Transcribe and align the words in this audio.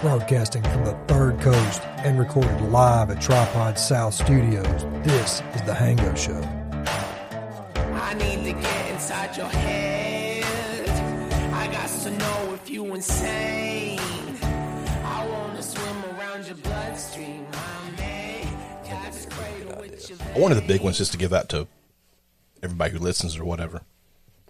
Broadcasting 0.00 0.62
from 0.62 0.84
the 0.84 0.96
third 1.08 1.40
coast 1.40 1.82
and 2.04 2.20
recorded 2.20 2.60
live 2.70 3.10
at 3.10 3.20
Tripod 3.20 3.76
South 3.76 4.14
Studios, 4.14 4.84
this 5.02 5.42
is 5.56 5.62
The 5.62 5.72
Hango 5.72 6.16
Show. 6.16 6.40
I 7.74 8.14
need 8.14 8.44
to 8.44 8.52
get 8.52 8.90
inside 8.92 9.36
your 9.36 9.46
head. 9.46 10.44
I 11.52 11.66
got 11.72 11.88
to 11.88 12.10
know 12.12 12.54
if 12.54 12.70
you 12.70 12.84
insane. 12.94 13.98
I 15.02 15.26
wanna 15.28 15.62
swim 15.62 16.04
around 16.16 16.46
your 16.46 16.54
bloodstream. 16.58 17.44
I 17.52 17.90
may 17.96 18.48
catch 18.84 19.26
a 19.26 19.30
cradle 19.30 19.80
with 19.80 20.08
your 20.08 20.18
One 20.40 20.52
of 20.52 20.60
the 20.60 20.66
big 20.66 20.80
ones 20.80 20.98
just 20.98 21.10
to 21.10 21.18
give 21.18 21.30
that 21.30 21.48
to 21.48 21.66
everybody 22.62 22.92
who 22.92 23.00
listens 23.00 23.36
or 23.36 23.44
whatever. 23.44 23.82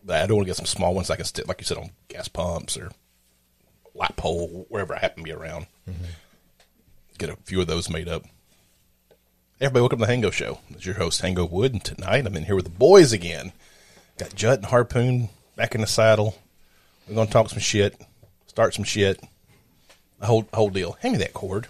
I 0.06 0.26
don't 0.26 0.36
want 0.36 0.46
to 0.46 0.50
get 0.50 0.56
some 0.56 0.66
small 0.66 0.94
ones 0.94 1.08
I 1.08 1.16
can 1.16 1.24
stick, 1.24 1.48
like 1.48 1.62
you 1.62 1.64
said, 1.64 1.78
on 1.78 1.90
gas 2.08 2.28
pumps 2.28 2.76
or 2.76 2.90
light 3.98 4.16
pole, 4.16 4.66
wherever 4.68 4.94
I 4.94 5.00
happen 5.00 5.24
to 5.24 5.24
be 5.24 5.32
around. 5.32 5.66
Get 7.18 7.30
a 7.30 7.36
few 7.36 7.60
of 7.60 7.66
those 7.66 7.90
made 7.90 8.08
up. 8.08 8.24
Everybody, 9.60 9.80
welcome 9.80 9.98
to 9.98 10.06
the 10.06 10.12
Hango 10.12 10.32
Show. 10.32 10.60
It's 10.70 10.86
your 10.86 10.94
host, 10.94 11.20
Hango 11.20 11.50
Wood, 11.50 11.72
and 11.72 11.84
tonight 11.84 12.24
I'm 12.24 12.36
in 12.36 12.44
here 12.44 12.54
with 12.54 12.66
the 12.66 12.70
boys 12.70 13.12
again. 13.12 13.52
Got 14.16 14.36
Jut 14.36 14.58
and 14.58 14.66
Harpoon 14.66 15.30
back 15.56 15.74
in 15.74 15.80
the 15.80 15.88
saddle. 15.88 16.38
We're 17.08 17.16
going 17.16 17.26
to 17.26 17.32
talk 17.32 17.50
some 17.50 17.58
shit, 17.58 18.00
start 18.46 18.72
some 18.72 18.84
shit, 18.84 19.20
the 20.20 20.26
whole, 20.26 20.48
whole 20.54 20.70
deal. 20.70 20.92
Hand 21.00 21.14
me 21.14 21.18
that 21.18 21.34
cord. 21.34 21.66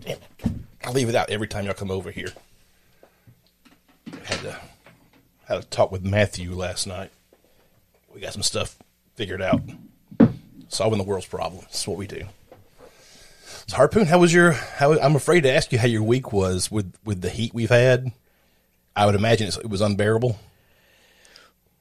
Damn 0.00 0.18
it. 0.18 0.22
I 0.84 0.90
leave 0.90 1.08
it 1.08 1.14
out 1.14 1.30
every 1.30 1.46
time 1.46 1.66
y'all 1.66 1.74
come 1.74 1.90
over 1.90 2.10
here. 2.10 2.32
Had 4.24 4.40
to 4.40 4.60
had 5.46 5.58
a 5.58 5.62
talk 5.62 5.92
with 5.92 6.04
Matthew 6.04 6.52
last 6.52 6.86
night. 6.86 7.10
We 8.12 8.20
got 8.20 8.32
some 8.32 8.42
stuff 8.42 8.76
figured 9.14 9.42
out. 9.42 9.60
Solving 10.74 10.98
the 10.98 11.04
world's 11.04 11.26
problems. 11.26 11.66
That's 11.66 11.86
what 11.86 11.96
we 11.96 12.08
do. 12.08 12.24
So 13.68 13.76
Harpoon, 13.76 14.06
how 14.06 14.18
was 14.18 14.34
your? 14.34 14.50
How 14.50 14.98
I'm 14.98 15.14
afraid 15.14 15.42
to 15.42 15.52
ask 15.52 15.70
you 15.72 15.78
how 15.78 15.86
your 15.86 16.02
week 16.02 16.32
was 16.32 16.68
with 16.68 16.92
with 17.04 17.20
the 17.20 17.30
heat 17.30 17.54
we've 17.54 17.70
had. 17.70 18.10
I 18.96 19.06
would 19.06 19.14
imagine 19.14 19.46
it 19.46 19.70
was 19.70 19.80
unbearable. 19.80 20.36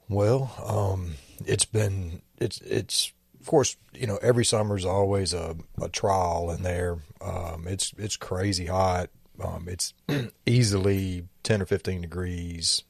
Well, 0.07 0.53
um, 0.63 1.15
it's 1.43 1.65
been 1.65 2.21
it's 2.37 2.61
it's 2.61 3.11
of 3.39 3.47
course 3.47 3.77
you 3.95 4.05
know 4.05 4.19
every 4.21 4.45
summer's 4.45 4.85
always 4.85 5.33
a, 5.33 5.55
a 5.81 5.89
trial 5.89 6.51
in 6.51 6.61
there. 6.61 6.99
Um, 7.19 7.65
it's 7.67 7.93
it's 7.97 8.15
crazy 8.15 8.67
hot. 8.67 9.09
Um, 9.43 9.67
it's 9.67 9.95
easily 10.45 11.27
ten 11.41 11.63
or 11.63 11.65
fifteen 11.65 12.01
degrees 12.01 12.83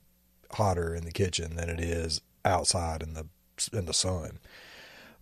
hotter 0.52 0.94
in 0.94 1.06
the 1.06 1.12
kitchen 1.12 1.56
than 1.56 1.70
it 1.70 1.80
is 1.80 2.20
outside 2.44 3.02
in 3.02 3.14
the 3.14 3.26
in 3.72 3.86
the 3.86 3.94
sun. 3.94 4.40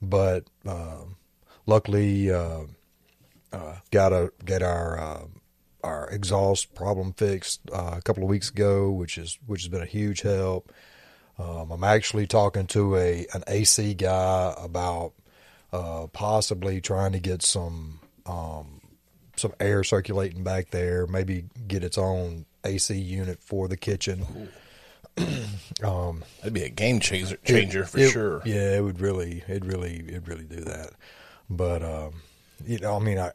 But 0.02 0.46
um, 0.66 1.18
luckily, 1.66 2.32
uh, 2.32 2.64
uh, 3.54 3.76
got 3.92 4.14
a 4.14 4.32
get 4.44 4.64
our 4.64 5.00
uh, 5.00 5.26
our 5.84 6.10
exhaust 6.10 6.74
problem 6.76 7.14
fixed 7.14 7.62
uh, 7.72 7.96
a 7.98 8.02
couple 8.02 8.24
of 8.24 8.30
weeks 8.30 8.50
ago, 8.50 8.92
which 8.92 9.18
is 9.18 9.38
which 9.46 9.64
has 9.64 9.70
been 9.70 9.82
a 9.82 9.86
huge 9.86 10.22
help. 10.22 10.72
Um, 11.38 11.72
I'm 11.72 11.84
actually 11.84 12.28
talking 12.28 12.68
to 12.68 12.96
a 12.96 13.26
an 13.34 13.44
AC 13.48 13.94
guy 13.96 14.54
about 14.58 15.14
uh, 15.74 16.08
possibly 16.08 16.82
trying 16.82 17.14
to 17.14 17.20
get 17.20 17.42
some 17.42 18.00
um, 18.26 18.82
some 19.36 19.54
air 19.60 19.84
circulating 19.84 20.44
back 20.44 20.72
there. 20.72 21.08
Maybe 21.08 21.46
get 21.68 21.84
its 21.84 21.98
own 21.98 22.46
AC 22.64 22.96
unit 22.96 23.42
for 23.42 23.68
the 23.68 23.78
kitchen. 23.78 24.50
That'd 25.80 26.54
be 26.54 26.64
a 26.64 26.70
game 26.70 27.00
changer 27.00 27.38
changer 27.46 27.86
for 27.86 28.00
It- 28.00 28.12
sure. 28.12 28.42
Yeah, 28.46 28.78
it 28.78 28.84
would 28.84 29.00
really, 29.00 29.44
it 29.48 29.66
really, 29.66 29.96
it 30.08 30.28
really 30.28 30.44
do 30.46 30.62
that. 30.62 30.92
But 31.50 31.84
um, 31.84 32.14
you 32.66 32.80
know, 32.80 32.96
I 32.96 33.00
mean, 33.00 33.18
I, 33.20 33.32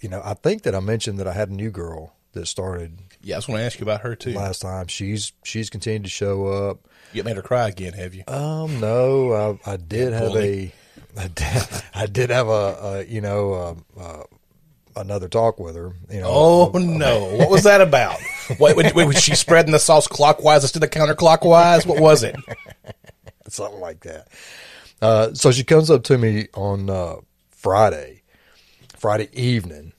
you 0.00 0.08
know, 0.08 0.20
I 0.24 0.34
think 0.34 0.62
that 0.62 0.74
I 0.74 0.80
mentioned 0.80 1.18
that 1.18 1.26
I 1.28 1.32
had 1.32 1.48
a 1.50 1.54
new 1.54 1.70
girl 1.70 2.12
that 2.32 2.46
started 2.46 2.98
Yeah, 3.22 3.36
I 3.36 3.38
was 3.38 3.46
going 3.46 3.58
to 3.58 3.64
ask 3.64 3.78
you 3.78 3.84
about 3.84 4.02
her 4.02 4.14
too. 4.14 4.32
last 4.32 4.60
time. 4.62 4.88
She's 4.88 5.32
she's 5.42 5.70
continued 5.70 6.04
to 6.04 6.10
show 6.10 6.46
up. 6.46 6.86
You 7.12 7.22
made 7.24 7.36
her 7.36 7.42
cry 7.42 7.68
again, 7.68 7.92
have 7.94 8.14
you? 8.14 8.24
Um, 8.28 8.80
no, 8.80 9.58
I, 9.66 9.72
I 9.72 9.76
did 9.76 10.12
have 10.12 10.32
bully. 10.32 10.74
a, 11.16 11.20
I 11.22 11.28
did, 11.28 11.62
I 11.94 12.06
did 12.06 12.30
have 12.30 12.48
a, 12.48 12.50
a 12.50 13.04
you 13.04 13.20
know, 13.22 13.52
uh, 13.54 14.00
uh, 14.00 14.22
another 14.96 15.28
talk 15.28 15.58
with 15.58 15.76
her. 15.76 15.94
You 16.10 16.20
know, 16.20 16.26
Oh 16.28 16.70
no! 16.78 17.36
What 17.36 17.48
was 17.48 17.62
that 17.62 17.80
about? 17.80 18.18
Wait, 18.58 18.94
was 18.94 19.22
she 19.22 19.34
spreading 19.34 19.72
the 19.72 19.78
sauce 19.78 20.06
clockwise 20.06 20.62
instead 20.62 20.82
of 20.82 20.90
counterclockwise? 20.90 21.86
What 21.86 22.00
was 22.00 22.22
it? 22.22 22.36
something 23.48 23.80
like 23.80 24.00
that. 24.00 24.28
Uh, 25.00 25.32
so 25.34 25.50
she 25.50 25.64
comes 25.64 25.90
up 25.90 26.02
to 26.04 26.16
me 26.18 26.48
on 26.54 26.88
uh, 26.90 27.16
Friday, 27.50 28.22
Friday 28.98 29.28
evening, 29.32 29.92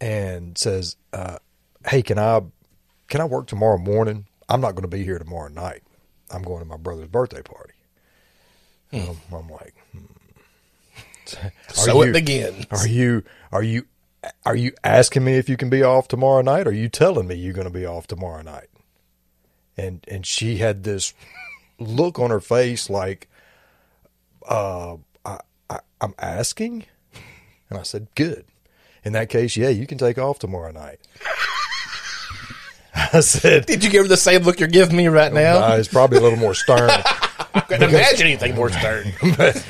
and 0.00 0.56
says, 0.56 0.96
uh, 1.12 1.38
"Hey, 1.86 2.02
can 2.02 2.18
I 2.18 2.40
can 3.08 3.20
I 3.20 3.24
work 3.24 3.46
tomorrow 3.48 3.78
morning? 3.78 4.26
I'm 4.48 4.60
not 4.60 4.72
going 4.72 4.82
to 4.82 4.88
be 4.88 5.02
here 5.04 5.18
tomorrow 5.18 5.48
night. 5.48 5.82
I'm 6.30 6.42
going 6.42 6.60
to 6.60 6.64
my 6.64 6.76
brother's 6.76 7.08
birthday 7.08 7.42
party." 7.42 7.74
Um, 8.92 9.16
I'm 9.32 9.48
like, 9.48 9.74
hmm. 9.92 10.04
So 11.74 12.02
you- 12.02 12.10
it 12.10 12.12
begins. 12.12 12.66
Are 12.70 12.86
you 12.88 13.22
are 13.52 13.62
you 13.62 13.86
are 14.44 14.56
you 14.56 14.72
asking 14.84 15.24
me 15.24 15.34
if 15.34 15.48
you 15.48 15.56
can 15.56 15.70
be 15.70 15.82
off 15.82 16.08
tomorrow 16.08 16.42
night? 16.42 16.66
Or 16.66 16.70
are 16.70 16.74
you 16.74 16.88
telling 16.88 17.26
me 17.26 17.34
you're 17.36 17.54
going 17.54 17.66
to 17.66 17.72
be 17.72 17.86
off 17.86 18.06
tomorrow 18.06 18.42
night? 18.42 18.68
And 19.76 20.04
and 20.08 20.26
she 20.26 20.56
had 20.58 20.84
this 20.84 21.14
look 21.78 22.18
on 22.18 22.30
her 22.30 22.40
face 22.40 22.90
like, 22.90 23.28
uh, 24.48 24.96
I, 25.24 25.38
I 25.68 25.78
I'm 26.00 26.14
asking, 26.18 26.84
and 27.70 27.78
I 27.78 27.82
said, 27.82 28.08
good. 28.14 28.44
In 29.02 29.14
that 29.14 29.30
case, 29.30 29.56
yeah, 29.56 29.70
you 29.70 29.86
can 29.86 29.96
take 29.96 30.18
off 30.18 30.38
tomorrow 30.38 30.72
night. 30.72 31.00
I 32.94 33.20
said, 33.20 33.64
Did 33.64 33.82
you 33.82 33.90
give 33.90 34.02
her 34.02 34.08
the 34.08 34.16
same 34.16 34.42
look 34.42 34.60
you're 34.60 34.68
giving 34.68 34.96
me 34.96 35.08
right 35.08 35.32
now? 35.32 35.72
"Uh, 35.72 35.76
it's 35.76 35.88
probably 35.88 36.18
a 36.18 36.20
little 36.20 36.38
more 36.38 36.54
stern. 36.54 36.90
I 37.54 37.60
couldn't 37.60 37.88
imagine 37.88 38.26
anything 38.26 38.54
more 38.54 38.68
stern. 38.68 39.12
But 39.36 39.64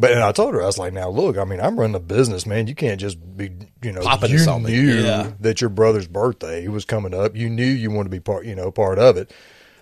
and 0.00 0.22
I 0.22 0.32
told 0.32 0.54
her, 0.54 0.62
I 0.62 0.66
was 0.66 0.78
like, 0.78 0.92
now 0.92 1.08
look, 1.08 1.36
I 1.38 1.44
mean, 1.44 1.60
I'm 1.60 1.78
running 1.78 1.96
a 1.96 2.00
business, 2.00 2.46
man. 2.46 2.66
You 2.68 2.74
can't 2.74 3.00
just 3.00 3.18
be, 3.36 3.50
you 3.82 3.92
know, 3.92 4.00
Popping 4.02 4.30
you 4.30 4.38
this 4.38 4.46
on 4.46 4.62
me. 4.62 4.72
knew 4.72 4.94
Yeah. 5.02 5.32
that 5.40 5.60
your 5.60 5.70
brother's 5.70 6.06
birthday 6.06 6.68
was 6.68 6.84
coming 6.84 7.12
up. 7.14 7.34
You 7.36 7.50
knew 7.50 7.64
you 7.66 7.90
wanted 7.90 8.04
to 8.04 8.10
be 8.16 8.20
part, 8.20 8.46
you 8.46 8.54
know, 8.54 8.70
part 8.70 8.98
of 8.98 9.16
it. 9.16 9.32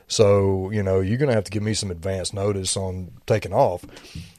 So, 0.09 0.71
you 0.71 0.83
know, 0.83 1.01
you're 1.01 1.19
going 1.19 1.29
to 1.29 1.35
have 1.35 1.45
to 1.45 1.51
give 1.51 1.63
me 1.63 1.75
some 1.75 1.91
advance 1.91 2.33
notice 2.33 2.77
on 2.77 3.11
taking 3.27 3.53
off. 3.53 3.85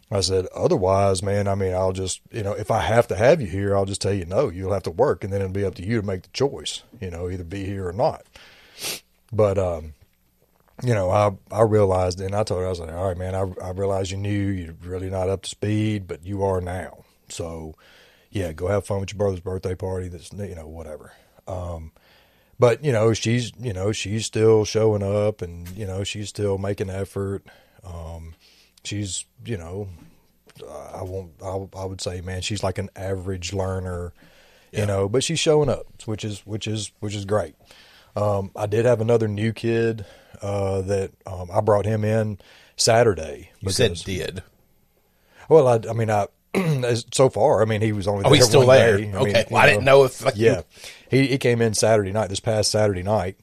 I 0.10 0.22
said, 0.22 0.48
otherwise, 0.56 1.22
man, 1.22 1.50
I 1.50 1.56
mean, 1.56 1.74
I'll 1.74 1.92
just, 1.92 2.22
you 2.32 2.42
know, 2.42 2.54
if 2.54 2.72
I 2.72 2.80
have 2.80 3.08
to 3.10 3.16
have 3.18 3.42
you 3.42 3.48
here, 3.48 3.76
I'll 3.76 3.84
just 3.86 4.02
tell 4.02 4.14
you 4.14 4.24
no, 4.26 4.48
you'll 4.50 4.72
have 4.74 4.84
to 4.84 4.92
work. 4.92 5.24
And 5.26 5.34
then 5.34 5.42
it'll 5.42 5.52
be 5.54 5.66
up 5.66 5.76
to 5.76 5.86
you 5.86 6.00
to 6.00 6.08
make 6.08 6.22
the 6.24 6.30
choice, 6.30 6.84
you 7.02 7.12
know, 7.12 7.30
either 7.30 7.44
be 7.44 7.66
here 7.66 7.86
or 7.88 7.92
not. 7.94 8.24
But, 9.34 9.58
um, 9.58 9.94
you 10.84 10.94
know, 10.94 11.10
I 11.10 11.32
I 11.52 11.62
realized, 11.64 12.22
and 12.22 12.36
I 12.36 12.44
told 12.44 12.62
her, 12.62 12.68
I 12.68 12.70
was 12.70 12.80
like, 12.80 12.92
all 12.92 13.08
right, 13.08 13.18
man, 13.18 13.36
I 13.36 13.52
I 13.64 13.72
realized 13.72 14.12
you 14.12 14.18
knew 14.18 14.48
you're 14.50 14.76
really 14.84 15.10
not 15.10 15.30
up 15.30 15.44
to 15.44 15.50
speed, 15.50 16.08
but 16.08 16.26
you 16.26 16.44
are 16.44 16.62
now. 16.62 17.04
So, 17.30 17.76
yeah, 18.30 18.52
go 18.54 18.68
have 18.68 18.86
fun 18.86 19.00
with 19.00 19.12
your 19.12 19.18
brother's 19.18 19.40
birthday 19.40 19.76
party. 19.76 20.08
That's 20.08 20.32
you 20.34 20.56
know 20.56 20.68
whatever. 20.68 21.14
Um, 21.48 21.92
but 22.60 22.84
you 22.84 22.92
know, 22.92 23.14
she's 23.14 23.52
you 23.60 23.74
know 23.74 23.92
she's 23.92 24.26
still 24.26 24.66
showing 24.66 25.04
up, 25.04 25.42
and 25.42 25.68
you 25.70 25.88
know 25.88 26.04
she's 26.04 26.30
still 26.30 26.58
making 26.58 26.90
effort. 26.90 27.44
Um, 27.84 28.36
she's 28.84 29.26
you 29.46 29.58
know, 29.58 29.90
I 30.94 31.02
won't. 31.02 31.32
I, 31.44 31.80
I 31.80 31.86
would 31.86 32.02
say, 32.02 32.22
man, 32.22 32.42
she's 32.42 32.64
like 32.64 32.78
an 32.78 32.90
average 32.96 33.54
learner. 33.54 34.14
You 34.74 34.86
know, 34.86 35.10
but 35.10 35.24
she's 35.24 35.40
showing 35.40 35.70
up, 35.70 35.88
which 36.06 36.24
is 36.24 36.46
which 36.46 36.68
is 36.68 36.92
which 37.00 37.16
is 37.16 37.26
great. 37.26 37.56
Um, 38.18 38.52
I 38.56 38.66
did 38.66 38.86
have 38.86 39.00
another 39.02 39.28
new 39.28 39.54
kid 39.54 40.06
uh, 40.42 40.82
that 40.82 41.12
um, 41.26 41.50
I 41.54 41.62
brought 41.62 41.86
him 41.86 42.04
in 42.04 42.40
Saturday. 42.76 43.52
You 43.60 43.70
said 43.70 43.94
did. 43.96 44.44
well, 45.50 45.68
I, 45.68 45.80
I 45.90 45.94
mean, 45.94 46.10
I 46.10 46.28
as- 46.56 47.06
so 47.14 47.30
far, 47.30 47.62
I 47.62 47.66
mean, 47.66 47.82
he 47.82 47.92
was 47.92 48.08
only 48.08 48.26
Oh, 48.26 48.30
there 48.30 48.36
he's 48.38 48.48
still 48.48 48.66
there. 48.66 48.98
day. 48.98 49.04
I 49.04 49.06
mean, 49.08 49.16
okay. 49.16 49.40
you 49.42 49.46
Well, 49.52 49.62
I 49.64 49.68
didn't 49.68 49.86
know 49.86 50.04
if 50.06 50.24
like, 50.26 50.34
Yeah, 50.36 50.62
he 51.12 51.28
he 51.28 51.38
came 51.38 51.62
in 51.62 51.74
Saturday 51.76 52.12
night, 52.12 52.30
this 52.30 52.40
past 52.40 52.72
Saturday 52.72 53.04
night, 53.04 53.38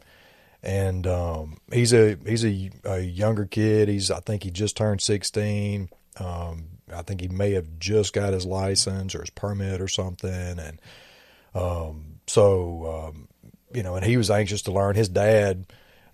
and 0.62 1.06
um, 1.06 1.59
he's 1.73 1.93
a 1.93 2.17
he's 2.27 2.44
a, 2.44 2.70
a 2.85 2.99
younger 3.00 3.44
kid. 3.47 3.88
He's 3.88 4.11
I 4.11 4.20
think 4.20 4.43
he 4.43 4.50
just 4.50 4.77
turned 4.77 5.00
sixteen. 5.00 5.88
Um, 6.19 6.65
I 6.93 7.03
think 7.03 7.20
he 7.20 7.29
may 7.29 7.53
have 7.53 7.79
just 7.79 8.12
got 8.12 8.32
his 8.32 8.44
license 8.47 9.15
or 9.15 9.20
his 9.20 9.31
permit 9.31 9.81
or 9.81 9.88
something, 9.88 10.31
and 10.59 10.81
um, 11.55 12.17
so 12.27 13.09
um, 13.12 13.29
you 13.75 13.82
know, 13.82 13.97
and 13.97 14.05
he 14.05 14.17
was 14.17 14.31
anxious 14.31 14.62
to 14.62 14.73
learn. 14.73 14.94
His 14.94 15.09
dad 15.09 15.67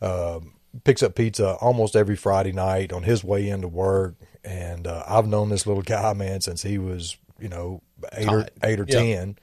um 0.02 0.54
picks 0.84 1.02
up 1.02 1.14
pizza 1.14 1.54
almost 1.54 1.96
every 1.96 2.16
Friday 2.16 2.52
night 2.52 2.92
on 2.92 3.02
his 3.02 3.22
way 3.24 3.48
into 3.48 3.68
work, 3.68 4.14
and 4.44 4.86
uh, 4.86 5.04
I've 5.06 5.26
known 5.26 5.48
this 5.48 5.66
little 5.66 5.82
guy, 5.82 6.12
man, 6.14 6.40
since 6.40 6.62
he 6.62 6.78
was 6.78 7.16
you 7.38 7.48
know 7.48 7.82
eight 8.12 8.28
or 8.28 8.46
eight 8.62 8.80
or 8.80 8.86
Yeah. 8.86 9.00
ten, 9.00 9.36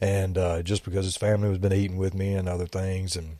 and 0.00 0.38
uh, 0.38 0.62
just 0.62 0.84
because 0.84 1.04
his 1.04 1.16
family 1.16 1.48
has 1.48 1.58
been 1.58 1.72
eating 1.72 1.96
with 1.96 2.14
me 2.14 2.34
and 2.34 2.48
other 2.48 2.66
things, 2.66 3.16
and 3.16 3.36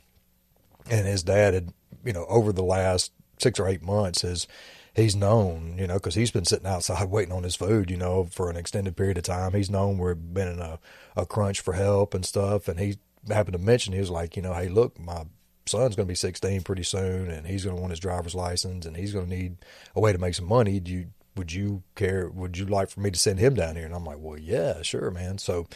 and 0.89 1.07
his 1.07 1.23
dad 1.23 1.53
had 1.53 1.73
you 2.03 2.13
know 2.13 2.25
over 2.27 2.51
the 2.51 2.63
last 2.63 3.11
six 3.37 3.59
or 3.59 3.67
eight 3.67 3.81
months 3.81 4.21
has 4.23 4.47
he's 4.95 5.15
known, 5.15 5.77
you 5.77 5.87
know, 5.87 5.93
because 5.93 6.15
he's 6.15 6.31
been 6.31 6.45
sitting 6.45 6.65
outside 6.67 7.09
waiting 7.09 7.33
on 7.33 7.43
his 7.43 7.55
food, 7.55 7.89
you 7.89 7.97
know, 7.97 8.25
for 8.25 8.49
an 8.49 8.57
extended 8.57 8.97
period 8.97 9.17
of 9.17 9.23
time. 9.23 9.53
He's 9.53 9.69
known 9.69 9.97
we've 9.97 10.33
been 10.33 10.47
in 10.47 10.59
a, 10.59 10.79
a 11.15 11.25
crunch 11.25 11.61
for 11.61 11.73
help 11.73 12.13
and 12.13 12.25
stuff. 12.25 12.67
And 12.67 12.79
he 12.79 12.97
happened 13.35 13.57
to 13.57 13.63
mention, 13.63 13.93
he 13.93 13.99
was 13.99 14.09
like, 14.09 14.35
you 14.35 14.41
know, 14.41 14.53
hey, 14.53 14.69
look, 14.69 14.99
my 14.99 15.23
son's 15.65 15.95
going 15.95 16.07
to 16.07 16.11
be 16.11 16.15
16 16.15 16.61
pretty 16.63 16.83
soon 16.83 17.29
and 17.29 17.45
he's 17.45 17.63
going 17.63 17.75
to 17.75 17.81
want 17.81 17.91
his 17.91 17.99
driver's 17.99 18.35
license 18.35 18.85
and 18.85 18.97
he's 18.97 19.13
going 19.13 19.29
to 19.29 19.35
need 19.35 19.57
a 19.95 19.99
way 19.99 20.11
to 20.11 20.17
make 20.17 20.35
some 20.35 20.47
money. 20.47 20.79
Do 20.79 20.91
you, 20.91 21.07
would 21.35 21.53
you 21.53 21.83
care? 21.95 22.29
Would 22.29 22.57
you 22.57 22.65
like 22.65 22.89
for 22.89 23.01
me 23.01 23.11
to 23.11 23.19
send 23.19 23.39
him 23.39 23.53
down 23.53 23.75
here? 23.75 23.85
And 23.85 23.93
I'm 23.93 24.05
like, 24.05 24.17
well, 24.19 24.37
yeah, 24.37 24.81
sure, 24.81 25.11
man. 25.11 25.37
So, 25.37 25.67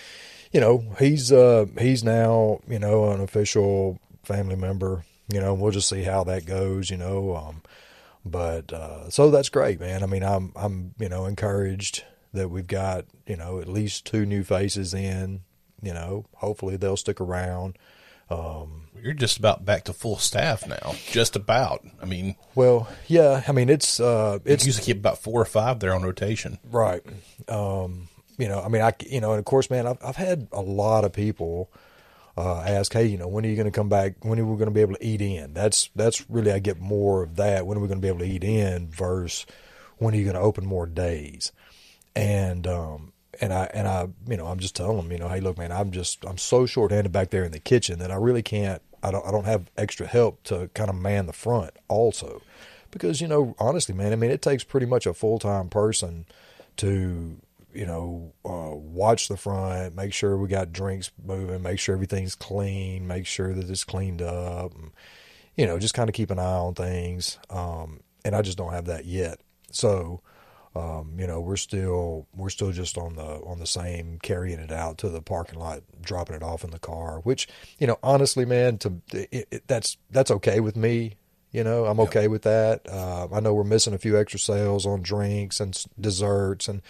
you 0.51 0.59
know, 0.59 0.83
he's, 0.99 1.31
uh, 1.31 1.67
he's 1.79 2.03
now, 2.03 2.59
you 2.67 2.79
know, 2.79 3.11
an 3.11 3.21
official 3.21 3.99
family 4.23 4.55
member, 4.55 5.05
you 5.31 5.39
know, 5.39 5.53
we'll 5.53 5.71
just 5.71 5.89
see 5.89 6.03
how 6.03 6.23
that 6.25 6.45
goes, 6.45 6.89
you 6.89 6.97
know, 6.97 7.35
um, 7.35 7.61
but 8.25 8.71
uh, 8.71 9.09
so 9.09 9.29
that's 9.31 9.49
great, 9.49 9.79
man. 9.79 10.03
I 10.03 10.05
mean, 10.05 10.23
I'm 10.23 10.53
I'm 10.55 10.93
you 10.97 11.09
know 11.09 11.25
encouraged 11.25 12.05
that 12.33 12.49
we've 12.49 12.67
got 12.67 13.05
you 13.27 13.35
know 13.35 13.59
at 13.59 13.67
least 13.67 14.05
two 14.05 14.25
new 14.25 14.43
faces 14.43 14.93
in. 14.93 15.41
You 15.83 15.93
know, 15.93 16.25
hopefully 16.35 16.77
they'll 16.77 16.97
stick 16.97 17.19
around. 17.21 17.77
Um, 18.29 18.87
You're 19.01 19.13
just 19.13 19.37
about 19.37 19.65
back 19.65 19.83
to 19.85 19.93
full 19.93 20.17
staff 20.17 20.65
now. 20.67 20.95
Just 21.11 21.35
about. 21.35 21.85
I 22.01 22.05
mean, 22.05 22.35
well, 22.55 22.87
yeah. 23.07 23.43
I 23.47 23.51
mean, 23.51 23.69
it's 23.69 23.99
uh, 23.99 24.39
it's 24.45 24.65
usually 24.65 24.85
keep 24.85 24.97
about 24.97 25.19
four 25.19 25.41
or 25.41 25.45
five 25.45 25.79
there 25.79 25.93
on 25.93 26.03
rotation. 26.03 26.57
right. 26.63 27.01
Um, 27.47 28.07
you 28.37 28.47
know, 28.47 28.61
I 28.61 28.67
mean, 28.69 28.81
I 28.81 28.93
you 29.05 29.21
know, 29.21 29.31
and 29.31 29.39
of 29.39 29.45
course, 29.45 29.69
man, 29.69 29.85
I've 29.85 29.97
I've 30.03 30.15
had 30.15 30.47
a 30.51 30.61
lot 30.61 31.05
of 31.05 31.13
people 31.13 31.69
uh, 32.35 32.61
ask, 32.61 32.91
hey, 32.93 33.05
you 33.05 33.17
know, 33.17 33.27
when 33.27 33.45
are 33.45 33.49
you 33.49 33.55
going 33.55 33.71
to 33.71 33.71
come 33.71 33.89
back? 33.89 34.23
When 34.23 34.39
are 34.39 34.45
we 34.45 34.55
going 34.55 34.69
to 34.69 34.73
be 34.73 34.81
able 34.81 34.95
to 34.95 35.05
eat 35.05 35.21
in? 35.21 35.53
That's 35.53 35.89
that's 35.95 36.27
really 36.29 36.51
I 36.51 36.59
get 36.59 36.79
more 36.79 37.23
of 37.23 37.35
that. 37.35 37.67
When 37.67 37.77
are 37.77 37.81
we 37.81 37.87
going 37.87 37.99
to 37.99 38.01
be 38.01 38.07
able 38.07 38.19
to 38.19 38.25
eat 38.25 38.43
in? 38.43 38.89
Versus 38.89 39.45
when 39.97 40.13
are 40.13 40.17
you 40.17 40.23
going 40.23 40.35
to 40.35 40.41
open 40.41 40.65
more 40.65 40.87
days? 40.87 41.51
And 42.15 42.65
um, 42.67 43.12
and 43.43 43.53
I 43.53 43.69
and 43.73 43.87
I, 43.89 44.07
you 44.27 44.37
know, 44.37 44.47
I'm 44.47 44.59
just 44.59 44.73
telling 44.73 44.95
them, 44.95 45.11
you 45.11 45.17
know, 45.17 45.27
hey, 45.27 45.41
look, 45.41 45.57
man, 45.57 45.71
I'm 45.71 45.91
just 45.91 46.25
I'm 46.25 46.37
so 46.37 46.65
short-handed 46.65 47.11
back 47.11 47.29
there 47.29 47.43
in 47.43 47.51
the 47.51 47.59
kitchen 47.59 47.99
that 47.99 48.09
I 48.09 48.15
really 48.15 48.41
can't. 48.41 48.81
I 49.03 49.11
don't 49.11 49.25
I 49.27 49.31
don't 49.31 49.43
have 49.45 49.69
extra 49.77 50.07
help 50.07 50.43
to 50.43 50.69
kind 50.73 50.89
of 50.89 50.95
man 50.95 51.25
the 51.25 51.33
front 51.33 51.71
also, 51.89 52.41
because 52.89 53.19
you 53.19 53.27
know, 53.27 53.53
honestly, 53.59 53.93
man, 53.93 54.13
I 54.13 54.15
mean, 54.15 54.31
it 54.31 54.41
takes 54.41 54.63
pretty 54.63 54.85
much 54.85 55.05
a 55.05 55.13
full-time 55.13 55.67
person 55.67 56.25
to 56.77 57.37
you 57.73 57.87
know, 57.87 58.31
uh, 58.45 58.75
watch 58.75 59.27
the 59.27 59.35
front, 59.35 59.95
make 59.95 60.13
sure 60.13 60.37
we 60.37 60.47
got 60.47 60.71
drinks 60.71 61.11
moving, 61.25 61.63
make 61.63 61.79
sure 61.79 61.95
everything's 61.95 62.35
clean, 62.35 63.07
make 63.07 63.25
sure 63.25 63.51
that 63.51 63.67
it's 63.67 63.83
cleaned 63.83 64.21
up, 64.21 64.75
and, 64.75 64.91
you 65.57 65.65
know, 65.65 65.79
just 65.79 65.95
kind 65.95 66.07
of 66.07 66.13
keep 66.13 66.29
an 66.29 66.37
eye 66.37 66.43
on 66.43 66.75
things. 66.75 67.39
Um, 67.49 68.01
and 68.23 68.35
I 68.35 68.43
just 68.43 68.59
don't 68.59 68.73
have 68.73 68.85
that 68.85 69.05
yet. 69.05 69.39
So, 69.71 70.21
um, 70.75 71.15
you 71.19 71.27
know, 71.27 71.39
we're 71.39 71.55
still 71.55 72.27
we're 72.35 72.49
still 72.49 72.71
just 72.71 72.97
on 72.97 73.15
the 73.15 73.41
on 73.45 73.59
the 73.59 73.67
same 73.67 74.19
carrying 74.21 74.59
it 74.59 74.71
out 74.71 74.97
to 74.99 75.09
the 75.09 75.21
parking 75.21 75.59
lot, 75.59 75.81
dropping 76.01 76.35
it 76.35 76.43
off 76.43 76.63
in 76.63 76.71
the 76.71 76.79
car. 76.79 77.19
Which, 77.19 77.47
you 77.77 77.87
know, 77.87 77.99
honestly, 78.01 78.45
man, 78.45 78.77
to 78.79 79.01
it, 79.13 79.47
it, 79.51 79.67
that's 79.67 79.97
that's 80.09 80.31
okay 80.31 80.59
with 80.59 80.75
me. 80.75 81.15
You 81.51 81.63
know, 81.63 81.85
I'm 81.85 81.99
okay 81.99 82.27
with 82.27 82.41
that. 82.41 82.89
Uh, 82.89 83.27
I 83.31 83.39
know 83.39 83.53
we're 83.53 83.63
missing 83.63 83.93
a 83.93 83.99
few 83.99 84.17
extra 84.19 84.39
sales 84.39 84.87
on 84.87 85.03
drinks 85.03 85.59
and 85.59 85.79
desserts 86.01 86.67
and, 86.67 86.81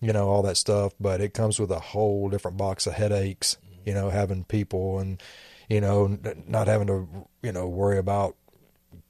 you 0.00 0.12
know, 0.12 0.28
all 0.28 0.42
that 0.42 0.56
stuff, 0.56 0.92
but 0.98 1.20
it 1.20 1.34
comes 1.34 1.60
with 1.60 1.70
a 1.70 1.78
whole 1.78 2.28
different 2.28 2.56
box 2.56 2.88
of 2.88 2.94
headaches, 2.94 3.58
you 3.86 3.94
know, 3.94 4.10
having 4.10 4.42
people 4.42 4.98
and, 4.98 5.22
you 5.68 5.80
know, 5.80 6.18
not 6.48 6.66
having 6.66 6.88
to, 6.88 7.28
you 7.44 7.52
know, 7.52 7.68
worry 7.68 7.96
about 7.96 8.34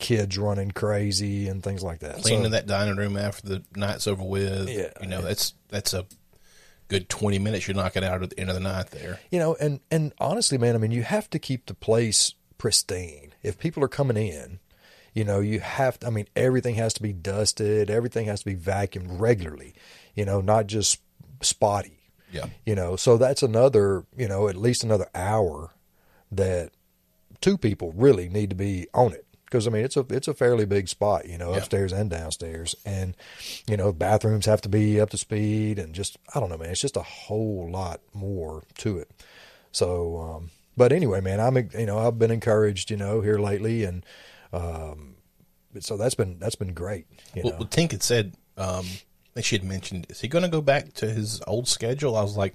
kids 0.03 0.37
running 0.37 0.71
crazy 0.71 1.49
and 1.49 1.63
things 1.63 1.83
like 1.83 2.01
that. 2.01 2.17
Cleaning 2.23 2.45
So- 2.45 2.51
that 2.51 2.67
dining 2.67 2.97
room 2.97 3.17
after 3.17 3.49
the 3.49 3.63
night's 3.75 4.07
over 4.07 4.23
with. 4.23 4.69
Yeah, 4.69 4.91
You 5.01 5.07
know, 5.09 5.23
that's 5.23 5.55
that's 5.71 5.95
a 5.95 6.05
good 6.89 7.09
twenty 7.09 7.39
minutes 7.39 7.67
you 7.67 7.73
knock 7.73 7.97
it 7.97 8.05
out 8.05 8.23
at 8.23 8.31
the 8.31 8.39
end 8.39 8.51
of 8.51 8.55
the 8.55 8.61
night 8.61 8.91
there. 8.91 9.19
you 9.31 9.39
know 9.39 9.55
and 9.55 9.81
and 9.91 10.13
honestly 10.19 10.59
man 10.59 10.75
i 10.75 10.79
mean 10.79 10.91
you 10.91 11.03
have 11.03 11.31
to 11.31 11.39
keep 11.39 11.65
the 11.65 11.73
place 11.73 12.35
pristine 12.59 13.33
if 13.43 13.59
people 13.59 13.83
are 13.83 13.89
coming 13.89 14.19
in 14.19 14.59
you 15.15 15.25
know 15.25 15.41
you 15.41 15.59
have 15.61 15.99
to 15.99 16.07
i 16.07 16.11
mean 16.11 16.27
everything 16.37 16.75
has 16.75 16.93
to 16.93 17.01
be 17.01 17.11
dusted 17.11 17.89
everything 17.89 18.27
has 18.27 18.41
to 18.41 18.45
be 18.45 18.55
vacuumed 18.55 19.07
regularly 19.19 19.73
you 20.15 20.27
know 20.27 20.43
not 20.43 20.67
just 20.67 21.01
spotty 21.41 21.99
Yeah. 22.31 22.47
you 22.67 22.75
know 22.75 22.97
so 22.97 23.17
that's 23.17 23.43
another 23.43 24.05
you 24.15 24.29
know 24.29 24.49
at 24.49 24.57
least 24.57 24.85
another 24.85 25.09
hour 25.15 25.71
that 26.31 26.73
two 27.41 27.57
people 27.57 27.93
really 27.97 28.29
need 28.29 28.51
to 28.51 28.57
be 28.57 28.87
on 28.93 29.15
it 29.15 29.25
because 29.53 29.67
I 29.67 29.71
mean 29.71 29.85
it's 29.85 29.97
a 29.99 30.07
it's 30.09 30.29
a 30.29 30.35
fairly 30.35 30.65
big 30.65 30.89
spot, 30.89 31.29
you 31.29 31.37
know, 31.37 31.51
Yeah. 31.53 31.59
upstairs 31.59 31.93
and 31.93 32.09
downstairs, 32.09 32.75
and 32.87 33.15
you 33.69 33.77
know 33.77 33.93
bathrooms 33.93 34.47
have 34.47 34.63
to 34.63 34.69
be 34.71 34.99
up 35.01 35.11
to 35.11 35.19
speed, 35.19 35.79
and 35.79 35.95
just 35.95 36.17
I 36.35 36.41
don't 36.41 36.49
know, 36.49 36.57
man, 36.59 36.71
it's 36.71 36.81
just 36.81 36.97
a 36.97 37.03
whole 37.03 37.69
lot 37.71 38.01
more 38.15 38.63
to 38.79 38.97
it. 38.99 39.11
So, 39.71 40.17
um, 40.19 40.51
but 40.77 40.93
anyway, 40.93 41.21
man, 41.21 41.39
I'm 41.39 41.57
you 41.79 41.87
know 41.87 41.99
I've 41.99 42.19
been 42.19 42.31
encouraged, 42.31 42.91
you 42.91 42.97
know, 42.97 43.21
here 43.21 43.39
lately, 43.39 43.85
and 43.85 44.05
um, 44.53 45.17
so 45.81 45.97
that's 45.97 46.15
been 46.15 46.39
that's 46.39 46.55
been 46.57 46.73
great, 46.75 47.07
you 47.35 47.43
Well, 47.43 47.53
know. 47.53 47.59
well, 47.61 47.69
Tink 47.69 47.93
had 47.93 48.03
said, 48.03 48.35
um, 48.57 48.87
I 49.37 49.41
she 49.43 49.57
had 49.57 49.65
mentioned, 49.65 50.07
is 50.11 50.21
he 50.21 50.29
going 50.29 50.43
to 50.45 50.51
go 50.51 50.61
back 50.61 50.93
to 50.95 51.09
his 51.11 51.41
old 51.47 51.69
schedule? 51.69 52.17
I 52.17 52.23
was 52.23 52.37
like, 52.37 52.55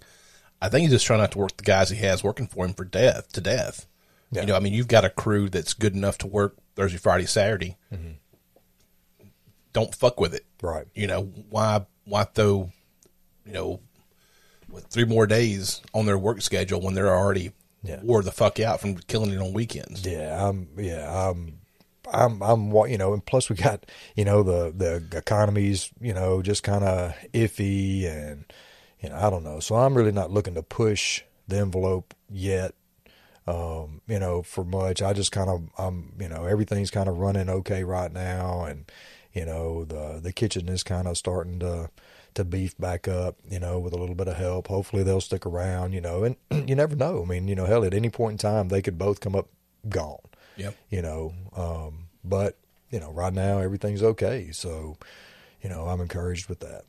I 0.62 0.70
think 0.70 0.82
he's 0.84 0.92
just 0.92 1.06
trying 1.06 1.20
not 1.20 1.32
to 1.34 1.38
work 1.40 1.58
the 1.58 1.64
guys 1.64 1.90
he 1.90 1.98
has 1.98 2.24
working 2.24 2.48
for 2.48 2.66
him 2.66 2.74
for 2.74 2.86
death 2.86 3.32
to 3.34 3.42
death. 3.42 3.88
Yeah. 4.32 4.42
You 4.42 4.48
know, 4.48 4.56
I 4.56 4.60
mean, 4.60 4.74
you've 4.74 4.88
got 4.90 5.06
a 5.06 5.10
crew 5.10 5.50
that's 5.50 5.74
good 5.74 5.96
enough 5.96 6.18
to 6.20 6.28
work 6.28 6.58
Thursday, 6.76 6.98
Friday, 6.98 7.26
Saturday. 7.26 7.78
Mm-hmm. 7.94 8.12
Don't 9.74 9.94
fuck 9.94 10.20
with 10.20 10.34
it. 10.34 10.46
Right. 10.62 10.88
You 10.96 11.08
know 11.08 11.24
why? 11.50 11.86
Why 12.06 12.24
throw? 12.24 12.72
You 13.46 13.54
know, 13.54 13.80
with 14.70 14.88
three 14.88 15.06
more 15.06 15.28
days 15.28 15.82
on 15.94 16.06
their 16.06 16.18
work 16.18 16.42
schedule 16.42 16.82
when 16.82 16.94
they're 16.94 17.16
already 17.16 17.52
Yeah. 17.84 18.02
wore 18.02 18.22
the 18.24 18.32
fuck 18.32 18.60
out 18.60 18.82
from 18.82 18.98
killing 18.98 19.32
it 19.32 19.38
on 19.40 19.54
weekends. 19.54 20.06
Yeah, 20.06 20.48
I'm. 20.48 20.68
Yeah, 20.78 21.30
I'm. 21.30 21.60
I'm. 22.12 22.42
I'm. 22.42 22.72
You 22.90 22.98
know, 22.98 23.14
and 23.14 23.26
plus 23.26 23.50
we 23.50 23.56
got 23.56 23.86
you 24.16 24.26
know 24.26 24.44
the 24.44 24.74
the 24.76 25.18
economy's 25.18 25.92
you 26.02 26.14
know 26.14 26.42
just 26.42 26.64
kind 26.64 26.84
of 26.84 27.14
iffy, 27.34 28.06
and 28.06 28.46
you 29.00 29.10
know 29.10 29.16
I 29.16 29.30
don't 29.30 29.44
know. 29.44 29.60
So 29.60 29.76
I'm 29.76 29.96
really 29.96 30.12
not 30.12 30.32
looking 30.32 30.56
to 30.56 30.64
push 30.64 31.22
the 31.48 31.60
envelope 31.60 32.14
yet. 32.30 32.74
Um, 33.48 34.02
you 34.08 34.20
know, 34.20 34.44
for 34.44 34.64
much. 34.66 35.02
I 35.02 35.14
just 35.14 35.32
kind 35.32 35.50
of. 35.50 35.70
I'm. 35.78 36.14
You 36.20 36.28
know, 36.30 36.46
everything's 36.46 36.92
kind 36.92 37.08
of 37.08 37.18
running 37.18 37.50
okay 37.50 37.84
right 37.84 38.12
now, 38.12 38.64
and 38.64 38.92
you 39.34 39.46
know 39.46 39.86
the 39.86 40.20
the 40.22 40.34
kitchen 40.34 40.68
is 40.70 40.84
kind 40.84 41.08
of 41.08 41.18
starting 41.18 41.60
to 41.60 41.90
to 42.34 42.44
beef 42.44 42.78
back 42.78 43.08
up, 43.08 43.36
you 43.50 43.60
know, 43.60 43.80
with 43.80 43.94
a 43.94 43.98
little 43.98 44.14
bit 44.14 44.28
of 44.28 44.36
help. 44.38 44.68
Hopefully 44.68 45.02
they'll 45.02 45.20
stick 45.22 45.46
around, 45.46 45.94
you 45.94 46.02
know, 46.02 46.24
and 46.24 46.36
you 46.70 46.76
never 46.76 46.96
know. 46.96 47.24
I 47.24 47.26
mean, 47.26 47.48
you 47.48 47.56
know, 47.56 47.66
hell, 47.66 47.84
at 47.84 47.96
any 47.96 48.10
point 48.10 48.34
in 48.34 48.38
time 48.38 48.68
they 48.70 48.82
could 48.82 48.98
both 48.98 49.20
come 49.22 49.36
up 49.36 49.48
gone 49.90 50.20
Yep. 50.58 50.76
you 50.90 51.02
know. 51.02 51.34
Um, 51.56 52.10
but 52.24 52.58
you 52.92 53.00
know, 53.00 53.12
right 53.12 53.34
now 53.34 53.60
everything's 53.60 54.04
okay. 54.04 54.52
So, 54.52 54.98
you 55.62 55.70
know, 55.70 55.88
I'm 55.88 56.02
encouraged 56.02 56.48
with 56.48 56.60
that. 56.60 56.84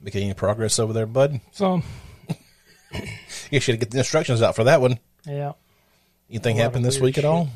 Making 0.00 0.24
any 0.24 0.34
progress 0.34 0.78
over 0.78 0.92
there, 0.92 1.06
bud? 1.06 1.40
So, 1.50 1.82
You 3.50 3.60
should 3.60 3.80
get 3.80 3.90
the 3.90 3.98
instructions 3.98 4.42
out 4.42 4.54
for 4.56 4.64
that 4.64 4.80
one. 4.80 4.98
yeah. 5.26 5.52
Anything 6.30 6.56
A 6.56 6.58
lot 6.58 6.64
happen 6.64 6.82
this 6.82 6.96
weird 6.96 7.04
week 7.04 7.18
at 7.18 7.24
all? 7.24 7.48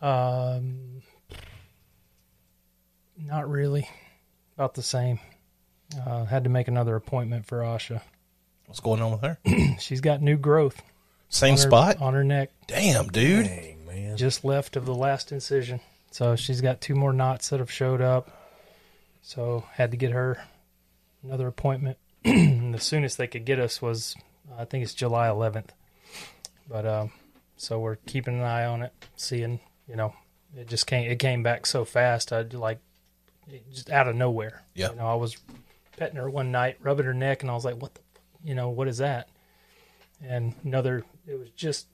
Um, 0.00 1.02
not 3.18 3.48
really. 3.50 3.88
About 4.56 4.74
the 4.74 4.82
same. 4.82 5.18
Uh, 6.06 6.24
had 6.24 6.44
to 6.44 6.50
make 6.50 6.68
another 6.68 6.96
appointment 6.96 7.46
for 7.46 7.58
Asha. 7.60 8.00
What's 8.66 8.80
going 8.80 9.00
on 9.02 9.12
with 9.12 9.20
her? 9.22 9.38
She's 9.78 10.00
got 10.00 10.20
new 10.22 10.36
growth 10.36 10.82
Same 11.28 11.52
on 11.52 11.58
her, 11.58 11.62
spot? 11.62 12.00
on 12.00 12.14
her 12.14 12.24
neck, 12.24 12.50
Damn, 12.66 13.08
dude. 13.08 13.46
Dang, 13.46 13.86
man. 13.86 14.16
just 14.16 14.44
left 14.44 14.76
of 14.76 14.84
the 14.86 14.94
last 14.94 15.30
incision. 15.32 15.80
So 16.10 16.34
she's 16.34 16.60
got 16.62 16.80
two 16.80 16.94
more 16.94 17.12
knots 17.12 17.50
that 17.50 17.60
have 17.60 17.70
showed 17.70 18.00
up. 18.00 18.30
So 19.22 19.64
had 19.74 19.90
to 19.90 19.96
get 19.96 20.12
her 20.12 20.38
another 21.22 21.46
appointment. 21.46 21.98
And 22.24 22.74
the 22.74 22.80
soonest 22.80 23.18
they 23.18 23.28
could 23.28 23.44
get 23.44 23.60
us 23.60 23.80
was, 23.80 24.16
I 24.58 24.64
think 24.64 24.82
it's 24.82 24.94
July 24.94 25.28
11th. 25.28 25.68
But 26.68 26.84
um, 26.84 27.12
so 27.56 27.78
we're 27.78 27.96
keeping 27.96 28.40
an 28.40 28.42
eye 28.42 28.64
on 28.64 28.82
it, 28.82 28.92
seeing. 29.16 29.60
You 29.88 29.94
know, 29.94 30.14
it 30.56 30.68
just 30.68 30.86
came. 30.86 31.08
It 31.08 31.18
came 31.20 31.42
back 31.42 31.66
so 31.66 31.84
fast. 31.84 32.32
I 32.32 32.42
like 32.42 32.80
just 33.72 33.90
out 33.90 34.08
of 34.08 34.16
nowhere. 34.16 34.64
Yeah. 34.74 34.90
You 34.90 34.96
know, 34.96 35.06
I 35.06 35.14
was 35.14 35.36
petting 35.96 36.16
her 36.16 36.28
one 36.28 36.50
night, 36.50 36.78
rubbing 36.82 37.06
her 37.06 37.14
neck, 37.14 37.42
and 37.42 37.50
I 37.50 37.54
was 37.54 37.64
like, 37.64 37.80
"What 37.80 37.94
the, 37.94 38.00
you 38.44 38.54
know, 38.54 38.70
what 38.70 38.88
is 38.88 38.98
that?" 38.98 39.28
And 40.22 40.54
another, 40.64 41.04
it 41.26 41.38
was 41.38 41.50
just 41.50 41.86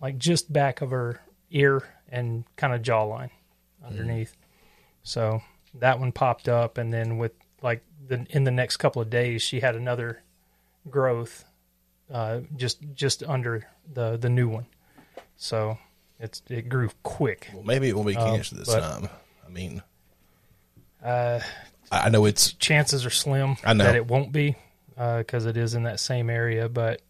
like 0.00 0.16
just 0.18 0.52
back 0.52 0.80
of 0.80 0.90
her 0.90 1.20
ear 1.50 1.82
and 2.08 2.44
kind 2.56 2.72
of 2.72 2.82
jawline 2.82 3.30
underneath. 3.84 4.34
So 5.02 5.42
that 5.74 6.00
one 6.00 6.12
popped 6.12 6.48
up, 6.48 6.78
and 6.78 6.92
then 6.92 7.18
with 7.18 7.32
like 7.62 7.82
the 8.06 8.26
in 8.30 8.44
the 8.44 8.50
next 8.50 8.76
couple 8.78 9.02
of 9.02 9.10
days, 9.10 9.42
she 9.42 9.60
had 9.60 9.74
another 9.76 10.22
growth, 10.90 11.44
uh, 12.10 12.40
just 12.56 12.78
just 12.94 13.22
under 13.24 13.66
the 13.92 14.16
the 14.16 14.28
new 14.28 14.48
one. 14.48 14.66
So 15.36 15.78
It's 16.20 16.42
it 16.48 16.68
grew 16.68 16.90
quick. 17.02 17.48
Well, 17.54 17.62
maybe 17.64 17.88
it 17.88 17.94
won't 17.96 18.08
be 18.08 18.14
cancer 18.14 18.56
this 18.56 18.68
but- 18.74 18.80
time. 18.80 19.08
I 19.46 19.50
mean, 19.50 19.82
Uh, 21.02 21.40
I 21.90 22.10
know 22.10 22.26
it's 22.26 22.52
chances 22.54 23.06
are 23.06 23.10
slim 23.10 23.56
I 23.64 23.72
know. 23.72 23.84
that 23.84 23.96
it 23.96 24.06
won't 24.06 24.30
be 24.32 24.56
because 24.96 25.46
it 25.46 25.56
is 25.56 25.74
in 25.74 25.84
that 25.84 26.00
same 26.00 26.28
area. 26.28 26.68
But 26.68 27.00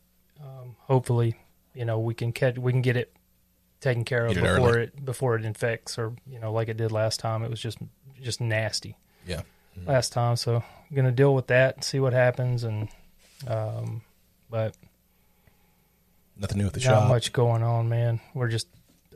um, 0.40 0.76
hopefully, 0.81 1.37
you 1.75 1.85
know, 1.85 1.99
we 1.99 2.14
can 2.14 2.33
catch 2.33 2.59
we 2.59 2.71
can 2.73 2.83
get 2.83 2.97
it 2.97 3.12
taken 3.81 4.05
care 4.05 4.26
of 4.26 4.35
before 4.35 4.49
early. 4.49 4.83
it 4.85 5.05
before 5.05 5.37
it 5.37 5.45
infects 5.45 5.99
or 5.99 6.12
you 6.26 6.38
know 6.38 6.52
like 6.52 6.69
it 6.69 6.76
did 6.76 6.93
last 6.93 7.19
time. 7.21 7.43
It 7.43 7.50
was 7.50 7.61
just 7.61 7.78
just 8.21 8.40
nasty 8.40 8.97
yeah. 9.26 9.43
Last 9.87 10.12
time. 10.12 10.37
So 10.37 10.56
I'm 10.90 10.97
gonna 10.97 11.12
deal 11.12 11.35
with 11.35 11.49
that 11.49 11.76
and 11.76 11.85
see 11.85 12.00
what 12.00 12.12
happens. 12.12 12.64
And 12.64 12.88
um, 13.47 14.02
but 14.50 14.75
Nothing 16.37 16.58
new 16.58 16.64
with 16.64 16.75
the 16.75 16.80
not 16.80 17.00
shop. 17.00 17.08
much 17.08 17.32
going 17.32 17.62
on, 17.62 17.88
man. 17.88 18.20
We're 18.35 18.49
just 18.49 18.68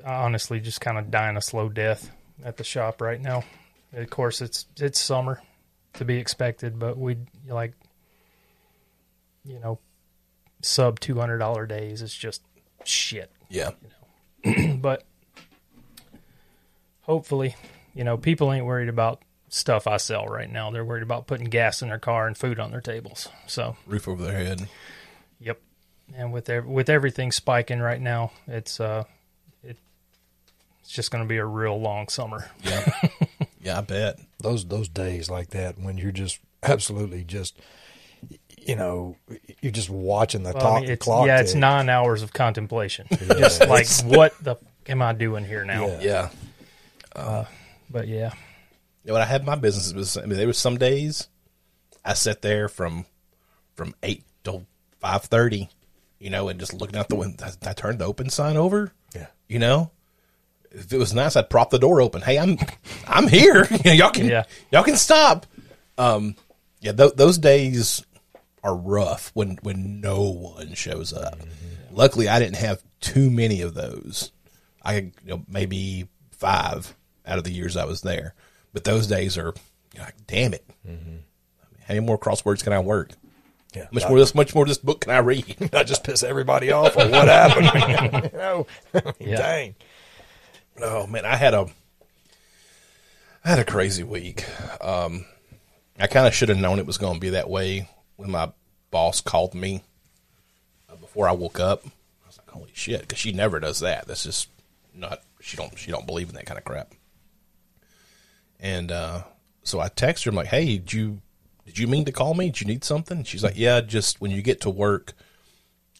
honestly 0.04 0.58
just 0.60 0.80
kind 0.80 0.98
of 0.98 1.10
dying 1.10 1.36
a 1.36 1.40
slow 1.40 1.68
death 1.68 2.10
at 2.44 2.56
the 2.56 2.64
shop 2.64 3.00
right 3.00 3.20
now. 3.20 3.44
Of 3.92 4.10
course, 4.10 4.40
it's 4.40 4.66
it's 4.80 4.98
summer 4.98 5.40
to 5.94 6.04
be 6.04 6.16
expected, 6.16 6.78
but 6.78 6.98
we 6.98 7.18
like 7.46 7.74
you 9.44 9.60
know 9.60 9.78
sub 10.62 10.98
two 10.98 11.18
hundred 11.18 11.38
dollar 11.38 11.66
days. 11.66 12.02
It's 12.02 12.14
just 12.16 12.42
shit. 12.84 13.30
Yeah. 13.48 13.70
But 14.80 15.04
hopefully, 17.02 17.54
you 17.94 18.02
know, 18.04 18.16
people 18.16 18.52
ain't 18.52 18.66
worried 18.66 18.88
about 18.88 19.22
stuff 19.54 19.86
I 19.86 19.98
sell 19.98 20.26
right 20.26 20.50
now. 20.50 20.70
They're 20.70 20.84
worried 20.84 21.02
about 21.02 21.26
putting 21.26 21.46
gas 21.50 21.82
in 21.82 21.88
their 21.88 21.98
car 21.98 22.26
and 22.26 22.36
food 22.36 22.58
on 22.58 22.70
their 22.70 22.80
tables. 22.80 23.28
So 23.46 23.76
Roof 23.86 24.08
over 24.08 24.22
their 24.22 24.32
head. 24.36 24.66
Yep. 25.40 25.60
And 26.16 26.32
with 26.32 26.48
ev- 26.48 26.66
with 26.66 26.88
everything 26.88 27.30
spiking 27.32 27.78
right 27.80 28.00
now, 28.00 28.32
it's 28.46 28.80
uh, 28.80 29.04
it, 29.62 29.76
it's 30.80 30.90
just 30.90 31.10
going 31.10 31.22
to 31.22 31.28
be 31.28 31.36
a 31.36 31.44
real 31.44 31.78
long 31.80 32.08
summer. 32.08 32.50
Yeah. 32.64 32.90
yeah, 33.62 33.78
I 33.78 33.80
bet. 33.82 34.18
those 34.40 34.64
those 34.64 34.88
days 34.88 35.30
like 35.30 35.50
that 35.50 35.78
when 35.78 35.98
you're 35.98 36.12
just 36.12 36.40
absolutely 36.62 37.22
just 37.24 37.58
you 38.60 38.76
know 38.76 39.16
you're 39.60 39.72
just 39.72 39.90
watching 39.90 40.44
the 40.44 40.52
Well, 40.52 40.66
I 40.76 40.80
mean, 40.80 40.90
it's, 40.90 41.04
clock 41.04 41.26
yeah, 41.26 41.40
it's 41.40 41.54
nine 41.54 41.88
hours 41.88 42.22
of 42.22 42.32
contemplation. 42.32 43.06
Just 43.10 43.66
like 43.66 43.88
what 44.04 44.32
the 44.42 44.52
f- 44.52 44.58
am 44.86 45.02
I 45.02 45.12
doing 45.12 45.44
here 45.44 45.64
now? 45.64 45.86
Yeah. 46.00 46.28
Yeah. 47.14 47.44
But 47.90 48.06
yeah, 48.08 48.16
You 48.16 48.30
know, 48.30 48.32
when 49.04 49.20
I 49.22 49.24
had 49.24 49.44
my 49.44 49.54
business, 49.56 49.90
it 49.90 49.96
was, 49.96 50.16
I 50.16 50.22
mean, 50.26 50.36
there 50.38 50.46
was 50.46 50.58
some 50.58 50.78
days 50.78 51.28
I 52.04 52.14
sat 52.14 52.42
there 52.42 52.68
from 52.68 53.04
from 53.74 53.94
eight 54.02 54.24
till 54.44 54.66
five 55.00 55.22
thirty, 55.24 55.68
you 56.18 56.30
know, 56.30 56.48
and 56.48 56.60
just 56.60 56.74
looking 56.74 56.96
out 56.96 57.08
the 57.08 57.16
window. 57.16 57.44
I, 57.44 57.70
I 57.70 57.72
turned 57.72 57.98
the 57.98 58.04
open 58.06 58.28
sign 58.30 58.56
over. 58.56 58.92
Yeah. 59.14 59.26
You 59.48 59.58
know, 59.58 59.90
if 60.70 60.92
it 60.92 60.98
was 60.98 61.14
nice, 61.14 61.36
I'd 61.36 61.50
prop 61.50 61.70
the 61.70 61.78
door 61.78 62.00
open. 62.00 62.22
Hey, 62.22 62.38
I'm 62.38 62.58
I'm 63.06 63.28
here. 63.28 63.66
you 63.70 63.78
know, 63.84 63.92
y'all 63.92 64.10
can 64.10 64.26
Yeah. 64.26 64.44
y'all 64.70 64.84
can 64.84 64.96
stop. 64.96 65.46
Um, 65.98 66.36
yeah, 66.80 66.92
th- 66.92 67.14
those 67.14 67.38
days 67.38 68.04
are 68.64 68.74
rough 68.76 69.30
when 69.34 69.58
when 69.62 70.00
no 70.00 70.22
one 70.22 70.74
shows 70.74 71.12
up. 71.12 71.38
Luckily, 71.92 72.28
I 72.28 72.38
didn't 72.38 72.56
have 72.56 72.82
too 73.00 73.30
many 73.30 73.60
of 73.62 73.74
those. 73.74 74.32
I 74.84 74.94
you 74.96 75.12
know 75.24 75.44
maybe 75.48 76.08
five 76.30 76.94
out 77.26 77.38
of 77.38 77.44
the 77.44 77.52
years 77.52 77.76
I 77.76 77.84
was 77.84 78.00
there, 78.02 78.34
but 78.72 78.84
those 78.84 79.06
days 79.06 79.36
are 79.38 79.54
you're 79.94 80.04
like, 80.04 80.26
damn 80.26 80.54
it. 80.54 80.64
I 80.86 80.88
mean, 80.88 81.22
how 81.80 81.94
many 81.94 82.00
more 82.00 82.18
crosswords 82.18 82.62
can 82.64 82.72
I 82.72 82.78
work? 82.80 83.10
yeah. 83.74 83.86
Much 83.90 84.06
more 84.08 84.18
this 84.18 84.34
much 84.34 84.54
more 84.54 84.66
this 84.66 84.78
book 84.78 85.00
can 85.02 85.12
I 85.12 85.18
read? 85.18 85.56
not 85.72 85.86
just 85.86 86.04
piss 86.04 86.22
everybody 86.22 86.72
off 86.72 86.94
or 86.96 87.08
what 87.08 87.28
happened 87.28 88.30
you 88.32 88.38
know 88.38 88.66
Yeah. 89.18 89.36
dang 89.36 89.74
Oh 90.82 91.06
man, 91.06 91.24
I 91.24 91.36
had 91.36 91.54
a 91.54 91.66
I 93.44 93.48
had 93.50 93.58
a 93.58 93.64
crazy 93.64 94.02
week. 94.04 94.44
Um, 94.80 95.24
I 95.98 96.06
kind 96.06 96.26
of 96.26 96.34
should 96.34 96.48
have 96.48 96.58
known 96.58 96.78
it 96.78 96.86
was 96.86 96.96
going 96.98 97.14
to 97.14 97.20
be 97.20 97.30
that 97.30 97.50
way 97.50 97.88
when 98.16 98.30
my 98.30 98.50
boss 98.90 99.20
called 99.20 99.52
me 99.54 99.82
uh, 100.88 100.96
before 100.96 101.28
I 101.28 101.32
woke 101.32 101.58
up. 101.60 101.82
I 101.84 102.26
was 102.28 102.38
like, 102.38 102.48
"Holy 102.50 102.70
shit!" 102.72 103.00
Because 103.02 103.18
she 103.18 103.32
never 103.32 103.58
does 103.60 103.80
that. 103.80 104.06
That's 104.06 104.22
just 104.22 104.48
not. 104.94 105.22
She 105.40 105.56
don't. 105.56 105.76
She 105.78 105.90
don't 105.90 106.06
believe 106.06 106.28
in 106.28 106.36
that 106.36 106.46
kind 106.46 106.56
of 106.58 106.64
crap. 106.64 106.94
And 108.62 108.92
uh, 108.92 109.24
so 109.64 109.80
I 109.80 109.88
text 109.88 110.24
her. 110.24 110.30
I'm 110.30 110.36
like, 110.36 110.46
"Hey, 110.46 110.78
did 110.78 110.92
you 110.92 111.20
did 111.66 111.78
you 111.78 111.88
mean 111.88 112.04
to 112.06 112.12
call 112.12 112.32
me? 112.32 112.46
Did 112.46 112.60
you 112.60 112.66
need 112.68 112.84
something?" 112.84 113.24
She's 113.24 113.42
like, 113.42 113.58
"Yeah, 113.58 113.80
just 113.80 114.20
when 114.20 114.30
you 114.30 114.40
get 114.40 114.60
to 114.62 114.70
work, 114.70 115.12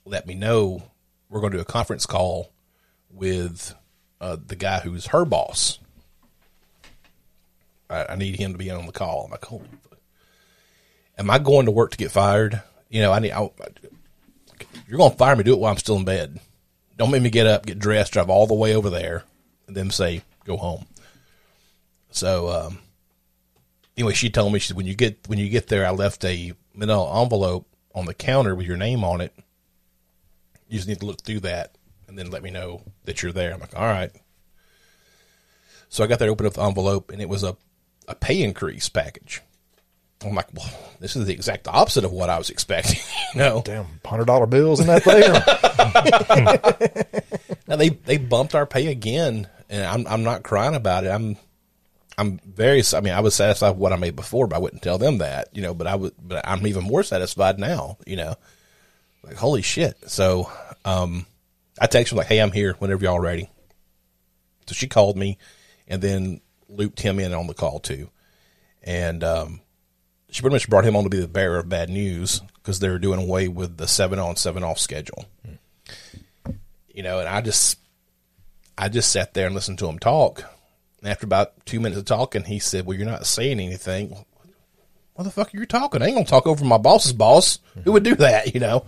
let 0.07 0.27
me 0.27 0.35
know. 0.35 0.85
We're 1.29 1.41
going 1.41 1.53
to 1.53 1.59
do 1.59 1.63
a 1.63 1.67
conference 1.67 2.07
call 2.07 2.53
with 3.11 3.75
uh, 4.21 4.37
the 4.47 4.57
guy 4.57 4.81
who's 4.81 5.07
her 5.07 5.25
boss. 5.25 5.81
I, 7.91 8.07
I 8.11 8.17
need 8.17 8.37
him 8.37 8.53
to 8.53 8.59
be 8.59 8.71
on 8.71 8.87
the 8.87 8.93
call. 8.93 9.25
I'm 9.25 9.31
like, 9.33 9.45
holy. 9.45 9.69
Am 11.19 11.31
I 11.31 11.39
going 11.39 11.67
to 11.67 11.73
work 11.73 11.91
to 11.91 11.97
get 11.99 12.11
fired? 12.11 12.63
You 12.89 13.03
know, 13.03 13.13
I 13.13 13.19
need. 13.19 13.33
I, 13.33 13.51
you're 14.87 14.99
going 14.99 15.11
to 15.11 15.17
fire 15.17 15.35
me. 15.35 15.43
Do 15.43 15.53
it 15.53 15.59
while 15.59 15.73
I'm 15.73 15.79
still 15.79 15.97
in 15.97 16.05
bed. 16.05 16.39
Don't 16.97 17.11
make 17.11 17.23
me 17.23 17.31
get 17.31 17.47
up, 17.47 17.67
get 17.67 17.79
dressed, 17.79 18.13
drive 18.13 18.31
all 18.31 18.47
the 18.47 18.55
way 18.55 18.75
over 18.77 18.89
there, 18.89 19.25
and 19.67 19.77
then 19.77 19.91
say 19.91 20.23
go 20.45 20.57
home. 20.57 20.87
So, 22.13 22.49
um, 22.49 22.79
anyway, 23.97 24.15
she 24.15 24.31
told 24.31 24.53
me 24.53 24.59
she 24.59 24.69
said 24.69 24.77
when 24.77 24.87
you 24.87 24.95
get 24.95 25.27
when 25.29 25.39
you 25.39 25.49
get 25.49 25.69
there, 25.69 25.87
I 25.87 25.91
left 25.91 26.25
a 26.25 26.53
manila 26.75 27.23
envelope 27.23 27.67
on 27.95 28.07
the 28.07 28.15
counter 28.15 28.55
with 28.55 28.67
your 28.67 28.77
name 28.77 29.05
on 29.05 29.21
it. 29.21 29.35
You 30.69 30.79
just 30.79 30.89
need 30.89 31.01
to 31.01 31.07
look 31.07 31.23
through 31.23 31.41
that 31.41 31.77
and 32.09 32.19
then 32.19 32.31
let 32.31 32.43
me 32.43 32.51
know 32.51 32.83
that 33.05 33.23
you're 33.23 33.33
there. 33.33 33.53
I'm 33.53 33.61
like, 33.61 33.77
all 33.77 33.87
right. 33.87 34.11
So 35.89 36.03
I 36.03 36.07
got 36.07 36.19
there, 36.19 36.31
opened 36.31 36.47
up 36.47 36.55
the 36.55 36.63
envelope, 36.63 37.11
and 37.11 37.21
it 37.21 37.29
was 37.29 37.43
a, 37.43 37.55
a 38.09 38.15
pay 38.15 38.43
increase 38.43 38.89
package. 38.89 39.43
I'm 40.25 40.35
like, 40.35 40.55
well, 40.55 40.71
this 41.01 41.17
is 41.17 41.27
the 41.27 41.33
exact 41.33 41.69
opposite 41.69 42.05
of 42.05 42.13
what 42.13 42.31
I 42.31 42.39
was 42.39 42.49
expecting. 42.49 43.01
you 43.35 43.41
know, 43.41 43.63
damn 43.65 43.87
hundred 44.05 44.27
dollar 44.27 44.47
bills 44.47 44.81
in 44.81 44.87
that 44.87 45.03
thing 45.03 45.21
now 47.69 47.77
they 47.77 47.91
they 47.91 48.19
bumped 48.19 48.55
our 48.55 48.67
pay 48.67 48.87
again, 48.87 49.49
and 49.69 49.85
I'm 49.85 50.07
I'm 50.07 50.23
not 50.23 50.43
crying 50.43 50.75
about 50.75 51.05
it. 51.05 51.09
I'm 51.11 51.37
I'm 52.23 52.39
very. 52.47 52.83
I 52.95 53.01
mean, 53.01 53.13
I 53.13 53.21
was 53.21 53.35
satisfied 53.35 53.71
with 53.71 53.79
what 53.79 53.93
I 53.93 53.97
made 53.97 54.15
before, 54.15 54.47
but 54.47 54.55
I 54.55 54.61
wouldn't 54.61 54.83
tell 54.83 54.97
them 54.97 55.19
that, 55.19 55.49
you 55.53 55.61
know. 55.61 55.75
But 55.75 55.89
I 55.89 55.97
would, 55.97 56.15
but 56.23 56.47
I'm 56.47 56.65
even 56.69 56.85
more 56.85 57.03
satisfied 57.03 57.59
now, 57.59 57.99
you 58.07 58.15
know. 58.15 58.37
Like 59.25 59.37
holy 59.37 59.63
shit! 59.63 59.97
So, 60.09 60.51
um, 60.85 61.27
I 61.81 61.89
texted 61.89 62.11
her 62.11 62.17
like, 62.19 62.29
"Hey, 62.29 62.41
I'm 62.41 62.53
here 62.53 62.75
whenever 62.75 63.03
y'all 63.03 63.19
ready." 63.19 63.49
So 64.69 64.75
she 64.75 64.87
called 64.87 65.17
me, 65.17 65.37
and 65.89 66.01
then 66.01 66.41
looped 66.69 67.01
him 67.01 67.19
in 67.19 67.35
on 67.35 67.49
the 67.49 67.55
call 67.55 67.81
too, 67.81 68.09
and 68.85 69.25
um, 69.25 69.61
she 70.31 70.43
pretty 70.43 70.55
much 70.55 70.71
brought 70.71 70.85
him 70.85 70.95
on 70.95 71.03
to 71.03 71.11
be 71.11 71.21
the 71.21 71.27
bearer 71.27 71.59
of 71.59 71.69
bad 71.69 71.91
news 71.91 72.41
because 72.55 72.79
they 72.79 72.89
were 72.89 73.01
doing 73.01 73.21
away 73.21 73.49
with 73.49 73.79
the 73.79 73.89
seven 73.89 74.21
on 74.21 74.37
seven 74.37 74.63
off 74.63 74.79
schedule. 74.79 75.27
You 76.95 77.03
know, 77.03 77.19
and 77.19 77.29
I 77.29 77.41
just, 77.41 77.79
I 78.79 78.89
just 78.89 79.11
sat 79.11 79.35
there 79.35 79.47
and 79.47 79.55
listened 79.55 79.79
to 79.81 79.89
him 79.89 79.99
talk. 79.99 80.45
After 81.05 81.27
about 81.27 81.67
two 81.67 81.81
minutes 81.81 81.99
of 81.99 82.05
talking, 82.05 82.45
he 82.45 82.59
said, 82.59 82.87
"Well, 82.87 82.97
you're 82.97 83.07
not 83.07 83.27
saying 83.27 83.59
anything." 83.59 84.25
What 85.15 85.25
the 85.25 85.31
fuck 85.31 85.55
are 85.55 85.59
you 85.59 85.67
talking? 85.67 86.01
I 86.01 86.07
ain't 86.07 86.15
gonna 86.15 86.27
talk 86.27 86.47
over 86.47 86.65
my 86.65 86.79
boss's 86.79 87.13
boss. 87.13 87.59
Who 87.85 87.93
would 87.93 88.05
do 88.05 88.15
that? 88.17 88.55
You 88.55 88.61
know. 88.61 88.85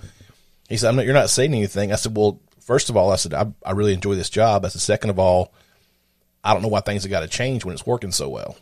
He 0.69 0.77
said, 0.77 0.93
not, 0.93 1.05
"You're 1.05 1.15
not 1.15 1.31
saying 1.31 1.53
anything." 1.53 1.93
I 1.93 1.97
said, 1.97 2.17
"Well, 2.17 2.41
first 2.61 2.89
of 2.89 2.97
all, 2.97 3.11
I 3.13 3.17
said 3.17 3.35
I, 3.35 3.53
I 3.65 3.73
really 3.73 3.93
enjoy 3.93 4.15
this 4.15 4.31
job." 4.31 4.65
I 4.65 4.69
said, 4.69 4.81
second 4.81 5.11
of 5.11 5.19
all, 5.19 5.53
I 6.43 6.53
don't 6.53 6.63
know 6.63 6.69
why 6.69 6.81
things 6.81 7.03
have 7.03 7.11
got 7.11 7.21
to 7.21 7.29
change 7.29 7.65
when 7.65 7.75
it's 7.75 7.87
working 7.87 8.13
so 8.13 8.29
well. 8.29 8.57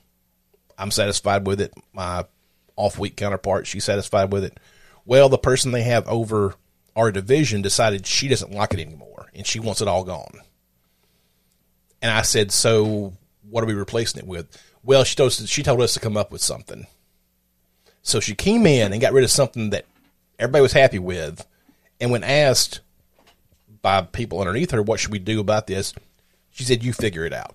I'm 0.79 0.91
satisfied 0.91 1.47
with 1.47 1.61
it. 1.61 1.73
My 1.93 2.25
off 2.77 2.99
week 2.99 3.17
counterpart, 3.17 3.67
she's 3.67 3.85
satisfied 3.85 4.33
with 4.33 4.45
it. 4.45 4.59
Well, 5.05 5.29
the 5.29 5.39
person 5.39 5.73
they 5.73 5.83
have 5.83 6.07
over 6.09 6.55
our 6.97 7.13
division 7.13 7.63
decided 7.63 8.07
she 8.07 8.29
doesn't 8.29 8.53
like 8.53 8.75
it 8.75 8.81
anymore 8.81 9.29
and 9.35 9.47
she 9.47 9.61
wants 9.61 9.81
it 9.81 9.89
all 9.89 10.05
gone. 10.05 10.41
And 12.01 12.11
I 12.11 12.23
said, 12.23 12.53
So 12.53 13.13
what 13.53 13.63
are 13.63 13.67
we 13.69 13.75
replacing 13.75 14.21
it 14.21 14.27
with? 14.27 14.47
Well, 14.83 15.05
she 15.05 15.15
told 15.15 15.29
us, 15.29 15.47
she 15.49 15.63
told 15.63 15.81
us 15.81 15.95
to 15.95 16.01
come 16.01 16.17
up 16.17 16.33
with 16.33 16.41
something. 16.43 16.87
So 18.03 18.19
she 18.19 18.35
came 18.35 18.67
in 18.67 18.93
and 18.93 19.01
got 19.01 19.13
rid 19.13 19.23
of 19.25 19.31
something 19.31 19.71
that 19.71 19.85
everybody 20.39 20.63
was 20.63 20.73
happy 20.73 20.99
with. 20.99 21.47
And 22.01 22.11
when 22.11 22.25
asked 22.25 22.81
by 23.81 24.03
people 24.03 24.41
underneath 24.41 24.73
her, 24.73 24.83
what 24.83 24.99
should 24.99 25.13
we 25.13 25.21
do 25.21 25.39
about 25.39 25.67
this? 25.69 25.95
She 26.51 26.65
said, 26.65 26.83
You 26.83 26.93
figure 26.93 27.25
it 27.25 27.33
out. 27.33 27.55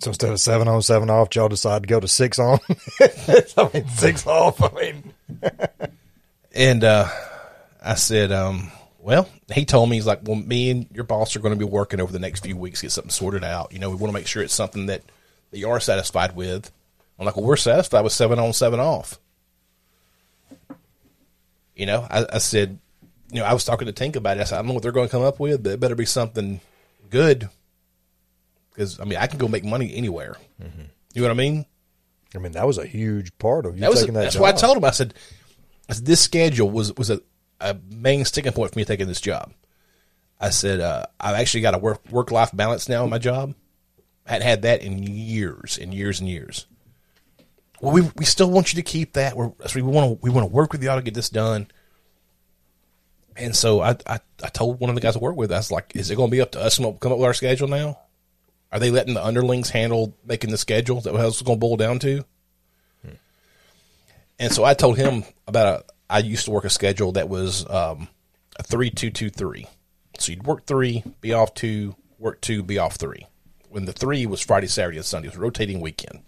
so 0.00 0.08
instead 0.10 0.30
of 0.32 0.40
seven 0.40 0.68
on 0.68 0.80
seven 0.82 1.10
off 1.10 1.34
y'all 1.36 1.48
decide 1.48 1.82
to 1.82 1.86
go 1.86 2.00
to 2.00 2.08
six 2.08 2.38
on 2.38 2.58
i 3.00 3.70
mean 3.74 3.86
six 3.88 4.26
off 4.26 4.62
i 4.62 4.70
mean 4.80 5.12
And 6.54 6.84
uh, 6.84 7.08
I 7.82 7.94
said, 7.94 8.30
um, 8.32 8.70
well, 9.02 9.28
he 9.52 9.64
told 9.64 9.90
me, 9.90 9.96
he's 9.96 10.06
like, 10.06 10.20
well, 10.22 10.36
me 10.36 10.70
and 10.70 10.86
your 10.92 11.04
boss 11.04 11.34
are 11.34 11.40
going 11.40 11.52
to 11.54 11.58
be 11.58 11.64
working 11.70 12.00
over 12.00 12.12
the 12.12 12.18
next 12.18 12.44
few 12.44 12.56
weeks, 12.56 12.82
get 12.82 12.92
something 12.92 13.10
sorted 13.10 13.44
out. 13.44 13.72
You 13.72 13.78
know, 13.80 13.90
we 13.90 13.96
want 13.96 14.10
to 14.10 14.18
make 14.18 14.26
sure 14.26 14.42
it's 14.42 14.54
something 14.54 14.86
that, 14.86 15.02
that 15.50 15.58
you 15.58 15.68
are 15.68 15.80
satisfied 15.80 16.36
with. 16.36 16.70
I'm 17.18 17.26
like, 17.26 17.36
well, 17.36 17.44
we're 17.46 17.56
satisfied 17.56 18.02
with 18.02 18.12
seven 18.12 18.38
on, 18.38 18.52
seven 18.52 18.80
off. 18.80 19.18
You 21.74 21.86
know, 21.86 22.06
I, 22.08 22.26
I 22.34 22.38
said, 22.38 22.78
you 23.32 23.40
know, 23.40 23.44
I 23.44 23.52
was 23.52 23.64
talking 23.64 23.86
to 23.86 23.92
Tink 23.92 24.16
about 24.16 24.36
it. 24.36 24.40
I 24.40 24.44
said, 24.44 24.56
I 24.56 24.58
don't 24.58 24.68
know 24.68 24.74
what 24.74 24.82
they're 24.82 24.92
going 24.92 25.08
to 25.08 25.12
come 25.12 25.22
up 25.22 25.40
with, 25.40 25.62
but 25.62 25.72
it 25.72 25.80
better 25.80 25.94
be 25.94 26.04
something 26.04 26.60
good 27.10 27.48
because 28.70 28.98
I 28.98 29.04
mean 29.04 29.18
I 29.18 29.26
can 29.26 29.38
go 29.38 29.48
make 29.48 29.64
money 29.64 29.94
anywhere. 29.94 30.36
Mm-hmm. 30.62 30.82
You 31.14 31.22
know 31.22 31.28
what 31.28 31.34
I 31.34 31.36
mean? 31.36 31.66
I 32.34 32.38
mean, 32.38 32.52
that 32.52 32.66
was 32.66 32.78
a 32.78 32.86
huge 32.86 33.36
part 33.38 33.66
of 33.66 33.74
you 33.74 33.80
That 33.82 33.92
taking 33.92 34.14
that 34.14 34.20
job. 34.20 34.24
that's 34.24 34.34
job. 34.34 34.42
why 34.42 34.48
I 34.48 34.52
told 34.52 34.76
him. 34.78 34.84
I 34.84 34.90
said, 34.90 35.14
I 35.88 35.92
said, 35.92 36.06
this 36.06 36.20
schedule 36.20 36.70
was 36.70 36.94
was 36.96 37.10
a, 37.10 37.20
a 37.62 37.78
main 37.90 38.24
sticking 38.24 38.52
point 38.52 38.72
for 38.72 38.78
me 38.78 38.84
taking 38.84 39.06
this 39.06 39.20
job. 39.20 39.52
I 40.40 40.50
said 40.50 40.80
uh, 40.80 41.06
I've 41.20 41.36
actually 41.36 41.60
got 41.60 41.74
a 41.74 41.78
work 41.78 42.00
work 42.10 42.30
life 42.30 42.50
balance 42.52 42.88
now 42.88 43.04
in 43.04 43.10
my 43.10 43.18
job. 43.18 43.54
I 44.26 44.32
hadn't 44.32 44.46
had 44.46 44.62
that 44.62 44.82
in 44.82 45.02
years 45.02 45.78
and 45.80 45.94
years 45.94 46.20
and 46.20 46.28
years. 46.28 46.66
Well, 47.80 47.92
we 47.92 48.02
we 48.16 48.24
still 48.24 48.50
want 48.50 48.72
you 48.72 48.76
to 48.76 48.82
keep 48.82 49.14
that. 49.14 49.36
We're, 49.36 49.52
so 49.66 49.76
we 49.76 49.82
want 49.82 50.20
to 50.20 50.24
we 50.24 50.30
want 50.30 50.48
to 50.48 50.52
work 50.52 50.72
with 50.72 50.82
y'all 50.82 50.96
to 50.96 51.02
get 51.02 51.14
this 51.14 51.30
done. 51.30 51.68
And 53.36 53.56
so 53.56 53.80
I, 53.80 53.96
I 54.06 54.20
I 54.42 54.48
told 54.48 54.78
one 54.80 54.90
of 54.90 54.94
the 54.94 55.00
guys 55.00 55.16
I 55.16 55.20
work 55.20 55.36
with, 55.36 55.52
I 55.52 55.56
was 55.56 55.70
like, 55.70 55.92
is 55.94 56.10
it 56.10 56.16
going 56.16 56.28
to 56.28 56.32
be 56.32 56.40
up 56.40 56.52
to 56.52 56.60
us 56.60 56.76
to 56.76 56.92
come 57.00 57.12
up 57.12 57.18
with 57.18 57.26
our 57.26 57.34
schedule 57.34 57.68
now? 57.68 57.98
Are 58.70 58.78
they 58.78 58.90
letting 58.90 59.14
the 59.14 59.24
underlings 59.24 59.70
handle 59.70 60.16
making 60.24 60.50
the 60.50 60.58
schedule? 60.58 60.98
Is 60.98 61.04
that 61.04 61.12
what 61.12 61.24
it's 61.24 61.42
going 61.42 61.58
to 61.58 61.60
boil 61.60 61.76
down 61.76 61.98
to? 62.00 62.24
And 64.38 64.52
so 64.52 64.64
I 64.64 64.74
told 64.74 64.96
him 64.96 65.24
about 65.46 65.66
a. 65.66 65.91
I 66.12 66.18
used 66.18 66.44
to 66.44 66.50
work 66.50 66.64
a 66.64 66.70
schedule 66.70 67.12
that 67.12 67.30
was 67.30 67.68
um, 67.70 68.06
a 68.56 68.62
three 68.62 68.90
two 68.90 69.10
two 69.10 69.30
three. 69.30 69.66
So 70.18 70.32
you'd 70.32 70.44
work 70.44 70.66
three, 70.66 71.02
be 71.22 71.32
off 71.32 71.54
two, 71.54 71.96
work 72.18 72.42
two, 72.42 72.62
be 72.62 72.78
off 72.78 72.96
three. 72.96 73.26
When 73.70 73.86
the 73.86 73.94
three 73.94 74.26
was 74.26 74.42
Friday, 74.42 74.66
Saturday, 74.66 74.98
and 74.98 75.06
Sunday, 75.06 75.28
it 75.28 75.30
was 75.30 75.38
rotating 75.38 75.80
weekend. 75.80 76.20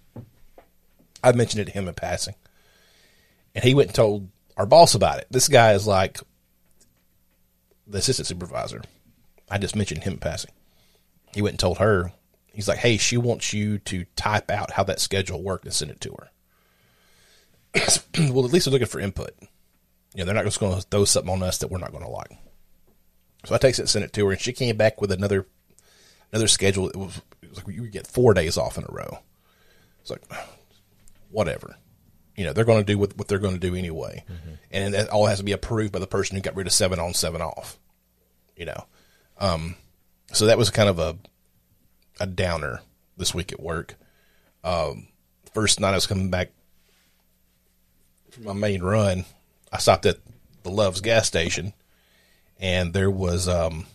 I 1.22 1.32
mentioned 1.32 1.60
it 1.60 1.64
to 1.66 1.70
him 1.72 1.86
in 1.86 1.92
passing, 1.92 2.34
and 3.54 3.62
he 3.62 3.74
went 3.74 3.88
and 3.90 3.94
told 3.94 4.28
our 4.56 4.64
boss 4.64 4.94
about 4.94 5.18
it. 5.18 5.26
This 5.30 5.48
guy 5.48 5.74
is 5.74 5.86
like 5.86 6.18
the 7.86 7.98
assistant 7.98 8.26
supervisor. 8.26 8.80
I 9.50 9.58
just 9.58 9.76
mentioned 9.76 10.04
him 10.04 10.14
in 10.14 10.18
passing. 10.18 10.52
He 11.34 11.42
went 11.42 11.52
and 11.52 11.60
told 11.60 11.76
her. 11.76 12.10
He's 12.54 12.68
like, 12.68 12.78
"Hey, 12.78 12.96
she 12.96 13.18
wants 13.18 13.52
you 13.52 13.78
to 13.80 14.06
type 14.16 14.50
out 14.50 14.70
how 14.70 14.84
that 14.84 14.98
schedule 15.00 15.42
worked 15.42 15.66
and 15.66 15.74
send 15.74 15.90
it 15.90 16.00
to 16.00 16.16
her." 16.18 16.30
well, 18.32 18.46
at 18.46 18.52
least 18.52 18.64
they're 18.64 18.72
looking 18.72 18.86
for 18.86 19.00
input. 19.00 19.34
You 20.14 20.20
know, 20.20 20.26
they're 20.26 20.34
not 20.34 20.44
just 20.44 20.60
going 20.60 20.74
to 20.80 20.86
throw 20.86 21.04
something 21.04 21.32
on 21.32 21.42
us 21.42 21.58
that 21.58 21.70
we're 21.70 21.78
not 21.78 21.92
going 21.92 22.04
to 22.04 22.10
like. 22.10 22.30
So 23.44 23.54
I 23.54 23.58
texted 23.58 23.80
and 23.80 23.90
sent 23.90 24.04
it 24.04 24.12
to 24.14 24.26
her, 24.26 24.32
and 24.32 24.40
she 24.40 24.52
came 24.52 24.76
back 24.76 25.00
with 25.00 25.12
another 25.12 25.46
another 26.32 26.48
schedule. 26.48 26.88
It 26.88 26.96
was, 26.96 27.20
it 27.42 27.50
was 27.50 27.58
like 27.64 27.74
you 27.74 27.82
would 27.82 27.92
get 27.92 28.06
four 28.06 28.32
days 28.32 28.56
off 28.56 28.78
in 28.78 28.84
a 28.84 28.92
row. 28.92 29.18
It's 30.00 30.10
like 30.10 30.22
whatever. 31.30 31.76
You 32.36 32.44
know, 32.44 32.52
they're 32.52 32.64
going 32.64 32.84
to 32.84 32.92
do 32.92 32.98
what, 32.98 33.16
what 33.16 33.28
they're 33.28 33.38
going 33.38 33.54
to 33.54 33.60
do 33.60 33.74
anyway, 33.76 34.24
and 34.70 34.94
that 34.94 35.08
all 35.10 35.26
has 35.26 35.38
to 35.38 35.44
be 35.44 35.52
approved 35.52 35.92
by 35.92 35.98
the 36.00 36.06
person 36.06 36.36
who 36.36 36.42
got 36.42 36.56
rid 36.56 36.66
of 36.66 36.72
seven 36.72 36.98
on, 36.98 37.14
seven 37.14 37.40
off. 37.42 37.78
You 38.56 38.66
know, 38.66 38.86
um, 39.38 39.76
so 40.32 40.46
that 40.46 40.58
was 40.58 40.70
kind 40.70 40.88
of 40.88 40.98
a 40.98 41.16
a 42.20 42.26
downer 42.26 42.80
this 43.16 43.34
week 43.34 43.52
at 43.52 43.60
work. 43.60 43.94
Um, 44.62 45.08
first 45.52 45.80
night 45.80 45.90
I 45.90 45.94
was 45.94 46.06
coming 46.06 46.30
back 46.30 46.50
from 48.30 48.44
my 48.44 48.52
main 48.52 48.82
run, 48.82 49.24
I 49.74 49.78
stopped 49.78 50.06
at 50.06 50.18
the 50.62 50.70
Love's 50.70 51.00
gas 51.00 51.26
station, 51.26 51.74
and 52.60 52.94
there 52.94 53.10
was 53.10 53.48
um, 53.48 53.86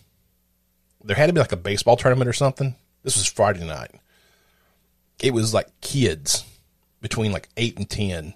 there 1.02 1.16
had 1.16 1.28
to 1.28 1.32
be 1.32 1.40
like 1.40 1.52
a 1.52 1.56
baseball 1.56 1.96
tournament 1.96 2.28
or 2.28 2.34
something. 2.34 2.76
This 3.02 3.16
was 3.16 3.26
Friday 3.26 3.66
night. 3.66 3.92
It 5.22 5.32
was 5.32 5.54
like 5.54 5.68
kids 5.80 6.44
between 7.00 7.32
like 7.32 7.48
eight 7.56 7.78
and 7.78 7.88
ten 7.88 8.34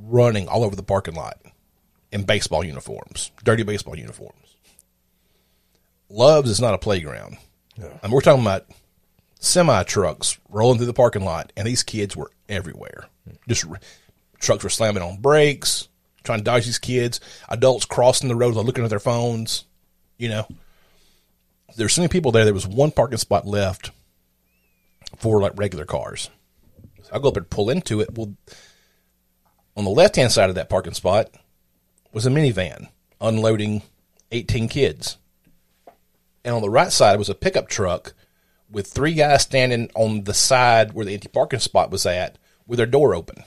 running 0.00 0.46
all 0.46 0.62
over 0.62 0.76
the 0.76 0.82
parking 0.84 1.14
lot 1.14 1.40
in 2.12 2.22
baseball 2.22 2.64
uniforms, 2.64 3.32
dirty 3.42 3.64
baseball 3.64 3.98
uniforms. 3.98 4.56
Love's 6.08 6.50
is 6.50 6.60
not 6.60 6.74
a 6.74 6.78
playground. 6.78 7.36
And 8.02 8.12
we're 8.12 8.20
talking 8.20 8.42
about 8.42 8.66
semi 9.40 9.82
trucks 9.82 10.38
rolling 10.48 10.78
through 10.78 10.86
the 10.86 10.92
parking 10.92 11.24
lot, 11.24 11.52
and 11.56 11.66
these 11.66 11.82
kids 11.82 12.16
were 12.16 12.30
everywhere. 12.48 13.06
Just 13.48 13.66
r- 13.66 13.80
trucks 14.38 14.62
were 14.62 14.70
slamming 14.70 15.02
on 15.02 15.16
brakes, 15.20 15.88
trying 16.24 16.38
to 16.38 16.44
dodge 16.44 16.64
these 16.64 16.78
kids. 16.78 17.20
Adults 17.48 17.84
crossing 17.84 18.28
the 18.28 18.34
road, 18.34 18.54
looking 18.54 18.84
at 18.84 18.90
their 18.90 18.98
phones. 18.98 19.64
You 20.18 20.28
know, 20.30 20.48
there's 21.76 21.92
so 21.92 22.02
many 22.02 22.10
people 22.10 22.32
there. 22.32 22.44
There 22.44 22.54
was 22.54 22.66
one 22.66 22.90
parking 22.90 23.18
spot 23.18 23.46
left 23.46 23.90
for 25.18 25.40
like 25.40 25.52
regular 25.56 25.84
cars. 25.84 26.30
So 27.02 27.10
I 27.14 27.18
go 27.18 27.28
up 27.28 27.36
and 27.36 27.48
pull 27.48 27.70
into 27.70 28.00
it. 28.00 28.16
Well, 28.16 28.34
on 29.76 29.84
the 29.84 29.90
left 29.90 30.16
hand 30.16 30.32
side 30.32 30.48
of 30.48 30.54
that 30.56 30.68
parking 30.68 30.94
spot 30.94 31.30
was 32.12 32.26
a 32.26 32.30
minivan 32.30 32.88
unloading 33.20 33.82
18 34.32 34.68
kids. 34.68 35.18
And 36.44 36.54
on 36.54 36.62
the 36.62 36.70
right 36.70 36.92
side 36.92 37.18
was 37.18 37.28
a 37.28 37.34
pickup 37.34 37.68
truck 37.68 38.14
with 38.70 38.86
three 38.86 39.14
guys 39.14 39.42
standing 39.42 39.90
on 39.94 40.24
the 40.24 40.34
side 40.34 40.92
where 40.92 41.06
the 41.06 41.14
empty 41.14 41.28
parking 41.28 41.60
spot 41.60 41.90
was 41.90 42.06
at 42.06 42.38
with 42.66 42.76
their 42.78 42.86
door 42.86 43.14
open. 43.14 43.44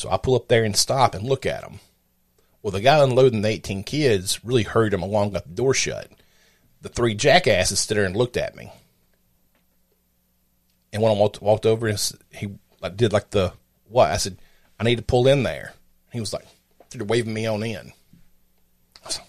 So 0.00 0.10
I 0.10 0.16
pull 0.16 0.34
up 0.34 0.48
there 0.48 0.64
and 0.64 0.74
stop 0.74 1.14
and 1.14 1.28
look 1.28 1.44
at 1.44 1.62
him. 1.62 1.78
Well, 2.62 2.70
the 2.70 2.80
guy 2.80 3.04
unloading 3.04 3.42
the 3.42 3.48
18 3.48 3.84
kids 3.84 4.42
really 4.42 4.62
hurried 4.62 4.94
him 4.94 5.02
along, 5.02 5.32
got 5.32 5.44
the 5.44 5.54
door 5.54 5.74
shut. 5.74 6.10
The 6.80 6.88
three 6.88 7.14
jackasses 7.14 7.80
stood 7.80 7.98
there 7.98 8.06
and 8.06 8.16
looked 8.16 8.38
at 8.38 8.56
me. 8.56 8.72
And 10.90 11.02
when 11.02 11.12
I 11.12 11.14
walked, 11.14 11.42
walked 11.42 11.66
over, 11.66 11.86
and 11.86 12.12
he 12.32 12.48
like, 12.80 12.96
did 12.96 13.12
like 13.12 13.28
the 13.28 13.52
what? 13.90 14.10
I 14.10 14.16
said, 14.16 14.38
I 14.78 14.84
need 14.84 14.96
to 14.96 15.02
pull 15.02 15.28
in 15.28 15.42
there. 15.42 15.74
He 16.14 16.18
was 16.20 16.32
like, 16.32 16.46
started 16.88 17.10
waving 17.10 17.34
me 17.34 17.44
on 17.44 17.62
in. 17.62 17.92
I 19.04 19.06
was 19.06 19.18
like, 19.18 19.28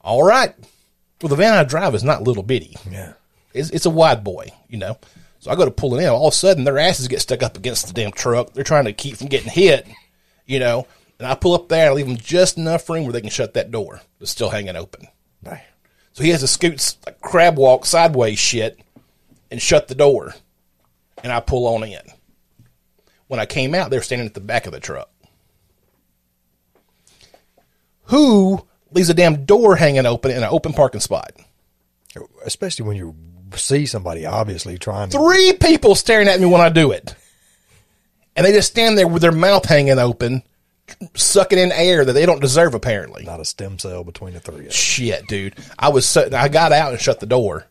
All 0.00 0.22
right. 0.22 0.54
Well, 1.20 1.28
the 1.28 1.36
van 1.36 1.52
I 1.52 1.64
drive 1.64 1.94
is 1.94 2.02
not 2.02 2.22
little 2.22 2.42
bitty. 2.42 2.78
Yeah. 2.90 3.12
It's, 3.52 3.68
it's 3.68 3.86
a 3.86 3.90
wide 3.90 4.24
boy, 4.24 4.52
you 4.70 4.78
know. 4.78 4.96
So 5.42 5.50
I 5.50 5.56
go 5.56 5.64
to 5.64 5.72
pull 5.72 5.96
it 5.96 6.02
in. 6.04 6.08
All 6.08 6.28
of 6.28 6.34
a 6.34 6.36
sudden, 6.36 6.62
their 6.62 6.78
asses 6.78 7.08
get 7.08 7.20
stuck 7.20 7.42
up 7.42 7.56
against 7.56 7.88
the 7.88 7.92
damn 7.92 8.12
truck. 8.12 8.52
They're 8.52 8.62
trying 8.62 8.84
to 8.84 8.92
keep 8.92 9.16
from 9.16 9.26
getting 9.26 9.50
hit, 9.50 9.88
you 10.46 10.60
know. 10.60 10.86
And 11.18 11.26
I 11.26 11.34
pull 11.34 11.54
up 11.54 11.68
there 11.68 11.86
and 11.86 11.96
leave 11.96 12.06
them 12.06 12.16
just 12.16 12.58
enough 12.58 12.88
room 12.88 13.02
where 13.02 13.12
they 13.12 13.20
can 13.20 13.28
shut 13.28 13.54
that 13.54 13.72
door 13.72 14.00
that's 14.20 14.30
still 14.30 14.50
hanging 14.50 14.76
open. 14.76 15.08
Bam. 15.42 15.58
So 16.12 16.22
he 16.22 16.30
has 16.30 16.42
to 16.42 16.46
scoot 16.46 16.94
like 17.04 17.20
crab 17.20 17.56
walk 17.56 17.86
sideways 17.86 18.38
shit 18.38 18.78
and 19.50 19.60
shut 19.60 19.88
the 19.88 19.96
door. 19.96 20.32
And 21.24 21.32
I 21.32 21.40
pull 21.40 21.66
on 21.74 21.82
in. 21.82 21.98
When 23.26 23.40
I 23.40 23.46
came 23.46 23.74
out, 23.74 23.90
they 23.90 23.98
were 23.98 24.04
standing 24.04 24.28
at 24.28 24.34
the 24.34 24.40
back 24.40 24.66
of 24.66 24.72
the 24.72 24.78
truck. 24.78 25.10
Who 28.04 28.64
leaves 28.92 29.10
a 29.10 29.14
damn 29.14 29.44
door 29.44 29.74
hanging 29.74 30.06
open 30.06 30.30
in 30.30 30.36
an 30.36 30.48
open 30.52 30.72
parking 30.72 31.00
spot? 31.00 31.32
Especially 32.44 32.86
when 32.86 32.96
you 32.96 33.16
see 33.56 33.86
somebody 33.86 34.26
obviously 34.26 34.78
trying 34.78 35.10
to. 35.10 35.18
Three 35.18 35.52
people 35.52 35.94
staring 35.94 36.28
at 36.28 36.40
me 36.40 36.46
when 36.46 36.60
I 36.60 36.68
do 36.68 36.90
it. 36.92 37.14
And 38.34 38.46
they 38.46 38.52
just 38.52 38.70
stand 38.70 38.96
there 38.96 39.08
with 39.08 39.22
their 39.22 39.32
mouth 39.32 39.66
hanging 39.66 39.98
open, 39.98 40.42
sucking 41.14 41.58
in 41.58 41.72
air 41.72 42.04
that 42.04 42.12
they 42.12 42.26
don't 42.26 42.40
deserve, 42.40 42.74
apparently. 42.74 43.24
Not 43.24 43.40
a 43.40 43.44
stem 43.44 43.78
cell 43.78 44.04
between 44.04 44.34
the 44.34 44.40
three 44.40 44.54
of 44.56 44.62
them. 44.62 44.70
Shit, 44.70 45.26
dude. 45.26 45.54
I 45.78 45.90
was 45.90 46.06
sitting, 46.06 46.34
I 46.34 46.48
got 46.48 46.72
out 46.72 46.92
and 46.92 47.00
shut 47.00 47.20
the 47.20 47.26
door. 47.26 47.66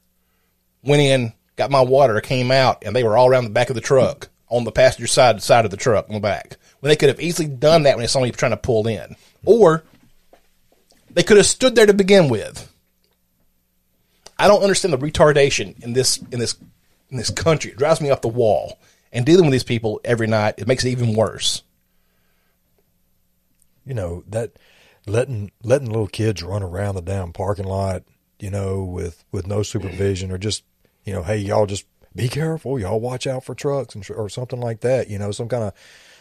Went 0.84 1.02
in, 1.02 1.34
got 1.56 1.72
my 1.72 1.82
water, 1.82 2.20
came 2.22 2.52
out, 2.52 2.84
and 2.86 2.96
they 2.96 3.04
were 3.04 3.18
all 3.18 3.28
around 3.28 3.46
the 3.46 3.50
back 3.50 3.70
of 3.70 3.76
the 3.76 3.82
truck 3.82 4.30
on 4.50 4.64
the 4.64 4.72
passenger 4.72 5.08
side 5.08 5.42
side 5.42 5.66
of 5.66 5.72
the 5.72 5.78
truck 5.78 6.08
on 6.10 6.16
the 6.16 6.20
back. 6.20 6.58
When 6.80 6.90
they 6.90 6.96
could 6.96 7.10
have 7.10 7.20
easily 7.20 7.48
done 7.48 7.84
that 7.84 7.96
when 7.96 8.04
they 8.04 8.08
saw 8.08 8.22
me 8.22 8.32
trying 8.32 8.52
to 8.52 8.58
pull 8.58 8.88
in. 8.88 9.16
Or 9.46 9.84
they 11.10 11.24
could 11.24 11.38
have 11.38 11.46
stood 11.46 11.76
there 11.76 11.86
to 11.86 11.94
begin 11.94 12.30
with. 12.30 12.71
I 14.42 14.48
don't 14.48 14.64
understand 14.64 14.94
the 14.94 14.98
retardation 14.98 15.82
in 15.84 15.94
this 15.94 16.18
in 16.32 16.40
this 16.40 16.56
in 17.10 17.18
this 17.18 17.30
country. 17.30 17.72
It 17.72 17.78
drives 17.78 18.02
me 18.02 18.10
off 18.10 18.22
the 18.22 18.28
wall. 18.28 18.80
And 19.14 19.26
dealing 19.26 19.46
with 19.46 19.52
these 19.52 19.64
people 19.64 20.00
every 20.06 20.28
night, 20.28 20.56
it 20.58 20.68
makes 20.68 20.86
it 20.86 20.90
even 20.90 21.14
worse. 21.14 21.64
you 23.86 23.94
know 23.94 24.24
that 24.28 24.54
letting 25.06 25.52
letting 25.64 25.88
little 25.88 26.08
kids 26.08 26.44
run 26.44 26.64
around 26.64 26.96
the 26.96 27.02
damn 27.02 27.34
parking 27.34 27.66
lot, 27.66 28.04
you 28.40 28.50
know, 28.50 28.84
with 28.84 29.24
with 29.32 29.48
no 29.48 29.64
supervision 29.64 30.32
or 30.32 30.38
just 30.38 30.64
you 31.04 31.14
know, 31.14 31.24
hey 31.24 31.38
y'all 31.38 31.66
just 31.66 31.86
be 32.16 32.28
careful, 32.28 32.80
y'all 32.80 33.00
watch 33.00 33.28
out 33.28 33.44
for 33.44 33.56
trucks 33.56 33.96
and 33.96 34.10
or 34.12 34.30
something 34.30 34.60
like 34.60 34.82
that, 34.82 35.10
you 35.10 35.18
know, 35.18 35.32
some 35.32 35.48
kind 35.48 35.64
of 35.64 35.74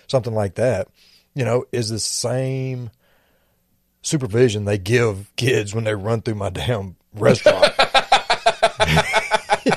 something 0.07 0.35
like 0.35 0.55
that, 0.57 0.89
you 1.35 1.45
know, 1.45 1.65
is 1.73 1.89
the 1.91 1.99
same 1.99 2.91
supervision 4.03 4.65
they 4.65 4.79
give 4.79 5.31
kids 5.37 5.75
when 5.75 5.85
they 5.85 5.95
run 5.95 6.23
through 6.23 6.35
my 6.35 6.51
damn 6.51 6.97
restaurant. 7.15 7.73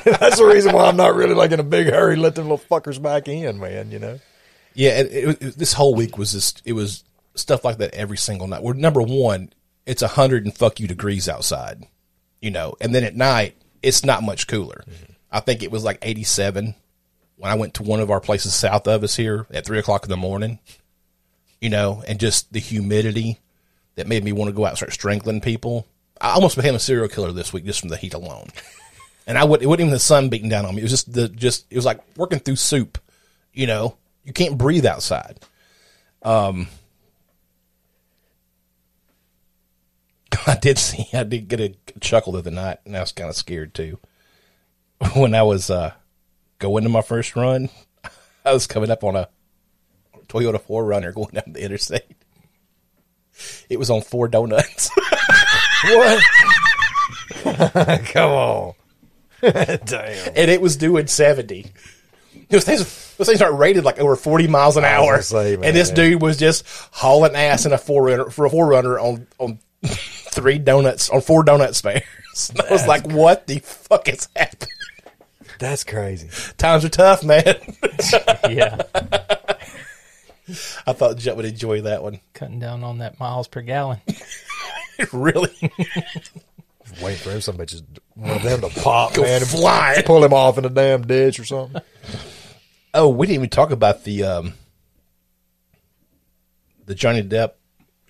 That's 0.04 0.38
the 0.38 0.46
reason 0.46 0.72
why 0.74 0.86
I'm 0.86 0.96
not 0.96 1.14
really 1.14 1.34
like 1.34 1.52
in 1.52 1.60
a 1.60 1.64
big 1.64 1.88
hurry 1.88 2.16
let 2.16 2.34
them 2.34 2.48
little 2.48 2.58
fuckers 2.58 3.00
back 3.00 3.28
in, 3.28 3.58
man. 3.58 3.90
You 3.90 3.98
know. 3.98 4.20
Yeah, 4.74 5.00
it, 5.00 5.12
it, 5.12 5.42
it, 5.42 5.58
this 5.58 5.72
whole 5.72 5.94
week 5.94 6.18
was 6.18 6.32
just 6.32 6.62
it 6.64 6.72
was 6.72 7.04
stuff 7.34 7.64
like 7.64 7.78
that 7.78 7.94
every 7.94 8.16
single 8.16 8.46
night. 8.46 8.62
Well, 8.62 8.74
number 8.74 9.02
one, 9.02 9.52
it's 9.86 10.02
a 10.02 10.08
hundred 10.08 10.44
and 10.44 10.56
fuck 10.56 10.80
you 10.80 10.88
degrees 10.88 11.28
outside, 11.28 11.84
you 12.40 12.50
know, 12.50 12.74
and 12.80 12.94
then 12.94 13.04
at 13.04 13.16
night 13.16 13.56
it's 13.82 14.04
not 14.04 14.22
much 14.22 14.46
cooler. 14.46 14.84
Mm-hmm. 14.88 15.12
I 15.30 15.40
think 15.40 15.62
it 15.62 15.70
was 15.70 15.84
like 15.84 15.98
eighty 16.02 16.24
seven 16.24 16.74
when 17.36 17.50
I 17.50 17.56
went 17.56 17.74
to 17.74 17.82
one 17.82 18.00
of 18.00 18.10
our 18.10 18.20
places 18.20 18.54
south 18.54 18.86
of 18.88 19.02
us 19.02 19.16
here 19.16 19.46
at 19.50 19.64
three 19.64 19.78
o'clock 19.78 20.04
in 20.04 20.10
the 20.10 20.16
morning, 20.16 20.58
you 21.60 21.70
know, 21.70 22.02
and 22.06 22.20
just 22.20 22.52
the 22.52 22.60
humidity 22.60 23.38
that 23.96 24.06
made 24.06 24.24
me 24.24 24.32
want 24.32 24.48
to 24.48 24.52
go 24.52 24.64
out 24.64 24.70
and 24.70 24.76
start 24.76 24.92
strangling 24.92 25.40
people. 25.40 25.86
I 26.20 26.32
almost 26.32 26.56
became 26.56 26.74
a 26.74 26.80
serial 26.80 27.08
killer 27.08 27.32
this 27.32 27.52
week 27.52 27.64
just 27.64 27.80
from 27.80 27.90
the 27.90 27.96
heat 27.96 28.14
alone. 28.14 28.48
And 29.26 29.38
I 29.38 29.44
would 29.44 29.62
it 29.62 29.66
wasn't 29.66 29.82
even 29.82 29.92
the 29.92 29.98
sun 29.98 30.28
beating 30.28 30.48
down 30.48 30.66
on 30.66 30.74
me. 30.74 30.80
It 30.82 30.84
was 30.84 30.92
just 30.92 31.12
the 31.12 31.28
just 31.28 31.66
it 31.70 31.76
was 31.76 31.84
like 31.86 32.00
working 32.16 32.38
through 32.38 32.56
soup. 32.56 32.98
You 33.52 33.66
know, 33.66 33.96
you 34.24 34.32
can't 34.32 34.58
breathe 34.58 34.84
outside. 34.84 35.40
Um, 36.22 36.68
I 40.46 40.56
did 40.56 40.78
see 40.78 41.06
I 41.12 41.24
did 41.24 41.48
get 41.48 41.60
a 41.60 41.74
chuckle 42.00 42.32
the 42.32 42.40
other 42.40 42.50
night, 42.50 42.78
and 42.84 42.96
I 42.96 43.00
was 43.00 43.12
kind 43.12 43.30
of 43.30 43.36
scared 43.36 43.74
too. 43.74 43.98
When 45.14 45.34
I 45.34 45.42
was 45.42 45.70
uh, 45.70 45.92
going 46.58 46.84
to 46.84 46.88
my 46.88 47.02
first 47.02 47.36
run, 47.36 47.68
I 48.44 48.52
was 48.52 48.66
coming 48.66 48.90
up 48.90 49.04
on 49.04 49.16
a 49.16 49.28
Toyota 50.28 50.60
4Runner 50.60 51.12
going 51.14 51.30
down 51.34 51.52
the 51.52 51.62
interstate. 51.62 52.04
It 53.68 53.78
was 53.78 53.90
on 53.90 54.00
four 54.02 54.28
donuts. 54.28 54.90
What? 55.84 56.22
Come 58.06 58.30
on. 58.30 58.74
Damn. 59.84 60.32
and 60.36 60.50
it 60.50 60.60
was 60.60 60.76
doing 60.76 61.06
70. 61.06 61.66
Those 62.50 62.64
things, 62.64 63.14
those 63.16 63.26
things 63.26 63.40
aren't 63.42 63.58
rated 63.58 63.84
like 63.84 63.98
over 63.98 64.16
40 64.16 64.48
miles 64.48 64.76
an 64.76 64.84
hour. 64.84 65.20
say, 65.22 65.54
and 65.54 65.62
this 65.62 65.90
dude 65.90 66.20
was 66.22 66.36
just 66.36 66.64
hauling 66.92 67.34
ass 67.34 67.64
in 67.66 67.72
a 67.72 67.76
4Runner 67.78 68.32
for 68.32 68.46
a 68.46 68.50
4Runner 68.50 69.00
on, 69.02 69.26
on 69.38 69.58
three 69.84 70.58
donuts, 70.58 71.10
on 71.10 71.20
four 71.20 71.44
donut 71.44 71.74
spares. 71.74 72.02
And 72.50 72.60
I 72.68 72.72
was 72.72 72.86
like, 72.86 73.06
what 73.06 73.46
the 73.46 73.58
fuck 73.60 74.08
is 74.08 74.28
happening? 74.36 74.68
That's 75.58 75.84
crazy. 75.84 76.28
Times 76.58 76.84
are 76.84 76.88
tough, 76.88 77.22
man. 77.22 77.44
Yeah, 78.50 78.82
I 80.86 80.92
thought 80.92 81.16
Jut 81.16 81.36
would 81.36 81.44
enjoy 81.46 81.82
that 81.82 82.02
one. 82.02 82.20
cutting 82.34 82.58
down 82.58 82.82
on 82.84 82.98
that 82.98 83.18
miles 83.20 83.46
per 83.48 83.62
gallon. 83.62 84.00
really? 85.12 85.54
Waiting 87.02 87.18
for 87.18 87.30
him, 87.30 87.40
some 87.40 87.56
bitches, 87.56 87.82
one 88.14 88.30
of 88.30 88.42
them 88.42 88.60
to 88.60 88.68
pop, 88.80 89.14
Go 89.14 89.22
man, 89.22 89.40
and 89.42 89.50
flying. 89.50 90.02
pull 90.04 90.22
him 90.24 90.32
off 90.32 90.58
in 90.58 90.64
a 90.64 90.68
damn 90.68 91.06
ditch 91.06 91.40
or 91.40 91.44
something. 91.44 91.80
Oh, 92.92 93.08
we 93.08 93.26
didn't 93.26 93.34
even 93.40 93.50
talk 93.50 93.70
about 93.70 94.04
the, 94.04 94.22
um, 94.24 94.52
the 96.86 96.94
Johnny 96.94 97.22
Depp 97.22 97.52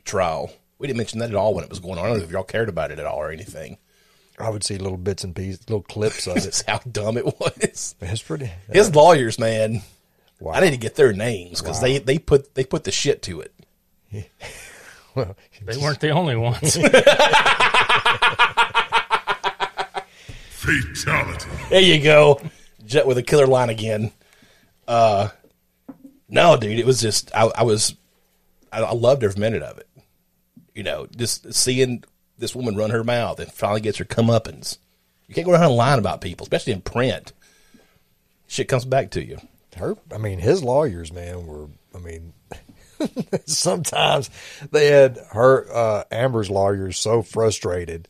trial. 0.05 0.53
We 0.79 0.87
didn't 0.89 0.99
mention 0.99 1.21
that 1.21 1.31
at 1.31 1.37
all 1.37 1.55
when 1.55 1.65
it 1.65 1.71
was 1.71 1.79
going 1.79 1.99
on. 1.99 2.05
I 2.05 2.09
don't 2.09 2.19
know 2.19 2.25
if 2.25 2.31
y'all 2.31 2.43
cared 2.43 2.69
about 2.69 2.91
it 2.91 2.99
at 2.99 3.07
all 3.07 3.19
or 3.19 3.31
anything. 3.31 3.79
I 4.39 4.51
would 4.51 4.65
see 4.65 4.77
little 4.77 4.99
bits 4.99 5.23
and 5.25 5.35
pieces, 5.35 5.61
little 5.69 5.83
clips 5.83 6.27
of 6.27 6.37
it. 6.39 6.41
Just 6.43 6.69
how 6.69 6.79
dumb 6.81 7.17
it 7.17 7.25
was. 7.25 7.95
It's 8.01 8.23
pretty. 8.23 8.51
His 8.71 8.95
lawyers, 8.95 9.39
man. 9.39 9.83
Wow. 10.41 10.53
I 10.55 10.61
need 10.61 10.73
to 10.73 10.77
get 10.77 10.97
their 10.97 11.13
names 11.13 11.63
because 11.63 11.81
they, 11.81 11.99
they 11.99 12.19
put 12.19 12.55
they 12.55 12.65
put 12.65 12.83
the 12.85 12.91
shit 12.93 13.23
to 13.23 13.41
it. 13.41 13.53
Well, 15.15 15.37
They 15.63 15.77
weren't 15.77 16.01
the 16.01 16.11
only 16.11 16.35
ones. 16.35 16.77
Fatality. 20.65 21.51
There 21.71 21.81
you 21.81 22.03
go, 22.03 22.41
Jut 22.87 23.07
with 23.07 23.19
a 23.19 23.23
killer 23.23 23.47
line 23.47 23.71
again. 23.71 24.13
Uh, 24.89 25.29
no, 26.29 26.57
dude, 26.57 26.79
it 26.79 26.87
was 26.87 27.01
just 27.01 27.35
I, 27.35 27.51
I 27.57 27.63
was 27.63 27.95
I, 28.73 28.81
I 28.81 28.93
loved 28.93 29.23
every 29.25 29.41
minute 29.41 29.63
of 29.63 29.79
it. 29.79 29.89
You 30.75 30.83
know, 30.83 31.07
just 31.17 31.53
seeing 31.55 32.05
this 32.39 32.55
woman 32.55 32.77
run 32.77 32.91
her 32.91 33.05
mouth 33.05 33.39
and 33.39 33.51
finally 33.53 33.81
gets 33.81 33.99
her 33.99 34.05
comeuppance. 34.05 34.79
You 35.29 35.35
can't 35.35 35.47
go 35.47 35.53
around 35.53 35.65
and 35.65 35.77
lying 35.77 35.99
about 35.99 36.21
people, 36.21 36.45
especially 36.45 36.73
in 36.73 36.81
print. 36.81 37.33
Shit 38.47 38.69
comes 38.69 38.85
back 38.85 39.11
to 39.13 39.25
you. 39.25 39.39
her, 39.77 39.97
I 40.13 40.19
mean, 40.19 40.39
his 40.39 40.63
lawyers, 40.63 41.13
man, 41.13 41.47
were, 41.47 41.69
I 41.95 41.99
mean, 41.99 42.33
sometimes 43.47 44.31
they 44.71 44.89
had 44.89 45.19
her, 45.31 45.67
uh, 45.73 46.05
Amber's 46.11 46.51
lawyers 46.51 46.99
so 46.99 47.23
frustrated, 47.23 48.07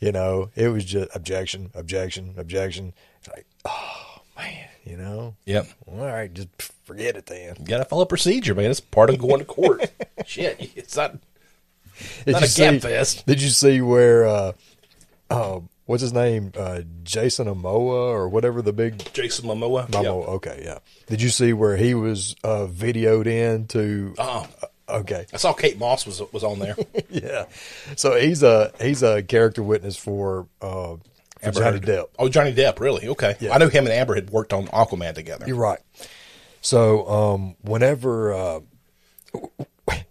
you 0.00 0.12
know, 0.12 0.50
it 0.54 0.68
was 0.68 0.84
just 0.84 1.14
objection, 1.14 1.70
objection, 1.74 2.34
objection. 2.36 2.92
It's 3.20 3.28
like, 3.28 3.46
oh, 3.64 4.20
man, 4.36 4.66
you 4.84 4.96
know, 4.96 5.34
Yep. 5.46 5.68
all 5.86 5.98
right, 6.06 6.32
just 6.32 6.48
forget 6.84 7.16
it 7.16 7.26
then. 7.26 7.56
You 7.58 7.64
gotta 7.66 7.84
follow 7.84 8.04
procedure, 8.04 8.54
man. 8.54 8.70
It's 8.70 8.80
part 8.80 9.10
of 9.10 9.18
going 9.18 9.38
to 9.40 9.44
court. 9.44 9.90
Shit, 10.26 10.70
it's 10.76 10.96
not 10.96 11.16
Did 12.24 12.32
not 12.32 12.42
a 12.42 12.46
see- 12.46 12.62
gap 12.62 12.82
fest. 12.82 13.26
Did 13.26 13.42
you 13.42 13.48
see 13.50 13.80
where, 13.80 14.26
uh, 14.26 14.52
uh, 15.30 15.60
what's 15.86 16.00
his 16.02 16.12
name? 16.12 16.52
Uh, 16.56 16.82
Jason 17.02 17.46
Momoa 17.46 18.10
or 18.10 18.28
whatever 18.28 18.62
the 18.62 18.72
big 18.72 19.12
Jason 19.12 19.46
Momoa. 19.46 19.88
Momoa. 19.90 20.02
Yep. 20.02 20.28
Okay, 20.36 20.62
yeah. 20.64 20.78
Did 21.06 21.20
you 21.22 21.28
see 21.28 21.52
where 21.52 21.76
he 21.76 21.94
was 21.94 22.36
uh, 22.44 22.66
videoed 22.70 23.26
in 23.26 23.66
to? 23.68 24.14
Oh, 24.18 24.46
Okay, 24.88 25.26
I 25.32 25.36
saw 25.36 25.52
Kate 25.52 25.78
Moss 25.78 26.06
was 26.06 26.22
was 26.32 26.44
on 26.44 26.58
there. 26.58 26.76
yeah. 27.10 27.46
So 27.96 28.14
he's 28.18 28.42
a 28.42 28.72
he's 28.80 29.02
a 29.02 29.22
character 29.22 29.62
witness 29.62 29.96
for 29.96 30.48
uh, 30.62 30.96
for 30.96 31.00
Amber 31.42 31.60
Johnny 31.60 31.78
Heard. 31.78 31.82
Depp. 31.82 32.06
Oh, 32.18 32.28
Johnny 32.28 32.54
Depp, 32.54 32.80
really? 32.80 33.08
Okay. 33.08 33.36
Yeah. 33.40 33.54
I 33.54 33.58
knew 33.58 33.68
him 33.68 33.84
and 33.84 33.92
Amber 33.92 34.14
had 34.14 34.30
worked 34.30 34.52
on 34.52 34.66
Aquaman 34.68 35.14
together. 35.14 35.46
You're 35.46 35.56
right. 35.56 35.80
So 36.60 37.08
um, 37.08 37.56
whenever. 37.62 38.32
Uh, 38.32 38.60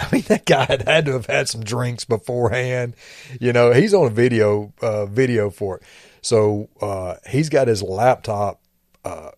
I 0.00 0.08
mean, 0.12 0.22
that 0.28 0.46
guy 0.46 0.64
had 0.64 0.82
had 0.82 1.04
to 1.06 1.12
have 1.12 1.26
had 1.26 1.48
some 1.48 1.62
drinks 1.62 2.04
beforehand. 2.04 2.94
You 3.38 3.52
know, 3.52 3.72
he's 3.72 3.92
on 3.92 4.06
a 4.06 4.10
video 4.10 4.72
uh, 4.80 5.06
video 5.06 5.50
for 5.50 5.76
it. 5.76 5.82
So 6.22 6.68
uh, 6.80 7.16
he's 7.28 7.48
got 7.48 7.68
his 7.68 7.82
laptop 7.82 8.60
uh, 9.04 9.30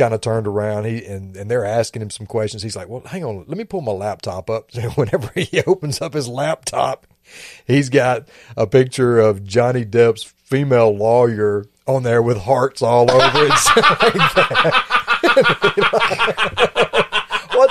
kind 0.00 0.14
of 0.14 0.22
turned 0.22 0.46
around. 0.46 0.86
He 0.86 1.04
and, 1.04 1.36
and 1.36 1.50
they're 1.50 1.66
asking 1.66 2.00
him 2.00 2.08
some 2.10 2.26
questions. 2.26 2.62
He's 2.62 2.74
like, 2.74 2.88
"Well, 2.88 3.02
hang 3.02 3.22
on, 3.24 3.44
let 3.46 3.58
me 3.58 3.64
pull 3.64 3.82
my 3.82 3.92
laptop 3.92 4.48
up." 4.48 4.70
So 4.80 4.88
whenever 4.90 5.30
he 5.34 5.62
opens 5.66 6.00
up 6.00 6.14
his 6.14 6.26
laptop, 6.26 7.06
he's 7.66 7.90
got 7.90 8.28
a 8.56 8.66
picture 8.66 9.18
of 9.18 9.44
Johnny 9.44 9.84
Depp's 9.84 10.22
female 10.22 10.96
lawyer 10.96 11.66
on 11.86 12.02
there 12.02 12.22
with 12.22 12.38
hearts 12.38 12.80
all 12.80 13.10
over 13.10 13.48
it. 13.50 13.52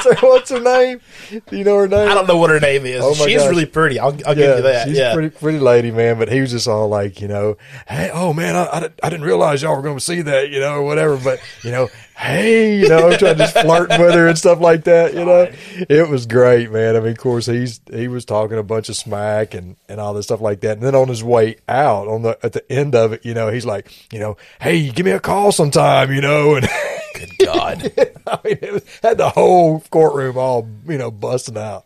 what's 0.06 0.22
her 0.22 0.28
What's 0.28 0.50
her 0.52 0.60
name? 0.60 1.02
Do 1.48 1.58
you 1.58 1.64
know 1.64 1.78
her 1.78 1.88
name? 1.88 2.08
I 2.10 2.14
don't 2.14 2.28
know 2.28 2.38
what 2.38 2.50
her 2.50 2.60
name 2.60 2.86
is. 2.86 3.02
Oh 3.04 3.16
my 3.16 3.26
She's 3.28 3.42
gosh. 3.42 3.50
really 3.50 3.66
pretty. 3.66 4.00
I'll, 4.00 4.18
I'll 4.26 4.36
give 4.36 4.58
you 4.58 4.62
that. 4.64 4.88
She's 4.88 4.98
yeah. 4.98 5.12
a 5.12 5.14
pretty, 5.14 5.30
pretty 5.30 5.60
lady, 5.60 5.92
man. 5.92 6.18
But 6.18 6.32
he 6.32 6.42
was 6.42 6.52
just 6.52 6.68
all 6.68 6.88
like, 6.88 7.22
you 7.22 7.28
know, 7.28 7.58
hey, 7.88 8.10
oh 8.14 8.34
man, 8.34 8.56
I, 8.56 8.70
I, 8.72 8.80
didn't- 8.80 9.00
I 9.04 9.10
didn't 9.10 9.26
realize 9.26 9.62
y'all 9.62 9.76
were 9.76 9.82
going 9.82 9.98
to 9.98 10.04
see 10.04 10.22
that, 10.22 10.50
you 10.50 10.60
know, 10.60 10.74
or 10.76 10.84
whatever. 10.84 11.18
But 11.18 11.40
you 11.64 11.72
know, 11.72 11.90
hey, 12.18 12.80
you 12.80 12.90
know, 12.90 13.16
trying 13.18 13.36
to 13.36 13.36
just 13.36 13.58
flirting 13.58 14.00
with 14.02 14.14
her 14.14 14.28
and 14.28 14.38
stuff 14.38 14.60
like 14.60 14.84
that. 14.86 15.14
You 15.14 15.26
know, 15.26 15.52
it 15.90 16.10
was 16.10 16.26
great, 16.26 16.72
man. 16.72 16.96
I 16.96 17.00
mean, 17.00 17.12
of 17.12 17.18
course, 17.18 17.46
he's 17.46 17.82
he 17.92 18.08
was 18.08 18.26
talking 18.26 18.58
a 18.58 18.64
bunch 18.64 18.90
of 18.90 18.96
smack 18.96 19.54
and 19.54 19.76
and 19.88 20.00
all 20.00 20.14
this 20.14 20.26
stuff 20.26 20.42
like 20.42 20.62
that. 20.62 20.74
And 20.78 20.82
then 20.82 20.96
on 20.96 21.08
his 21.08 21.24
way 21.24 21.58
out, 21.68 22.08
on 22.08 22.22
the 22.22 22.38
at 22.44 22.54
the 22.54 22.72
end 22.72 22.96
of 22.96 23.14
it, 23.14 23.26
you 23.26 23.34
know, 23.34 23.50
he's 23.50 23.66
like, 23.66 24.12
you 24.14 24.20
know, 24.20 24.38
hey, 24.62 24.90
give 24.92 25.06
me 25.06 25.12
a 25.12 25.20
call 25.20 25.52
sometime, 25.52 26.12
you 26.12 26.22
know, 26.22 26.56
and. 26.56 26.68
Good 27.19 27.45
God. 27.45 27.93
I 28.27 28.39
mean, 28.45 28.58
it 28.62 28.73
was, 28.73 28.86
had 29.03 29.17
the 29.17 29.29
whole 29.29 29.82
courtroom 29.91 30.38
all, 30.38 30.67
you 30.88 30.97
know, 30.97 31.12
busting 31.12 31.58
out. 31.58 31.86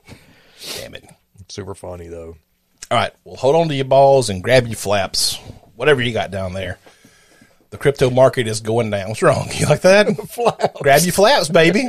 Damn 0.76 0.96
it. 0.96 1.10
Super 1.48 1.76
funny 1.76 2.08
though. 2.08 2.36
All 2.92 2.98
right. 2.98 3.12
Well, 3.24 3.36
hold 3.36 3.56
on 3.56 3.68
to 3.70 3.76
your 3.76 3.86
balls 3.86 4.30
and 4.30 4.44
grab 4.44 4.68
your 4.68 4.76
flaps, 4.76 5.38
whatever 5.76 6.02
you 6.02 6.14
got 6.14 6.32
down 6.32 6.54
there. 6.54 6.78
The 7.72 7.78
crypto 7.78 8.12
market 8.12 8.48
is 8.48 8.60
going 8.62 8.92
down. 8.92 9.10
What's 9.10 9.24
wrong? 9.24 9.50
You 9.56 9.66
like 9.66 9.82
that? 9.82 10.06
Flaps. 10.30 10.80
grab 10.80 11.02
your 11.02 11.12
flaps, 11.14 11.50
baby. 11.50 11.88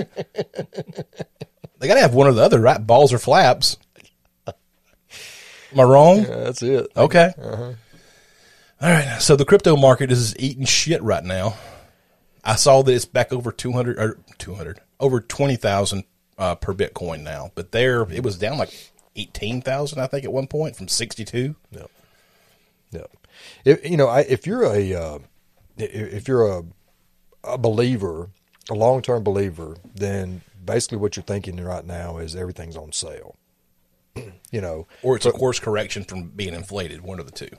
they 1.78 1.86
got 1.88 1.94
to 1.94 2.00
have 2.00 2.14
one 2.14 2.26
or 2.26 2.32
the 2.32 2.42
other, 2.42 2.58
right? 2.58 2.84
Balls 2.84 3.12
or 3.12 3.18
flaps. 3.18 3.76
Am 4.46 5.80
I 5.80 5.82
wrong? 5.82 6.22
Yeah, 6.22 6.36
that's 6.36 6.62
it. 6.62 6.86
Okay. 6.96 7.32
Uh-huh. 7.36 7.72
All 8.80 8.90
right. 8.90 9.20
So 9.20 9.36
the 9.36 9.44
crypto 9.44 9.76
market 9.76 10.10
is 10.10 10.34
eating 10.38 10.64
shit 10.64 11.02
right 11.02 11.22
now. 11.24 11.54
I 12.44 12.56
saw 12.56 12.82
that 12.82 12.92
it's 12.92 13.04
back 13.04 13.32
over 13.32 13.50
200 13.50 13.98
or 13.98 14.18
200 14.38 14.80
over 15.00 15.20
20,000 15.20 16.04
uh, 16.36 16.54
per 16.56 16.74
Bitcoin 16.74 17.22
now, 17.22 17.52
but 17.54 17.72
there 17.72 18.02
it 18.10 18.22
was 18.22 18.36
down 18.36 18.58
like 18.58 18.92
18,000 19.16 19.98
I 19.98 20.06
think 20.06 20.24
at 20.24 20.32
one 20.32 20.46
point 20.46 20.76
from 20.76 20.88
62. 20.88 21.56
No, 21.72 21.88
no. 22.92 23.06
If 23.64 23.88
you 23.88 23.96
know, 23.96 24.08
I, 24.08 24.20
if 24.20 24.46
you're 24.46 24.64
a 24.64 24.94
uh, 24.94 25.18
if 25.76 26.28
you're 26.28 26.46
a 26.46 26.64
a 27.42 27.58
believer, 27.58 28.30
a 28.70 28.74
long 28.74 29.02
term 29.02 29.22
believer, 29.22 29.76
then 29.94 30.42
basically 30.64 30.98
what 30.98 31.16
you're 31.16 31.24
thinking 31.24 31.62
right 31.62 31.84
now 31.84 32.18
is 32.18 32.34
everything's 32.34 32.76
on 32.76 32.92
sale. 32.92 33.36
you 34.50 34.60
know, 34.60 34.86
Or 35.02 35.16
it's 35.16 35.26
a 35.26 35.32
course 35.32 35.58
correction 35.58 36.04
from 36.04 36.30
being 36.30 36.54
inflated, 36.54 37.02
one 37.02 37.18
of 37.18 37.26
the 37.26 37.32
two. 37.32 37.50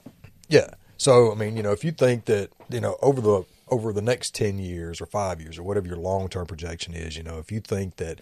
Yeah. 0.47 0.71
So 0.97 1.31
I 1.31 1.35
mean, 1.35 1.57
you 1.57 1.63
know, 1.63 1.71
if 1.71 1.83
you 1.83 1.91
think 1.91 2.25
that 2.25 2.51
you 2.69 2.79
know 2.79 2.97
over 3.01 3.21
the 3.21 3.43
over 3.67 3.91
the 3.91 4.01
next 4.01 4.36
ten 4.36 4.60
years 4.60 5.01
or 5.01 5.06
five 5.06 5.41
years 5.41 5.58
or 5.58 5.63
whatever 5.63 5.88
your 5.88 5.97
long 5.97 6.30
term 6.30 6.45
projection 6.45 6.93
is, 6.93 7.17
you 7.17 7.23
know, 7.23 7.39
if 7.39 7.51
you 7.51 7.60
think 7.60 7.97
that 7.97 8.21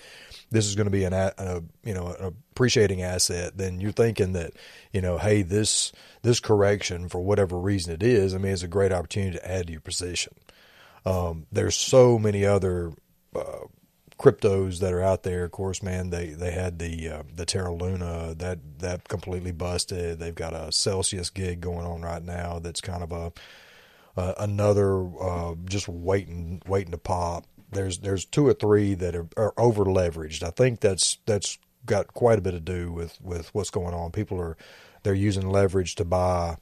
this 0.51 0.65
is 0.65 0.75
going 0.75 0.85
to 0.85 0.91
be 0.91 1.03
an 1.03 1.13
a, 1.13 1.33
a 1.37 1.61
you 1.83 1.93
know 1.93 2.15
an 2.19 2.35
appreciating 2.51 3.01
asset, 3.01 3.57
then 3.57 3.81
you're 3.81 3.91
thinking 3.91 4.33
that 4.33 4.53
you 4.91 5.01
know, 5.01 5.17
hey, 5.17 5.41
this 5.41 5.91
this 6.21 6.39
correction 6.39 7.09
for 7.09 7.21
whatever 7.21 7.57
reason 7.57 7.93
it 7.93 8.03
is, 8.03 8.33
I 8.33 8.37
mean, 8.37 8.53
it's 8.53 8.63
a 8.63 8.67
great 8.67 8.91
opportunity 8.91 9.37
to 9.37 9.51
add 9.51 9.67
to 9.67 9.73
your 9.73 9.81
position. 9.81 10.33
Um, 11.05 11.45
there's 11.51 11.75
so 11.75 12.17
many 12.17 12.45
other 12.45 12.93
uh, 13.35 13.65
cryptos 14.17 14.79
that 14.79 14.93
are 14.93 15.01
out 15.01 15.23
there. 15.23 15.43
Of 15.43 15.51
course, 15.51 15.83
man, 15.83 16.09
they 16.09 16.27
they 16.27 16.51
had 16.51 16.79
the 16.79 17.09
uh, 17.09 17.23
the 17.35 17.45
Terra 17.45 17.73
Luna 17.73 18.33
that 18.37 18.59
that 18.79 19.07
completely 19.07 19.51
busted. 19.51 20.19
They've 20.19 20.33
got 20.33 20.53
a 20.53 20.71
Celsius 20.71 21.29
gig 21.29 21.61
going 21.61 21.85
on 21.85 22.01
right 22.01 22.23
now. 22.23 22.59
That's 22.59 22.81
kind 22.81 23.03
of 23.03 23.11
a 23.11 23.33
uh, 24.17 24.33
another 24.37 25.05
uh, 25.21 25.55
just 25.65 25.87
waiting 25.87 26.61
waiting 26.67 26.91
to 26.91 26.97
pop. 26.97 27.45
There's 27.71 27.99
there's 27.99 28.25
two 28.25 28.45
or 28.47 28.53
three 28.53 28.93
that 28.95 29.15
are, 29.15 29.27
are 29.37 29.53
over 29.57 29.83
leveraged. 29.85 30.43
I 30.43 30.51
think 30.51 30.79
that's 30.79 31.17
that's 31.25 31.57
got 31.85 32.13
quite 32.13 32.37
a 32.37 32.41
bit 32.41 32.51
to 32.51 32.59
do 32.59 32.91
with 32.91 33.19
with 33.21 33.53
what's 33.53 33.69
going 33.71 33.93
on. 33.93 34.11
People 34.11 34.39
are 34.39 34.55
they're 35.03 35.13
using 35.13 35.49
leverage 35.49 35.95
to 35.95 36.05
buy 36.05 36.57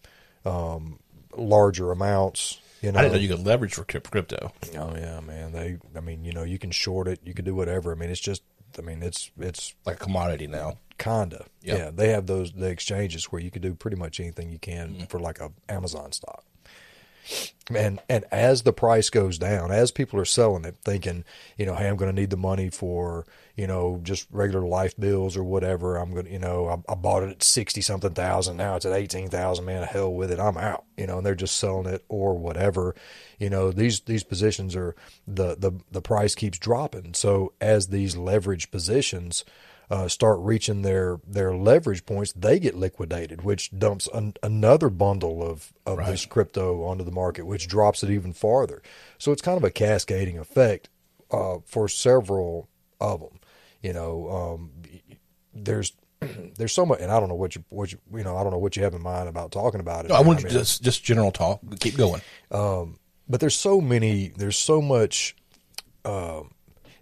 um, 0.46 1.00
larger 1.36 1.92
amounts. 1.92 2.60
You 2.82 2.92
know, 2.92 3.00
I 3.00 3.04
didn't 3.04 3.14
know 3.16 3.20
you 3.22 3.30
could 3.30 3.46
leverage 3.46 3.76
for 3.76 3.84
crypto. 3.84 4.52
Oh 4.76 4.96
yeah, 4.96 5.20
man. 5.20 5.52
They, 5.52 5.78
I 5.96 6.00
mean, 6.00 6.24
you 6.26 6.32
know, 6.34 6.44
you 6.44 6.58
can 6.58 6.72
short 6.72 7.08
it, 7.08 7.20
you 7.24 7.34
can 7.36 7.46
do 7.46 7.54
whatever. 7.54 7.92
I 7.92 7.96
mean, 7.96 8.10
it's 8.10 8.20
just, 8.20 8.42
I 8.80 8.82
mean, 8.82 9.04
it's 9.04 9.30
it's 9.40 9.76
Like 9.86 9.98
a 9.98 10.00
commodity 10.00 10.48
now. 10.48 10.80
kinda, 10.98 11.46
Yep. 11.62 11.78
yeah. 11.78 11.92
They 11.94 12.10
have 12.10 12.26
those 12.26 12.52
the 12.54 12.70
exchanges 12.70 13.26
where 13.26 13.40
you 13.42 13.52
can 13.52 13.62
do 13.62 13.76
pretty 13.76 13.98
much 13.98 14.20
anything 14.20 14.50
you 14.50 14.58
can 14.58 14.94
Mm-hmm. 14.96 15.04
for 15.06 15.20
like 15.20 15.40
a 15.40 15.52
Amazon 15.70 16.12
stock. 16.12 16.44
And 17.74 18.02
and 18.10 18.26
as 18.32 18.64
the 18.64 18.74
price 18.74 19.10
goes 19.10 19.38
down, 19.38 19.72
as 19.72 19.92
people 19.92 20.20
are 20.20 20.26
selling 20.26 20.66
it, 20.66 20.76
thinking, 20.84 21.24
you 21.58 21.66
know, 21.66 21.76
hey, 21.76 21.88
I'm 21.88 21.96
going 21.96 22.14
to 22.14 22.22
need 22.22 22.30
the 22.30 22.36
money 22.36 22.70
for, 22.70 23.26
you 23.56 23.66
know, 23.66 24.00
just 24.04 24.28
regular 24.32 24.66
life 24.66 24.98
bills 24.98 25.38
or 25.38 25.44
whatever. 25.44 25.96
I'm 25.96 26.12
going 26.12 26.26
to, 26.26 26.32
you 26.32 26.40
know, 26.40 26.68
I, 26.68 26.92
I 26.92 26.96
bought 26.96 27.24
it 27.24 27.30
at 27.30 27.44
sixty 27.44 27.80
something 27.80 28.14
thousand. 28.14 28.58
Now 28.58 28.76
it's 28.76 28.86
at 28.86 28.94
eighteen 28.94 29.30
thousand. 29.30 29.66
Man, 29.66 29.84
hell 29.84 30.12
with 30.12 30.32
it. 30.32 30.40
I'm 30.40 30.58
out. 30.58 30.84
You 30.98 31.08
know, 31.08 31.18
and 31.18 31.26
they're 31.26 31.36
just 31.36 31.58
selling 31.58 31.88
it 31.88 32.04
or 32.10 32.38
whatever. 32.38 32.94
You 33.40 33.50
know, 33.50 33.72
these 33.72 34.02
these 34.02 34.24
positions 34.24 34.76
are 34.76 34.96
the 35.26 35.56
the 35.56 35.72
the 35.92 36.02
price 36.02 36.36
keeps 36.36 36.60
dropping. 36.60 37.14
So 37.14 37.54
as 37.62 37.88
these 37.88 38.18
leverage 38.18 38.70
positions 38.72 39.46
uh, 39.92 40.08
start 40.08 40.40
reaching 40.40 40.84
their 40.84 41.20
their 41.28 41.54
leverage 41.54 42.06
points, 42.06 42.32
they 42.32 42.60
get 42.60 42.76
liquidated, 42.78 43.44
which 43.44 43.78
dumps 43.78 44.08
an, 44.14 44.34
another 44.42 44.90
bundle 44.90 45.44
of 45.44 45.74
of 45.86 45.98
this 46.06 46.26
crypto 46.26 46.86
onto 46.86 47.04
the 47.04 47.12
market, 47.12 47.46
which 47.46 47.68
drops 47.68 48.02
it 48.02 48.10
even 48.10 48.32
farther. 48.32 48.82
So 49.18 49.34
it's 49.34 49.42
kind 49.42 49.58
of 49.58 49.66
a 49.66 49.70
cascading 49.70 50.40
effect 50.40 50.88
uh, 51.30 51.58
for 51.66 51.90
several 51.90 52.70
of 53.02 53.20
them. 53.20 53.40
You 53.82 53.92
know, 53.92 54.30
um, 54.30 54.72
there's 55.54 55.92
there's 56.58 56.72
so 56.72 56.86
much, 56.86 57.02
and 57.02 57.12
I 57.12 57.20
don't 57.20 57.28
know 57.28 57.36
what 57.36 57.56
you 57.56 57.66
what 57.68 57.92
you 57.92 58.00
you 58.16 58.24
know 58.24 58.38
I 58.38 58.44
don't 58.44 58.54
know 58.54 58.60
what 58.60 58.78
you 58.78 58.84
have 58.84 58.94
in 58.94 59.02
mind 59.02 59.28
about 59.28 59.52
talking 59.52 59.82
about 59.82 60.06
it. 60.06 60.08
No, 60.08 60.16
I 60.16 60.22
wanted 60.22 60.46
mean, 60.46 60.54
just 60.54 60.82
just 60.82 61.04
general 61.04 61.32
talk. 61.32 61.60
Keep 61.82 61.98
going. 61.98 62.22
but 63.28 63.42
there's 63.42 63.56
so 63.56 63.82
many 63.82 64.30
there's 64.38 64.58
so 64.58 64.82
much 64.82 65.36
um, 66.06 66.52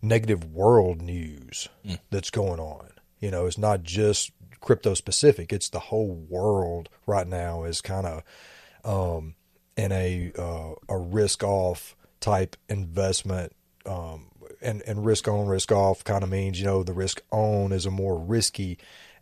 negative 0.01 0.45
world 0.45 1.01
news 1.01 1.69
that's 2.09 2.29
going 2.29 2.59
on. 2.59 2.89
You 3.19 3.31
know 3.31 3.45
it's 3.45 3.57
not 3.57 3.83
just 3.83 4.31
crypto 4.59 4.93
specific. 4.93 5.51
It's 5.53 5.69
the 5.69 5.79
whole 5.79 6.13
world 6.13 6.89
right 7.05 7.27
now 7.27 7.63
is 7.63 7.81
kind 7.81 8.05
of 8.05 8.23
um, 8.83 9.35
in 9.75 9.91
a 9.91 10.31
uh, 10.38 10.73
a 10.88 10.97
risk 10.97 11.43
off 11.43 11.95
type 12.19 12.55
investment 12.67 13.53
um, 13.85 14.27
and 14.62 14.81
and 14.85 15.05
risk 15.05 15.27
on 15.27 15.47
risk 15.47 15.71
off 15.71 16.03
kind 16.03 16.23
of 16.23 16.29
means 16.29 16.59
you 16.59 16.65
know 16.65 16.83
the 16.83 16.93
risk 16.93 17.21
on 17.31 17.71
is 17.71 17.85
a 17.85 17.91
more 17.91 18.17
risky 18.17 18.77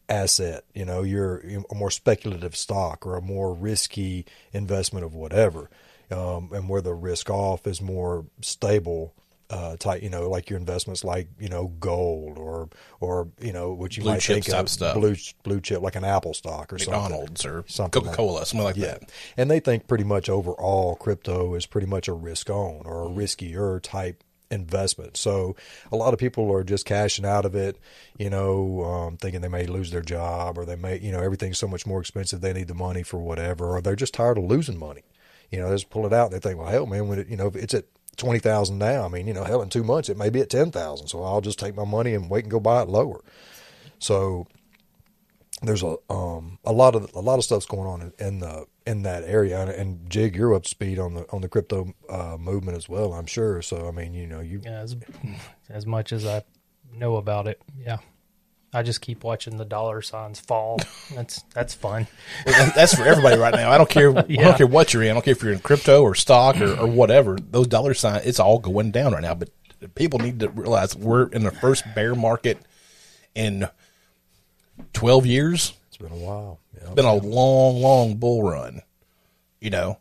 asset. 0.10 0.64
You 0.74 0.86
know 0.86 1.04
you're 1.04 1.44
a 1.70 1.76
more 1.76 1.92
speculative 1.92 2.56
stock 2.56 3.06
or 3.06 3.16
a 3.16 3.22
more 3.22 3.54
risky 3.54 4.26
investment 4.54 5.06
of 5.06 5.14
whatever 5.14 5.70
um, 6.12 6.50
and 6.54 6.70
where 6.70 6.82
the 6.82 6.94
risk 6.94 7.30
off 7.30 7.68
is 7.68 7.82
more 7.82 8.26
stable 8.42 9.14
uh, 9.50 9.78
type 9.78 10.04
you 10.04 10.10
know 10.10 10.30
like 10.30 10.50
your 10.50 10.60
investments 10.60 11.04
like 11.06 11.30
you 11.40 11.48
know 11.48 11.68
gold 11.80 12.38
or 12.38 12.68
or 13.00 13.30
you 13.40 13.54
know 13.54 13.72
what 13.74 13.96
you 13.96 14.04
Blue 14.04 14.12
might 14.14 14.22
think 14.24 14.50
of 14.50 14.68
stuff. 14.70 14.96
blue 14.96 15.16
blue 15.44 15.62
chip 15.62 15.82
like 15.82 15.96
an 15.96 16.04
Apple 16.04 16.34
stock 16.34 16.74
or 16.74 16.78
something 16.78 17.02
McDonald's 17.02 17.46
or 17.46 17.64
Something 17.68 18.02
Coca 18.02 18.08
like- 18.10 18.18
Cola, 18.18 18.46
something 18.46 18.66
like 18.66 18.76
yeah. 18.76 18.88
that. 19.00 19.12
And 19.38 19.50
they 19.50 19.60
think 19.62 19.88
pretty 19.88 20.04
much 20.04 20.28
overall 20.30 20.96
crypto 20.98 21.54
is 21.56 21.66
pretty 21.66 21.88
much 21.88 22.08
a 22.10 22.14
risk 22.14 22.50
on 22.50 22.82
or 22.86 23.06
a 23.06 23.10
riskier 23.10 23.82
type 23.82 24.22
investment. 24.52 25.18
So 25.18 25.56
a 25.92 25.96
lot 25.96 26.14
of 26.14 26.20
people 26.20 26.52
are 26.54 26.64
just 26.64 26.86
cashing 26.86 27.26
out 27.26 27.46
of 27.46 27.54
it, 27.56 27.78
you 28.18 28.30
know, 28.30 28.84
um, 28.84 29.18
thinking 29.18 29.42
they 29.42 29.48
may 29.50 29.66
lose 29.66 29.92
their 29.92 30.02
job 30.02 30.58
or 30.58 30.66
they 30.66 30.76
may, 30.78 31.00
you 31.00 31.12
know, 31.12 31.20
everything's 31.20 31.58
so 31.58 31.68
much 31.68 31.86
more 31.86 32.00
expensive. 32.00 32.42
They 32.42 32.54
need 32.54 32.68
the 32.68 32.74
money 32.74 33.04
for 33.04 33.18
whatever, 33.20 33.76
or 33.76 33.82
they're 33.82 33.96
just 33.96 34.14
tired 34.14 34.38
of 34.38 34.46
losing 34.46 34.78
money. 34.80 35.04
You 35.52 35.60
know, 35.60 35.70
they 35.70 35.76
just 35.76 35.90
pull 35.90 36.06
it 36.06 36.14
out 36.14 36.32
and 36.32 36.34
they 36.34 36.40
think, 36.50 36.60
well, 36.60 36.70
hell, 36.70 36.86
man, 36.86 37.08
when 37.08 37.20
it, 37.20 37.28
you 37.28 37.38
know, 37.38 37.48
if 37.48 37.56
it's 37.58 37.74
at 37.74 37.86
20,000 38.18 38.78
now, 38.78 39.06
I 39.06 39.08
mean, 39.08 39.28
you 39.28 39.34
know, 39.34 39.44
hell, 39.44 39.62
in 39.62 39.70
two 39.70 39.84
months, 39.84 40.10
it 40.10 40.18
may 40.18 40.30
be 40.30 40.42
at 40.42 40.50
10,000. 40.50 41.08
So 41.08 41.24
I'll 41.24 41.42
just 41.42 41.60
take 41.60 41.76
my 41.76 41.86
money 41.86 42.14
and 42.14 42.30
wait 42.30 42.44
and 42.46 42.52
go 42.52 42.60
buy 42.60 42.82
it 42.82 42.90
lower. 42.90 43.22
So 44.00 44.48
there's 45.64 45.82
a 45.82 45.96
um 46.12 46.60
a 46.66 46.72
lot 46.72 46.94
of 46.94 47.12
a 47.16 47.20
lot 47.20 47.40
of 47.40 47.44
stuff's 47.44 47.66
going 47.66 47.88
on 47.88 48.00
in, 48.00 48.14
in 48.20 48.40
the 48.42 48.68
in 48.86 49.02
that 49.02 49.24
area 49.24 49.60
and, 49.60 49.72
and 49.72 50.08
Jig 50.08 50.36
you're 50.36 50.54
up 50.54 50.62
to 50.62 50.70
speed 50.70 51.00
on 51.00 51.16
the 51.16 51.26
on 51.32 51.42
the 51.42 51.50
crypto 51.50 51.96
uh, 52.08 52.38
movement 52.40 52.78
as 52.78 52.88
well 52.88 53.12
I'm 53.12 53.26
sure 53.26 53.64
so 53.64 53.88
I 53.88 53.92
mean 53.92 54.14
you 54.14 54.28
know 54.28 54.40
you 54.40 54.62
as, 54.68 54.96
as 55.70 55.88
much 55.88 56.14
as 56.14 56.28
I 56.28 56.44
know 56.94 57.16
about 57.18 57.48
it, 57.48 57.62
yeah. 57.78 57.98
I 58.78 58.84
just 58.84 59.02
keep 59.02 59.24
watching 59.24 59.58
the 59.58 59.66
dollar 59.66 60.02
signs 60.02 60.40
fall. 60.40 60.80
That's 61.16 61.44
that's 61.54 61.74
fun. 61.74 62.08
That's 62.46 62.94
for 62.96 63.04
everybody 63.04 63.38
right 63.38 63.54
now. 63.54 63.72
I 63.72 63.78
don't 63.78 63.90
care. 63.90 64.10
I 64.16 64.22
don't 64.22 64.58
care 64.58 64.68
what 64.68 64.94
you're 64.94 65.04
in. 65.04 65.10
I 65.10 65.14
don't 65.14 65.26
care 65.26 65.32
if 65.32 65.42
you're 65.42 65.54
in 65.54 65.60
crypto 65.60 66.04
or 66.04 66.14
stock 66.16 66.62
or, 66.62 66.74
or 66.80 66.88
whatever. 66.88 67.38
Those 67.38 67.68
dollar 67.68 67.94
signs, 67.94 68.26
it's 68.26 68.40
all 68.40 68.60
going 68.60 68.92
down 68.92 69.14
right 69.14 69.22
now. 69.22 69.34
But 69.34 69.50
people 69.96 70.20
need 70.20 70.40
to 70.42 70.50
realize 70.50 70.96
we're 70.96 71.28
in 71.28 71.44
the 71.44 71.52
first 71.52 71.84
bear 71.96 72.14
market 72.14 72.60
in 73.34 73.68
12 74.94 75.26
years. 75.26 75.74
it's 75.88 75.98
been 75.98 76.12
a 76.12 76.16
while 76.16 76.60
yeah. 76.76 76.86
It's 76.86 76.96
been 76.96 77.06
a 77.06 77.16
long, 77.16 77.82
long 77.82 78.16
bull 78.16 78.44
run, 78.44 78.82
you 79.60 79.70
know. 79.70 79.98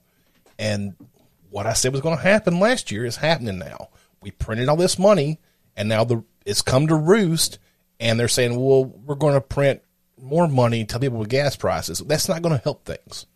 And 0.58 0.94
what 1.50 1.66
I 1.66 1.72
said 1.72 1.92
was 1.92 2.00
going 2.00 2.16
to 2.16 2.22
happen 2.22 2.60
last 2.60 2.90
year 2.90 3.04
is 3.04 3.16
happening 3.16 3.58
now. 3.58 3.88
We 4.20 4.30
printed 4.30 4.68
all 4.68 4.76
this 4.76 4.98
money, 4.98 5.38
and 5.76 5.88
now 5.88 6.04
the 6.04 6.24
it's 6.44 6.62
come 6.62 6.86
to 6.88 6.94
roost. 6.94 7.58
And 7.98 8.18
they're 8.18 8.28
saying, 8.28 8.59
"Well, 8.59 8.85
we're 8.85 9.14
going 9.14 9.35
to 9.35 9.40
print 9.40 9.82
more 10.20 10.48
money 10.48 10.85
to 10.85 10.98
people 10.98 11.18
with 11.18 11.28
gas 11.28 11.56
prices." 11.56 11.98
That's 12.00 12.28
not 12.28 12.42
going 12.42 12.56
to 12.56 12.62
help 12.62 12.85
things. 12.85 13.26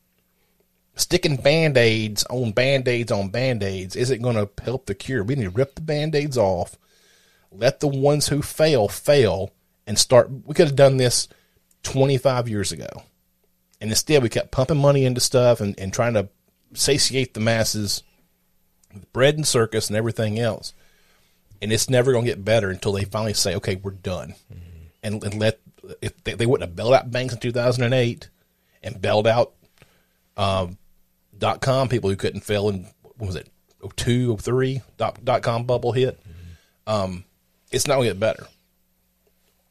Sticking 0.94 1.37
band 1.37 1.79
aids 1.79 2.25
on 2.25 2.53
band 2.53 2.87
aids 2.87 3.11
on 3.11 3.31
band 3.31 3.62
aids 3.62 3.96
isn't 3.96 4.23
going 4.23 4.37
to 4.37 4.51
help 4.62 4.87
the 4.87 4.94
cure. 4.94 5.25
We 5.25 5.35
need 5.35 5.44
to 5.44 5.51
rip 5.51 5.75
the 5.75 5.81
band 5.81 6.14
aids 6.14 6.37
off, 6.37 6.77
let 7.51 7.81
the 7.81 7.88
ones 7.88 8.29
who 8.29 8.42
fail 8.42 8.88
fail, 8.88 9.51
and 9.87 9.99
start. 9.99 10.31
We 10.31 10.55
could 10.55 10.66
have 10.66 10.77
done 10.77 10.99
this 10.99 11.29
25 11.85 12.49
years 12.49 12.73
ago. 12.73 12.88
And 13.81 13.90
instead, 13.90 14.23
we 14.23 14.29
kept 14.29 14.51
pumping 14.51 14.77
money 14.77 15.05
into 15.05 15.20
stuff 15.20 15.61
and, 15.61 15.79
and 15.79 15.92
trying 15.92 16.14
to 16.14 16.29
satiate 16.75 17.35
the 17.35 17.40
masses, 17.40 18.03
with 18.92 19.11
bread 19.12 19.37
and 19.37 19.46
circus 19.46 19.88
and 19.88 19.96
everything 19.96 20.38
else. 20.38 20.75
And 21.62 21.73
it's 21.73 21.90
never 21.90 22.12
going 22.12 22.25
to 22.25 22.31
get 22.31 22.44
better 22.44 22.70
until 22.70 22.92
they 22.92 23.05
finally 23.05 23.35
say, 23.35 23.55
okay, 23.57 23.77
we're 23.77 23.90
done. 23.90 24.35
And, 25.03 25.23
and 25.23 25.38
let, 25.38 25.61
if 26.01 26.23
they, 26.25 26.35
they 26.35 26.46
wouldn't 26.46 26.68
have 26.68 26.77
bailed 26.77 26.94
out 26.94 27.11
banks 27.11 27.35
in 27.35 27.40
2008 27.40 28.29
and 28.83 29.01
bailed 29.01 29.27
out 29.27 29.53
um, 30.37 30.79
dot 31.37 31.61
com 31.61 31.88
people 31.88 32.09
who 32.11 32.16
couldn't 32.16 32.40
fail 32.40 32.68
in, 32.68 32.87
what 33.03 33.18
was 33.29 33.37
it, 33.37 33.51
02, 33.96 34.37
03, 34.38 34.81
dot, 34.96 35.25
dot 35.25 35.42
com 35.42 35.64
bubble 35.64 35.92
hit. 35.92 36.18
Um, 36.87 37.25
it's 37.70 37.87
not 37.87 37.96
going 37.96 38.09
to 38.09 38.14
get 38.14 38.20
better 38.20 38.46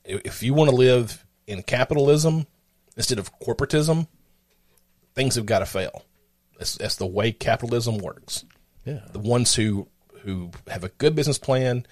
if 0.09 0.21
if 0.25 0.43
you 0.43 0.53
want 0.53 0.69
to 0.69 0.75
live 0.75 1.25
in 1.47 1.63
capitalism 1.63 2.47
instead 2.97 3.19
of 3.19 3.37
corporatism, 3.39 4.07
things 5.15 5.35
have 5.35 5.45
got 5.45 5.59
to 5.59 5.65
fail. 5.65 6.05
That's, 6.57 6.75
that's 6.75 6.95
the 6.97 7.05
way 7.05 7.31
capitalism 7.31 7.99
works. 7.99 8.43
yeah 8.83 9.01
The 9.13 9.19
ones 9.19 9.55
who 9.55 9.87
who 10.23 10.51
have 10.67 10.83
a 10.83 10.89
good 10.89 11.15
business 11.15 11.37
plan 11.37 11.85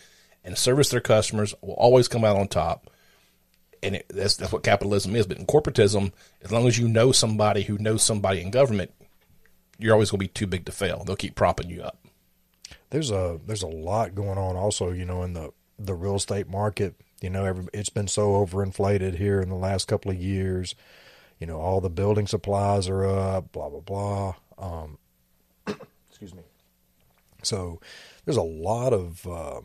and 0.43 0.57
service 0.57 0.89
their 0.89 1.01
customers 1.01 1.53
will 1.61 1.73
always 1.73 2.07
come 2.07 2.23
out 2.23 2.37
on 2.37 2.47
top. 2.47 2.89
And 3.83 3.95
it, 3.95 4.05
that's 4.09 4.37
that's 4.37 4.51
what 4.51 4.63
capitalism 4.63 5.15
is. 5.15 5.27
But 5.27 5.37
in 5.37 5.45
corporatism, 5.45 6.11
as 6.41 6.51
long 6.51 6.67
as 6.67 6.77
you 6.79 6.87
know 6.87 7.11
somebody 7.11 7.63
who 7.63 7.77
knows 7.77 8.03
somebody 8.03 8.41
in 8.41 8.49
government, 8.51 8.91
you're 9.77 9.93
always 9.93 10.09
going 10.11 10.19
to 10.19 10.25
be 10.25 10.29
too 10.29 10.47
big 10.47 10.65
to 10.65 10.71
fail. 10.71 11.03
They'll 11.05 11.15
keep 11.15 11.35
propping 11.35 11.69
you 11.69 11.83
up. 11.83 11.99
there's 12.89 13.11
a 13.11 13.39
there's 13.45 13.63
a 13.63 13.67
lot 13.67 14.15
going 14.15 14.37
on 14.37 14.55
also 14.55 14.91
you 14.91 15.05
know 15.05 15.23
in 15.23 15.33
the 15.33 15.51
the 15.77 15.93
real 15.93 16.15
estate 16.15 16.47
market 16.47 16.95
you 17.21 17.29
know 17.29 17.45
every, 17.45 17.65
it's 17.73 17.89
been 17.89 18.07
so 18.07 18.45
overinflated 18.45 19.15
here 19.15 19.41
in 19.41 19.49
the 19.49 19.55
last 19.55 19.87
couple 19.87 20.11
of 20.11 20.17
years 20.17 20.75
you 21.39 21.45
know 21.47 21.59
all 21.59 21.81
the 21.81 21.89
building 21.89 22.27
supplies 22.27 22.87
are 22.87 23.05
up 23.05 23.51
blah 23.51 23.69
blah 23.69 23.79
blah 23.79 24.33
um 24.57 24.97
excuse 26.09 26.33
me 26.33 26.41
so 27.43 27.79
there's 28.27 28.37
a 28.37 28.43
lot 28.43 28.93
of 28.93 29.25
uh, 29.25 29.61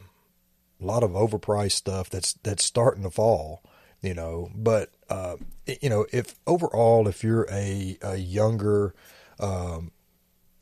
a 0.80 0.84
lot 0.84 1.02
of 1.02 1.10
overpriced 1.10 1.72
stuff 1.72 2.08
that's 2.08 2.34
that's 2.44 2.64
starting 2.64 3.02
to 3.02 3.10
fall 3.10 3.62
you 4.00 4.14
know 4.14 4.48
but 4.54 4.88
uh, 5.10 5.36
you 5.82 5.90
know 5.90 6.06
if 6.12 6.36
overall 6.46 7.08
if 7.08 7.22
you're 7.22 7.46
a, 7.50 7.98
a 8.02 8.16
younger 8.16 8.94
um, 9.40 9.90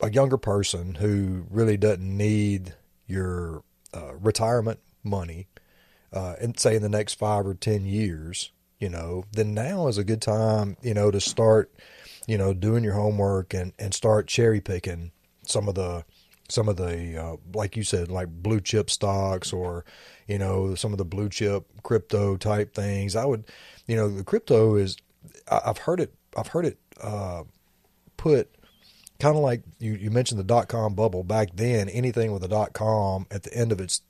a 0.01 0.11
younger 0.11 0.37
person 0.37 0.95
who 0.95 1.45
really 1.49 1.77
doesn't 1.77 2.17
need 2.17 2.73
your 3.05 3.63
uh, 3.93 4.13
retirement 4.15 4.79
money 5.03 5.47
uh, 6.13 6.35
and 6.41 6.59
say 6.59 6.75
in 6.75 6.81
the 6.81 6.89
next 6.89 7.15
five 7.15 7.45
or 7.45 7.53
ten 7.53 7.85
years, 7.85 8.51
you 8.79 8.89
know, 8.89 9.23
then 9.31 9.53
now 9.53 9.87
is 9.87 9.97
a 9.97 10.03
good 10.03 10.21
time, 10.21 10.75
you 10.81 10.93
know, 10.93 11.11
to 11.11 11.21
start, 11.21 11.71
you 12.27 12.37
know, 12.37 12.53
doing 12.53 12.83
your 12.83 12.93
homework 12.93 13.53
and 13.53 13.73
and 13.79 13.93
start 13.93 14.27
cherry 14.27 14.59
picking 14.59 15.11
some 15.45 15.67
of 15.67 15.75
the 15.75 16.03
some 16.51 16.67
of 16.67 16.75
the 16.77 17.17
uh, 17.17 17.35
like 17.53 17.75
you 17.77 17.83
said 17.83 18.09
like 18.09 18.27
blue 18.27 18.59
chip 18.59 18.89
stocks 18.89 19.53
or 19.53 19.85
you 20.27 20.37
know 20.37 20.75
some 20.75 20.91
of 20.91 20.97
the 20.97 21.05
blue 21.05 21.29
chip 21.29 21.65
crypto 21.83 22.35
type 22.37 22.73
things 22.73 23.15
i 23.15 23.25
would 23.25 23.45
you 23.87 23.95
know 23.95 24.09
the 24.09 24.23
crypto 24.23 24.75
is 24.75 24.97
i've 25.49 25.77
heard 25.79 25.99
it 25.99 26.13
i've 26.37 26.47
heard 26.47 26.65
it 26.65 26.77
uh, 27.01 27.43
put 28.17 28.49
kind 29.19 29.35
of 29.35 29.41
like 29.41 29.63
you, 29.79 29.93
you 29.93 30.11
mentioned 30.11 30.39
the 30.39 30.43
dot 30.43 30.67
com 30.67 30.93
bubble 30.93 31.23
back 31.23 31.49
then 31.55 31.89
anything 31.89 32.31
with 32.31 32.43
a 32.43 32.47
dot 32.47 32.73
com 32.73 33.25
at 33.31 33.43
the 33.43 33.53
end 33.53 33.71
of 33.71 33.79
its 33.79 34.01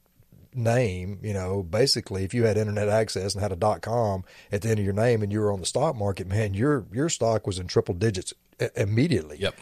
name 0.53 1.17
you 1.21 1.33
know 1.33 1.63
basically 1.63 2.25
if 2.25 2.33
you 2.33 2.43
had 2.43 2.57
internet 2.57 2.89
access 2.89 3.33
and 3.33 3.41
had 3.41 3.53
a 3.53 3.55
dot 3.55 3.81
com 3.81 4.23
at 4.51 4.61
the 4.61 4.69
end 4.69 4.79
of 4.79 4.85
your 4.85 4.93
name 4.93 5.21
and 5.21 5.31
you 5.31 5.39
were 5.39 5.51
on 5.51 5.61
the 5.61 5.65
stock 5.65 5.95
market 5.95 6.27
man 6.27 6.53
your 6.53 6.85
your 6.91 7.07
stock 7.07 7.47
was 7.47 7.57
in 7.57 7.67
triple 7.67 7.95
digits 7.95 8.33
immediately 8.75 9.37
Yep. 9.39 9.55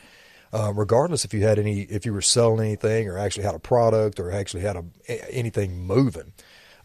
Uh, 0.54 0.72
regardless 0.74 1.26
if 1.26 1.34
you 1.34 1.42
had 1.42 1.60
any, 1.60 1.82
if 1.82 2.06
you 2.06 2.14
were 2.14 2.22
selling 2.22 2.60
anything 2.60 3.08
or 3.08 3.18
actually 3.18 3.44
had 3.44 3.56
a 3.56 3.60
product 3.60 4.20
or 4.20 4.32
actually 4.32 4.64
had 4.64 4.76
a, 4.76 5.34
anything 5.34 5.86
moving. 5.86 6.34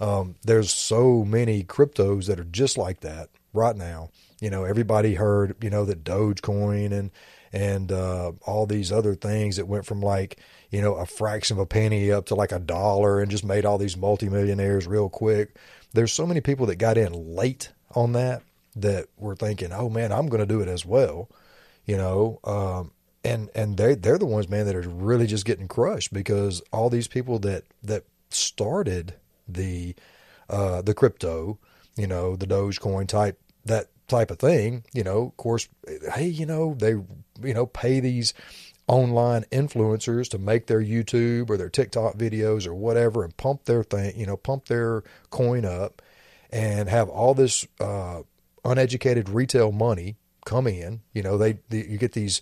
Um, 0.00 0.34
there's 0.42 0.72
so 0.72 1.24
many 1.24 1.62
cryptos 1.64 2.26
that 2.26 2.40
are 2.40 2.44
just 2.44 2.76
like 2.76 3.00
that 3.00 3.30
right 3.52 3.76
now. 3.76 4.10
You 4.40 4.50
know, 4.50 4.64
everybody 4.64 5.14
heard, 5.14 5.56
you 5.62 5.70
know, 5.70 5.84
that 5.84 6.04
Dogecoin 6.04 6.92
and, 6.92 7.10
and, 7.52 7.92
uh, 7.92 8.32
all 8.46 8.66
these 8.66 8.90
other 8.90 9.14
things 9.14 9.56
that 9.56 9.68
went 9.68 9.86
from 9.86 10.00
like, 10.00 10.38
you 10.70 10.82
know, 10.82 10.94
a 10.94 11.06
fraction 11.06 11.56
of 11.56 11.60
a 11.60 11.66
penny 11.66 12.10
up 12.10 12.26
to 12.26 12.34
like 12.34 12.52
a 12.52 12.58
dollar 12.58 13.20
and 13.20 13.30
just 13.30 13.44
made 13.44 13.64
all 13.64 13.78
these 13.78 13.96
multimillionaires 13.96 14.86
real 14.86 15.08
quick. 15.08 15.56
There's 15.92 16.12
so 16.12 16.26
many 16.26 16.40
people 16.40 16.66
that 16.66 16.76
got 16.76 16.98
in 16.98 17.36
late 17.36 17.70
on 17.94 18.12
that 18.12 18.42
that 18.76 19.06
were 19.16 19.36
thinking, 19.36 19.72
oh 19.72 19.88
man, 19.88 20.12
I'm 20.12 20.26
going 20.26 20.40
to 20.40 20.46
do 20.46 20.60
it 20.60 20.68
as 20.68 20.84
well 20.84 21.30
you 21.86 21.96
know 21.96 22.40
um, 22.44 22.90
and 23.24 23.50
and 23.54 23.76
they 23.76 23.94
they're 23.94 24.18
the 24.18 24.26
ones 24.26 24.48
man 24.48 24.66
that 24.66 24.76
are 24.76 24.88
really 24.88 25.26
just 25.26 25.44
getting 25.44 25.68
crushed 25.68 26.12
because 26.12 26.62
all 26.72 26.90
these 26.90 27.08
people 27.08 27.38
that 27.40 27.64
that 27.82 28.04
started 28.30 29.14
the 29.48 29.94
uh, 30.50 30.82
the 30.82 30.94
crypto 30.94 31.58
you 31.96 32.06
know 32.06 32.36
the 32.36 32.46
dogecoin 32.46 33.06
type 33.06 33.40
that 33.64 33.88
type 34.08 34.30
of 34.30 34.38
thing 34.38 34.84
you 34.92 35.02
know 35.02 35.26
of 35.26 35.36
course 35.36 35.68
hey 36.14 36.26
you 36.26 36.44
know 36.44 36.74
they 36.78 36.90
you 36.90 37.54
know 37.54 37.66
pay 37.66 38.00
these 38.00 38.34
online 38.86 39.44
influencers 39.50 40.28
to 40.28 40.38
make 40.38 40.66
their 40.66 40.82
YouTube 40.82 41.48
or 41.48 41.56
their 41.56 41.70
TikTok 41.70 42.16
videos 42.16 42.66
or 42.66 42.74
whatever 42.74 43.24
and 43.24 43.36
pump 43.36 43.64
their 43.64 43.82
thing, 43.82 44.18
you 44.18 44.26
know, 44.26 44.36
pump 44.36 44.66
their 44.66 45.02
coin 45.30 45.64
up 45.64 46.02
and 46.50 46.88
have 46.88 47.08
all 47.08 47.34
this 47.34 47.66
uh, 47.80 48.20
uneducated 48.64 49.28
retail 49.28 49.72
money 49.72 50.16
come 50.44 50.66
in. 50.66 51.00
You 51.12 51.22
know, 51.22 51.38
they, 51.38 51.58
the, 51.70 51.86
you 51.88 51.98
get 51.98 52.12
these 52.12 52.40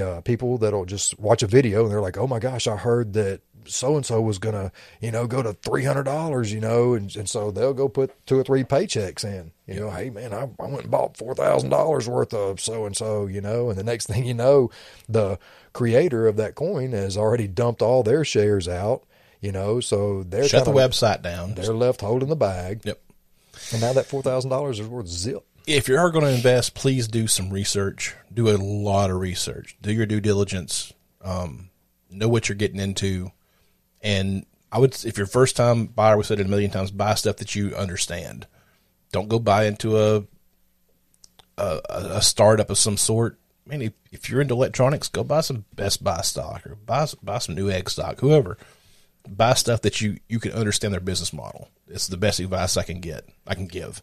uh, 0.00 0.20
people 0.22 0.58
that'll 0.58 0.84
just 0.84 1.18
watch 1.18 1.42
a 1.42 1.46
video 1.46 1.82
and 1.84 1.90
they're 1.92 2.00
like, 2.00 2.16
"Oh 2.18 2.26
my 2.26 2.38
gosh, 2.38 2.66
I 2.66 2.76
heard 2.76 3.12
that 3.14 3.40
so 3.68 3.96
and 3.96 4.06
so 4.06 4.20
was 4.20 4.38
gonna, 4.38 4.70
you 5.00 5.10
know, 5.10 5.26
go 5.26 5.42
to 5.42 5.52
three 5.54 5.84
hundred 5.84 6.04
dollars, 6.04 6.52
you 6.52 6.60
know," 6.60 6.94
and, 6.94 7.14
and 7.16 7.28
so 7.28 7.50
they'll 7.50 7.74
go 7.74 7.88
put 7.88 8.12
two 8.26 8.38
or 8.38 8.44
three 8.44 8.62
paychecks 8.64 9.24
in. 9.24 9.52
You 9.66 9.80
know, 9.80 9.90
hey 9.90 10.10
man, 10.10 10.32
I, 10.32 10.42
I 10.60 10.66
went 10.66 10.82
and 10.82 10.90
bought 10.90 11.16
four 11.16 11.34
thousand 11.34 11.70
dollars 11.70 12.08
worth 12.08 12.32
of 12.34 12.60
so 12.60 12.86
and 12.86 12.96
so, 12.96 13.26
you 13.26 13.40
know, 13.40 13.68
and 13.70 13.78
the 13.78 13.84
next 13.84 14.06
thing 14.08 14.24
you 14.24 14.34
know, 14.34 14.70
the 15.08 15.38
creator 15.72 16.26
of 16.26 16.36
that 16.36 16.54
coin 16.54 16.92
has 16.92 17.16
already 17.16 17.48
dumped 17.48 17.82
all 17.82 18.02
their 18.02 18.24
shares 18.24 18.68
out. 18.68 19.02
You 19.40 19.52
know, 19.52 19.80
so 19.80 20.22
they're 20.24 20.48
Shut 20.48 20.64
the 20.64 20.72
kinda- 20.72 20.88
website 20.88 21.22
down. 21.22 21.54
They're 21.54 21.74
left 21.74 22.00
holding 22.00 22.28
the 22.28 22.36
bag, 22.36 22.80
Yep. 22.84 23.00
and 23.72 23.80
now 23.80 23.92
that 23.92 24.06
four 24.06 24.22
thousand 24.22 24.50
dollars 24.50 24.80
is 24.80 24.86
worth 24.88 25.06
zip. 25.08 25.44
If 25.66 25.88
you 25.88 25.98
are 25.98 26.10
going 26.10 26.24
to 26.24 26.30
invest, 26.30 26.74
please 26.74 27.08
do 27.08 27.26
some 27.26 27.50
research. 27.50 28.14
Do 28.32 28.48
a 28.48 28.56
lot 28.56 29.10
of 29.10 29.16
research. 29.18 29.76
Do 29.82 29.92
your 29.92 30.06
due 30.06 30.20
diligence. 30.20 30.92
Um, 31.22 31.70
know 32.08 32.28
what 32.28 32.48
you're 32.48 32.56
getting 32.56 32.78
into. 32.78 33.32
And 34.00 34.46
I 34.70 34.78
would, 34.78 35.04
if 35.04 35.18
you're 35.18 35.26
first 35.26 35.56
time 35.56 35.86
buyer, 35.86 36.16
we 36.16 36.22
said 36.22 36.38
it 36.38 36.46
a 36.46 36.48
million 36.48 36.70
times, 36.70 36.92
buy 36.92 37.14
stuff 37.14 37.38
that 37.38 37.56
you 37.56 37.74
understand. 37.74 38.46
Don't 39.10 39.28
go 39.28 39.38
buy 39.38 39.66
into 39.66 39.98
a 39.98 40.24
a, 41.58 41.80
a 41.90 42.22
startup 42.22 42.70
of 42.70 42.78
some 42.78 42.96
sort. 42.96 43.38
I 43.66 43.70
mean, 43.70 43.82
if, 43.82 43.92
if 44.12 44.30
you're 44.30 44.40
into 44.40 44.54
electronics, 44.54 45.08
go 45.08 45.24
buy 45.24 45.40
some 45.40 45.64
Best 45.74 46.04
Buy 46.04 46.20
stock 46.20 46.66
or 46.66 46.76
buy 46.76 47.06
buy 47.22 47.38
some 47.38 47.56
Newegg 47.56 47.88
stock. 47.88 48.20
Whoever, 48.20 48.58
buy 49.28 49.54
stuff 49.54 49.82
that 49.82 50.00
you 50.00 50.18
you 50.28 50.38
can 50.38 50.52
understand 50.52 50.92
their 50.92 51.00
business 51.00 51.32
model. 51.32 51.70
It's 51.88 52.06
the 52.06 52.16
best 52.16 52.40
advice 52.40 52.76
I 52.76 52.82
can 52.82 53.00
get. 53.00 53.28
I 53.46 53.54
can 53.54 53.66
give. 53.66 54.02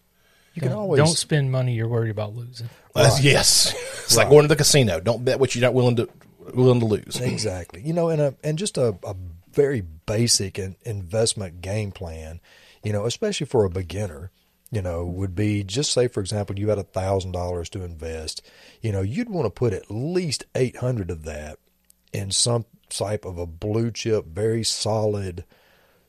You 0.53 0.61
can 0.61 0.71
always 0.71 0.99
Don't 0.99 1.07
spend 1.07 1.51
money 1.51 1.73
you're 1.73 1.87
worried 1.87 2.11
about 2.11 2.35
losing. 2.35 2.69
Uh, 2.95 3.17
yes, 3.21 3.73
it's 4.03 4.15
like 4.15 4.29
going 4.29 4.43
to 4.43 4.47
the 4.47 4.55
casino. 4.55 4.99
Don't 4.99 5.25
bet 5.25 5.39
what 5.39 5.55
you're 5.55 5.63
not 5.63 5.73
willing 5.73 5.95
to 5.95 6.09
willing 6.53 6.79
to 6.79 6.85
lose. 6.85 7.19
Exactly. 7.19 7.81
You 7.81 7.93
know, 7.93 8.09
and 8.09 8.21
a 8.21 8.35
and 8.43 8.57
just 8.57 8.77
a, 8.77 8.95
a 9.03 9.15
very 9.51 9.81
basic 9.81 10.59
in, 10.59 10.75
investment 10.83 11.61
game 11.61 11.91
plan, 11.91 12.39
you 12.83 12.93
know, 12.93 13.05
especially 13.05 13.47
for 13.47 13.65
a 13.65 13.69
beginner, 13.69 14.31
you 14.71 14.81
know, 14.81 15.05
would 15.05 15.35
be 15.35 15.63
just 15.63 15.91
say 15.91 16.07
for 16.07 16.19
example 16.19 16.59
you 16.59 16.69
had 16.69 16.77
a 16.77 16.83
thousand 16.83 17.31
dollars 17.31 17.69
to 17.69 17.83
invest, 17.83 18.45
you 18.81 18.91
know, 18.91 19.01
you'd 19.01 19.29
want 19.29 19.45
to 19.45 19.49
put 19.49 19.73
at 19.73 19.89
least 19.89 20.45
eight 20.53 20.77
hundred 20.77 21.09
of 21.09 21.23
that 21.23 21.57
in 22.11 22.29
some 22.29 22.65
type 22.89 23.25
of 23.25 23.39
a 23.39 23.47
blue 23.47 23.89
chip, 23.89 24.25
very 24.27 24.63
solid 24.63 25.45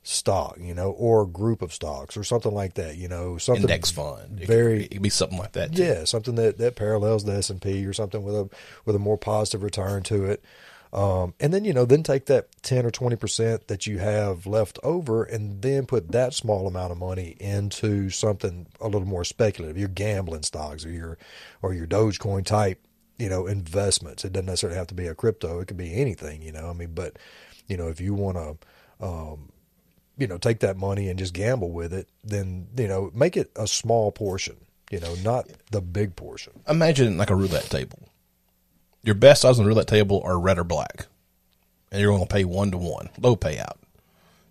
stock, 0.05 0.59
you 0.61 0.75
know, 0.75 0.91
or 0.91 1.27
group 1.27 1.63
of 1.63 1.73
stocks 1.73 2.17
or 2.17 2.23
something 2.23 2.53
like 2.53 2.75
that, 2.75 2.97
you 2.97 3.09
know, 3.09 3.39
something 3.39 3.63
Index 3.63 3.91
fund. 3.91 4.39
It 4.41 4.47
very 4.47 4.83
could, 4.83 4.85
it 4.85 4.91
could 4.93 5.03
be 5.03 5.09
something 5.09 5.39
like 5.39 5.53
that. 5.53 5.75
Too. 5.75 5.83
yeah, 5.83 6.05
something 6.05 6.35
that, 6.37 6.59
that 6.59 6.77
parallels 6.77 7.25
the 7.25 7.33
S 7.33 7.51
and 7.51 7.61
P 7.61 7.85
or 7.87 7.95
something 7.95 8.23
with 8.23 8.35
a 8.35 8.49
with 8.85 8.95
a 8.95 8.99
more 9.01 9.19
positive 9.19 9.63
return 9.63 10.03
to 10.05 10.27
it. 10.27 10.45
Um, 10.93 11.35
and 11.41 11.53
then 11.53 11.65
you 11.65 11.73
know, 11.73 11.87
then 11.87 12.03
take 12.03 12.27
that 12.27 12.49
ten 12.63 12.85
or 12.85 12.91
twenty 12.91 13.17
percent 13.17 13.67
that 13.69 13.87
you 13.87 13.99
have 13.99 14.47
left 14.47 14.79
over, 14.85 15.25
and 15.25 15.63
then 15.63 15.87
put 15.87 16.13
that 16.13 16.35
small 16.35 16.69
amount 16.69 16.93
of 16.93 16.99
money 16.99 17.35
into 17.41 18.11
something 18.11 18.67
a 18.81 18.87
little 18.87 19.09
more 19.09 19.25
speculative. 19.25 19.79
Your 19.79 19.89
gambling 19.89 20.43
stocks 20.43 20.85
or 20.85 20.91
your 20.91 21.19
or 21.63 21.73
your 21.73 21.87
Dogecoin 21.87 22.45
type, 22.45 22.79
you 23.19 23.31
know, 23.31 23.47
investments. 23.47 24.25
It 24.25 24.35
doesn't 24.35 24.47
necessarily 24.47 24.79
have 24.79 24.87
to 24.89 24.95
be 24.95 25.07
a 25.07 25.15
crypto. 25.15 25.61
It 25.61 25.67
could 25.67 25.79
be 25.79 25.95
anything. 25.95 26.43
You 26.43 26.53
know, 26.53 26.69
I 26.69 26.75
mean, 26.75 26.93
but 26.95 27.19
you 27.67 27.79
know, 27.79 27.89
if 27.89 28.03
you 28.03 28.13
want 28.13 28.37
to. 28.37 28.57
Um, 29.05 29.49
you 30.17 30.27
know, 30.27 30.39
take 30.39 30.61
that 30.61 30.77
money 30.77 31.09
and 31.09 31.19
just 31.19 31.35
gamble 31.35 31.71
with 31.71 31.93
it, 31.93 32.09
then, 32.23 32.69
you 32.77 32.89
know, 32.89 33.11
make 33.15 33.37
it 33.37 33.51
a 33.57 33.67
small 33.67 34.13
portion, 34.13 34.57
you 34.91 35.01
know, 35.01 35.15
not 35.25 35.49
the 35.71 35.81
big 35.81 36.17
portion. 36.17 36.53
Imagine 36.69 37.19
like 37.19 37.31
a 37.31 37.37
roulette 37.37 37.65
table. 37.65 37.99
Your 39.03 39.15
best 39.15 39.45
odds 39.45 39.59
on 39.59 39.65
the 39.65 39.69
roulette 39.69 39.89
table 39.89 40.23
are 40.25 40.39
red 40.39 40.59
or 40.59 40.65
black, 40.65 41.07
and 41.91 42.01
you're 42.01 42.11
going 42.11 42.27
to 42.27 42.33
pay 42.33 42.45
one 42.45 42.71
to 42.71 42.79
one, 42.79 43.11
low 43.19 43.37
payout. 43.37 43.77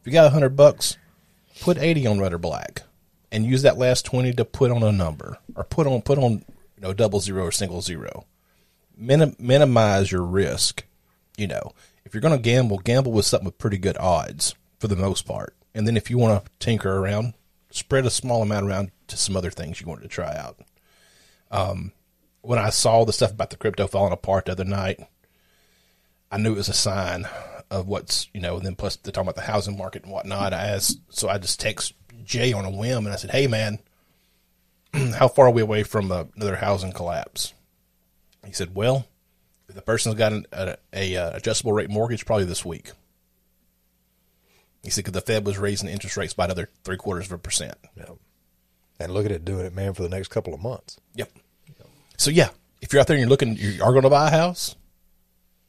If 0.02 0.08
you 0.08 0.12
got 0.12 0.28
a 0.28 0.32
hundred 0.32 0.56
bucks, 0.56 0.98
put 1.62 1.78
eighty 1.78 2.06
on 2.06 2.20
red 2.20 2.34
or 2.34 2.38
black, 2.38 2.84
and 3.32 3.46
use 3.46 3.64
that 3.64 3.80
last 3.80 4.06
twenty 4.06 4.32
to 4.34 4.46
put 4.46 4.70
on 4.70 4.84
a 4.84 4.92
number 4.92 5.38
or 5.56 5.64
put 5.64 5.88
on 5.88 6.04
put 6.04 6.20
on 6.20 6.44
you 6.76 6.82
know 6.82 6.94
double 6.94 7.20
zero 7.20 7.46
or 7.46 7.52
single 7.52 7.82
zero. 7.82 8.26
Minim, 8.96 9.36
minimize 9.40 10.12
your 10.12 10.22
risk. 10.22 10.84
You 11.36 11.48
know, 11.48 11.72
if 12.06 12.14
you're 12.14 12.22
going 12.22 12.36
to 12.36 12.42
gamble, 12.42 12.78
gamble 12.78 13.12
with 13.12 13.26
something 13.26 13.46
with 13.46 13.58
pretty 13.58 13.80
good 13.80 13.98
odds 13.98 14.54
for 14.84 14.90
the 14.90 14.98
most 14.98 15.26
part. 15.26 15.56
And 15.74 15.88
then 15.88 15.96
if 15.96 16.10
you 16.10 16.18
want 16.18 16.44
to 16.44 16.52
tinker 16.60 16.98
around, 16.98 17.36
spread 17.70 18.06
a 18.06 18.10
small 18.10 18.42
amount 18.42 18.66
around 18.66 18.92
to 19.08 19.16
some 19.16 19.38
other 19.38 19.50
things 19.50 19.80
you 19.80 19.88
wanted 19.88 20.02
to 20.02 20.10
try 20.10 20.36
out. 20.36 20.60
Um, 21.52 21.94
when 22.42 22.60
I 22.60 22.70
saw 22.70 23.06
the 23.06 23.14
stuff 23.14 23.32
about 23.32 23.50
the 23.50 23.56
crypto 23.56 23.88
falling 23.88 24.12
apart 24.12 24.44
the 24.44 24.52
other 24.52 24.66
night, 24.66 25.00
I 26.30 26.38
knew 26.38 26.52
it 26.52 26.58
was 26.58 26.68
a 26.68 26.74
sign 26.74 27.30
of 27.72 27.88
what's 27.88 28.28
you 28.34 28.42
know. 28.42 28.58
And 28.58 28.66
then 28.66 28.76
plus 28.76 28.98
they're 28.98 29.14
talking 29.14 29.30
about 29.30 29.38
the 29.38 29.50
housing 29.50 29.78
market 29.78 30.04
and 30.04 30.12
whatnot. 30.12 30.52
I 30.52 30.66
asked, 30.68 31.00
so 31.08 31.30
I 31.30 31.38
just 31.38 31.62
text 31.62 31.94
Jay 32.26 32.52
on 32.52 32.66
a 32.66 32.70
whim 32.70 33.06
and 33.06 33.14
I 33.14 33.16
said, 33.16 33.32
"Hey 33.32 33.48
man, 33.48 33.80
how 35.16 35.30
far 35.30 35.48
are 35.48 35.52
we 35.52 35.62
away 35.62 35.84
from 35.84 36.12
uh, 36.12 36.26
another 36.36 36.58
housing 36.58 36.92
collapse?" 36.92 37.54
He 38.46 38.52
said, 38.52 38.76
"Well, 38.76 39.08
the 39.68 39.82
person's 39.82 40.16
got 40.16 40.34
an, 40.34 40.46
a, 40.52 40.76
a, 40.92 41.16
uh 41.16 41.38
adjustable 41.38 41.72
rate 41.72 41.90
mortgage, 41.90 42.26
probably 42.26 42.44
this 42.44 42.66
week." 42.66 42.92
He 44.84 44.90
said, 44.90 45.06
"Because 45.06 45.14
the 45.14 45.22
Fed 45.22 45.46
was 45.46 45.58
raising 45.58 45.90
interest 45.90 46.18
rates 46.18 46.34
by 46.34 46.46
another 46.46 46.70
three 46.84 46.98
quarters 46.98 47.26
of 47.28 47.32
a 47.32 47.38
percent." 47.38 47.78
Yeah. 47.96 48.06
And 49.00 49.14
look 49.14 49.26
at 49.26 49.32
it 49.32 49.46
doing 49.46 49.66
it, 49.66 49.74
man, 49.74 49.94
for 49.94 50.04
the 50.04 50.10
next 50.10 50.28
couple 50.28 50.54
of 50.54 50.62
months. 50.62 51.00
Yep. 51.16 51.32
So 52.18 52.30
yeah, 52.30 52.50
if 52.82 52.92
you're 52.92 53.00
out 53.00 53.08
there 53.08 53.16
and 53.16 53.22
you're 53.22 53.30
looking, 53.30 53.56
you 53.56 53.84
are 53.84 53.92
going 53.92 54.04
to 54.04 54.10
buy 54.10 54.28
a 54.28 54.32
house. 54.32 54.76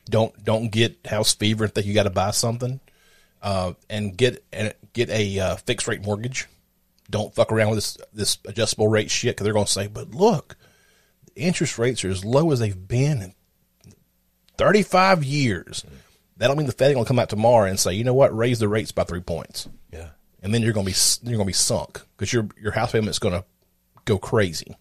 Don't 0.07 0.45
don't 0.45 0.69
get 0.69 1.07
house 1.07 1.33
fever 1.33 1.65
and 1.65 1.75
think 1.75 1.87
you 1.87 1.95
got 1.95 2.03
to 2.03 2.11
buy 2.11 2.33
something, 2.33 2.81
uh, 3.43 3.73
and 3.89 4.17
get 4.17 4.45
and 4.53 4.75
get 4.93 5.09
a 5.11 5.39
uh, 5.39 5.57
fixed 5.57 5.89
rate 5.89 6.05
mortgage. 6.05 6.47
Don't 7.09 7.35
fuck 7.35 7.53
around 7.53 7.71
with 7.71 7.79
this 7.79 7.99
this 8.13 8.39
adjustable 8.45 8.89
rate 8.89 9.11
shit 9.11 9.37
because 9.37 9.45
they're 9.45 9.55
going 9.55 9.67
to 9.67 9.73
say, 9.73 9.87
"But 9.87 10.11
look, 10.11 10.57
the 11.35 11.41
interest 11.41 11.79
rates 11.79 12.05
are 12.05 12.11
as 12.11 12.25
low 12.25 12.51
as 12.51 12.59
they've 12.59 12.89
been 12.89 13.23
in 13.23 13.35
35 14.59 15.25
years." 15.25 15.85
That 16.37 16.49
don't 16.49 16.57
mean 16.57 16.67
the 16.67 16.73
Fed 16.73 16.93
going 16.95 17.05
to 17.05 17.09
come 17.09 17.19
out 17.19 17.29
tomorrow 17.29 17.69
and 17.69 17.79
say, 17.79 17.93
"You 17.95 18.05
know 18.05 18.15
what? 18.15 18.37
Raise 18.37 18.59
the 18.59 18.69
rates 18.69 18.91
by 18.93 19.05
three 19.05 19.21
points." 19.21 19.69
Yeah. 19.93 20.09
and 20.43 20.53
then 20.53 20.61
you're 20.63 20.73
going 20.73 20.85
to 20.87 20.93
be 20.93 20.99
you're 21.29 21.37
going 21.39 21.47
to 21.47 21.51
be 21.51 21.53
sunk 21.55 22.03
because 22.17 22.33
your 22.33 22.49
your 22.61 22.73
house 22.73 22.93
payment's 22.93 23.19
going 23.19 23.35
to 23.35 23.45
go 24.05 24.19
crazy. 24.19 24.77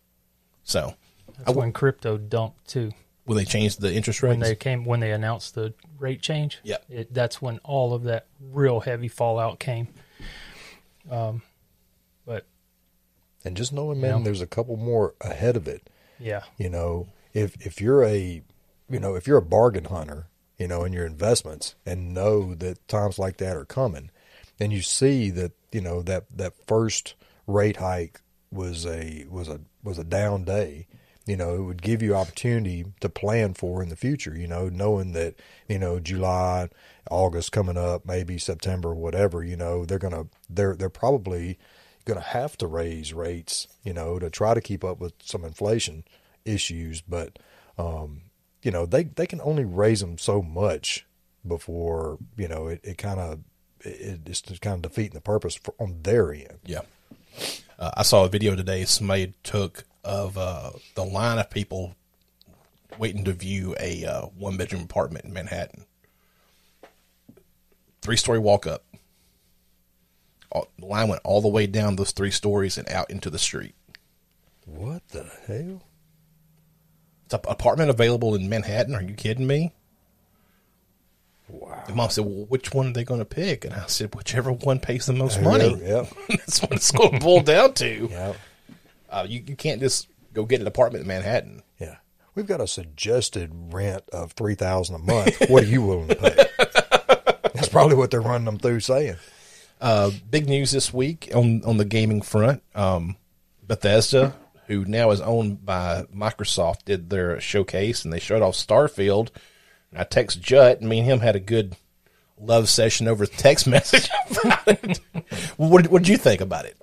So 0.63 0.95
That's 1.37 1.55
when 1.55 1.71
crypto 1.71 2.17
dumped 2.17 2.67
too. 2.67 2.91
when 3.25 3.37
they 3.37 3.45
changed 3.45 3.79
the 3.81 3.93
interest 3.93 4.21
rates, 4.23 4.31
When 4.31 4.39
they 4.39 4.55
came, 4.55 4.83
when 4.85 4.99
they 4.99 5.11
announced 5.11 5.55
the 5.55 5.73
rate 5.99 6.21
change, 6.21 6.59
Yeah, 6.63 6.77
it, 6.89 7.13
that's 7.13 7.41
when 7.41 7.59
all 7.59 7.93
of 7.93 8.03
that 8.03 8.27
real 8.41 8.79
heavy 8.81 9.07
fallout 9.07 9.59
came. 9.59 9.87
Um, 11.09 11.41
but 12.25 12.45
And 13.45 13.55
just 13.57 13.71
knowing, 13.73 13.99
man, 14.01 14.19
Yeah. 14.19 14.23
there's 14.23 14.41
a 14.41 14.47
couple 14.47 14.75
more 14.77 15.13
ahead 15.21 15.55
of 15.55 15.67
it. 15.67 15.89
yeah, 16.19 16.43
You 16.57 16.69
know, 16.69 17.07
if 17.33 17.55
if 17.65 17.79
you're 17.81 18.03
a, 18.03 18.41
you 18.89 18.99
know, 18.99 19.15
if 19.15 19.27
you're 19.27 19.37
a 19.37 19.41
bargain 19.41 19.85
hunter, 19.85 20.27
you 20.63 20.69
know, 20.69 20.85
in 20.85 20.93
your 20.93 21.05
investments, 21.05 21.75
and 21.85 22.13
know 22.13 22.55
that 22.55 22.87
times 22.87 23.19
like 23.19 23.35
that 23.35 23.57
are 23.57 23.65
coming, 23.65 24.09
and 24.61 24.71
you 24.71 24.81
see 24.81 25.29
that, 25.29 25.51
you 25.73 25.81
know, 25.81 26.01
that 26.01 26.23
that 26.37 26.53
first 26.65 27.15
rate 27.45 27.75
hike 27.75 28.21
was 28.49 28.85
a 28.85 29.25
was 29.29 29.49
a 29.49 29.59
was 29.83 29.99
a 29.99 30.05
down 30.05 30.45
day. 30.45 30.87
You 31.25 31.35
know, 31.35 31.55
it 31.55 31.61
would 31.63 31.81
give 31.81 32.01
you 32.01 32.15
opportunity 32.15 32.85
to 33.01 33.09
plan 33.09 33.55
for 33.55 33.83
in 33.83 33.89
the 33.89 33.97
future. 33.97 34.33
You 34.33 34.47
know, 34.47 34.69
knowing 34.69 35.11
that 35.11 35.35
you 35.67 35.77
know 35.77 35.99
July, 35.99 36.69
August 37.11 37.51
coming 37.51 37.77
up, 37.77 38.05
maybe 38.05 38.37
September, 38.37 38.95
whatever. 38.95 39.43
You 39.43 39.57
know, 39.57 39.83
they're 39.83 39.99
gonna 39.99 40.27
they're 40.49 40.77
they're 40.77 40.87
probably 40.87 41.59
to 42.05 42.21
have 42.21 42.57
to 42.59 42.67
raise 42.67 43.13
rates, 43.13 43.67
you 43.83 43.91
know, 43.91 44.17
to 44.17 44.29
try 44.29 44.53
to 44.53 44.61
keep 44.61 44.85
up 44.85 45.01
with 45.01 45.11
some 45.21 45.43
inflation 45.43 46.05
issues. 46.45 47.01
But, 47.01 47.37
um, 47.77 48.21
you 48.63 48.71
know, 48.71 48.85
they, 48.85 49.03
they 49.03 49.27
can 49.27 49.41
only 49.41 49.65
raise 49.65 49.99
them 49.99 50.17
so 50.17 50.41
much 50.41 51.05
before, 51.45 52.17
you 52.37 52.47
know, 52.47 52.67
it, 52.67 52.79
it 52.83 52.97
kind 52.97 53.19
of, 53.19 53.39
it, 53.81 54.21
it's 54.25 54.41
just 54.41 54.61
kind 54.61 54.77
of 54.77 54.81
defeating 54.81 55.13
the 55.13 55.21
purpose 55.21 55.55
for, 55.55 55.73
on 55.79 55.99
their 56.03 56.33
end. 56.33 56.59
Yeah. 56.65 56.81
Uh, 57.77 57.91
I 57.97 58.03
saw 58.03 58.23
a 58.23 58.29
video 58.29 58.55
today 58.55 58.85
somebody 58.85 59.33
took 59.43 59.83
of 60.03 60.37
uh, 60.37 60.71
the 60.95 61.03
line 61.03 61.39
of 61.39 61.49
people 61.49 61.95
waiting 62.97 63.25
to 63.25 63.33
view 63.33 63.75
a 63.79 64.05
uh, 64.05 64.21
one 64.27 64.57
bedroom 64.57 64.83
apartment 64.83 65.25
in 65.25 65.33
Manhattan. 65.33 65.85
Three 68.01 68.17
story 68.17 68.39
walk 68.39 68.67
up. 68.67 68.83
All, 70.51 70.67
the 70.77 70.85
line 70.85 71.07
went 71.07 71.21
all 71.23 71.41
the 71.41 71.47
way 71.47 71.67
down 71.67 71.95
those 71.95 72.11
three 72.11 72.31
stories 72.31 72.77
and 72.77 72.87
out 72.89 73.09
into 73.09 73.29
the 73.29 73.39
street. 73.39 73.75
What 74.65 75.07
the 75.09 75.29
hell? 75.47 75.81
Apartment 77.33 77.89
available 77.89 78.35
in 78.35 78.49
Manhattan. 78.49 78.95
Are 78.95 79.01
you 79.01 79.13
kidding 79.13 79.47
me? 79.47 79.73
Wow. 81.49 81.83
And 81.87 81.95
mom 81.95 82.09
said, 82.09 82.25
"Well, 82.25 82.45
which 82.45 82.73
one 82.73 82.87
are 82.87 82.93
they 82.93 83.03
going 83.03 83.19
to 83.19 83.25
pick?" 83.25 83.65
And 83.65 83.73
I 83.73 83.85
said, 83.87 84.15
"Whichever 84.15 84.51
one 84.51 84.79
pays 84.79 85.05
the 85.05 85.13
most 85.13 85.41
money." 85.41 85.75
Yep. 85.75 86.07
That's 86.29 86.61
what 86.61 86.71
it's 86.73 86.91
going 86.91 87.11
to 87.11 87.19
boil 87.19 87.41
down 87.41 87.73
to. 87.75 88.07
Yep. 88.09 88.35
Uh, 89.09 89.25
you, 89.27 89.43
you 89.45 89.55
can't 89.55 89.79
just 89.79 90.07
go 90.33 90.45
get 90.45 90.61
an 90.61 90.67
apartment 90.67 91.03
in 91.03 91.07
Manhattan. 91.07 91.61
Yeah. 91.79 91.97
We've 92.35 92.47
got 92.47 92.61
a 92.61 92.67
suggested 92.67 93.51
rent 93.71 94.03
of 94.11 94.31
three 94.31 94.55
thousand 94.55 94.95
a 94.95 94.99
month. 94.99 95.49
What 95.49 95.63
are 95.63 95.67
you 95.67 95.83
willing 95.83 96.07
to 96.07 96.15
pay? 96.15 96.45
That's 97.53 97.69
probably 97.69 97.95
what 97.95 98.09
they're 98.09 98.21
running 98.21 98.45
them 98.45 98.57
through 98.57 98.79
saying. 98.79 99.17
Uh, 99.79 100.11
big 100.31 100.47
news 100.47 100.71
this 100.71 100.93
week 100.93 101.29
on 101.35 101.63
on 101.65 101.77
the 101.77 101.85
gaming 101.85 102.21
front. 102.21 102.63
Um, 102.73 103.17
Bethesda, 103.67 104.33
who 104.67 104.85
now 104.85 105.11
is 105.11 105.21
owned 105.21 105.65
by 105.65 106.03
Microsoft, 106.15 106.85
did 106.85 107.09
their 107.09 107.39
showcase 107.41 108.03
and 108.03 108.13
they 108.13 108.19
showed 108.19 108.41
off 108.41 108.55
Starfield. 108.55 109.29
And 109.91 109.99
I 109.99 110.03
text 110.03 110.41
Jut, 110.41 110.79
and 110.79 110.89
me 110.89 110.99
and 110.99 111.07
him 111.07 111.19
had 111.19 111.35
a 111.35 111.39
good 111.39 111.75
love 112.39 112.67
session 112.69 113.07
over 113.07 113.25
text 113.25 113.67
message 113.67 114.09
about 114.43 114.67
it. 114.67 114.99
what 115.57 115.87
what 115.87 116.01
did 116.03 116.09
you 116.09 116.17
think 116.17 116.41
about 116.41 116.65
it? 116.65 116.77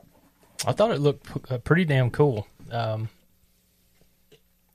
I 0.67 0.73
thought 0.73 0.91
it 0.93 1.01
looked 1.01 1.51
uh, 1.51 1.59
pretty 1.59 1.85
damn 1.87 2.11
cool. 2.11 2.47
Um, 2.71 3.09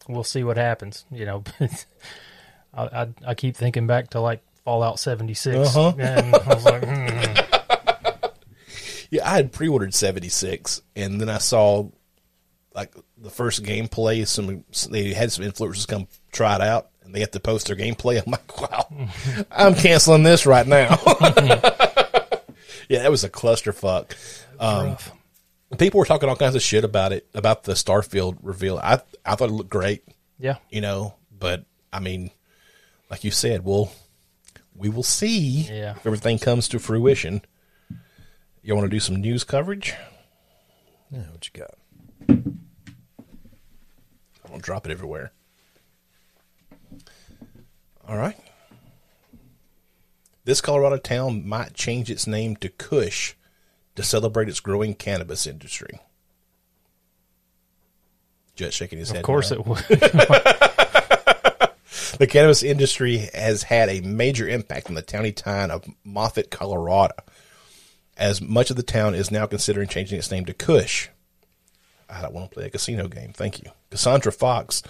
we'll 0.08 0.24
see 0.24 0.44
what 0.44 0.58
happens. 0.58 1.06
You 1.12 1.26
know, 1.26 1.44
I, 2.74 2.84
I 2.84 3.08
I 3.28 3.34
keep 3.36 3.56
thinking 3.56 3.88
back 3.88 4.10
to 4.12 4.20
like 4.20 4.42
Fallout 4.64 5.00
seventy 5.00 5.34
six, 5.36 5.76
Uh-huh. 5.76 5.94
and 6.00 6.36
I 6.36 6.54
was 6.54 6.66
like, 6.66 6.84
hmm. 6.84 7.42
Yeah, 9.12 9.32
I 9.32 9.36
had 9.36 9.52
pre-ordered 9.54 9.94
76, 9.94 10.82
and 10.96 11.22
then 11.22 11.30
I 11.30 11.38
saw 11.38 11.88
like 12.76 12.94
the 13.18 13.30
first 13.30 13.64
gameplay. 13.64 14.28
Some 14.28 14.64
they 14.92 15.14
had 15.14 15.32
some 15.32 15.46
influencers 15.46 15.88
come 15.88 16.08
try 16.32 16.56
it 16.56 16.62
out, 16.62 16.90
and 17.04 17.16
they 17.16 17.22
have 17.22 17.32
to 17.32 17.40
post 17.40 17.68
their 17.68 17.76
gameplay. 17.76 18.22
I'm 18.26 18.32
like, 18.32 18.62
wow, 18.62 18.88
I'm 19.52 19.74
canceling 19.76 20.24
this 20.24 20.46
right 20.46 20.68
now. 20.68 21.00
yeah, 22.90 23.00
that 23.02 23.12
was 23.12 23.24
a 23.24 23.30
clusterfuck. 23.30 24.12
Um, 24.60 24.98
people 25.78 26.00
were 26.00 26.06
talking 26.06 26.30
all 26.30 26.36
kinds 26.36 26.56
of 26.56 26.62
shit 26.62 26.84
about 26.84 27.12
it, 27.14 27.28
about 27.34 27.64
the 27.64 27.74
Starfield 27.74 28.38
reveal. 28.42 28.78
I 28.78 29.02
I 29.26 29.36
thought 29.36 29.50
it 29.50 29.54
looked 29.54 29.70
great, 29.70 30.04
yeah, 30.40 30.58
you 30.70 30.82
know, 30.82 31.16
but 31.38 31.66
I 31.92 32.00
mean, 32.00 32.32
like 33.10 33.24
you 33.24 33.32
said, 33.32 33.64
we'll 33.64 33.92
we 34.76 34.90
will 34.90 35.04
see 35.04 35.62
Yeah. 35.70 35.92
if 35.96 36.06
everything 36.06 36.38
comes 36.40 36.68
to 36.70 36.80
fruition. 36.80 37.42
You 38.62 38.76
want 38.76 38.86
to 38.86 38.90
do 38.96 39.00
some 39.00 39.18
news 39.18 39.44
coverage? 39.44 39.94
Yeah, 41.12 41.20
what 41.32 41.48
you 41.48 41.60
got? 41.62 41.76
Drop 44.62 44.86
it 44.86 44.92
everywhere. 44.92 45.32
All 48.08 48.18
right. 48.18 48.38
This 50.44 50.62
Colorado 50.62 50.98
town 50.98 51.48
might 51.48 51.74
change 51.74 52.12
its 52.12 52.28
name 52.28 52.56
to 52.58 52.70
Kush 52.70 53.34
to 53.96 54.04
celebrate 54.04 54.50
its 54.50 54.60
growing 54.60 54.94
cannabis 54.94 55.48
industry. 55.48 56.00
Jut 58.56 58.74
shaking 58.74 59.00
his 59.00 59.10
head. 59.10 59.18
of 59.18 59.24
course 59.24 59.52
no. 59.52 59.58
it 59.58 59.66
would. 59.66 60.62
The 62.18 62.28
cannabis 62.28 62.64
industry 62.64 63.30
has 63.34 63.64
had 63.64 63.90
a 63.90 64.00
major 64.02 64.48
impact 64.48 64.88
on 64.88 64.96
the 64.96 65.02
towny 65.02 65.34
town 65.34 65.70
of 65.70 65.86
Moffat, 66.06 66.50
Colorado, 66.50 67.16
as 68.16 68.42
much 68.42 68.70
of 68.70 68.78
the 68.78 68.84
town 68.84 69.16
is 69.16 69.32
now 69.32 69.46
considering 69.46 69.90
changing 69.90 70.18
its 70.18 70.32
name 70.32 70.46
to 70.46 70.54
Kush. 70.54 71.10
I 72.10 72.22
don't 72.22 72.34
want 72.34 72.52
to 72.52 72.54
play 72.56 72.66
a 72.66 72.70
casino 72.70 73.08
game. 73.08 73.34
Thank 73.34 73.64
you. 73.64 73.72
Cassandra 73.90 74.32
Fox, 74.32 74.84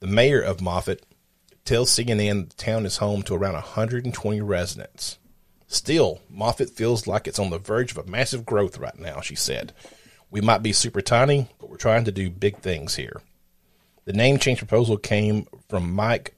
the 0.00 0.06
mayor 0.06 0.40
of 0.40 0.60
Moffat, 0.60 1.04
tells 1.64 1.90
CNN 1.90 2.48
the 2.48 2.56
town 2.56 2.86
is 2.86 2.98
home 2.98 3.22
to 3.22 3.34
around 3.34 3.54
120 3.54 4.40
residents. 4.40 5.18
Still, 5.66 6.20
Moffat 6.28 6.70
feels 6.70 7.06
like 7.06 7.26
it's 7.26 7.38
on 7.38 7.50
the 7.50 7.58
verge 7.58 7.92
of 7.92 7.98
a 7.98 8.10
massive 8.10 8.44
growth 8.44 8.78
right 8.78 8.98
now, 8.98 9.20
she 9.20 9.34
said. 9.34 9.72
We 10.30 10.40
might 10.40 10.62
be 10.62 10.72
super 10.72 11.00
tiny, 11.00 11.48
but 11.58 11.70
we're 11.70 11.76
trying 11.76 12.04
to 12.04 12.12
do 12.12 12.30
big 12.30 12.58
things 12.58 12.96
here. 12.96 13.22
The 14.04 14.12
name 14.12 14.38
change 14.38 14.58
proposal 14.58 14.96
came 14.96 15.46
from 15.68 15.92
Mike 15.92 16.34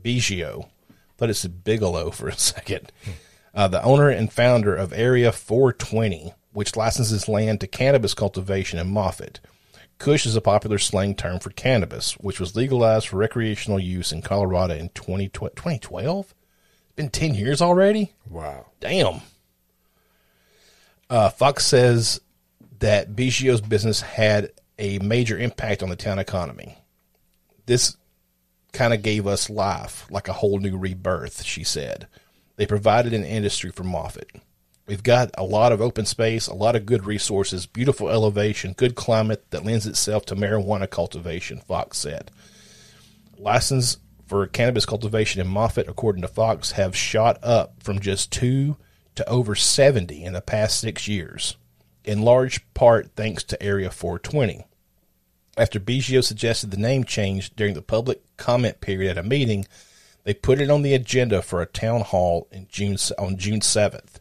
Biggio. 0.00 0.68
Thought 1.16 1.30
it's 1.30 1.46
Bigelow 1.46 2.10
for 2.10 2.28
a 2.28 2.32
second. 2.36 2.92
Uh, 3.54 3.68
the 3.68 3.82
owner 3.82 4.10
and 4.10 4.32
founder 4.32 4.76
of 4.76 4.92
Area 4.92 5.32
420, 5.32 6.34
which 6.56 6.74
licenses 6.74 7.28
land 7.28 7.60
to 7.60 7.66
cannabis 7.66 8.14
cultivation 8.14 8.78
in 8.78 8.88
Moffat. 8.88 9.40
Kush 9.98 10.24
is 10.24 10.36
a 10.36 10.40
popular 10.40 10.78
slang 10.78 11.14
term 11.14 11.38
for 11.38 11.50
cannabis, 11.50 12.14
which 12.14 12.40
was 12.40 12.56
legalized 12.56 13.08
for 13.08 13.18
recreational 13.18 13.78
use 13.78 14.10
in 14.10 14.22
Colorado 14.22 14.74
in 14.74 14.88
20, 14.88 15.28
2012. 15.28 16.24
It's 16.24 16.94
been 16.96 17.10
10 17.10 17.34
years 17.34 17.60
already? 17.60 18.14
Wow. 18.30 18.68
Damn. 18.80 19.20
Uh, 21.10 21.28
Fox 21.28 21.66
says 21.66 22.22
that 22.78 23.14
Biggio's 23.14 23.60
business 23.60 24.00
had 24.00 24.50
a 24.78 24.98
major 25.00 25.36
impact 25.36 25.82
on 25.82 25.90
the 25.90 25.94
town 25.94 26.18
economy. 26.18 26.78
This 27.66 27.98
kind 28.72 28.94
of 28.94 29.02
gave 29.02 29.26
us 29.26 29.50
life, 29.50 30.06
like 30.10 30.28
a 30.28 30.32
whole 30.32 30.58
new 30.58 30.78
rebirth, 30.78 31.42
she 31.42 31.64
said. 31.64 32.06
They 32.56 32.64
provided 32.64 33.12
an 33.12 33.24
industry 33.24 33.70
for 33.70 33.84
Moffat. 33.84 34.30
We've 34.86 35.02
got 35.02 35.30
a 35.36 35.42
lot 35.42 35.72
of 35.72 35.80
open 35.80 36.06
space, 36.06 36.46
a 36.46 36.54
lot 36.54 36.76
of 36.76 36.86
good 36.86 37.06
resources, 37.06 37.66
beautiful 37.66 38.08
elevation, 38.08 38.72
good 38.72 38.94
climate 38.94 39.44
that 39.50 39.64
lends 39.64 39.86
itself 39.86 40.24
to 40.26 40.36
marijuana 40.36 40.88
cultivation, 40.88 41.58
Fox 41.58 41.98
said. 41.98 42.30
License 43.36 43.98
for 44.28 44.46
cannabis 44.46 44.86
cultivation 44.86 45.40
in 45.40 45.48
Moffat, 45.48 45.88
according 45.88 46.22
to 46.22 46.28
Fox, 46.28 46.72
have 46.72 46.96
shot 46.96 47.38
up 47.42 47.82
from 47.82 47.98
just 47.98 48.30
two 48.30 48.76
to 49.16 49.28
over 49.28 49.56
70 49.56 50.22
in 50.22 50.34
the 50.34 50.40
past 50.40 50.78
six 50.78 51.08
years, 51.08 51.56
in 52.04 52.22
large 52.22 52.64
part 52.74 53.10
thanks 53.16 53.42
to 53.44 53.60
Area 53.60 53.90
420. 53.90 54.64
After 55.56 55.80
Biggio 55.80 56.22
suggested 56.22 56.70
the 56.70 56.76
name 56.76 57.02
change 57.02 57.56
during 57.56 57.74
the 57.74 57.82
public 57.82 58.20
comment 58.36 58.80
period 58.80 59.16
at 59.16 59.24
a 59.24 59.28
meeting, 59.28 59.66
they 60.24 60.34
put 60.34 60.60
it 60.60 60.70
on 60.70 60.82
the 60.82 60.94
agenda 60.94 61.42
for 61.42 61.60
a 61.60 61.66
town 61.66 62.02
hall 62.02 62.46
in 62.52 62.66
June 62.68 62.96
on 63.18 63.36
June 63.36 63.60
7th. 63.60 64.20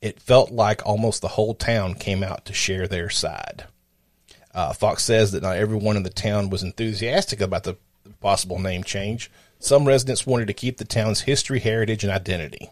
It 0.00 0.20
felt 0.20 0.50
like 0.50 0.86
almost 0.86 1.22
the 1.22 1.28
whole 1.28 1.54
town 1.54 1.94
came 1.94 2.22
out 2.22 2.44
to 2.44 2.52
share 2.52 2.86
their 2.86 3.10
side. 3.10 3.64
Uh, 4.54 4.72
Fox 4.72 5.04
says 5.04 5.32
that 5.32 5.42
not 5.42 5.56
everyone 5.56 5.96
in 5.96 6.02
the 6.02 6.10
town 6.10 6.50
was 6.50 6.62
enthusiastic 6.62 7.40
about 7.40 7.64
the 7.64 7.76
possible 8.20 8.58
name 8.58 8.84
change. 8.84 9.30
Some 9.58 9.86
residents 9.86 10.26
wanted 10.26 10.46
to 10.46 10.54
keep 10.54 10.78
the 10.78 10.84
town's 10.84 11.22
history, 11.22 11.60
heritage, 11.60 12.04
and 12.04 12.12
identity 12.12 12.70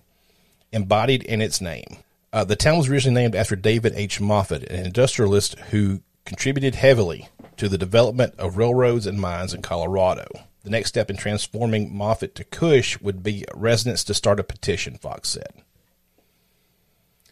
embodied 0.72 1.22
in 1.22 1.41
its 1.41 1.61
name. 1.61 1.99
Uh, 2.33 2.45
the 2.45 2.57
town 2.57 2.77
was 2.77 2.89
originally 2.89 3.22
named 3.22 3.35
after 3.35 3.57
David 3.57 3.95
H. 3.97 4.20
Moffat, 4.20 4.64
an 4.64 4.85
industrialist 4.85 5.59
who 5.70 6.01
contributed 6.24 6.74
heavily 6.74 7.29
to 7.57 7.68
the 7.68 7.79
development 7.79 8.35
of 8.39 8.57
railroads 8.57 9.07
and 9.07 9.20
mines 9.20 9.55
in 9.55 9.62
Colorado. 9.62 10.27
The 10.64 10.70
next 10.70 10.89
step 10.89 11.09
in 11.09 11.16
transforming 11.16 11.97
Moffat 11.97 12.35
to 12.35 12.45
Kush 12.45 13.01
would 13.01 13.22
be 13.22 13.45
residents 13.55 14.05
to 14.05 14.14
start 14.14 14.41
a 14.41 14.45
petition, 14.45 14.97
Fox 14.97 15.29
said. 15.29 15.62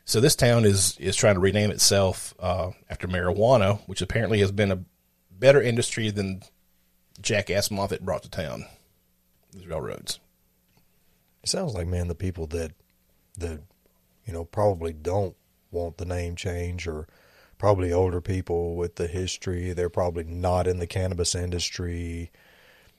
So 0.05 0.20
this 0.20 0.36
town 0.36 0.64
is 0.64 0.96
is 0.98 1.16
trying 1.16 1.34
to 1.34 1.40
rename 1.40 1.70
itself 1.70 2.34
uh, 2.38 2.70
after 2.90 3.09
marijuana, 3.09 3.80
which 3.86 4.02
apparently 4.02 4.40
has 4.40 4.52
been 4.52 4.70
a 4.70 4.84
better 5.30 5.62
industry 5.62 6.11
than 6.11 6.42
jackass 7.20 7.70
Moffat 7.70 8.05
brought 8.05 8.22
to 8.24 8.30
town. 8.30 8.66
These 9.52 9.66
railroads. 9.66 10.20
It 11.42 11.48
sounds 11.48 11.74
like 11.74 11.86
man 11.86 12.09
the 12.09 12.14
people 12.14 12.46
that 12.48 12.72
that 13.38 13.61
you 14.26 14.32
know 14.32 14.44
probably 14.44 14.92
don't 14.92 15.34
want 15.70 15.96
the 15.98 16.05
name 16.05 16.36
change 16.36 16.86
or 16.86 17.07
probably 17.59 17.92
older 17.92 18.20
people 18.20 18.76
with 18.76 18.96
the 18.96 19.07
history. 19.07 19.72
They're 19.72 19.88
probably 19.88 20.24
not 20.24 20.66
in 20.66 20.78
the 20.78 20.86
cannabis 20.86 21.34
industry. 21.34 22.30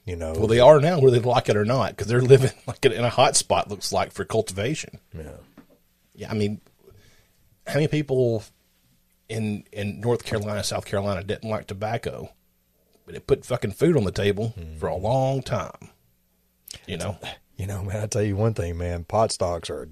You 0.04 0.14
know, 0.16 0.34
Well, 0.34 0.46
they 0.46 0.60
are 0.60 0.80
now, 0.80 1.00
whether 1.00 1.18
they 1.18 1.28
like 1.28 1.48
it 1.48 1.56
or 1.56 1.64
not, 1.64 1.90
because 1.90 2.06
they're 2.06 2.20
living 2.22 2.52
like 2.66 2.84
in 2.84 3.04
a 3.04 3.10
hot 3.10 3.36
spot. 3.36 3.68
Looks 3.68 3.92
like 3.92 4.12
for 4.12 4.24
cultivation. 4.24 4.98
yeah. 5.16 5.32
Yeah, 6.14 6.30
I 6.30 6.34
mean, 6.34 6.60
how 7.66 7.74
many 7.74 7.88
people 7.88 8.44
in 9.28 9.64
in 9.72 10.00
North 10.00 10.24
Carolina, 10.24 10.62
South 10.64 10.86
Carolina 10.86 11.22
didn't 11.22 11.48
like 11.50 11.66
tobacco, 11.66 12.30
but 13.04 13.14
it 13.14 13.26
put 13.26 13.44
fucking 13.44 13.72
food 13.72 13.96
on 13.96 14.04
the 14.04 14.12
table 14.12 14.54
for 14.78 14.88
a 14.88 14.96
hmm. 14.96 15.04
long 15.04 15.42
time. 15.42 15.90
You 16.86 16.98
know, 16.98 17.18
You 17.56 17.66
know, 17.66 17.82
man, 17.82 18.02
I 18.02 18.06
tell 18.06 18.22
you 18.22 18.36
one 18.36 18.54
thing, 18.54 18.76
man, 18.76 19.04
pot 19.04 19.32
stocks 19.32 19.70
are 19.70 19.88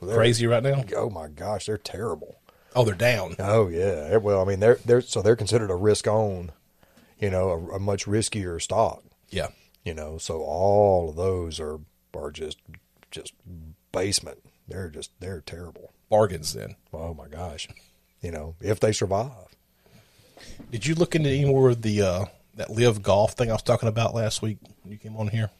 crazy 0.00 0.46
right 0.46 0.62
now. 0.62 0.84
Oh 0.94 1.08
my 1.08 1.28
gosh, 1.28 1.66
they're 1.66 1.78
terrible. 1.78 2.36
Oh, 2.74 2.84
they're 2.84 2.94
down. 2.94 3.36
Oh 3.38 3.68
yeah. 3.68 4.16
Well, 4.18 4.42
I 4.42 4.44
mean, 4.44 4.60
they're 4.60 4.78
they're 4.84 5.00
so 5.00 5.22
they're 5.22 5.36
considered 5.36 5.70
a 5.70 5.74
risk 5.74 6.06
on, 6.06 6.52
you 7.18 7.30
know, 7.30 7.50
a, 7.50 7.76
a 7.76 7.78
much 7.80 8.04
riskier 8.04 8.60
stock. 8.60 9.02
Yeah, 9.30 9.48
You 9.84 9.94
know, 9.94 10.18
so 10.18 10.42
all 10.42 11.10
of 11.10 11.16
those 11.16 11.58
are 11.58 11.80
are 12.14 12.30
just 12.30 12.58
just 13.10 13.32
basement. 13.92 14.38
They're 14.68 14.90
just 14.90 15.10
they're 15.20 15.40
terrible. 15.40 15.92
Bargains. 16.08 16.52
Then, 16.54 16.76
Oh 16.92 17.14
my 17.14 17.28
gosh. 17.28 17.68
You 18.22 18.30
know, 18.32 18.54
if 18.60 18.80
they 18.80 18.92
survive. 18.92 19.30
did 20.70 20.86
you 20.86 20.94
look 20.94 21.14
into 21.14 21.28
any 21.28 21.44
more 21.44 21.70
of 21.70 21.82
the 21.82 22.02
uh, 22.02 22.24
that 22.54 22.70
LIV 22.70 23.02
golf 23.02 23.34
thing 23.34 23.50
I 23.50 23.52
was 23.52 23.62
talking 23.62 23.88
about 23.88 24.14
last 24.14 24.42
week 24.42 24.58
when 24.82 24.92
you 24.92 24.98
came 24.98 25.16
on 25.16 25.28
here? 25.28 25.50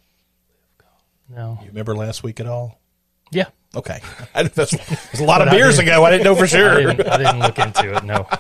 No. 1.29 1.59
You 1.61 1.69
remember 1.69 1.95
last 1.97 2.23
week 2.23 2.41
at 2.41 2.47
all? 2.47 2.79
Yeah. 3.31 3.47
Okay, 3.75 4.01
I, 4.35 4.45
that's, 4.45 4.73
it 4.73 4.81
a 5.21 5.25
lot 5.25 5.43
of 5.43 5.49
But 5.49 5.55
I 5.55 5.57
beers 5.59 5.79
ago. 5.79 6.05
I 6.05 6.11
didn't 6.11 6.25
know 6.25 6.35
for 6.37 6.45
I 6.45 6.47
sure. 6.47 6.77
didn't, 6.77 7.07
I 7.09 7.17
didn't 7.19 7.41
look 7.41 7.59
into 7.59 7.97
it. 7.97 8.05
No. 8.05 8.27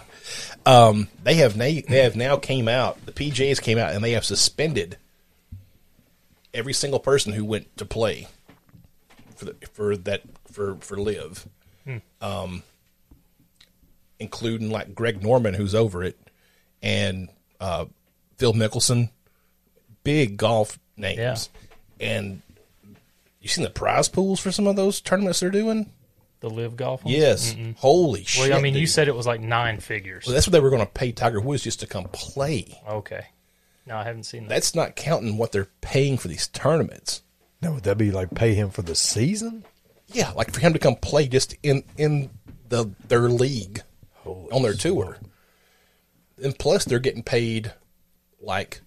Um, 0.67 1.07
they 1.23 1.35
have 1.35 1.57
na- 1.57 1.63
they 1.89 2.03
have 2.03 2.17
now 2.17 2.37
came 2.39 2.67
out. 2.67 3.07
The 3.07 3.13
PGA 3.13 3.63
came 3.63 3.79
out 3.79 3.93
and 3.93 4.03
they 4.03 4.11
have 4.13 4.25
suspended 4.25 4.97
every 6.53 6.73
single 6.73 6.99
person 6.99 7.33
who 7.33 7.45
went 7.45 7.77
to 7.77 7.85
play 7.85 8.27
for 9.37 9.45
the, 9.45 9.55
for 9.73 9.97
that 9.97 10.23
for 10.51 10.75
for 10.81 10.97
LIV, 11.01 11.47
um, 12.21 12.63
including 14.19 14.71
like 14.71 14.95
Greg 14.95 15.23
Norman 15.23 15.55
who's 15.55 15.75
over 15.75 16.03
it, 16.03 16.19
and 16.83 17.29
uh, 17.61 17.87
Phil 18.39 18.53
Mickelson, 18.53 19.11
big 20.05 20.37
golf 20.37 20.79
names, 20.97 21.51
and 22.01 22.43
you 23.41 23.49
seen 23.49 23.65
the 23.65 23.71
prize 23.71 24.09
pools 24.09 24.41
for 24.41 24.51
some 24.51 24.67
of 24.67 24.77
those 24.77 25.01
tournaments 25.01 25.41
they're 25.41 25.51
doing? 25.51 25.91
The 26.41 26.51
LIV 26.51 26.77
golf. 26.77 27.05
ones? 27.05 27.17
Yes, 27.17 27.57
holy 27.77 28.25
shit! 28.25 28.51
Well, 28.51 28.59
I 28.59 28.61
mean, 28.61 28.75
you 28.75 28.87
said 28.87 29.09
it 29.09 29.17
was 29.17 29.27
like 29.27 29.41
nine 29.41 29.81
figures. 29.81 30.27
Well, 30.27 30.35
that's 30.35 30.47
what 30.47 30.53
they 30.53 30.61
were 30.61 30.71
going 30.71 30.85
to 30.85 30.91
pay 30.93 31.13
Tiger 31.13 31.41
Woods 31.41 31.63
just 31.63 31.81
to 31.81 31.87
come 31.87 32.05
play. 32.13 32.81
okay. 32.89 33.27
No, 33.87 33.97
I 33.97 34.03
haven't 34.03 34.25
seen 34.25 34.43
that. 34.43 34.49
That's 34.49 34.75
not 34.75 34.97
counting 34.97 35.39
what 35.39 35.53
they're 35.53 35.69
paying 35.81 36.19
for 36.19 36.27
these 36.27 36.49
tournaments. 36.49 37.23
Now 37.63 37.73
would 37.75 37.85
that 37.85 37.97
be 37.97 38.11
like 38.11 38.35
pay 38.35 38.53
him 38.55 38.71
for 38.71 38.83
the 38.83 38.97
season? 38.97 39.65
Yeah, 40.09 40.31
like 40.33 40.53
for 40.53 40.61
him 40.61 40.73
to 40.73 40.79
come 40.79 40.97
play 40.97 41.27
just 41.29 41.55
in 41.63 41.83
in 41.97 42.31
the 42.69 42.91
their 43.09 43.29
league 43.29 43.83
on 44.25 44.63
their 44.63 44.75
tour, 44.75 45.19
and 46.43 46.59
plus 46.59 46.85
they're 46.85 46.99
getting 46.99 47.23
paid 47.23 47.73
like 48.41 48.81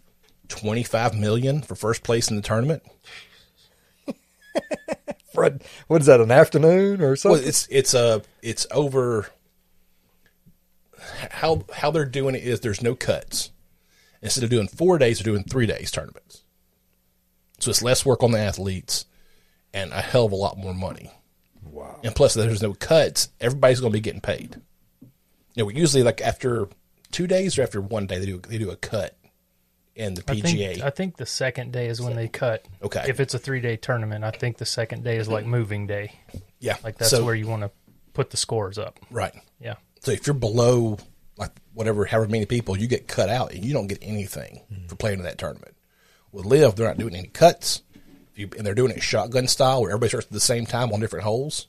twenty 0.48 0.84
five 0.84 1.16
million 1.18 1.62
for 1.62 1.76
first 1.76 2.04
place 2.04 2.30
in 2.30 2.36
the 2.36 2.42
tournament. 2.42 2.84
Fred, 5.34 5.64
what 5.88 6.02
is 6.02 6.08
that? 6.08 6.22
An 6.22 6.32
afternoon 6.32 7.02
or 7.02 7.10
Well, 7.10 7.16
something? 7.18 7.48
it's 7.48 7.68
it's 7.70 7.94
a 7.94 8.22
it's 8.42 8.66
over. 8.72 9.28
How 11.32 11.64
how 11.74 11.92
they're 11.92 12.06
doing 12.06 12.36
it 12.36 12.44
is 12.44 12.60
there's 12.62 12.82
no 12.82 12.96
cuts. 12.96 13.52
Instead 14.22 14.44
of 14.44 14.50
doing 14.50 14.68
four 14.68 14.98
days, 14.98 15.20
they're 15.20 15.32
doing 15.32 15.44
three 15.46 15.66
days 15.66 15.92
tournaments. 15.92 16.44
So 17.60 17.70
it's 17.70 17.82
less 17.82 18.06
work 18.06 18.22
on 18.24 18.32
the 18.32 18.40
athletes, 18.40 19.06
and 19.74 19.92
a 19.92 20.02
hell 20.02 20.26
of 20.26 20.32
a 20.32 20.36
lot 20.36 20.58
more 20.58 20.74
money. 20.74 21.12
wow. 21.64 22.00
And 22.04 22.16
plus, 22.16 22.34
there's 22.34 22.62
no 22.62 22.74
cuts. 22.74 23.30
Everybody's 23.40 23.80
going 23.80 23.92
to 23.92 23.98
be 23.98 24.02
getting 24.02 24.22
paid. 24.22 24.60
You 25.56 25.64
know, 25.64 25.70
usually 25.70 26.04
like 26.04 26.22
after 26.22 26.70
two 27.12 27.28
days 27.28 27.58
or 27.58 27.64
after 27.64 27.82
one 27.82 28.08
day, 28.08 28.20
they 28.20 28.26
do 28.26 28.40
they 28.48 28.58
do 28.58 28.72
a 28.72 28.76
cut 28.76 29.16
in 29.96 30.14
the 30.14 30.24
I 30.28 30.36
PGA. 30.36 30.74
think, 30.74 30.82
I 30.84 30.90
think 30.90 31.18
the 31.18 31.26
second 31.26 31.74
day 31.74 31.88
is 31.88 32.02
when 32.02 32.16
they 32.16 32.28
cut. 32.28 32.66
Okay. 32.82 33.06
If 33.08 33.20
it's 33.20 33.34
a 33.34 33.40
three 33.40 33.60
day 33.60 33.76
tournament, 33.76 34.24
I 34.24 34.32
think 34.32 34.58
the 34.58 34.66
second 34.66 35.04
day 35.04 35.18
is 35.18 35.28
like 35.28 35.46
moving 35.46 35.88
day. 35.88 36.14
yeah, 36.60 36.78
Like 36.84 36.98
that's 36.98 37.12
so, 37.12 37.26
where 37.26 37.36
you 37.36 37.48
want 37.48 37.64
to 37.64 37.72
put 38.14 38.30
the 38.30 38.38
scores 38.38 38.78
up. 38.78 39.00
right. 39.12 39.34
Yeah. 39.60 39.76
So 40.02 40.12
if 40.12 40.26
you're 40.26 40.34
below 40.34 40.98
like 41.38 41.52
whatever, 41.74 42.06
however 42.06 42.30
many 42.30 42.46
people, 42.46 42.78
you 42.78 42.88
get 42.88 43.08
cut 43.08 43.28
out 43.28 43.54
and 43.54 43.66
you 43.66 43.74
don't 43.74 43.88
get 43.88 44.00
anything 44.02 44.62
mm-hmm. 44.72 44.88
for 44.88 44.96
playing 44.96 45.20
in 45.20 45.26
that 45.26 45.38
tournament. 45.38 45.76
With 46.32 46.46
LIV, 46.46 46.76
they're 46.76 46.88
not 46.88 46.98
doing 46.98 47.16
any 47.16 47.28
cuts, 47.28 47.82
if 47.89 47.89
you, 48.40 48.50
and 48.58 48.66
they're 48.66 48.76
doing 48.76 48.92
it 48.92 49.04
shotgun 49.04 49.48
style 49.48 49.82
where 49.82 49.92
everybody 49.92 50.10
starts 50.10 50.28
at 50.28 50.34
the 50.34 50.40
same 50.40 50.66
time 50.66 50.92
on 50.94 51.00
different 51.00 51.26
holes. 51.26 51.68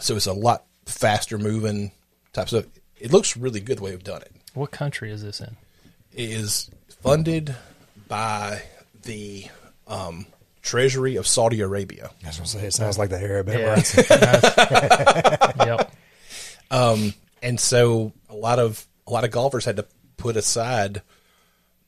So 0.00 0.16
it's 0.16 0.26
a 0.26 0.32
lot 0.32 0.64
faster 0.86 1.38
moving 1.38 1.92
type 2.32 2.48
stuff. 2.48 2.64
It 2.98 3.12
looks 3.12 3.36
really 3.36 3.60
good 3.60 3.78
the 3.78 3.82
way 3.82 3.90
we've 3.90 4.02
done 4.04 4.22
it. 4.22 4.32
What 4.54 4.70
country 4.70 5.10
is 5.10 5.22
this 5.22 5.40
in? 5.40 5.56
It 6.12 6.30
is 6.30 6.70
funded 7.02 7.54
by 8.08 8.62
the 9.02 9.46
um, 9.86 10.26
Treasury 10.62 11.16
of 11.16 11.26
Saudi 11.26 11.60
Arabia. 11.60 12.10
I 12.24 12.26
was 12.28 12.36
going 12.38 12.46
to 12.46 12.50
say, 12.58 12.66
it 12.66 12.72
sounds 12.72 12.98
like 12.98 13.10
the 13.10 13.20
Arab 13.20 13.48
Yeah. 13.48 13.76
Emirates. 13.76 15.56
yep. 15.66 15.90
Um, 16.70 17.14
and 17.42 17.60
so 17.60 18.12
a 18.28 18.34
lot 18.34 18.58
of 18.58 18.84
a 19.06 19.12
lot 19.12 19.22
of 19.22 19.30
golfers 19.30 19.64
had 19.64 19.76
to 19.76 19.86
put 20.16 20.36
aside 20.36 21.02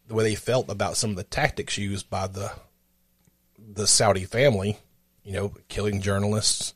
the 0.07 0.14
way 0.14 0.22
they 0.22 0.34
felt 0.36 0.68
about 0.70 0.97
some 0.97 1.11
of 1.11 1.16
the 1.16 1.24
tactics 1.24 1.76
used 1.76 2.09
by 2.09 2.26
the 2.28 2.53
the 3.77 3.87
Saudi 3.87 4.24
family, 4.24 4.79
you 5.22 5.35
know, 5.35 5.53
killing 5.68 6.01
journalists, 6.01 6.74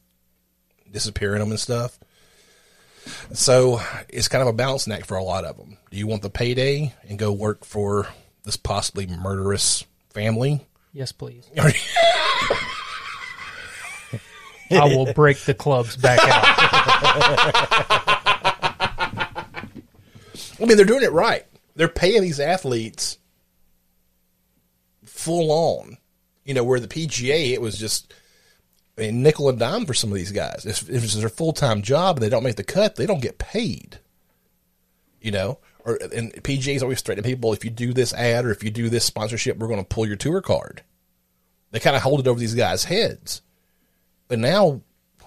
disappearing 0.90 1.40
them 1.40 1.51
and 1.51 1.59
stuff. 1.59 1.98
So 3.32 3.80
it's 4.09 4.28
kind 4.28 4.42
of 4.42 4.48
a 4.48 4.53
balancing 4.53 4.92
act 4.92 5.07
for 5.07 5.16
a 5.16 5.24
lot 5.24 5.44
of 5.44 5.57
them. 5.57 5.78
Do 5.90 5.96
you 5.96 6.07
want 6.07 6.22
the 6.22 6.30
payday 6.30 6.94
and 7.09 7.18
go 7.18 7.32
work 7.32 7.64
for 7.64 8.07
this 8.44 8.57
possibly 8.57 9.07
murderous 9.07 9.84
family? 10.11 10.64
Yes, 10.92 11.11
please. 11.11 11.48
I 14.72 14.84
will 14.84 15.12
break 15.14 15.38
the 15.38 15.55
clubs 15.55 15.96
back 15.96 16.20
out. 16.22 16.44
I 20.61 20.66
mean, 20.66 20.76
they're 20.76 20.86
doing 20.86 21.03
it 21.03 21.12
right. 21.12 21.44
They're 21.74 21.88
paying 21.88 22.22
these 22.22 22.38
athletes 22.38 23.16
full 25.05 25.51
on. 25.51 25.96
You 26.51 26.55
know, 26.55 26.64
where 26.64 26.80
the 26.80 26.88
PGA, 26.88 27.53
it 27.53 27.61
was 27.61 27.78
just 27.78 28.12
mean, 29.01 29.22
nickel 29.22 29.48
and 29.48 29.59
dime 29.59 29.86
for 29.86 29.94
some 29.94 30.11
of 30.11 30.16
these 30.16 30.32
guys. 30.32 30.64
If, 30.66 30.88
if 30.88 31.03
it's 31.05 31.14
their 31.14 31.28
full 31.28 31.53
time 31.53 31.82
job 31.82 32.16
and 32.16 32.24
they 32.24 32.28
don't 32.28 32.42
make 32.42 32.57
the 32.57 32.64
cut, 32.64 32.96
they 32.96 33.07
don't 33.07 33.22
get 33.22 33.38
paid. 33.38 33.98
You 35.20 35.32
know, 35.32 35.59
or 35.84 35.98
and 36.14 36.32
PGA's 36.32 36.82
always 36.82 37.01
threatening 37.01 37.30
people: 37.30 37.53
if 37.53 37.64
you 37.64 37.70
do 37.70 37.92
this 37.92 38.14
ad 38.14 38.44
or 38.44 38.51
if 38.51 38.62
you 38.64 38.70
do 38.70 38.88
this 38.88 39.05
sponsorship, 39.05 39.59
we're 39.59 39.68
going 39.68 39.80
to 39.80 39.84
pull 39.84 40.07
your 40.07 40.16
tour 40.16 40.40
card. 40.40 40.82
They 41.70 41.80
kind 41.80 41.96
of 41.96 42.03
hold 42.03 42.20
it 42.20 42.26
over 42.26 42.40
these 42.40 42.55
guys' 42.55 42.84
heads. 42.84 43.42
But 44.28 44.38
now, 44.38 44.80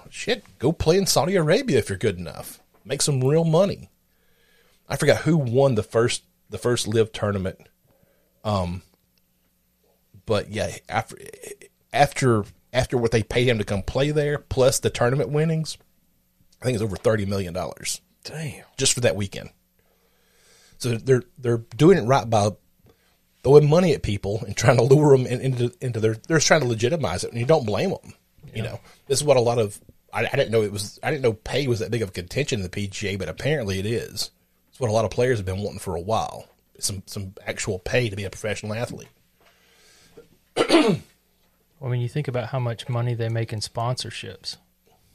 shit, 0.10 0.44
go 0.60 0.72
play 0.72 0.98
in 0.98 1.06
Saudi 1.06 1.36
Arabia 1.36 1.78
if 1.78 1.90
you're 1.90 1.98
good 1.98 2.18
enough. 2.18 2.60
Make 2.84 3.02
some 3.02 3.24
real 3.24 3.46
money. 3.46 3.90
I 4.90 4.98
forgot 4.98 5.22
who 5.22 5.38
won 5.38 5.76
the 5.76 5.84
first 5.84 6.24
the 6.50 6.58
first 6.58 6.88
LIV 6.88 7.12
tournament. 7.12 7.70
Um, 8.44 8.82
but 10.26 10.50
yeah, 10.50 10.76
after 10.90 11.18
after 11.92 12.46
after 12.72 12.98
what 12.98 13.12
they 13.12 13.24
paid 13.24 13.48
him 13.48 13.60
to 13.60 13.64
come 13.64 13.82
play 13.82 14.12
there, 14.12 14.40
plus 14.40 14.80
the 14.80 14.90
tournament 14.90 15.30
winnings, 15.30 15.78
I 16.62 16.66
think 16.66 16.76
it's 16.76 16.84
over 16.84 16.96
thirty 16.96 17.26
million 17.26 17.54
dollars 17.54 18.02
Damn. 18.24 18.64
just 18.78 18.94
for 18.94 19.02
that 19.02 19.16
weekend. 19.16 19.50
So 20.78 20.96
they're 20.98 21.24
they're 21.38 21.64
doing 21.76 21.98
it 21.98 22.04
right 22.04 22.30
by 22.30 22.52
throwing 23.44 23.70
money 23.70 23.94
at 23.94 24.04
people 24.04 24.42
and 24.46 24.56
trying 24.56 24.78
to 24.78 24.84
lure 24.84 25.18
them 25.18 25.26
in, 25.28 25.42
into 25.42 25.74
into 25.82 26.00
their 26.00 26.16
they're 26.28 26.40
trying 26.40 26.62
to 26.62 26.68
legitimize 26.68 27.24
it, 27.24 27.32
and 27.32 27.40
you 27.40 27.46
don't 27.46 27.66
blame 27.66 27.92
them. 27.92 28.14
You 28.54 28.62
know, 28.62 28.80
this 29.08 29.20
is 29.20 29.24
what 29.24 29.38
a 29.38 29.42
lot 29.42 29.58
of 29.58 29.80
I, 30.14 30.28
I 30.32 30.36
didn't 30.36 30.52
know 30.52 30.62
it 30.62 30.72
was. 30.72 31.00
I 31.02 31.10
didn't 31.10 31.24
know 31.24 31.34
pay 31.34 31.68
was 31.68 31.80
that 31.80 31.92
big 31.92 32.04
of 32.04 32.10
a 32.10 32.14
contention 32.14 32.60
in 32.60 32.64
the 32.64 32.70
PGA, 32.70 33.18
but 33.18 33.30
apparently 33.30 33.80
it 33.80 33.86
is. 33.86 34.30
It's 34.70 34.80
what 34.80 34.90
a 34.90 34.94
lot 34.94 35.06
of 35.06 35.12
players 35.12 35.40
have 35.40 35.46
been 35.46 35.62
wanting 35.62 35.80
for 35.80 35.96
a 35.96 36.02
while. 36.02 36.48
Some 36.80 37.04
some 37.08 37.34
actual 37.46 37.80
pay 37.80 38.10
to 38.10 38.16
be 38.16 38.24
a 38.24 38.30
professional 38.30 38.74
athlete. 38.74 39.10
I 40.58 41.02
mean, 41.82 42.02
you 42.02 42.08
think 42.10 42.28
about 42.28 42.50
how 42.50 42.60
much 42.60 42.88
money 42.90 43.14
they 43.14 43.30
make 43.30 43.52
in 43.54 43.60
sponsorships. 43.60 44.58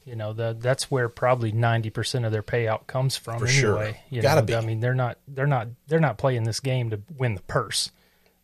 You 0.05 0.17
know, 0.17 0.33
that 0.35 0.61
that's 0.63 0.91
where 0.91 1.09
probably 1.09 1.53
ninety 1.53 1.91
percent 1.91 2.25
of 2.25 2.33
their 2.33 2.43
payout 2.43 2.87
comes 2.87 3.17
from. 3.17 3.39
For 3.41 3.47
sure. 3.47 3.95
You 4.11 4.23
Gotta 4.23 4.41
know, 4.41 4.47
be. 4.47 4.55
I 4.55 4.61
mean, 4.63 4.81
they're 4.81 4.95
not 4.95 5.19
they're 5.29 5.47
not 5.47 5.69
they're 5.87 6.01
not 6.01 6.17
playing 6.17 6.45
this 6.45 6.61
game 6.61 6.91
to 6.91 7.01
win 7.19 7.35
the 7.35 7.43
purse. 7.43 7.91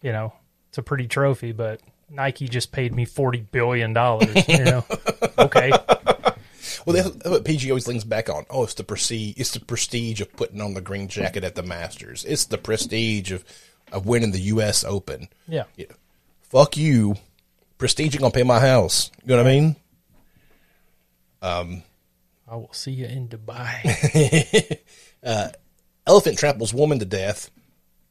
You 0.03 0.13
know, 0.13 0.35
it's 0.69 0.77
a 0.77 0.83
pretty 0.83 1.07
trophy, 1.07 1.53
but 1.53 1.81
Nike 2.11 2.49
just 2.49 2.71
paid 2.71 2.95
me 2.95 3.07
forty 3.07 3.41
billion 3.41 3.95
dollars. 3.95 4.47
You 4.47 4.63
know, 4.65 4.85
okay, 5.39 5.71
Well, 6.85 6.95
that's 6.97 7.09
that's 7.11 7.29
what 7.31 7.45
PG 7.47 7.71
always 7.71 7.89
leans 7.89 8.05
back 8.05 8.29
on. 8.29 8.45
Oh, 8.51 8.65
it's 8.65 8.75
the 8.75 8.85
prestige. 8.85 9.35
It's 9.39 9.53
the 9.53 9.61
prestige 9.61 10.21
of 10.21 10.31
putting 10.37 10.61
on 10.61 10.75
the 10.75 10.83
green 10.83 11.09
jacket 11.09 11.45
at 11.45 11.55
the 11.55 11.63
Masters. 11.63 12.27
It's 12.27 12.45
the 12.45 12.59
prestige 12.59 13.33
of 13.33 13.43
of 13.91 14.05
winning 14.05 14.33
the 14.33 14.41
U.S. 14.41 14.85
Open. 14.85 15.29
yeah, 15.49 15.65
Yeah. 15.77 15.87
Fuck 16.55 16.77
you. 16.77 17.17
Prestige 17.79 18.15
ain't 18.15 18.21
gonna 18.21 18.31
pay 18.31 18.45
my 18.45 18.61
house. 18.61 19.11
You 19.25 19.31
know 19.31 19.43
what 19.43 19.47
I 19.49 19.51
mean? 19.51 19.77
Um, 21.43 21.83
I 22.47 22.55
will 22.55 22.73
see 22.73 22.93
you 22.93 23.07
in 23.07 23.29
Dubai. 23.29 24.79
Uh, 25.25 25.49
elephant 26.07 26.37
tramples 26.37 26.75
woman 26.75 26.99
to 26.99 27.07
death, 27.07 27.51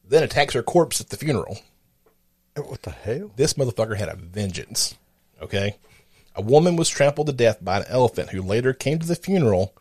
then 0.04 0.24
attacks 0.24 0.52
her 0.52 0.64
corpse 0.64 1.00
at 1.00 1.10
the 1.10 1.16
funeral. 1.16 1.60
Eh, 2.56 2.60
what 2.60 2.82
the 2.82 2.90
hell? 2.90 3.30
This 3.36 3.54
motherfucker 3.54 3.96
had 3.96 4.08
a 4.08 4.16
vengeance. 4.16 4.96
Okay? 5.40 5.76
A 6.34 6.42
woman 6.42 6.74
was 6.74 6.88
trampled 6.88 7.28
to 7.28 7.32
death 7.32 7.64
by 7.64 7.76
an 7.78 7.84
elephant 7.86 8.30
who 8.30 8.42
later 8.42 8.72
came 8.72 8.98
to 8.98 9.06
the 9.06 9.14
funeral, 9.14 9.76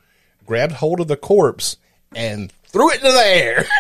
grabbed 0.45 0.74
hold 0.74 0.99
of 0.99 1.07
the 1.07 1.18
corpse, 1.18 1.78
and 2.16 2.51
threw 2.68 2.91
it 2.91 2.97
into 2.97 3.11
the 3.11 3.26
air. 3.26 3.66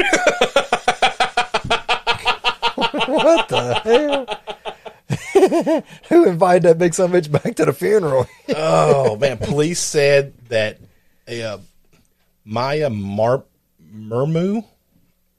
What 3.07 3.49
the 3.49 3.73
hell? 3.83 4.39
Who 6.09 6.25
invited 6.25 6.63
that 6.63 6.77
big 6.77 6.93
son 6.93 7.13
of 7.13 7.23
bitch 7.23 7.31
back 7.31 7.55
to 7.55 7.65
the 7.65 7.73
funeral? 7.73 8.27
oh, 8.55 9.15
man. 9.17 9.37
Police 9.37 9.79
said 9.79 10.33
that 10.49 10.79
uh, 11.27 11.57
Maya 12.45 12.89
Mar- 12.89 13.45
Murmu, 13.93 14.65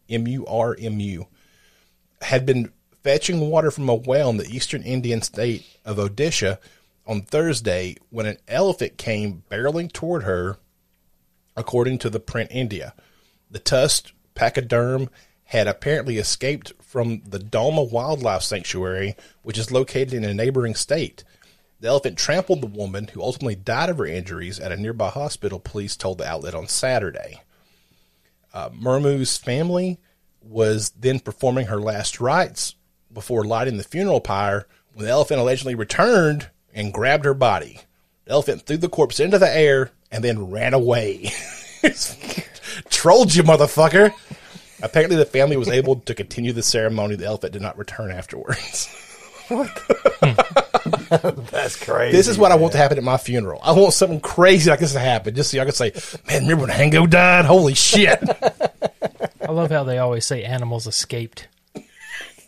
M 0.09 0.27
U 0.27 0.47
R 0.47 0.77
M 0.79 1.01
U, 1.01 1.27
had 2.23 2.47
been 2.47 2.73
fetching 3.03 3.41
water 3.41 3.71
from 3.71 3.89
a 3.89 3.95
well 3.95 4.31
in 4.31 4.37
the 4.39 4.49
eastern 4.49 4.83
Indian 4.83 5.23
state 5.23 5.65
of 5.85 5.99
Odisha 5.99 6.59
on 7.07 7.23
Thursday 7.23 7.97
when 8.11 8.27
an 8.27 8.39
elephant 8.49 8.97
came 8.97 9.43
barreling 9.51 9.93
toward 9.93 10.23
her, 10.23 10.59
according 11.57 11.99
to 11.99 12.11
the 12.11 12.21
print 12.21 12.51
India. 12.53 12.95
The 13.51 13.59
tusked 13.59 14.13
pachyderm 14.35 15.11
had 15.45 15.67
apparently 15.69 16.19
escaped 16.19 16.73
from 16.95 17.23
the 17.27 17.41
Dalma 17.41 17.91
Wildlife 17.91 18.43
Sanctuary, 18.43 19.17
which 19.43 19.59
is 19.59 19.73
located 19.73 20.15
in 20.15 20.23
a 20.23 20.33
neighboring 20.33 20.77
state. 20.77 21.25
The 21.81 21.89
elephant 21.89 22.17
trampled 22.17 22.61
the 22.61 22.69
woman, 22.69 23.09
who 23.09 23.21
ultimately 23.21 23.57
died 23.57 23.91
of 23.91 23.99
her 23.99 24.07
injuries 24.07 24.61
at 24.61 24.71
a 24.71 24.77
nearby 24.77 25.09
hospital, 25.09 25.59
police 25.59 25.97
told 25.97 26.19
the 26.19 26.25
outlet 26.25 26.55
on 26.55 26.69
Saturday. 26.69 27.43
Uh, 28.53 28.71
Murmu's 28.73 29.37
family 29.37 29.99
was 30.41 30.91
then 30.91 31.19
performing 31.19 31.67
her 31.67 31.81
last 31.81 32.21
rites 32.21 32.77
before 33.13 33.43
lighting 33.43 33.77
the 33.77 33.83
funeral 33.83 34.21
pyre 34.21 34.69
when 34.93 35.05
the 35.05 35.11
elephant 35.11 35.41
allegedly 35.41 35.75
returned 35.75 36.49
and 36.73 36.95
grabbed 36.95 37.25
her 37.25 37.35
body. 37.35 37.81
The 38.27 38.31
elephant 38.31 38.67
threw 38.67 38.77
the 38.77 38.89
corpse 38.89 39.19
into 39.19 39.41
the 39.41 39.53
air 39.53 39.91
and 40.13 40.23
then 40.23 40.49
ran 40.49 40.75
away. 40.75 41.33
Trolled 42.89 43.35
you, 43.35 43.43
motherfucker. 43.43 44.13
Apparently, 44.85 45.17
the 45.17 45.25
family 45.25 45.57
was 45.57 45.69
able 45.69 45.97
to 46.01 46.15
continue 46.15 46.53
the 46.53 46.63
ceremony. 46.63 47.17
The 47.17 47.27
elephant 47.27 47.53
did 47.53 47.63
not 47.63 47.77
return 47.79 48.11
afterwards. 48.11 48.89
That's 51.51 51.77
crazy. 51.83 52.17
This 52.17 52.29
is 52.29 52.39
what 52.39 52.53
I 52.53 52.57
want 52.57 52.73
to 52.73 52.79
happen 52.79 52.99
at 52.99 53.05
my 53.05 53.17
funeral. 53.17 53.61
I 53.63 53.73
want 53.73 53.93
something 53.95 54.21
crazy 54.21 54.71
like 54.71 54.81
this 54.81 54.93
to 54.93 54.99
happen, 54.99 55.35
just 55.35 55.51
so 55.51 55.57
y'all 55.57 55.67
can 55.67 55.75
say, 55.75 55.93
"Man, 56.27 56.43
remember 56.43 56.67
when 56.67 56.71
Hango 56.77 57.09
died? 57.09 57.45
Holy 57.45 57.75
shit!" 57.75 58.23
I 59.41 59.51
love 59.53 59.71
how 59.71 59.85
they 59.85 59.99
always 59.99 60.25
say 60.27 60.43
animals 60.45 60.87
escaped. 60.87 61.49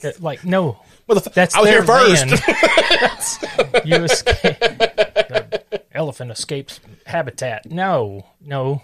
Uh, 0.03 0.12
like, 0.20 0.45
no, 0.45 0.78
Motherf- 1.09 1.32
that's 1.34 1.55
I 1.55 1.61
was 1.61 1.68
their 1.70 1.82
here 1.82 1.87
first. 1.87 2.26
land. 2.26 2.30
That's- 3.01 3.39
you 3.84 3.97
escape. 4.05 4.59
The 4.59 5.82
elephant 5.93 6.30
escapes 6.30 6.80
habitat. 7.07 7.66
No, 7.70 8.26
no. 8.41 8.82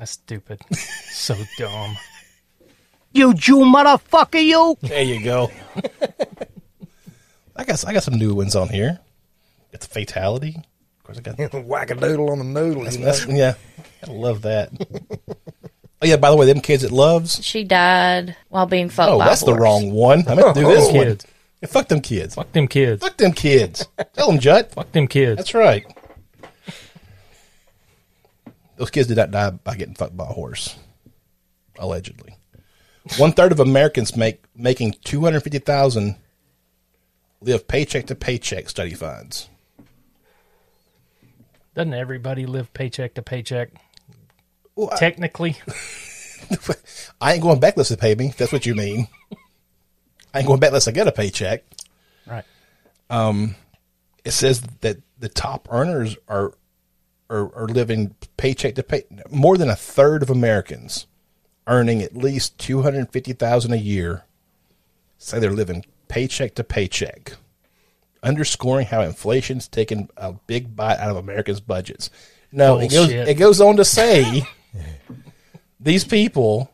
That's 0.00 0.12
stupid. 0.12 0.60
So 1.12 1.36
dumb. 1.58 1.96
You 3.12 3.34
Jew 3.34 3.58
motherfucker, 3.58 4.42
you! 4.42 4.76
There 4.80 5.02
you 5.02 5.22
go. 5.22 5.50
I 7.54 7.64
got 7.64 7.86
I 7.86 7.92
got 7.92 8.02
some 8.02 8.14
new 8.14 8.34
ones 8.34 8.56
on 8.56 8.68
here. 8.70 8.98
It's 9.72 9.86
fatality. 9.86 10.56
Of 10.56 11.04
course, 11.04 11.18
I 11.18 11.20
got 11.20 11.36
wackadoodle 11.52 12.30
on 12.30 12.38
the 12.38 12.44
noodle. 12.44 12.90
you 12.90 12.98
know? 12.98 13.04
that's, 13.04 13.26
yeah. 13.26 13.54
I 14.06 14.10
love 14.10 14.42
that. 14.42 14.70
oh 16.00 16.06
yeah. 16.06 16.16
By 16.16 16.30
the 16.30 16.36
way, 16.36 16.46
them 16.46 16.60
kids 16.62 16.84
at 16.84 16.90
Loves. 16.90 17.44
She 17.44 17.64
died 17.64 18.34
while 18.48 18.64
being 18.66 18.88
fucked 18.88 19.10
Oh, 19.12 19.18
by 19.18 19.26
a 19.26 19.28
that's 19.28 19.40
the 19.42 19.48
horse. 19.52 19.60
wrong 19.60 19.90
one. 19.92 20.26
I 20.26 20.34
meant 20.36 20.54
to 20.54 20.60
do 20.62 20.66
this 20.68 20.86
Fuck 20.86 20.94
one. 20.94 21.04
kids. 21.04 21.26
Yeah, 21.60 21.68
fuck 21.68 21.88
them 21.88 22.00
kids. 22.00 22.34
Fuck 22.34 22.52
them 22.52 22.66
kids. 22.68 23.02
Fuck 23.02 23.16
them 23.18 23.32
kids. 23.32 23.86
Tell 24.14 24.28
them, 24.28 24.38
Jut. 24.40 24.72
Fuck 24.72 24.92
them 24.92 25.06
kids. 25.06 25.36
That's 25.36 25.52
right. 25.52 25.84
Those 28.80 28.88
kids 28.88 29.08
did 29.08 29.18
not 29.18 29.30
die 29.30 29.50
by 29.50 29.76
getting 29.76 29.94
fucked 29.94 30.16
by 30.16 30.24
a 30.24 30.28
horse, 30.32 30.74
allegedly. 31.78 32.34
One 33.18 33.32
third 33.32 33.52
of 33.52 33.60
Americans 33.60 34.16
make 34.16 34.42
making 34.56 34.94
two 35.04 35.20
hundred 35.20 35.40
fifty 35.42 35.58
thousand 35.58 36.16
live 37.42 37.68
paycheck 37.68 38.06
to 38.06 38.14
paycheck. 38.14 38.70
Study 38.70 38.94
finds. 38.94 39.50
Doesn't 41.74 41.92
everybody 41.92 42.46
live 42.46 42.72
paycheck 42.72 43.12
to 43.16 43.22
paycheck? 43.22 43.68
Well, 44.76 44.88
I- 44.92 44.96
Technically, 44.96 45.56
I 47.20 47.34
ain't 47.34 47.42
going 47.42 47.60
back 47.60 47.74
unless 47.76 47.90
they 47.90 47.96
pay 47.96 48.14
me. 48.14 48.28
if 48.28 48.38
That's 48.38 48.50
what 48.52 48.64
you 48.64 48.74
mean. 48.74 49.08
I 50.32 50.38
ain't 50.38 50.46
going 50.48 50.58
back 50.60 50.68
unless 50.68 50.88
I 50.88 50.92
get 50.92 51.06
a 51.06 51.12
paycheck. 51.12 51.64
right? 52.26 52.44
Um, 53.10 53.56
It 54.24 54.30
says 54.30 54.62
that 54.80 54.96
the 55.18 55.28
top 55.28 55.68
earners 55.70 56.16
are 56.28 56.54
are, 57.30 57.54
are 57.54 57.68
living 57.68 58.14
paycheck 58.36 58.74
to 58.74 58.82
pay. 58.82 59.04
More 59.30 59.56
than 59.56 59.70
a 59.70 59.76
third 59.76 60.22
of 60.22 60.28
Americans 60.28 61.06
earning 61.66 62.02
at 62.02 62.16
least 62.16 62.58
two 62.58 62.82
hundred 62.82 63.10
fifty 63.10 63.32
thousand 63.32 63.72
a 63.72 63.76
year 63.76 64.24
say 65.16 65.38
they're 65.38 65.52
living 65.52 65.84
paycheck 66.08 66.54
to 66.56 66.64
paycheck, 66.64 67.34
underscoring 68.22 68.86
how 68.86 69.02
inflation's 69.02 69.68
taken 69.68 70.08
a 70.16 70.32
big 70.32 70.74
bite 70.74 70.98
out 70.98 71.10
of 71.10 71.16
Americans' 71.16 71.60
budgets. 71.60 72.10
No, 72.52 72.78
it 72.78 72.90
goes 72.90 73.08
it 73.08 73.38
goes 73.38 73.60
on 73.60 73.76
to 73.76 73.84
say 73.84 74.42
these 75.80 76.04
people 76.04 76.70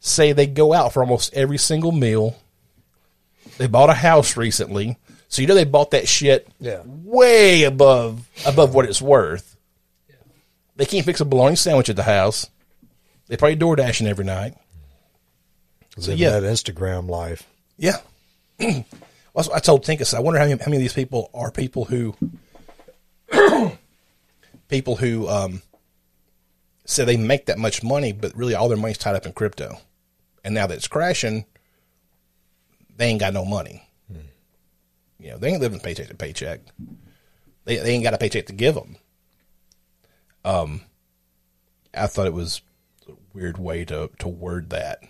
say 0.00 0.32
they 0.32 0.46
go 0.46 0.72
out 0.72 0.92
for 0.92 1.02
almost 1.02 1.32
every 1.34 1.58
single 1.58 1.92
meal. 1.92 2.36
They 3.56 3.68
bought 3.68 3.90
a 3.90 3.94
house 3.94 4.36
recently, 4.36 4.98
so 5.34 5.42
you 5.42 5.48
know 5.48 5.56
they 5.56 5.64
bought 5.64 5.90
that 5.90 6.06
shit 6.06 6.46
Yeah. 6.60 6.82
way 6.86 7.64
above 7.64 8.28
above 8.46 8.72
what 8.72 8.84
it's 8.84 9.02
worth. 9.02 9.56
They 10.76 10.86
can't 10.86 11.04
fix 11.04 11.20
a 11.20 11.24
bologna 11.24 11.56
sandwich 11.56 11.88
at 11.88 11.96
the 11.96 12.04
house. 12.04 12.48
They 13.26 13.36
probably 13.36 13.56
door 13.56 13.74
dashing 13.74 14.06
every 14.06 14.24
night. 14.24 14.54
Living 15.96 16.18
yeah. 16.18 16.38
that 16.38 16.44
Instagram 16.44 17.08
life. 17.08 17.48
Yeah. 17.76 17.96
well, 18.60 19.52
I 19.52 19.58
told 19.58 19.84
Tinkus. 19.84 20.14
I 20.14 20.20
wonder 20.20 20.38
how 20.38 20.46
many, 20.46 20.56
how 20.60 20.66
many 20.66 20.76
of 20.76 20.82
these 20.82 20.92
people 20.92 21.30
are 21.34 21.50
people 21.50 21.86
who 21.86 22.14
people 24.68 24.94
who 24.94 25.26
um, 25.28 25.62
say 26.84 27.04
they 27.04 27.16
make 27.16 27.46
that 27.46 27.58
much 27.58 27.82
money, 27.82 28.12
but 28.12 28.36
really 28.36 28.54
all 28.54 28.68
their 28.68 28.78
money's 28.78 28.98
tied 28.98 29.16
up 29.16 29.26
in 29.26 29.32
crypto, 29.32 29.78
and 30.44 30.54
now 30.54 30.68
that 30.68 30.76
it's 30.76 30.86
crashing, 30.86 31.44
they 32.96 33.06
ain't 33.06 33.18
got 33.18 33.34
no 33.34 33.44
money. 33.44 33.83
You 35.24 35.30
know, 35.30 35.38
they 35.38 35.48
ain't 35.48 35.62
living 35.62 35.80
paycheck 35.80 36.08
to 36.08 36.14
paycheck. 36.14 36.60
They 37.64 37.78
they 37.78 37.92
ain't 37.92 38.04
got 38.04 38.12
a 38.12 38.18
paycheck 38.18 38.44
to 38.46 38.52
give 38.52 38.74
them. 38.74 38.96
Um, 40.44 40.82
I 41.94 42.08
thought 42.08 42.26
it 42.26 42.34
was 42.34 42.60
a 43.08 43.12
weird 43.32 43.56
way 43.56 43.86
to 43.86 44.10
to 44.18 44.28
word 44.28 44.68
that 44.68 45.02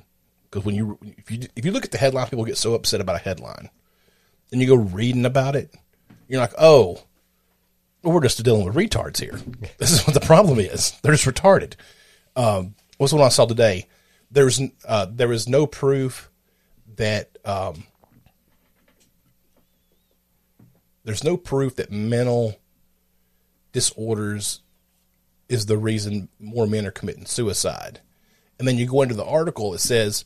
because 0.44 0.64
when 0.64 0.76
you 0.76 1.00
if 1.02 1.32
you 1.32 1.48
if 1.56 1.64
you 1.64 1.72
look 1.72 1.84
at 1.84 1.90
the 1.90 1.98
headline, 1.98 2.28
people 2.28 2.44
get 2.44 2.56
so 2.56 2.74
upset 2.74 3.00
about 3.00 3.16
a 3.16 3.24
headline. 3.24 3.70
Then 4.50 4.60
you 4.60 4.68
go 4.68 4.76
reading 4.76 5.26
about 5.26 5.56
it, 5.56 5.74
you're 6.28 6.40
like, 6.40 6.54
oh, 6.58 7.02
we're 8.04 8.20
just 8.20 8.40
dealing 8.44 8.64
with 8.64 8.76
retards 8.76 9.18
here. 9.18 9.40
This 9.78 9.90
is 9.90 10.06
what 10.06 10.14
the 10.14 10.20
problem 10.24 10.60
is. 10.60 10.92
They're 11.02 11.16
just 11.16 11.26
retarded. 11.26 11.74
Um, 12.36 12.76
what's 12.98 13.10
the 13.10 13.16
one 13.16 13.26
I 13.26 13.30
saw 13.30 13.46
today? 13.46 13.88
There's 14.30 14.60
uh, 14.86 15.06
there 15.10 15.32
is 15.32 15.48
no 15.48 15.66
proof 15.66 16.30
that 16.94 17.36
um, 17.44 17.82
there's 21.04 21.24
no 21.24 21.36
proof 21.36 21.76
that 21.76 21.92
mental 21.92 22.56
disorders 23.72 24.60
is 25.48 25.66
the 25.66 25.76
reason 25.76 26.28
more 26.40 26.66
men 26.66 26.86
are 26.86 26.90
committing 26.90 27.26
suicide. 27.26 28.00
And 28.58 28.66
then 28.66 28.78
you 28.78 28.86
go 28.86 29.02
into 29.02 29.14
the 29.14 29.24
article, 29.24 29.74
it 29.74 29.80
says 29.80 30.24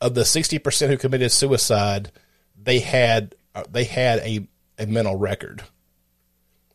of 0.00 0.14
the 0.14 0.22
60% 0.22 0.88
who 0.88 0.96
committed 0.96 1.32
suicide, 1.32 2.12
they 2.60 2.80
had 2.80 3.34
uh, 3.54 3.64
they 3.70 3.84
had 3.84 4.20
a, 4.20 4.46
a 4.78 4.86
mental 4.86 5.16
record. 5.16 5.62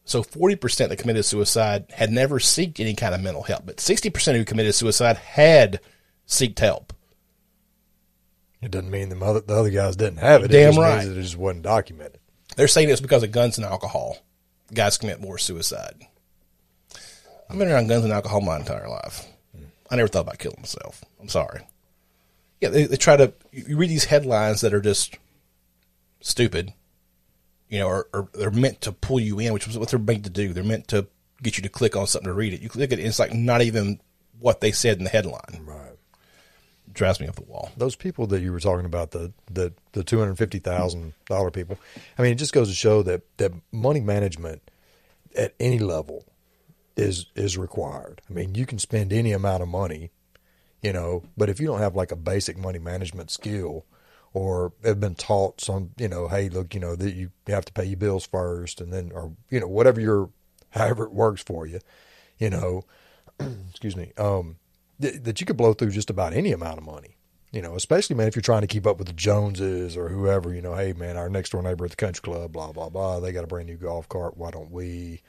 So 0.05 0.23
40% 0.23 0.89
that 0.89 0.99
committed 0.99 1.25
suicide 1.25 1.85
had 1.91 2.11
never 2.11 2.39
sought 2.39 2.79
any 2.79 2.93
kind 2.93 3.13
of 3.13 3.21
mental 3.21 3.43
help, 3.43 3.65
but 3.65 3.77
60% 3.77 4.35
who 4.35 4.45
committed 4.45 4.73
suicide 4.73 5.17
had 5.17 5.81
sought 6.25 6.59
help. 6.59 6.93
It 8.61 8.71
doesn't 8.71 8.89
mean 8.89 9.09
the 9.09 9.19
other, 9.23 9.41
the 9.41 9.55
other 9.55 9.69
guys 9.69 9.95
didn't 9.95 10.19
have 10.19 10.43
it. 10.43 10.49
Damn 10.49 10.69
it 10.69 10.75
just 10.75 10.79
right. 10.79 11.05
Means 11.05 11.17
it 11.17 11.21
just 11.21 11.37
wasn't 11.37 11.63
documented. 11.63 12.16
They're 12.57 12.67
saying 12.67 12.89
it's 12.89 12.99
because 12.99 13.23
of 13.23 13.31
guns 13.31 13.57
and 13.57 13.65
alcohol. 13.65 14.17
Guys 14.73 14.97
commit 14.97 15.21
more 15.21 15.37
suicide. 15.37 15.95
I've 17.49 17.57
been 17.57 17.71
around 17.71 17.87
guns 17.87 18.03
and 18.03 18.11
alcohol 18.11 18.41
my 18.41 18.57
entire 18.57 18.89
life. 18.89 19.25
I 19.89 19.95
never 19.95 20.09
thought 20.09 20.21
about 20.21 20.39
killing 20.39 20.59
myself. 20.59 21.05
I'm 21.21 21.29
sorry. 21.29 21.61
Yeah, 22.59 22.69
they, 22.69 22.83
they 22.85 22.97
try 22.97 23.15
to. 23.15 23.31
You 23.51 23.77
read 23.77 23.91
these 23.91 24.05
headlines 24.05 24.61
that 24.61 24.73
are 24.73 24.81
just 24.81 25.17
stupid, 26.19 26.73
you 27.69 27.79
know, 27.79 27.87
or, 27.87 28.07
or 28.11 28.27
they're 28.33 28.51
meant 28.51 28.81
to 28.81 28.91
pull 28.91 29.19
you 29.19 29.39
in, 29.39 29.53
which 29.53 29.67
is 29.67 29.77
what 29.77 29.89
they're 29.89 29.99
meant 29.99 30.23
to 30.23 30.29
do. 30.31 30.51
They're 30.51 30.63
meant 30.63 30.87
to 30.89 31.07
get 31.43 31.57
you 31.57 31.63
to 31.63 31.69
click 31.69 31.95
on 31.95 32.07
something 32.07 32.27
to 32.27 32.33
read 32.33 32.53
it. 32.53 32.61
You 32.61 32.69
click 32.69 32.91
it, 32.91 32.99
it's 32.99 33.19
like 33.19 33.33
not 33.33 33.61
even 33.61 34.01
what 34.39 34.61
they 34.61 34.71
said 34.71 34.97
in 34.97 35.03
the 35.03 35.09
headline. 35.11 35.61
Right. 35.63 35.86
Drives 36.97 37.19
me 37.19 37.27
off 37.27 37.35
the 37.35 37.43
wall. 37.43 37.71
Those 37.77 37.95
people 37.95 38.27
that 38.27 38.41
you 38.41 38.51
were 38.51 38.59
talking 38.59 38.85
about, 38.85 39.11
the 39.11 39.31
the 39.49 39.73
the 39.93 40.03
two 40.03 40.19
hundred 40.19 40.37
fifty 40.37 40.59
thousand 40.59 41.13
dollar 41.27 41.51
people. 41.51 41.77
I 42.17 42.23
mean, 42.23 42.33
it 42.33 42.35
just 42.35 42.53
goes 42.53 42.67
to 42.67 42.75
show 42.75 43.03
that 43.03 43.21
that 43.37 43.53
money 43.71 44.01
management 44.01 44.69
at 45.35 45.53
any 45.59 45.79
level 45.79 46.25
is 46.97 47.27
is 47.35 47.57
required. 47.57 48.21
I 48.29 48.33
mean, 48.33 48.55
you 48.55 48.65
can 48.65 48.79
spend 48.79 49.13
any 49.13 49.31
amount 49.31 49.63
of 49.63 49.69
money, 49.69 50.11
you 50.81 50.91
know, 50.91 51.23
but 51.37 51.49
if 51.49 51.59
you 51.59 51.67
don't 51.67 51.79
have 51.79 51.95
like 51.95 52.11
a 52.11 52.17
basic 52.17 52.57
money 52.57 52.79
management 52.79 53.31
skill 53.31 53.85
or 54.33 54.73
have 54.83 54.99
been 54.99 55.15
taught 55.15 55.61
some, 55.61 55.91
you 55.97 56.07
know, 56.07 56.27
hey, 56.27 56.49
look, 56.49 56.73
you 56.73 56.79
know, 56.79 56.95
that 56.95 57.13
you 57.13 57.31
have 57.47 57.65
to 57.65 57.73
pay 57.73 57.85
your 57.85 57.97
bills 57.97 58.25
first 58.25 58.81
and 58.81 58.91
then 58.91 59.11
or 59.13 59.31
you 59.49 59.59
know, 59.59 59.67
whatever 59.67 60.01
your 60.01 60.29
however 60.71 61.05
it 61.05 61.13
works 61.13 61.43
for 61.43 61.65
you, 61.67 61.79
you 62.39 62.49
know, 62.49 62.83
excuse 63.69 63.95
me, 63.95 64.11
um 64.17 64.57
th- 65.01 65.23
that 65.23 65.39
you 65.39 65.45
could 65.45 65.57
blow 65.57 65.73
through 65.73 65.91
just 65.91 66.09
about 66.09 66.33
any 66.33 66.51
amount 66.51 66.77
of 66.77 66.85
money. 66.85 67.15
You 67.51 67.61
know, 67.61 67.75
especially 67.75 68.15
man, 68.15 68.27
if 68.27 68.35
you're 68.35 68.41
trying 68.41 68.61
to 68.61 68.67
keep 68.67 68.85
up 68.85 68.97
with 68.97 69.07
the 69.07 69.13
Joneses 69.13 69.95
or 69.95 70.09
whoever, 70.09 70.53
you 70.53 70.61
know, 70.61 70.75
hey 70.75 70.93
man, 70.93 71.15
our 71.15 71.29
next 71.29 71.51
door 71.51 71.61
neighbor 71.61 71.85
at 71.85 71.91
the 71.91 71.97
country 71.97 72.21
club, 72.21 72.51
blah 72.51 72.71
blah 72.71 72.89
blah, 72.89 73.19
they 73.19 73.31
got 73.31 73.45
a 73.45 73.47
brand 73.47 73.67
new 73.67 73.77
golf 73.77 74.09
cart. 74.09 74.37
Why 74.37 74.51
don't 74.51 74.71
we? 74.71 75.21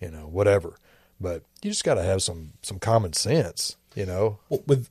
You 0.00 0.10
know, 0.10 0.26
whatever. 0.26 0.76
But 1.20 1.44
you 1.62 1.70
just 1.70 1.84
got 1.84 1.94
to 1.94 2.02
have 2.02 2.22
some 2.22 2.54
some 2.62 2.78
common 2.78 3.12
sense. 3.12 3.76
You 3.94 4.06
know, 4.06 4.40
Well, 4.48 4.62
with 4.66 4.90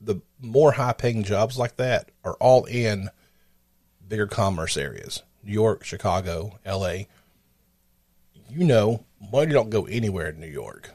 the 0.00 0.20
more 0.40 0.72
high 0.72 0.92
paying 0.92 1.22
jobs 1.24 1.58
like 1.58 1.76
that 1.76 2.10
are 2.22 2.34
all 2.34 2.64
in 2.66 3.08
bigger 4.06 4.26
commerce 4.26 4.76
areas 4.76 5.22
New 5.42 5.52
York, 5.52 5.84
Chicago, 5.84 6.58
LA. 6.66 7.04
You 8.48 8.64
know, 8.64 9.04
money 9.32 9.52
don't 9.52 9.70
go 9.70 9.86
anywhere 9.86 10.28
in 10.28 10.40
New 10.40 10.46
York. 10.46 10.90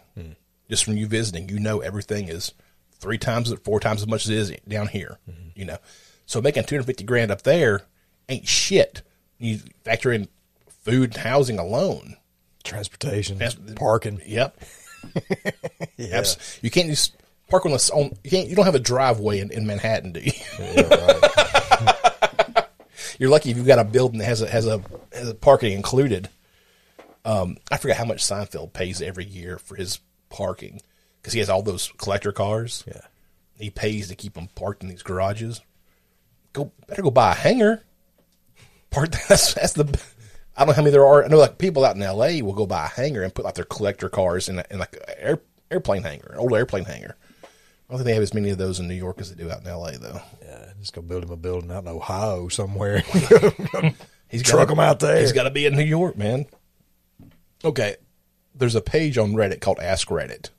Just 0.71 0.83
from 0.85 0.97
you 0.97 1.05
visiting, 1.05 1.49
you 1.49 1.59
know 1.59 1.81
everything 1.81 2.29
is 2.29 2.53
three 2.99 3.19
times, 3.19 3.51
or 3.51 3.57
four 3.57 3.79
times 3.79 4.01
as 4.01 4.07
much 4.07 4.23
as 4.25 4.29
it 4.31 4.35
is 4.37 4.53
down 4.67 4.87
here. 4.87 5.19
You 5.53 5.65
know, 5.65 5.77
so 6.25 6.41
making 6.41 6.63
two 6.63 6.75
hundred 6.75 6.85
fifty 6.87 7.03
grand 7.03 7.29
up 7.29 7.43
there 7.43 7.81
ain't 8.29 8.47
shit. 8.47 9.03
You 9.37 9.59
factor 9.83 10.11
in 10.11 10.27
food 10.83 11.13
and 11.13 11.17
housing 11.17 11.59
alone. 11.59 12.15
transportation, 12.63 13.37
Trans- 13.37 13.55
parking. 13.75 14.21
Yep. 14.25 14.57
Abs- 16.11 16.59
You 16.61 16.69
can't 16.71 16.87
just 16.89 17.15
park 17.49 17.65
on 17.65 17.71
the 17.73 17.91
on. 17.93 18.15
You 18.23 18.29
can't. 18.31 18.47
You 18.47 18.55
don't 18.55 18.65
have 18.65 18.75
a 18.75 18.79
driveway 18.79 19.39
in, 19.39 19.51
in 19.51 19.67
Manhattan, 19.67 20.13
do 20.13 20.21
you? 20.21 20.31
Yeah, 20.59 20.81
right. 20.87 22.65
You're 23.19 23.29
lucky 23.29 23.51
if 23.51 23.57
you've 23.57 23.67
got 23.67 23.77
a 23.79 23.83
building 23.83 24.19
that 24.19 24.25
has 24.25 24.41
a 24.41 24.49
has 24.49 24.65
a 24.67 24.81
has 25.13 25.27
a 25.29 25.35
parking 25.35 25.73
included. 25.73 26.29
Um, 27.25 27.57
I 27.71 27.77
forget 27.77 27.97
how 27.97 28.05
much 28.05 28.23
Seinfeld 28.23 28.73
pays 28.73 29.01
every 29.01 29.25
year 29.25 29.59
for 29.59 29.75
his 29.75 29.99
parking 30.31 30.81
because 31.21 31.33
he 31.33 31.39
has 31.39 31.49
all 31.49 31.61
those 31.61 31.91
collector 31.97 32.31
cars. 32.31 32.83
yeah. 32.87 33.01
He 33.57 33.69
pays 33.69 34.07
to 34.07 34.15
keep 34.15 34.33
them 34.33 34.49
parked 34.55 34.81
in 34.81 34.89
these 34.89 35.03
garages. 35.03 35.61
Go 36.53 36.71
better 36.87 37.03
go 37.03 37.11
buy 37.11 37.31
a 37.31 37.35
hangar. 37.35 37.83
Park 38.89 39.11
that's 39.29 39.53
that's 39.53 39.73
the. 39.73 39.83
I 40.55 40.61
don't 40.61 40.69
know 40.69 40.73
how 40.73 40.81
many 40.81 40.91
there 40.91 41.05
are. 41.05 41.23
I 41.23 41.27
know 41.27 41.37
like 41.37 41.57
people 41.59 41.85
out 41.85 41.95
in 41.95 42.01
L.A. 42.01 42.41
will 42.41 42.53
go 42.53 42.65
buy 42.65 42.85
a 42.85 42.89
hangar 42.89 43.21
and 43.21 43.33
put 43.33 43.45
like 43.45 43.55
their 43.55 43.65
collector 43.65 44.09
cars 44.09 44.49
in, 44.49 44.59
a, 44.59 44.65
in 44.69 44.79
like 44.79 44.93
an 44.95 45.01
air, 45.17 45.41
airplane 45.69 46.03
hangar, 46.03 46.31
an 46.33 46.39
old 46.39 46.53
airplane 46.53 46.83
hangar. 46.85 47.15
I 47.43 47.47
don't 47.93 47.99
think 47.99 48.05
they 48.05 48.13
have 48.13 48.23
as 48.23 48.33
many 48.33 48.49
of 48.49 48.57
those 48.57 48.79
in 48.79 48.87
New 48.87 48.95
York 48.95 49.19
as 49.21 49.33
they 49.33 49.41
do 49.41 49.49
out 49.49 49.61
in 49.61 49.67
L.A. 49.67 49.97
though. 49.97 50.21
Yeah, 50.41 50.71
just 50.79 50.93
go 50.93 51.01
build 51.01 51.23
him 51.23 51.31
a 51.31 51.37
building 51.37 51.71
out 51.71 51.83
in 51.83 51.89
Ohio 51.89 52.47
somewhere. 52.47 52.99
He's 54.29 54.43
Truck 54.43 54.71
'em 54.71 54.79
out 54.79 54.99
there. 55.01 55.19
He's 55.19 55.33
got 55.33 55.43
to 55.43 55.51
be 55.51 55.65
in 55.65 55.75
New 55.75 55.83
York, 55.83 56.17
man. 56.17 56.45
Okay, 57.63 57.95
there's 58.53 58.75
a 58.75 58.81
page 58.81 59.17
on 59.17 59.33
Reddit 59.33 59.61
called 59.61 59.79
Ask 59.79 60.09
Reddit. 60.09 60.49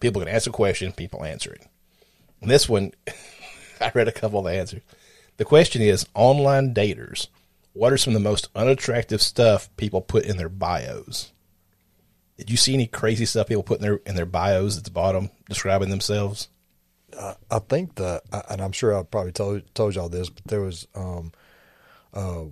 People 0.00 0.20
can 0.20 0.28
ask 0.28 0.46
a 0.46 0.52
question, 0.52 0.92
people 0.92 1.24
answer 1.24 1.52
it. 1.52 1.66
And 2.40 2.50
this 2.50 2.68
one, 2.68 2.92
I 3.80 3.92
read 3.94 4.08
a 4.08 4.12
couple 4.12 4.40
of 4.40 4.44
the 4.44 4.52
answers. 4.52 4.82
The 5.36 5.44
question 5.44 5.82
is: 5.82 6.06
online 6.14 6.74
daters. 6.74 7.28
What 7.72 7.92
are 7.92 7.96
some 7.96 8.14
of 8.14 8.22
the 8.22 8.28
most 8.28 8.48
unattractive 8.54 9.22
stuff 9.22 9.74
people 9.76 10.02
put 10.02 10.24
in 10.24 10.36
their 10.36 10.50
bios? 10.50 11.32
Did 12.36 12.50
you 12.50 12.56
see 12.56 12.74
any 12.74 12.86
crazy 12.86 13.24
stuff 13.24 13.48
people 13.48 13.62
put 13.62 13.78
in 13.78 13.82
their 13.82 13.96
in 14.04 14.14
their 14.14 14.26
bios 14.26 14.76
at 14.76 14.84
the 14.84 14.90
bottom 14.90 15.30
describing 15.48 15.90
themselves? 15.90 16.48
I 17.50 17.58
think 17.58 17.96
the, 17.96 18.22
and 18.48 18.60
I'm 18.60 18.72
sure 18.72 18.98
I 18.98 19.02
probably 19.02 19.32
told 19.32 19.62
told 19.74 19.94
y'all 19.94 20.08
this, 20.08 20.30
but 20.30 20.44
there 20.44 20.60
was 20.60 20.86
um, 20.94 21.32
uh, 22.14 22.44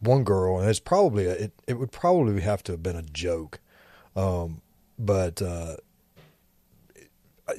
one 0.00 0.24
girl, 0.24 0.58
and 0.58 0.68
it's 0.68 0.80
probably 0.80 1.26
a, 1.26 1.32
it 1.32 1.52
it 1.66 1.74
would 1.74 1.92
probably 1.92 2.40
have 2.42 2.62
to 2.64 2.72
have 2.72 2.82
been 2.82 2.96
a 2.96 3.02
joke, 3.02 3.60
um, 4.16 4.60
but 4.98 5.40
uh, 5.42 5.76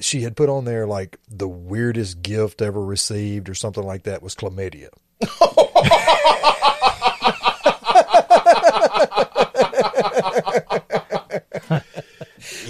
she 0.00 0.22
had 0.22 0.36
put 0.36 0.48
on 0.48 0.64
there 0.64 0.86
like 0.86 1.18
the 1.28 1.48
weirdest 1.48 2.22
gift 2.22 2.62
ever 2.62 2.82
received 2.82 3.48
or 3.48 3.54
something 3.54 3.84
like 3.84 4.04
that 4.04 4.22
was 4.22 4.34
chlamydia. 4.34 4.88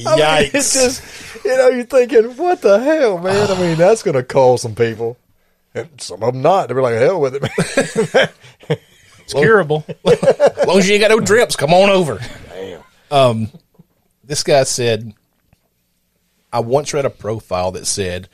Yikes! 0.04 0.54
It's 0.54 0.74
just, 0.74 1.44
you 1.44 1.56
know, 1.56 1.68
you're 1.68 1.84
thinking, 1.84 2.36
what 2.36 2.62
the 2.62 2.78
hell, 2.80 3.18
man? 3.18 3.50
I 3.50 3.58
mean, 3.58 3.76
that's 3.76 4.02
going 4.02 4.16
to 4.16 4.22
call 4.22 4.58
some 4.58 4.74
people. 4.74 5.16
And 5.74 5.88
some 6.00 6.22
of 6.22 6.32
them 6.32 6.42
not. 6.42 6.68
They'll 6.68 6.76
be 6.76 6.82
like, 6.82 6.94
hell 6.94 7.20
with 7.20 7.34
it, 7.34 7.42
man. 7.42 8.28
It's 9.20 9.32
curable. 9.32 9.84
as 10.04 10.66
long 10.66 10.78
as 10.78 10.86
you 10.86 10.94
ain't 10.94 11.00
got 11.00 11.10
no 11.10 11.18
drips, 11.18 11.56
come 11.56 11.72
on 11.72 11.90
over. 11.90 12.20
Damn. 12.50 12.82
Um, 13.10 13.48
this 14.26 14.42
guy 14.42 14.64
said, 14.64 15.14
I 16.52 16.60
once 16.60 16.94
read 16.94 17.04
a 17.04 17.10
profile 17.10 17.72
that 17.72 17.86
said, 17.86 18.28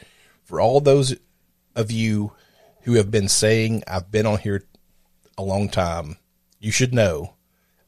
for 0.44 0.60
all 0.60 0.80
those 0.80 1.16
of 1.74 1.90
you 1.90 2.32
who 2.82 2.94
have 2.94 3.10
been 3.10 3.28
saying 3.28 3.82
I've 3.86 4.10
been 4.10 4.26
on 4.26 4.38
here 4.38 4.64
a 5.38 5.42
long 5.42 5.68
time, 5.68 6.18
you 6.58 6.72
should 6.72 6.92
know 6.92 7.34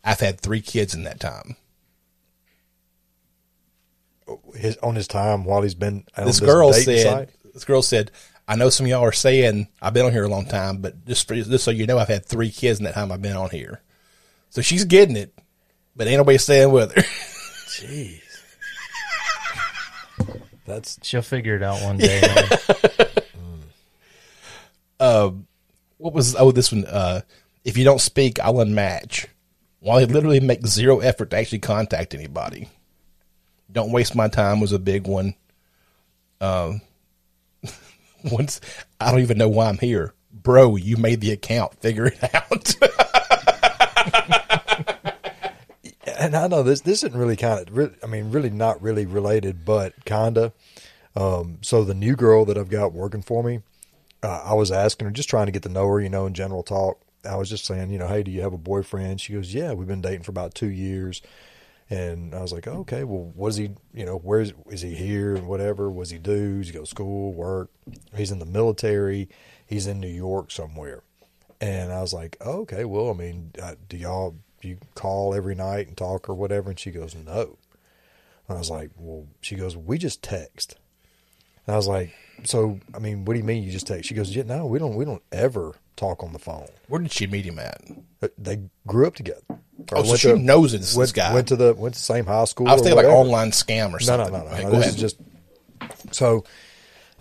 I've 0.04 0.20
had 0.20 0.40
three 0.40 0.60
kids 0.60 0.94
in 0.94 1.04
that 1.04 1.20
time. 1.20 1.56
his, 4.56 4.76
on 4.78 4.94
his 4.94 5.08
time 5.08 5.44
while 5.44 5.62
he's 5.62 5.74
been 5.74 6.04
on 6.16 6.26
This 6.26 6.40
girl 6.40 6.72
said, 6.72 7.02
site. 7.02 7.30
this 7.52 7.64
girl 7.64 7.82
said, 7.82 8.10
I 8.48 8.56
know 8.56 8.70
some 8.70 8.86
of 8.86 8.90
y'all 8.90 9.02
are 9.04 9.12
saying 9.12 9.68
I've 9.80 9.94
been 9.94 10.06
on 10.06 10.12
here 10.12 10.24
a 10.24 10.28
long 10.28 10.46
time, 10.46 10.78
but 10.78 11.04
just 11.06 11.28
for, 11.28 11.34
just 11.34 11.64
so 11.64 11.70
you 11.70 11.86
know, 11.86 11.98
I've 11.98 12.08
had 12.08 12.24
three 12.24 12.50
kids 12.50 12.78
in 12.78 12.84
that 12.84 12.94
time 12.94 13.12
I've 13.12 13.22
been 13.22 13.36
on 13.36 13.50
here. 13.50 13.82
So 14.50 14.62
she's 14.62 14.84
getting 14.84 15.16
it, 15.16 15.34
but 15.96 16.06
ain't 16.06 16.18
nobody 16.18 16.38
staying 16.38 16.72
with 16.72 16.92
her. 16.94 17.02
Jeez. 17.72 18.20
That's 20.66 20.98
She'll 21.02 21.22
figure 21.22 21.56
it 21.56 21.62
out 21.62 21.82
one 21.82 21.96
day. 21.96 22.20
man. 25.00 25.46
what 25.96 26.12
was 26.12 26.36
oh 26.36 26.52
this 26.52 26.70
one 26.70 26.84
uh 26.84 27.22
if 27.64 27.76
you 27.76 27.84
don't 27.84 28.00
speak 28.00 28.38
i'll 28.40 28.54
unmatch. 28.54 29.26
While 29.80 29.98
he 29.98 30.06
literally 30.06 30.40
makes 30.40 30.70
zero 30.70 31.00
effort 31.00 31.30
to 31.30 31.36
actually 31.36 31.58
contact 31.60 32.14
anybody. 32.14 32.68
Don't 33.70 33.90
waste 33.90 34.14
my 34.14 34.28
time 34.28 34.60
was 34.60 34.72
a 34.72 34.78
big 34.78 35.06
one. 35.06 35.34
Um 36.40 36.82
once 38.24 38.60
i 39.00 39.10
don't 39.10 39.20
even 39.20 39.38
know 39.38 39.48
why 39.48 39.68
i'm 39.68 39.78
here. 39.78 40.12
Bro 40.30 40.76
you 40.76 40.98
made 40.98 41.22
the 41.22 41.32
account. 41.32 41.80
Figure 41.80 42.06
it 42.06 42.34
out 42.34 42.74
and 46.24 46.36
I 46.36 46.46
know 46.48 46.62
this 46.62 46.80
this 46.82 47.02
isn't 47.04 47.18
really 47.18 47.36
kind 47.36 47.68
of 47.68 47.76
re- 47.76 47.96
I 48.02 48.06
mean 48.06 48.30
really 48.30 48.50
not 48.50 48.80
really 48.82 49.06
related 49.06 49.64
but 49.64 50.04
kinda 50.04 50.52
um 51.16 51.58
so 51.62 51.84
the 51.84 51.94
new 51.94 52.16
girl 52.16 52.44
that 52.46 52.58
I've 52.58 52.70
got 52.70 52.92
working 52.92 53.22
for 53.22 53.42
me 53.42 53.60
uh, 54.22 54.42
I 54.44 54.54
was 54.54 54.70
asking 54.70 55.06
her 55.06 55.10
just 55.12 55.28
trying 55.28 55.46
to 55.46 55.52
get 55.52 55.62
to 55.64 55.68
know 55.68 55.86
her 55.88 56.00
you 56.00 56.08
know 56.08 56.26
in 56.26 56.34
general 56.34 56.62
talk 56.62 57.00
I 57.28 57.36
was 57.36 57.48
just 57.48 57.64
saying 57.64 57.90
you 57.90 57.98
know 57.98 58.08
hey 58.08 58.22
do 58.22 58.30
you 58.30 58.42
have 58.42 58.52
a 58.52 58.58
boyfriend 58.58 59.20
she 59.20 59.32
goes 59.34 59.52
yeah 59.54 59.72
we've 59.72 59.88
been 59.88 60.00
dating 60.00 60.22
for 60.22 60.30
about 60.30 60.54
2 60.54 60.68
years 60.68 61.22
And 61.90 62.34
I 62.34 62.40
was 62.40 62.52
like, 62.52 62.66
okay, 62.66 63.04
well, 63.04 63.32
what 63.34 63.48
is 63.48 63.56
he? 63.56 63.70
You 63.92 64.06
know, 64.06 64.16
where 64.16 64.40
is, 64.40 64.54
is 64.70 64.80
he 64.80 64.94
here 64.94 65.34
and 65.34 65.46
whatever? 65.46 65.90
Was 65.90 66.10
he 66.10 66.18
do? 66.18 66.58
Does 66.58 66.68
he 66.68 66.72
go 66.72 66.80
to 66.80 66.86
school, 66.86 67.32
work? 67.34 67.70
He's 68.16 68.30
in 68.30 68.38
the 68.38 68.46
military. 68.46 69.28
He's 69.66 69.86
in 69.86 70.00
New 70.00 70.08
York 70.08 70.50
somewhere. 70.50 71.02
And 71.60 71.92
I 71.92 72.00
was 72.00 72.14
like, 72.14 72.38
okay, 72.40 72.84
well, 72.86 73.10
I 73.10 73.12
mean, 73.12 73.52
uh, 73.62 73.74
do 73.90 73.96
y'all 73.98 74.36
you 74.64 74.78
call 74.94 75.34
every 75.34 75.54
night 75.54 75.88
and 75.88 75.96
talk 75.96 76.28
or 76.28 76.34
whatever? 76.34 76.70
And 76.70 76.78
she 76.78 76.90
goes, 76.90 77.14
no. 77.14 77.58
And 78.48 78.56
I 78.56 78.58
was 78.58 78.70
like, 78.70 78.90
well, 78.96 79.26
she 79.40 79.54
goes, 79.56 79.76
we 79.76 79.98
just 79.98 80.22
text. 80.22 80.76
And 81.66 81.74
I 81.74 81.76
was 81.76 81.86
like, 81.88 82.12
so 82.44 82.80
I 82.94 82.98
mean, 82.98 83.24
what 83.24 83.34
do 83.34 83.38
you 83.38 83.44
mean 83.44 83.62
you 83.62 83.70
just 83.70 83.86
text? 83.86 84.08
She 84.08 84.14
goes, 84.14 84.34
yeah, 84.34 84.42
no, 84.44 84.66
we 84.66 84.78
don't, 84.78 84.96
we 84.96 85.04
don't 85.04 85.22
ever 85.30 85.74
talk 85.96 86.22
on 86.22 86.32
the 86.32 86.38
phone. 86.38 86.66
Where 86.88 87.00
did 87.00 87.12
she 87.12 87.26
meet 87.26 87.44
him 87.44 87.58
at? 87.58 87.80
Uh, 88.20 88.28
They 88.38 88.62
grew 88.86 89.06
up 89.06 89.14
together. 89.14 89.42
Or 89.48 89.98
Oh, 89.98 90.02
so 90.04 90.16
she 90.16 90.28
to- 90.28 90.38
knows 90.38 90.74
it's 90.74 90.94
went, 90.96 91.04
this 91.04 91.12
guy. 91.12 91.32
Went 91.34 91.48
to 91.48 91.56
the 91.56 91.74
went 91.74 91.94
to 91.94 92.00
the 92.00 92.04
same 92.04 92.26
high 92.26 92.44
school. 92.44 92.68
I 92.68 92.72
was 92.72 92.82
thinking 92.82 92.96
like 92.96 93.06
online 93.06 93.50
scam 93.52 93.92
or 93.92 94.00
something. 94.00 94.32
no, 94.32 94.40
no, 94.44 94.50
no. 94.50 94.56
No. 94.56 94.62
go 94.70 94.76
This 94.76 94.86
ahead. 94.86 94.94
is 94.94 95.00
just 95.00 95.16
so. 96.10 96.44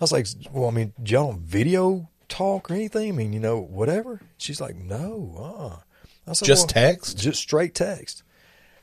was 0.02 0.12
like, 0.12 0.26
well, 0.52 0.68
I 0.68 0.72
mean, 0.72 0.92
do 1.00 1.12
y'all 1.12 1.30
don't 1.30 1.40
video 1.40 2.08
talk 2.28 2.70
or 2.70 2.74
anything? 2.74 3.08
I 3.10 3.12
mean, 3.12 3.32
you 3.32 3.38
know, 3.40 3.60
whatever. 3.60 4.20
She's 4.38 4.60
like, 4.60 4.74
no, 4.76 5.76
uh. 5.78 5.82
I 6.26 6.32
said, 6.32 6.46
Just 6.46 6.62
well, 6.74 6.84
text? 6.84 7.18
just 7.18 7.40
straight 7.40 7.74
text. 7.74 8.22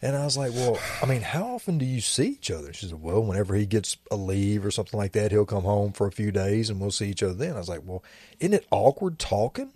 And 0.02 0.16
I 0.16 0.24
was 0.24 0.38
like, 0.38 0.54
well, 0.54 0.80
I 1.02 1.06
mean, 1.06 1.22
how 1.22 1.56
often 1.56 1.78
do 1.78 1.84
you 1.86 2.00
see 2.00 2.28
each 2.28 2.50
other? 2.50 2.72
She 2.72 2.86
said, 2.86 3.02
well, 3.02 3.22
whenever 3.22 3.54
he 3.54 3.66
gets 3.66 3.98
a 4.10 4.16
leave 4.16 4.66
or 4.66 4.72
something 4.72 4.98
like 4.98 5.12
that, 5.12 5.32
he'll 5.32 5.46
come 5.46 5.64
home 5.64 5.92
for 5.92 6.08
a 6.08 6.12
few 6.12 6.32
days 6.32 6.70
and 6.70 6.80
we'll 6.80 6.92
see 6.92 7.10
each 7.10 7.22
other 7.22 7.34
then. 7.34 7.56
I 7.56 7.60
was 7.60 7.68
like, 7.68 7.82
well, 7.84 8.02
isn't 8.40 8.54
it 8.54 8.66
awkward 8.72 9.20
talking? 9.20 9.74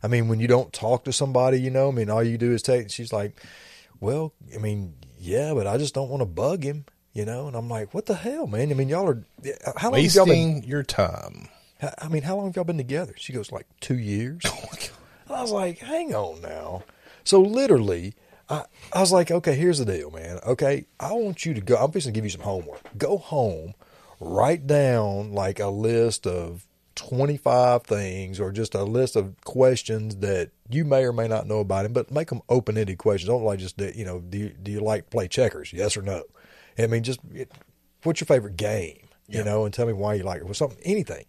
I 0.00 0.06
mean, 0.06 0.28
when 0.28 0.38
you 0.38 0.46
don't 0.46 0.72
talk 0.72 1.02
to 1.04 1.12
somebody, 1.12 1.60
you 1.60 1.70
know, 1.70 1.88
I 1.88 1.90
mean, 1.90 2.08
all 2.08 2.22
you 2.22 2.38
do 2.38 2.52
is 2.52 2.62
text. 2.62 2.94
She's 2.94 3.12
like, 3.12 3.40
well, 3.98 4.32
I 4.54 4.58
mean, 4.58 4.94
yeah, 5.18 5.54
but 5.54 5.66
I 5.66 5.76
just 5.76 5.92
don't 5.92 6.08
want 6.08 6.20
to 6.20 6.26
bug 6.26 6.62
him, 6.62 6.84
you 7.12 7.24
know? 7.24 7.48
And 7.48 7.56
I'm 7.56 7.68
like, 7.68 7.92
what 7.92 8.06
the 8.06 8.14
hell, 8.14 8.46
man? 8.46 8.70
I 8.70 8.74
mean, 8.74 8.88
y'all 8.88 9.08
are, 9.08 9.24
how 9.76 9.90
long 9.90 10.00
have 10.00 10.14
y'all 10.14 10.24
been, 10.24 10.54
Wasting 10.54 10.70
your 10.70 10.84
time. 10.84 11.48
I 12.00 12.06
mean, 12.06 12.22
how 12.22 12.36
long 12.36 12.46
have 12.46 12.54
y'all 12.54 12.64
been 12.64 12.76
together? 12.76 13.14
She 13.16 13.32
goes, 13.32 13.50
like 13.50 13.66
two 13.80 13.98
years. 13.98 14.42
Oh 14.70 14.76
And 15.28 15.36
I 15.36 15.42
was 15.42 15.52
like, 15.52 15.78
hang 15.78 16.14
on 16.14 16.40
now. 16.40 16.84
So 17.24 17.40
literally, 17.40 18.14
I, 18.48 18.64
I 18.92 19.00
was 19.00 19.12
like, 19.12 19.30
okay, 19.30 19.54
here's 19.54 19.78
the 19.78 19.84
deal, 19.84 20.10
man. 20.10 20.38
Okay, 20.46 20.86
I 20.98 21.12
want 21.12 21.44
you 21.44 21.54
to 21.54 21.60
go. 21.60 21.76
I'm 21.76 21.92
just 21.92 22.06
gonna 22.06 22.14
give 22.14 22.24
you 22.24 22.30
some 22.30 22.40
homework. 22.40 22.80
Go 22.96 23.18
home, 23.18 23.74
write 24.20 24.66
down 24.66 25.32
like 25.32 25.60
a 25.60 25.68
list 25.68 26.26
of 26.26 26.66
25 26.94 27.84
things 27.84 28.40
or 28.40 28.50
just 28.50 28.74
a 28.74 28.82
list 28.82 29.14
of 29.14 29.40
questions 29.44 30.16
that 30.16 30.50
you 30.68 30.84
may 30.84 31.04
or 31.04 31.12
may 31.12 31.28
not 31.28 31.46
know 31.46 31.60
about 31.60 31.84
him, 31.84 31.92
but 31.92 32.10
make 32.10 32.28
them 32.28 32.42
open-ended 32.48 32.98
questions. 32.98 33.28
Don't 33.28 33.44
like 33.44 33.60
just, 33.60 33.80
you 33.80 34.04
know, 34.04 34.20
do 34.20 34.38
you, 34.38 34.48
do 34.48 34.72
you 34.72 34.80
like 34.80 35.10
play 35.10 35.28
checkers? 35.28 35.72
Yes 35.72 35.96
or 35.96 36.02
no? 36.02 36.24
I 36.78 36.86
mean, 36.86 37.02
just 37.02 37.20
what's 38.02 38.20
your 38.20 38.26
favorite 38.26 38.56
game? 38.56 38.98
You 39.28 39.44
know, 39.44 39.64
and 39.66 39.74
tell 39.74 39.86
me 39.86 39.92
why 39.92 40.14
you 40.14 40.22
like 40.22 40.40
it. 40.40 40.44
or 40.48 40.54
something, 40.54 40.78
anything, 40.84 41.24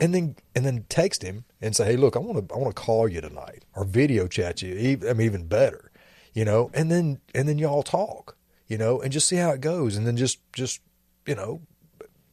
and 0.00 0.14
then 0.14 0.36
and 0.54 0.64
then 0.64 0.86
text 0.88 1.22
him 1.22 1.44
and 1.60 1.76
say, 1.76 1.84
hey, 1.84 1.96
look, 1.96 2.16
I 2.16 2.18
want 2.18 2.48
to 2.48 2.54
I 2.54 2.58
want 2.58 2.74
to 2.74 2.80
call 2.82 3.08
you 3.08 3.20
tonight 3.20 3.64
or 3.74 3.84
video 3.84 4.26
chat 4.26 4.62
you. 4.62 4.74
Even, 4.74 5.08
I 5.08 5.12
mean, 5.12 5.26
even 5.26 5.46
better, 5.46 5.90
you 6.32 6.44
know. 6.46 6.70
And 6.72 6.90
then 6.90 7.20
and 7.34 7.46
then 7.46 7.58
y'all 7.58 7.82
talk, 7.82 8.36
you 8.68 8.78
know, 8.78 9.00
and 9.02 9.12
just 9.12 9.28
see 9.28 9.36
how 9.36 9.50
it 9.50 9.60
goes, 9.60 9.96
and 9.96 10.06
then 10.06 10.16
just 10.16 10.38
just 10.54 10.80
you 11.26 11.34
know, 11.34 11.60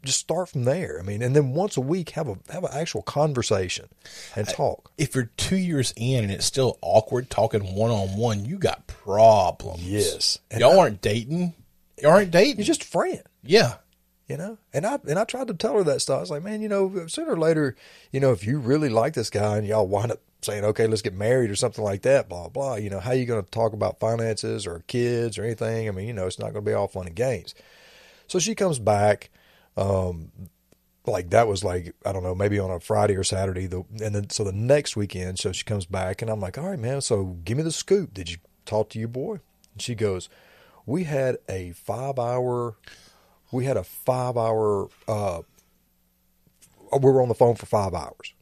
just 0.06 0.20
start 0.20 0.48
from 0.50 0.64
there. 0.64 1.00
I 1.00 1.04
mean, 1.04 1.22
and 1.22 1.36
then 1.36 1.54
once 1.54 1.76
a 1.76 1.82
week 1.82 2.12
have 2.12 2.30
a 2.30 2.38
have 2.52 2.64
an 2.64 2.72
actual 2.74 3.02
conversation 3.02 3.88
and 4.38 4.48
talk. 4.48 4.90
If 4.98 5.16
you're 5.16 5.32
two 5.36 5.58
years 5.58 5.94
in 5.98 6.24
and 6.24 6.32
it's 6.32 6.46
still 6.46 6.78
awkward 6.82 7.30
talking 7.30 7.76
one 7.76 7.92
on 7.92 8.16
one, 8.16 8.46
you 8.46 8.58
got 8.58 8.88
problems. 8.88 9.84
Yes. 9.84 10.40
And 10.50 10.62
Y'all 10.62 10.80
aren't 10.80 11.02
dating. 11.02 11.54
Y'all 12.02 12.12
aren't 12.14 12.32
dating. 12.32 12.58
You're 12.58 12.66
just 12.66 12.84
a 12.84 12.88
friend. 12.88 13.22
yeah. 13.44 13.76
You 14.34 14.38
know? 14.38 14.58
And 14.74 14.84
i 14.84 14.98
and 15.08 15.20
i 15.20 15.26
tried 15.26 15.48
to 15.50 15.54
tell 15.54 15.76
her 15.76 15.84
that 15.84 16.02
stuff. 16.02 16.18
I 16.18 16.22
was 16.22 16.32
like 16.32 16.42
man 16.42 16.60
you 16.64 16.68
know 16.68 17.06
sooner 17.06 17.34
or 17.34 17.38
later 17.38 17.76
you 18.12 18.20
know 18.20 18.32
if 18.32 18.44
you 18.44 18.58
really 18.58 18.90
like 18.90 19.14
this 19.14 19.30
guy 19.30 19.58
and 19.58 19.68
y'all 19.68 19.88
wind 19.88 20.12
up 20.12 20.22
saying 20.42 20.66
okay 20.66 20.88
let's 20.88 21.04
get 21.04 21.14
married 21.14 21.52
or 21.52 21.56
something 21.56 21.84
like 21.84 22.02
that 22.02 22.28
blah 22.28 22.50
blah 22.50 22.76
you 22.76 22.90
know 22.90 23.00
how 23.00 23.12
you 23.12 23.28
going 23.28 23.44
to 23.44 23.52
talk 23.52 23.74
about 23.74 24.00
finances 24.00 24.66
or 24.66 24.84
kids 24.88 25.38
or 25.38 25.44
anything? 25.44 25.88
I 25.88 25.92
mean 25.92 26.08
you 26.08 26.14
know 26.14 26.26
it's 26.26 26.40
not 26.40 26.52
going 26.52 26.66
to 26.66 26.72
be 26.72 26.74
all 26.74 26.88
fun 26.88 27.06
and 27.06 27.16
games. 27.16 27.54
So 28.26 28.40
she 28.40 28.56
comes 28.56 28.80
back 28.80 29.30
um 29.78 30.32
like 31.06 31.30
that 31.30 31.48
was 31.48 31.64
like 31.64 31.94
i 32.04 32.12
don't 32.12 32.24
know 32.24 32.34
maybe 32.34 32.58
on 32.58 32.72
a 32.72 32.80
friday 32.80 33.16
or 33.16 33.26
saturday 33.26 33.68
the 33.68 33.84
and 34.02 34.16
then 34.16 34.30
so 34.30 34.44
the 34.44 34.54
next 34.54 34.96
weekend 34.96 35.38
so 35.38 35.52
she 35.52 35.66
comes 35.66 35.86
back 35.86 36.22
and 36.22 36.32
i'm 36.32 36.40
like 36.40 36.58
all 36.58 36.70
right 36.70 36.80
man 36.80 37.02
so 37.02 37.38
give 37.44 37.58
me 37.58 37.64
the 37.64 37.72
scoop. 37.72 38.14
Did 38.14 38.30
you 38.30 38.38
talk 38.66 38.90
to 38.90 39.00
your 39.00 39.10
boy? 39.10 39.42
And 39.74 39.82
she 39.82 39.94
goes 39.94 40.28
we 40.86 41.04
had 41.04 41.38
a 41.48 41.72
five 41.74 42.18
hour 42.18 42.78
we 43.54 43.66
had 43.66 43.78
a 43.78 43.84
five 43.84 44.36
hour 44.38 44.88
uh 45.08 45.42
we 47.00 47.12
were 47.12 47.22
on 47.22 47.28
the 47.30 47.36
phone 47.36 47.56
for 47.56 47.66
five 47.66 47.94
hours 47.94 48.34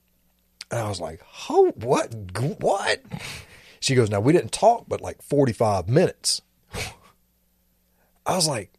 and 0.71 0.79
i 0.79 0.89
was 0.89 0.99
like 0.99 1.21
oh 1.49 1.71
what 1.75 2.13
what 2.59 3.01
she 3.79 3.95
goes 3.95 4.09
now 4.09 4.19
we 4.19 4.33
didn't 4.33 4.51
talk 4.51 4.85
but 4.87 5.01
like 5.01 5.21
45 5.21 5.87
minutes 5.89 6.41
i 8.25 8.35
was 8.35 8.47
like 8.47 8.71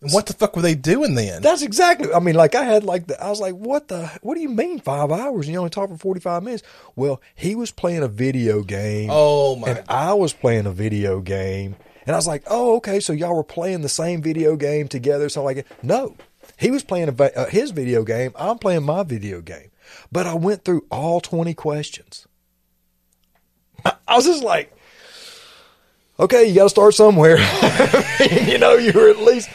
What 0.00 0.26
the 0.26 0.34
fuck 0.34 0.56
were 0.56 0.62
they 0.62 0.74
doing 0.74 1.14
then? 1.14 1.42
that's 1.42 1.62
exactly 1.62 2.12
i 2.12 2.18
mean 2.18 2.34
like 2.34 2.54
i 2.54 2.64
had 2.64 2.82
like 2.84 3.06
the, 3.06 3.22
i 3.22 3.28
was 3.30 3.40
like 3.40 3.54
what 3.54 3.88
the 3.88 4.06
what 4.22 4.34
do 4.34 4.40
you 4.40 4.48
mean 4.48 4.80
five 4.80 5.10
hours 5.12 5.46
and 5.46 5.52
you 5.52 5.58
only 5.58 5.70
talk 5.70 5.88
for 5.90 5.96
45 5.96 6.42
minutes 6.42 6.62
well 6.96 7.20
he 7.34 7.54
was 7.54 7.70
playing 7.70 8.02
a 8.02 8.08
video 8.08 8.62
game 8.62 9.08
oh 9.12 9.56
my! 9.56 9.68
and 9.68 9.84
I 9.88 10.14
was 10.14 10.32
playing 10.32 10.66
a 10.66 10.72
video 10.72 11.20
game, 11.20 11.76
and 12.06 12.14
I 12.14 12.18
was 12.18 12.26
like, 12.26 12.42
"Oh, 12.46 12.76
okay, 12.76 13.00
so 13.00 13.12
y'all 13.12 13.36
were 13.36 13.44
playing 13.44 13.82
the 13.82 13.88
same 13.88 14.22
video 14.22 14.56
game 14.56 14.88
together." 14.88 15.28
So 15.28 15.40
I'm 15.40 15.44
like, 15.44 15.66
no, 15.82 16.16
he 16.56 16.70
was 16.70 16.82
playing 16.82 17.08
a, 17.08 17.22
uh, 17.22 17.48
his 17.48 17.70
video 17.70 18.04
game. 18.04 18.32
I'm 18.36 18.58
playing 18.58 18.84
my 18.84 19.02
video 19.02 19.40
game, 19.40 19.70
but 20.10 20.26
I 20.26 20.34
went 20.34 20.64
through 20.64 20.84
all 20.90 21.20
20 21.20 21.54
questions. 21.54 22.26
I, 23.84 23.94
I 24.08 24.16
was 24.16 24.26
just 24.26 24.42
like, 24.42 24.76
"Okay, 26.18 26.48
you 26.48 26.54
got 26.54 26.64
to 26.64 26.70
start 26.70 26.94
somewhere." 26.94 27.38
you 28.46 28.58
know, 28.58 28.74
you 28.74 28.92
were 28.92 29.10
at 29.10 29.18
least. 29.18 29.48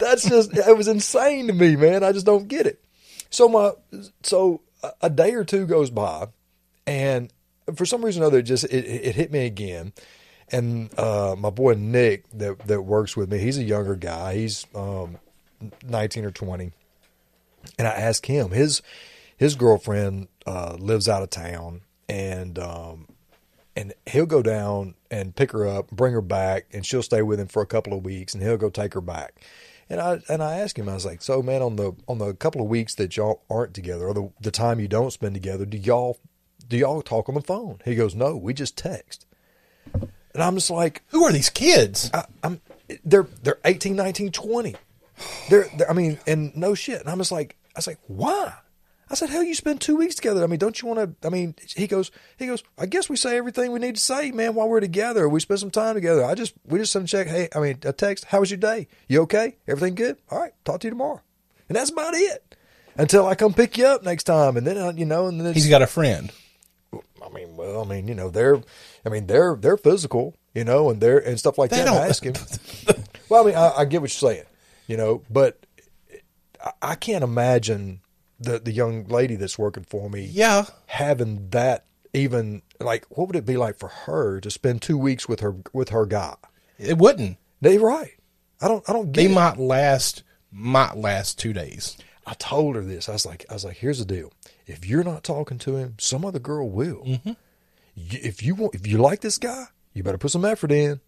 That's 0.00 0.28
just 0.28 0.56
it 0.56 0.76
was 0.76 0.88
insane 0.88 1.46
to 1.46 1.52
me, 1.52 1.76
man. 1.76 2.02
I 2.02 2.12
just 2.12 2.26
don't 2.26 2.48
get 2.48 2.66
it. 2.66 2.82
So 3.30 3.48
my 3.48 3.72
so 4.22 4.60
a- 5.00 5.10
day 5.10 5.34
or 5.34 5.44
two 5.44 5.66
goes 5.66 5.90
by, 5.90 6.28
and 6.86 7.32
for 7.74 7.86
some 7.86 8.04
reason 8.04 8.22
or 8.22 8.26
other, 8.26 8.38
it 8.38 8.42
just 8.42 8.64
it, 8.64 8.84
it 8.84 9.14
hit 9.14 9.32
me 9.32 9.46
again. 9.46 9.92
And 10.54 10.96
uh, 10.96 11.34
my 11.36 11.50
boy 11.50 11.74
Nick 11.74 12.30
that 12.30 12.60
that 12.68 12.82
works 12.82 13.16
with 13.16 13.28
me, 13.28 13.38
he's 13.38 13.58
a 13.58 13.64
younger 13.64 13.96
guy. 13.96 14.36
He's 14.36 14.66
um, 14.72 15.18
nineteen 15.82 16.24
or 16.24 16.30
twenty, 16.30 16.70
and 17.76 17.88
I 17.88 17.90
asked 17.90 18.26
him 18.26 18.52
his 18.52 18.80
his 19.36 19.56
girlfriend 19.56 20.28
uh, 20.46 20.76
lives 20.78 21.08
out 21.08 21.24
of 21.24 21.30
town, 21.30 21.80
and 22.08 22.56
um, 22.60 23.08
and 23.74 23.94
he'll 24.06 24.26
go 24.26 24.42
down 24.42 24.94
and 25.10 25.34
pick 25.34 25.50
her 25.50 25.66
up, 25.66 25.90
bring 25.90 26.12
her 26.12 26.20
back, 26.20 26.66
and 26.72 26.86
she'll 26.86 27.02
stay 27.02 27.22
with 27.22 27.40
him 27.40 27.48
for 27.48 27.60
a 27.60 27.66
couple 27.66 27.92
of 27.92 28.04
weeks, 28.04 28.32
and 28.32 28.40
he'll 28.40 28.56
go 28.56 28.70
take 28.70 28.94
her 28.94 29.00
back. 29.00 29.44
And 29.90 30.00
I 30.00 30.20
and 30.28 30.40
I 30.40 30.58
asked 30.60 30.78
him, 30.78 30.88
I 30.88 30.94
was 30.94 31.04
like, 31.04 31.20
so 31.20 31.42
man, 31.42 31.62
on 31.62 31.74
the 31.74 31.94
on 32.06 32.18
the 32.18 32.32
couple 32.32 32.60
of 32.60 32.68
weeks 32.68 32.94
that 32.94 33.16
y'all 33.16 33.42
aren't 33.50 33.74
together, 33.74 34.06
or 34.06 34.14
the 34.14 34.30
the 34.40 34.52
time 34.52 34.78
you 34.78 34.86
don't 34.86 35.10
spend 35.10 35.34
together, 35.34 35.66
do 35.66 35.78
y'all 35.78 36.18
do 36.68 36.76
y'all 36.76 37.02
talk 37.02 37.28
on 37.28 37.34
the 37.34 37.40
phone? 37.40 37.80
He 37.84 37.96
goes, 37.96 38.14
no, 38.14 38.36
we 38.36 38.54
just 38.54 38.78
text. 38.78 39.26
And 40.34 40.42
I'm 40.42 40.54
just 40.54 40.70
like, 40.70 41.02
Who 41.08 41.24
are 41.24 41.32
these 41.32 41.50
kids? 41.50 42.10
I, 42.12 42.24
I'm 42.42 42.60
they're 43.04 43.26
they're 43.42 43.60
18, 43.64 43.96
19, 43.96 44.32
20. 44.32 44.76
They're, 45.48 45.68
they're 45.76 45.90
I 45.90 45.94
mean, 45.94 46.18
and 46.26 46.54
no 46.56 46.74
shit. 46.74 47.00
And 47.00 47.08
I'm 47.08 47.18
just 47.18 47.32
like, 47.32 47.56
I 47.74 47.78
was 47.78 47.86
like, 47.86 48.00
why? 48.06 48.52
I 49.10 49.14
said, 49.14 49.28
hell, 49.30 49.42
you 49.42 49.54
spend 49.54 49.80
two 49.80 49.96
weeks 49.96 50.14
together. 50.14 50.42
I 50.42 50.46
mean, 50.46 50.58
don't 50.58 50.80
you 50.80 50.88
want 50.88 51.20
to? 51.20 51.26
I 51.26 51.30
mean, 51.30 51.54
he 51.76 51.86
goes, 51.86 52.10
he 52.38 52.46
goes. 52.46 52.64
I 52.78 52.86
guess 52.86 53.08
we 53.08 53.16
say 53.16 53.36
everything 53.36 53.70
we 53.70 53.78
need 53.78 53.96
to 53.96 54.00
say, 54.00 54.30
man, 54.30 54.54
while 54.54 54.68
we're 54.68 54.80
together. 54.80 55.28
We 55.28 55.40
spend 55.40 55.60
some 55.60 55.70
time 55.70 55.94
together. 55.94 56.24
I 56.24 56.34
just, 56.34 56.54
we 56.66 56.78
just 56.78 56.92
send 56.92 57.04
a 57.04 57.08
check. 57.08 57.26
Hey, 57.26 57.48
I 57.54 57.60
mean, 57.60 57.78
a 57.84 57.92
text. 57.92 58.24
How 58.26 58.40
was 58.40 58.50
your 58.50 58.58
day? 58.58 58.88
You 59.06 59.22
okay? 59.22 59.56
Everything 59.68 59.94
good? 59.94 60.16
All 60.30 60.40
right. 60.40 60.52
Talk 60.64 60.80
to 60.80 60.86
you 60.86 60.90
tomorrow. 60.90 61.20
And 61.68 61.76
that's 61.76 61.90
about 61.90 62.14
it. 62.14 62.56
Until 62.96 63.26
I 63.26 63.34
come 63.34 63.52
pick 63.52 63.76
you 63.76 63.86
up 63.86 64.04
next 64.04 64.24
time, 64.24 64.56
and 64.56 64.66
then 64.66 64.78
uh, 64.78 64.92
you 64.94 65.04
know, 65.04 65.26
and 65.26 65.40
then 65.40 65.48
it's, 65.48 65.56
He's 65.56 65.68
got 65.68 65.82
a 65.82 65.86
friend. 65.86 66.30
I 67.24 67.28
mean, 67.30 67.56
well, 67.56 67.82
I 67.82 67.86
mean, 67.88 68.08
you 68.08 68.14
know, 68.14 68.30
they're, 68.30 68.60
I 69.04 69.08
mean, 69.08 69.26
they're 69.26 69.56
they're 69.56 69.76
physical, 69.76 70.34
you 70.54 70.64
know, 70.64 70.90
and 70.90 71.00
they're 71.00 71.18
and 71.18 71.38
stuff 71.38 71.58
like 71.58 71.70
They 71.70 71.78
that. 71.78 71.84
don't- 71.86 71.96
I 71.98 72.08
ask 72.08 72.22
him. 72.24 72.34
well, 73.28 73.42
I 73.44 73.46
mean, 73.46 73.56
I, 73.56 73.70
I 73.78 73.84
get 73.84 74.00
what 74.00 74.10
you're 74.20 74.30
saying, 74.32 74.44
you 74.86 74.96
know, 74.96 75.22
but 75.30 75.64
I, 76.62 76.72
I 76.82 76.94
can't 76.94 77.24
imagine 77.24 78.00
the 78.40 78.58
the 78.58 78.72
young 78.72 79.04
lady 79.04 79.36
that's 79.36 79.58
working 79.58 79.84
for 79.84 80.10
me, 80.10 80.24
Yeah. 80.30 80.66
having 80.86 81.48
that 81.50 81.86
even 82.12 82.62
like 82.80 83.06
what 83.10 83.26
would 83.28 83.36
it 83.36 83.46
be 83.46 83.56
like 83.56 83.76
for 83.78 83.88
her 83.88 84.40
to 84.40 84.50
spend 84.50 84.82
two 84.82 84.98
weeks 84.98 85.28
with 85.28 85.40
her 85.40 85.56
with 85.72 85.88
her 85.90 86.06
guy? 86.06 86.34
It 86.78 86.98
wouldn't. 86.98 87.38
They 87.60 87.78
right. 87.78 88.12
I 88.60 88.68
don't 88.68 88.88
I 88.88 88.92
don't 88.92 89.12
get 89.12 89.22
They 89.22 89.26
it. 89.30 89.34
might 89.34 89.56
last. 89.58 90.22
Might 90.56 90.96
last 90.96 91.38
two 91.38 91.52
days. 91.52 91.96
I 92.26 92.34
told 92.34 92.76
her 92.76 92.82
this. 92.82 93.08
I 93.08 93.12
was 93.12 93.26
like, 93.26 93.44
I 93.50 93.54
was 93.54 93.64
like, 93.64 93.76
here's 93.76 93.98
the 93.98 94.04
deal. 94.04 94.32
If 94.66 94.86
you're 94.86 95.04
not 95.04 95.24
talking 95.24 95.58
to 95.58 95.76
him, 95.76 95.96
some 95.98 96.24
other 96.24 96.38
girl 96.38 96.68
will. 96.68 97.04
Mm-hmm. 97.04 97.32
If 97.96 98.42
you 98.42 98.54
want, 98.54 98.74
if 98.74 98.86
you 98.86 98.98
like 98.98 99.20
this 99.20 99.38
guy, 99.38 99.66
you 99.92 100.02
better 100.02 100.18
put 100.18 100.30
some 100.30 100.44
effort 100.44 100.72
in. 100.72 101.00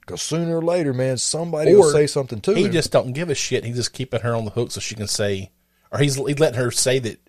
Because 0.00 0.22
sooner 0.22 0.56
or 0.56 0.62
later, 0.62 0.94
man, 0.94 1.18
somebody 1.18 1.74
will 1.74 1.90
say 1.90 2.06
something 2.06 2.40
to 2.40 2.54
he 2.54 2.60
him. 2.62 2.66
He 2.66 2.72
just 2.72 2.90
don't 2.90 3.12
give 3.12 3.28
a 3.28 3.34
shit. 3.34 3.64
He's 3.64 3.76
just 3.76 3.92
keeping 3.92 4.20
her 4.20 4.34
on 4.34 4.46
the 4.46 4.50
hook 4.50 4.70
so 4.70 4.80
she 4.80 4.94
can 4.94 5.06
say, 5.06 5.50
or 5.90 5.98
he's, 5.98 6.14
he's 6.16 6.38
letting 6.38 6.58
her 6.58 6.70
say 6.70 6.98
that 6.98 7.20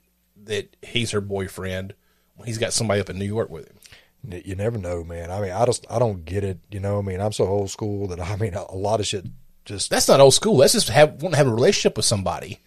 that 0.45 0.75
he's 0.81 1.11
her 1.11 1.21
boyfriend 1.21 1.93
when 2.35 2.47
he's 2.47 2.57
got 2.57 2.73
somebody 2.73 3.01
up 3.01 3.09
in 3.09 3.19
New 3.19 3.25
York 3.25 3.49
with 3.49 3.67
him. 3.67 4.41
you 4.45 4.55
never 4.55 4.77
know, 4.77 5.03
man. 5.03 5.29
I 5.29 5.41
mean, 5.41 5.51
I 5.51 5.65
just 5.65 5.85
I 5.89 5.99
don't 5.99 6.23
get 6.23 6.43
it. 6.43 6.59
You 6.71 6.79
know, 6.79 6.99
I 6.99 7.01
mean, 7.01 7.19
I'm 7.19 7.33
so 7.33 7.45
old 7.45 7.69
school 7.69 8.07
that 8.07 8.19
I 8.21 8.35
mean, 8.37 8.53
a 8.53 8.75
lot 8.75 8.99
of 8.99 9.07
shit 9.07 9.25
just 9.69 9.89
That's 9.89 10.07
not 10.07 10.19
old 10.19 10.33
school. 10.33 10.57
That's 10.57 10.73
just 10.73 10.89
have 10.89 11.21
want 11.21 11.33
to 11.33 11.37
have 11.37 11.47
a 11.47 11.53
relationship 11.53 11.95
with 11.95 12.05
somebody. 12.05 12.59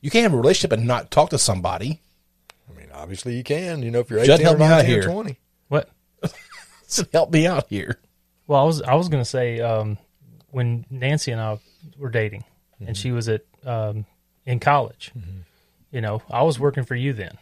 You 0.00 0.10
can't 0.10 0.24
have 0.24 0.34
a 0.34 0.36
relationship 0.36 0.72
and 0.72 0.86
not 0.86 1.10
talk 1.10 1.30
to 1.30 1.38
somebody. 1.38 2.02
Obviously 2.92 3.36
you 3.36 3.42
can. 3.42 3.82
You 3.82 3.90
know, 3.90 4.00
if 4.00 4.10
you're 4.10 4.24
Jut, 4.24 4.40
18 4.40 4.54
or 4.54 4.58
me 4.58 4.64
out 4.64 4.68
19 4.68 4.84
or 4.84 4.94
here. 4.94 5.02
20. 5.02 5.38
What? 5.68 5.90
Help 7.12 7.32
me 7.32 7.46
out 7.46 7.66
here. 7.68 7.98
Well, 8.46 8.60
I 8.60 8.64
was 8.64 8.82
I 8.82 8.94
was 8.94 9.08
gonna 9.08 9.24
say 9.24 9.60
um, 9.60 9.98
when 10.50 10.84
Nancy 10.90 11.32
and 11.32 11.40
I 11.40 11.58
were 11.98 12.10
dating, 12.10 12.44
and 12.86 12.96
she 12.96 13.12
was 13.12 13.28
at 13.28 13.44
um, 13.64 14.04
in 14.44 14.60
college. 14.60 15.12
You 15.90 16.00
know, 16.00 16.22
I 16.30 16.42
was 16.42 16.58
working 16.58 16.84
for 16.84 16.94
you 16.94 17.12
then, 17.12 17.38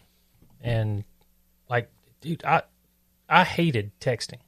and 0.60 1.04
like, 1.68 1.90
dude, 2.20 2.44
I 2.44 2.62
I 3.28 3.44
hated 3.44 3.92
texting, 4.00 4.40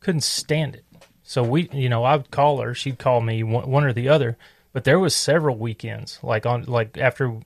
couldn't 0.00 0.22
stand 0.22 0.76
it. 0.76 0.84
So 1.22 1.42
we, 1.42 1.68
you 1.72 1.88
know, 1.88 2.04
I'd 2.04 2.30
call 2.30 2.60
her, 2.60 2.74
she'd 2.74 2.98
call 2.98 3.20
me, 3.20 3.42
one, 3.42 3.70
one 3.70 3.84
or 3.84 3.92
the 3.92 4.08
other. 4.08 4.36
But 4.72 4.84
there 4.84 4.98
was 4.98 5.14
several 5.14 5.56
weekends, 5.56 6.18
like 6.22 6.46
on 6.46 6.64
like 6.64 6.96
after 6.96 7.38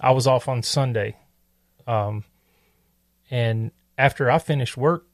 I 0.00 0.12
was 0.12 0.26
off 0.26 0.48
on 0.48 0.62
Sunday, 0.62 1.16
um, 1.86 2.24
and 3.30 3.70
after 3.98 4.30
I 4.30 4.38
finished 4.38 4.76
work 4.76 5.06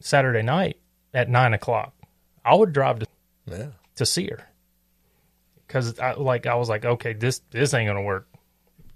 Saturday 0.00 0.42
night 0.42 0.78
at 1.14 1.28
nine 1.28 1.54
o'clock, 1.54 1.94
I 2.44 2.54
would 2.54 2.72
drive 2.72 3.00
to 3.00 3.06
Yeah. 3.46 3.66
to 3.96 4.06
see 4.06 4.28
her 4.28 4.48
because 5.66 5.98
I 5.98 6.14
like 6.14 6.46
I 6.46 6.54
was 6.56 6.68
like, 6.68 6.84
okay, 6.84 7.12
this 7.12 7.40
this 7.50 7.74
ain't 7.74 7.88
gonna 7.88 8.02
work. 8.02 8.28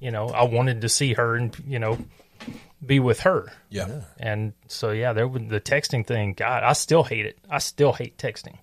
You 0.01 0.11
know, 0.11 0.29
I 0.29 0.45
wanted 0.45 0.83
to 0.83 0.89
see 0.89 1.15
her 1.15 1.37
and 1.37 1.57
you 1.67 1.79
know 1.79 1.99
be 2.85 3.01
with 3.01 3.21
her, 3.21 3.51
Yeah. 3.71 4.03
and 4.19 4.53
so 4.69 4.91
yeah, 4.91 5.13
there 5.15 5.27
was 5.27 5.43
the 5.49 5.61
texting 5.61 6.07
thing. 6.07 6.35
God, 6.35 6.63
I 6.63 6.75
still 6.75 7.03
hate 7.03 7.25
it. 7.27 7.39
I 7.51 7.59
still 7.59 7.93
hate 7.93 8.19
texting. 8.19 8.59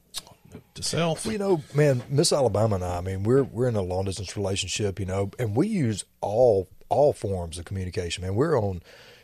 To 0.75 0.83
self. 0.83 1.25
Well, 1.25 1.33
you 1.33 1.39
know, 1.39 1.63
man, 1.73 2.03
Miss 2.09 2.31
Alabama 2.31 2.75
and 2.75 2.83
I, 2.83 2.97
I 2.97 3.01
mean, 3.01 3.23
we're 3.23 3.43
we're 3.43 3.67
in 3.67 3.75
a 3.75 3.81
long 3.81 4.05
distance 4.05 4.37
relationship, 4.37 4.99
you 4.99 5.05
know, 5.07 5.31
and 5.39 5.55
we 5.55 5.67
use 5.67 6.05
all 6.21 6.67
all 6.93 7.13
forms 7.13 7.57
of 7.57 7.65
communication. 7.65 8.23
Man, 8.23 8.35
we're 8.35 8.57
on, 8.57 8.81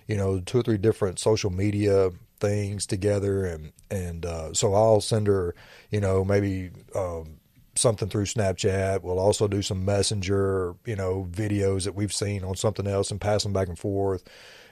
you 0.08 0.18
know, 0.18 0.40
two 0.40 0.60
or 0.60 0.64
three 0.64 0.78
different 0.78 1.20
social 1.20 1.50
media 1.50 2.12
things 2.40 2.86
together, 2.86 3.46
and 3.46 3.72
and 3.92 4.26
uh, 4.26 4.54
so 4.54 4.74
I'll 4.74 5.02
send 5.02 5.28
her, 5.28 5.56
you 5.92 6.00
know, 6.00 6.24
maybe 6.24 6.72
um, 6.96 7.40
something 7.76 8.10
through 8.10 8.26
Snapchat. 8.26 9.02
We'll 9.02 9.20
also 9.20 9.48
do 9.48 9.62
some 9.62 9.86
messenger, 9.86 10.76
you 10.86 10.96
know, 10.96 11.28
videos 11.30 11.86
that 11.86 11.96
we've 11.96 12.14
seen 12.14 12.44
on 12.44 12.56
something 12.56 12.88
else 12.88 13.12
and 13.12 13.22
pass 13.22 13.44
them 13.44 13.54
back 13.54 13.68
and 13.68 13.80
forth. 13.80 14.24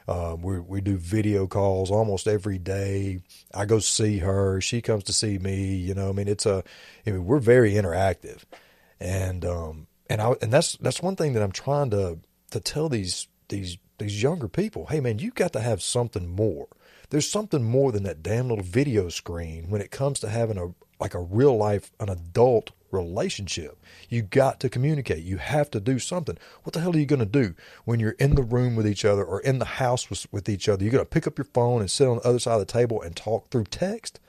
Um, 0.07 0.41
we 0.41 0.59
we 0.59 0.81
do 0.81 0.97
video 0.97 1.47
calls 1.47 1.91
almost 1.91 2.27
every 2.27 2.57
day. 2.57 3.19
I 3.53 3.65
go 3.65 3.79
see 3.79 4.19
her. 4.19 4.61
She 4.61 4.81
comes 4.81 5.03
to 5.05 5.13
see 5.13 5.37
me. 5.37 5.75
You 5.75 5.93
know, 5.93 6.09
I 6.09 6.13
mean, 6.13 6.29
it's 6.29 6.45
a. 6.45 6.63
I 7.05 7.11
mean, 7.11 7.25
we're 7.25 7.39
very 7.39 7.73
interactive, 7.73 8.43
and 9.01 9.43
um, 9.43 9.87
and 10.09 10.21
I 10.21 10.33
and 10.41 10.51
that's 10.51 10.77
that's 10.77 11.01
one 11.01 11.17
thing 11.17 11.33
that 11.33 11.43
I'm 11.43 11.51
trying 11.51 11.89
to 11.89 12.19
to 12.51 12.59
tell 12.59 12.89
these 12.89 13.27
these 13.49 13.77
these 13.97 14.21
younger 14.21 14.47
people. 14.47 14.87
Hey, 14.87 14.99
man, 14.99 15.19
you 15.19 15.31
got 15.31 15.53
to 15.53 15.61
have 15.61 15.81
something 15.81 16.27
more. 16.27 16.67
There's 17.09 17.29
something 17.29 17.63
more 17.63 17.91
than 17.91 18.03
that 18.03 18.21
damn 18.21 18.49
little 18.49 18.63
video 18.63 19.09
screen 19.09 19.69
when 19.69 19.81
it 19.81 19.91
comes 19.91 20.19
to 20.19 20.29
having 20.29 20.57
a 20.57 20.73
like 20.99 21.13
a 21.13 21.21
real 21.21 21.55
life 21.55 21.91
an 21.99 22.09
adult 22.09 22.71
relationship. 22.91 23.77
You 24.09 24.21
got 24.21 24.59
to 24.61 24.69
communicate. 24.69 25.23
You 25.23 25.37
have 25.37 25.69
to 25.71 25.79
do 25.79 25.99
something. 25.99 26.37
What 26.63 26.73
the 26.73 26.79
hell 26.79 26.95
are 26.95 26.99
you 26.99 27.05
going 27.05 27.19
to 27.19 27.25
do 27.25 27.53
when 27.85 27.99
you're 27.99 28.11
in 28.11 28.35
the 28.35 28.43
room 28.43 28.75
with 28.75 28.87
each 28.87 29.05
other 29.05 29.23
or 29.23 29.41
in 29.41 29.59
the 29.59 29.65
house 29.65 30.09
with, 30.09 30.25
with 30.31 30.49
each 30.49 30.69
other? 30.69 30.83
You're 30.83 30.91
going 30.91 31.03
to 31.03 31.09
pick 31.09 31.27
up 31.27 31.37
your 31.37 31.45
phone 31.53 31.81
and 31.81 31.91
sit 31.91 32.07
on 32.07 32.17
the 32.17 32.27
other 32.27 32.39
side 32.39 32.53
of 32.53 32.59
the 32.59 32.65
table 32.65 33.01
and 33.01 33.15
talk 33.15 33.49
through 33.49 33.65
text. 33.65 34.19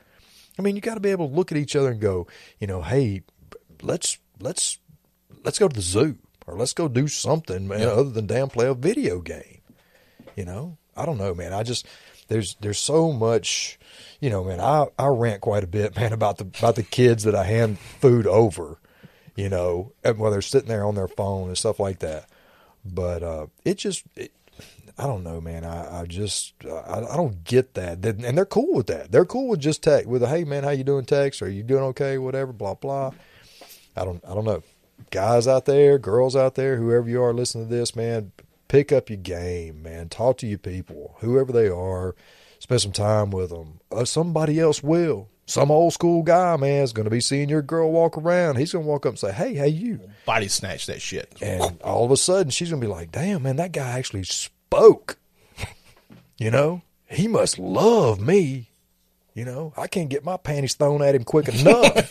I 0.58 0.62
mean, 0.62 0.74
you 0.74 0.82
got 0.82 0.94
to 0.94 1.00
be 1.00 1.10
able 1.10 1.28
to 1.28 1.34
look 1.34 1.52
at 1.52 1.58
each 1.58 1.76
other 1.76 1.90
and 1.90 2.00
go, 2.00 2.26
you 2.58 2.66
know, 2.66 2.82
hey, 2.82 3.22
let's 3.82 4.18
let's 4.40 4.78
let's 5.44 5.58
go 5.58 5.68
to 5.68 5.74
the 5.74 5.80
zoo 5.80 6.18
or 6.48 6.56
let's 6.56 6.72
go 6.72 6.88
do 6.88 7.06
something, 7.06 7.68
man, 7.68 7.82
other 7.82 8.10
than 8.10 8.26
damn 8.26 8.48
play 8.48 8.66
a 8.66 8.74
video 8.74 9.20
game. 9.20 9.60
You 10.34 10.44
know, 10.44 10.78
I 10.96 11.04
don't 11.04 11.18
know, 11.18 11.34
man. 11.34 11.52
I 11.52 11.62
just 11.62 11.86
there's 12.28 12.56
there's 12.60 12.78
so 12.78 13.12
much, 13.12 13.78
you 14.20 14.30
know, 14.30 14.44
man. 14.44 14.60
I 14.60 14.86
I 14.98 15.06
rant 15.08 15.42
quite 15.42 15.64
a 15.64 15.68
bit, 15.68 15.94
man, 16.00 16.12
about 16.12 16.38
the 16.38 16.44
about 16.58 16.76
the 16.76 16.82
kids 16.82 17.24
that 17.24 17.34
I 17.34 17.44
hand 17.44 17.78
food 17.78 18.26
over, 18.26 18.78
you 19.36 19.48
know, 19.48 19.92
and 20.02 20.18
while 20.18 20.30
they're 20.30 20.40
sitting 20.40 20.68
there 20.68 20.84
on 20.84 20.94
their 20.94 21.08
phone 21.08 21.48
and 21.48 21.58
stuff 21.58 21.78
like 21.78 21.98
that. 22.00 22.28
But 22.84 23.22
uh, 23.22 23.46
it 23.64 23.76
just, 23.76 24.04
it, 24.16 24.32
I 24.96 25.02
don't 25.06 25.24
know, 25.24 25.40
man. 25.42 25.64
I, 25.64 26.00
I 26.00 26.04
just, 26.06 26.54
I, 26.64 27.00
I 27.00 27.16
don't 27.16 27.44
get 27.44 27.74
that, 27.74 28.04
and 28.04 28.38
they're 28.38 28.46
cool 28.46 28.72
with 28.72 28.86
that. 28.86 29.12
They're 29.12 29.26
cool 29.26 29.48
with 29.48 29.60
just 29.60 29.82
text, 29.82 30.08
with 30.08 30.22
a 30.22 30.28
hey, 30.28 30.44
man, 30.44 30.64
how 30.64 30.70
you 30.70 30.84
doing? 30.84 31.04
Text, 31.04 31.42
are 31.42 31.50
you 31.50 31.62
doing 31.62 31.82
okay? 31.84 32.16
Whatever, 32.16 32.52
blah 32.52 32.74
blah. 32.74 33.10
I 33.96 34.04
don't, 34.04 34.24
I 34.24 34.32
don't 34.32 34.44
know. 34.44 34.62
Guys 35.10 35.48
out 35.48 35.64
there, 35.64 35.98
girls 35.98 36.36
out 36.36 36.54
there, 36.54 36.76
whoever 36.76 37.08
you 37.08 37.22
are 37.22 37.32
listening 37.32 37.68
to 37.68 37.74
this, 37.74 37.96
man, 37.96 38.32
pick 38.68 38.92
up 38.92 39.08
your 39.08 39.16
game, 39.18 39.82
man. 39.82 40.08
Talk 40.08 40.38
to 40.38 40.46
your 40.46 40.58
people, 40.58 41.16
whoever 41.20 41.52
they 41.52 41.68
are. 41.68 42.14
Spend 42.58 42.80
some 42.80 42.92
time 42.92 43.30
with 43.30 43.50
them. 43.50 43.80
Uh, 43.90 44.04
somebody 44.04 44.58
else 44.60 44.82
will. 44.82 45.28
Some 45.46 45.70
old 45.70 45.94
school 45.94 46.22
guy, 46.22 46.56
man, 46.58 46.82
is 46.82 46.92
going 46.92 47.04
to 47.04 47.10
be 47.10 47.22
seeing 47.22 47.48
your 47.48 47.62
girl 47.62 47.90
walk 47.90 48.18
around. 48.18 48.56
He's 48.56 48.72
going 48.72 48.84
to 48.84 48.88
walk 48.90 49.06
up 49.06 49.12
and 49.12 49.18
say, 49.18 49.32
"Hey, 49.32 49.54
how 49.54 49.64
you?" 49.64 50.00
Body 50.26 50.48
snatch 50.48 50.84
that 50.86 51.00
shit. 51.00 51.34
And 51.40 51.80
all 51.80 52.04
of 52.04 52.10
a 52.10 52.18
sudden, 52.18 52.50
she's 52.50 52.68
going 52.68 52.82
to 52.82 52.86
be 52.86 52.92
like, 52.92 53.10
"Damn, 53.10 53.44
man, 53.44 53.56
that 53.56 53.72
guy 53.72 53.98
actually 53.98 54.24
spoke." 54.24 55.16
You 56.40 56.52
know, 56.52 56.82
he 57.08 57.26
must 57.26 57.58
love 57.58 58.20
me. 58.20 58.68
You 59.34 59.44
know, 59.44 59.72
I 59.76 59.88
can't 59.88 60.08
get 60.08 60.24
my 60.24 60.36
panties 60.36 60.74
thrown 60.74 61.02
at 61.02 61.16
him 61.16 61.24
quick 61.24 61.48
enough. 61.52 62.10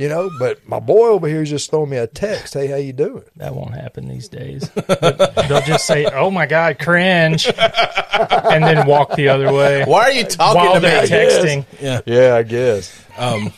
You 0.00 0.08
know, 0.08 0.30
but 0.38 0.66
my 0.66 0.80
boy 0.80 1.08
over 1.08 1.28
here 1.28 1.42
is 1.42 1.50
just 1.50 1.68
throwing 1.68 1.90
me 1.90 1.98
a 1.98 2.06
text. 2.06 2.54
Hey, 2.54 2.68
how 2.68 2.76
you 2.76 2.94
doing? 2.94 3.22
That 3.36 3.54
won't 3.54 3.74
happen 3.74 4.08
these 4.08 4.28
days. 4.28 4.66
They'll 4.70 5.60
just 5.60 5.86
say, 5.86 6.06
"Oh 6.06 6.30
my 6.30 6.46
god, 6.46 6.78
cringe," 6.78 7.46
and 7.46 8.64
then 8.64 8.86
walk 8.86 9.14
the 9.14 9.28
other 9.28 9.52
way 9.52 9.84
Why 9.84 10.04
are 10.04 10.12
you 10.12 10.24
talking 10.24 10.56
while 10.58 10.74
to 10.74 10.80
they're 10.80 11.02
me? 11.02 11.08
texting. 11.08 11.66
Yeah. 11.78 12.00
Yeah, 12.06 12.34
I 12.34 12.42
guess. 12.44 12.98
Um, 13.18 13.52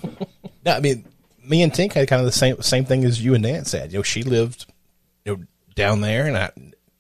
no, 0.67 0.73
I 0.73 0.81
mean, 0.81 1.05
me 1.47 1.63
and 1.63 1.73
Tink 1.73 1.93
had 1.93 2.09
kind 2.09 2.19
of 2.19 2.27
the 2.27 2.33
same 2.33 2.61
same 2.61 2.87
thing 2.87 3.05
as 3.05 3.25
you 3.25 3.35
and 3.35 3.45
Dan 3.45 3.65
said. 3.65 3.93
You 3.93 4.01
know, 4.01 4.03
she 4.03 4.25
lived, 4.25 4.67
you 5.25 5.37
know, 5.37 5.45
down 5.77 6.01
there, 6.01 6.27
and 6.27 6.37
I 6.37 6.51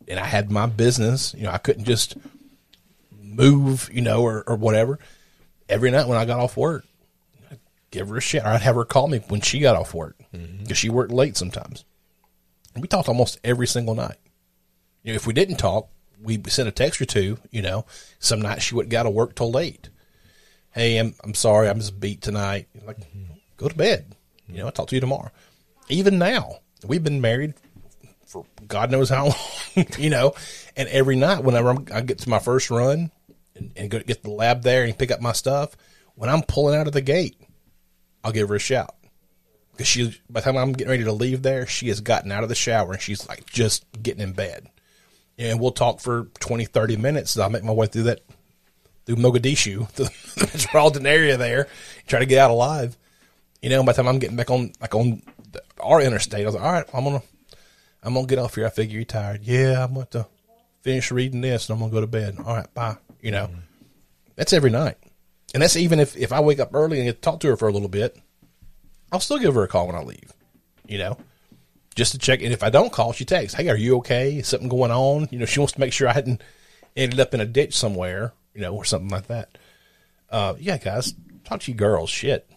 and 0.06 0.20
I 0.20 0.24
had 0.24 0.52
my 0.52 0.66
business. 0.66 1.34
You 1.36 1.42
know, 1.44 1.50
I 1.50 1.58
couldn't 1.58 1.84
just 1.84 2.16
move, 3.20 3.90
you 3.92 4.02
know, 4.02 4.22
or 4.22 4.44
or 4.46 4.54
whatever. 4.54 5.00
Every 5.68 5.90
night 5.90 6.06
when 6.06 6.16
I 6.16 6.26
got 6.26 6.38
off 6.38 6.56
work, 6.56 6.84
I'd 6.84 6.91
give 7.92 8.08
her 8.08 8.16
a 8.16 8.20
shit, 8.20 8.42
or 8.42 8.48
I'd 8.48 8.62
have 8.62 8.74
her 8.74 8.84
call 8.84 9.06
me 9.06 9.18
when 9.28 9.40
she 9.40 9.60
got 9.60 9.76
off 9.76 9.94
work 9.94 10.16
mm-hmm. 10.34 10.62
because 10.62 10.78
she 10.78 10.90
worked 10.90 11.12
late 11.12 11.36
sometimes. 11.36 11.84
And 12.74 12.82
we 12.82 12.88
talked 12.88 13.08
almost 13.08 13.38
every 13.44 13.68
single 13.68 13.94
night. 13.94 14.18
You 15.04 15.12
know, 15.12 15.16
if 15.16 15.26
we 15.26 15.32
didn't 15.32 15.58
talk, 15.58 15.88
we 16.20 16.42
sent 16.48 16.68
a 16.68 16.72
text 16.72 17.00
or 17.00 17.04
two. 17.04 17.38
You 17.50 17.62
know, 17.62 17.84
some 18.18 18.42
nights 18.42 18.64
she 18.64 18.74
wouldn't 18.74 18.90
got 18.90 19.04
to 19.04 19.10
work 19.10 19.36
till 19.36 19.52
late 19.52 19.90
hey, 20.72 20.98
I'm 20.98 21.14
I'm 21.22 21.34
sorry, 21.34 21.68
I'm 21.68 21.78
just 21.78 22.00
beat 22.00 22.20
tonight. 22.20 22.68
Like, 22.84 22.98
mm-hmm. 22.98 23.34
go 23.56 23.68
to 23.68 23.74
bed. 23.74 24.14
You 24.48 24.58
know, 24.58 24.66
I'll 24.66 24.72
talk 24.72 24.88
to 24.88 24.94
you 24.94 25.00
tomorrow. 25.00 25.30
Even 25.88 26.18
now, 26.18 26.56
we've 26.84 27.04
been 27.04 27.20
married 27.20 27.54
for 28.26 28.44
God 28.66 28.90
knows 28.90 29.08
how 29.08 29.24
long, 29.76 29.86
you 29.98 30.10
know, 30.10 30.34
and 30.76 30.88
every 30.88 31.16
night 31.16 31.44
whenever 31.44 31.70
I'm, 31.70 31.86
I 31.92 32.00
get 32.00 32.18
to 32.20 32.30
my 32.30 32.38
first 32.38 32.70
run 32.70 33.10
and, 33.54 33.72
and 33.76 33.90
go 33.90 34.00
get 34.00 34.22
the 34.22 34.30
lab 34.30 34.62
there 34.62 34.84
and 34.84 34.98
pick 34.98 35.10
up 35.10 35.20
my 35.20 35.32
stuff, 35.32 35.76
when 36.14 36.30
I'm 36.30 36.42
pulling 36.42 36.78
out 36.78 36.86
of 36.86 36.92
the 36.92 37.00
gate, 37.00 37.36
I'll 38.24 38.32
give 38.32 38.48
her 38.48 38.56
a 38.56 38.60
shout. 38.60 38.94
Because 39.72 39.86
she, 39.86 40.20
by 40.28 40.40
the 40.40 40.44
time 40.44 40.56
I'm 40.56 40.72
getting 40.72 40.90
ready 40.90 41.04
to 41.04 41.12
leave 41.12 41.42
there, 41.42 41.66
she 41.66 41.88
has 41.88 42.00
gotten 42.00 42.30
out 42.30 42.42
of 42.42 42.48
the 42.48 42.54
shower 42.54 42.92
and 42.92 43.00
she's 43.00 43.26
like 43.28 43.46
just 43.46 43.84
getting 44.02 44.22
in 44.22 44.32
bed. 44.32 44.68
And 45.38 45.58
we'll 45.58 45.72
talk 45.72 46.00
for 46.00 46.24
20, 46.40 46.66
30 46.66 46.96
minutes. 46.98 47.38
I'll 47.38 47.48
make 47.48 47.64
my 47.64 47.72
way 47.72 47.86
through 47.86 48.04
that 48.04 48.20
through 49.04 49.16
Mogadishu, 49.16 49.90
the, 49.94 50.04
the 50.36 50.46
metropolitan 50.52 51.06
area 51.06 51.36
there, 51.36 51.68
try 52.06 52.20
to 52.20 52.26
get 52.26 52.38
out 52.38 52.50
alive. 52.50 52.96
You 53.60 53.70
know, 53.70 53.82
by 53.82 53.92
the 53.92 53.96
time 53.96 54.08
I'm 54.08 54.18
getting 54.18 54.36
back 54.36 54.50
on 54.50 54.72
like 54.80 54.94
on 54.94 55.22
the, 55.52 55.62
our 55.80 56.00
interstate, 56.00 56.42
I 56.42 56.46
was 56.46 56.54
like, 56.54 56.64
all 56.64 56.72
right, 56.72 56.86
I'm 56.92 57.04
gonna 57.04 57.22
I'm 58.02 58.14
gonna 58.14 58.26
get 58.26 58.38
off 58.38 58.54
here. 58.54 58.66
I 58.66 58.70
figure 58.70 58.96
you're 58.96 59.04
tired. 59.04 59.42
Yeah, 59.44 59.84
I'm 59.84 59.94
going 59.94 60.06
to 60.10 60.26
finish 60.82 61.10
reading 61.10 61.40
this 61.40 61.68
and 61.68 61.74
I'm 61.74 61.80
gonna 61.80 61.92
go 61.92 62.00
to 62.00 62.06
bed. 62.06 62.36
All 62.44 62.56
right, 62.56 62.74
bye. 62.74 62.96
You 63.20 63.30
know, 63.30 63.46
mm-hmm. 63.46 63.60
that's 64.34 64.52
every 64.52 64.70
night, 64.70 64.98
and 65.54 65.62
that's 65.62 65.76
even 65.76 66.00
if 66.00 66.16
if 66.16 66.32
I 66.32 66.40
wake 66.40 66.60
up 66.60 66.74
early 66.74 66.98
and 66.98 67.06
get 67.06 67.16
to 67.16 67.20
talk 67.20 67.40
to 67.40 67.48
her 67.48 67.56
for 67.56 67.68
a 67.68 67.72
little 67.72 67.88
bit, 67.88 68.16
I'll 69.10 69.20
still 69.20 69.38
give 69.38 69.54
her 69.54 69.62
a 69.62 69.68
call 69.68 69.86
when 69.86 69.96
I 69.96 70.02
leave. 70.02 70.32
You 70.86 70.98
know. 70.98 71.18
Just 71.94 72.12
to 72.12 72.18
check, 72.18 72.40
and 72.40 72.54
if 72.54 72.62
I 72.62 72.70
don't 72.70 72.90
call, 72.90 73.12
she 73.12 73.26
texts, 73.26 73.58
"Hey, 73.58 73.68
are 73.68 73.76
you 73.76 73.98
okay? 73.98 74.38
Is 74.38 74.48
something 74.48 74.70
going 74.70 74.90
on?" 74.90 75.28
You 75.30 75.38
know, 75.38 75.44
she 75.44 75.60
wants 75.60 75.74
to 75.74 75.80
make 75.80 75.92
sure 75.92 76.08
I 76.08 76.14
hadn't 76.14 76.42
ended 76.96 77.20
up 77.20 77.34
in 77.34 77.40
a 77.40 77.44
ditch 77.44 77.76
somewhere, 77.76 78.32
you 78.54 78.62
know, 78.62 78.74
or 78.74 78.86
something 78.86 79.10
like 79.10 79.26
that. 79.26 79.58
Uh, 80.30 80.54
yeah, 80.58 80.78
guys, 80.78 81.12
talk 81.44 81.60
to 81.60 81.70
you 81.70 81.76
girls. 81.76 82.08
Shit, 82.08 82.48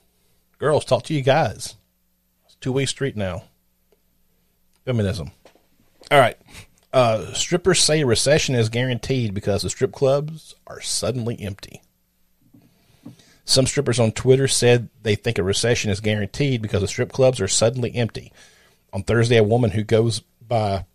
Girls, 0.58 0.86
talk 0.86 1.04
to 1.04 1.14
you 1.14 1.22
guys. 1.22 1.76
It's 2.46 2.56
two 2.56 2.72
way 2.72 2.86
street 2.86 3.18
now. 3.18 3.44
Feminism. 4.86 5.32
All 6.10 6.20
right. 6.20 6.38
Uh, 6.94 7.34
strippers 7.34 7.82
say 7.82 8.04
recession 8.04 8.56
is 8.56 8.70
guaranteed 8.70 9.34
because 9.34 9.64
the 9.64 9.70
strip 9.70 9.92
clubs 9.92 10.56
are 10.66 10.80
suddenly 10.80 11.38
empty. 11.42 11.82
Some 13.46 13.68
strippers 13.68 14.00
on 14.00 14.12
Twitter 14.12 14.48
said 14.48 14.90
they 15.04 15.16
think 15.16 15.38
a 15.38 15.44
recession 15.44 15.92
is 15.92 16.00
guaranteed 16.00 16.62
because 16.62 16.82
the 16.82 16.88
strip 16.88 17.12
clubs 17.12 17.40
are 17.40 17.48
suddenly 17.48 17.96
empty. 17.96 18.32
On 18.92 19.04
Thursday, 19.04 19.38
a 19.38 19.44
woman 19.44 19.72
who 19.72 19.84
goes 19.84 20.22
by 20.46 20.86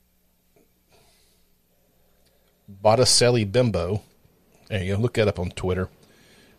Botticelli 2.68 3.44
Bimbo, 3.44 4.02
there 4.68 4.82
you 4.82 4.96
go, 4.96 5.00
look 5.00 5.14
that 5.14 5.28
up 5.28 5.38
on 5.38 5.50
Twitter, 5.50 5.88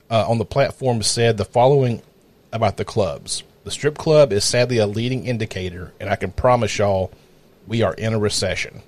uh, 0.10 0.26
on 0.30 0.38
the 0.38 0.46
platform 0.46 1.02
said 1.02 1.38
the 1.38 1.46
following 1.46 2.02
about 2.54 2.78
the 2.78 2.86
clubs. 2.86 3.44
The 3.64 3.72
strip 3.72 3.98
club 3.98 4.32
is 4.32 4.44
sadly 4.44 4.78
a 4.78 4.88
leading 4.88 5.26
indicator, 5.26 5.94
and 6.00 6.10
I 6.10 6.16
can 6.16 6.32
promise 6.32 6.78
y'all 6.78 7.12
we 7.68 7.82
are 7.82 7.94
in 7.94 8.14
a 8.14 8.20
recession. 8.20 8.82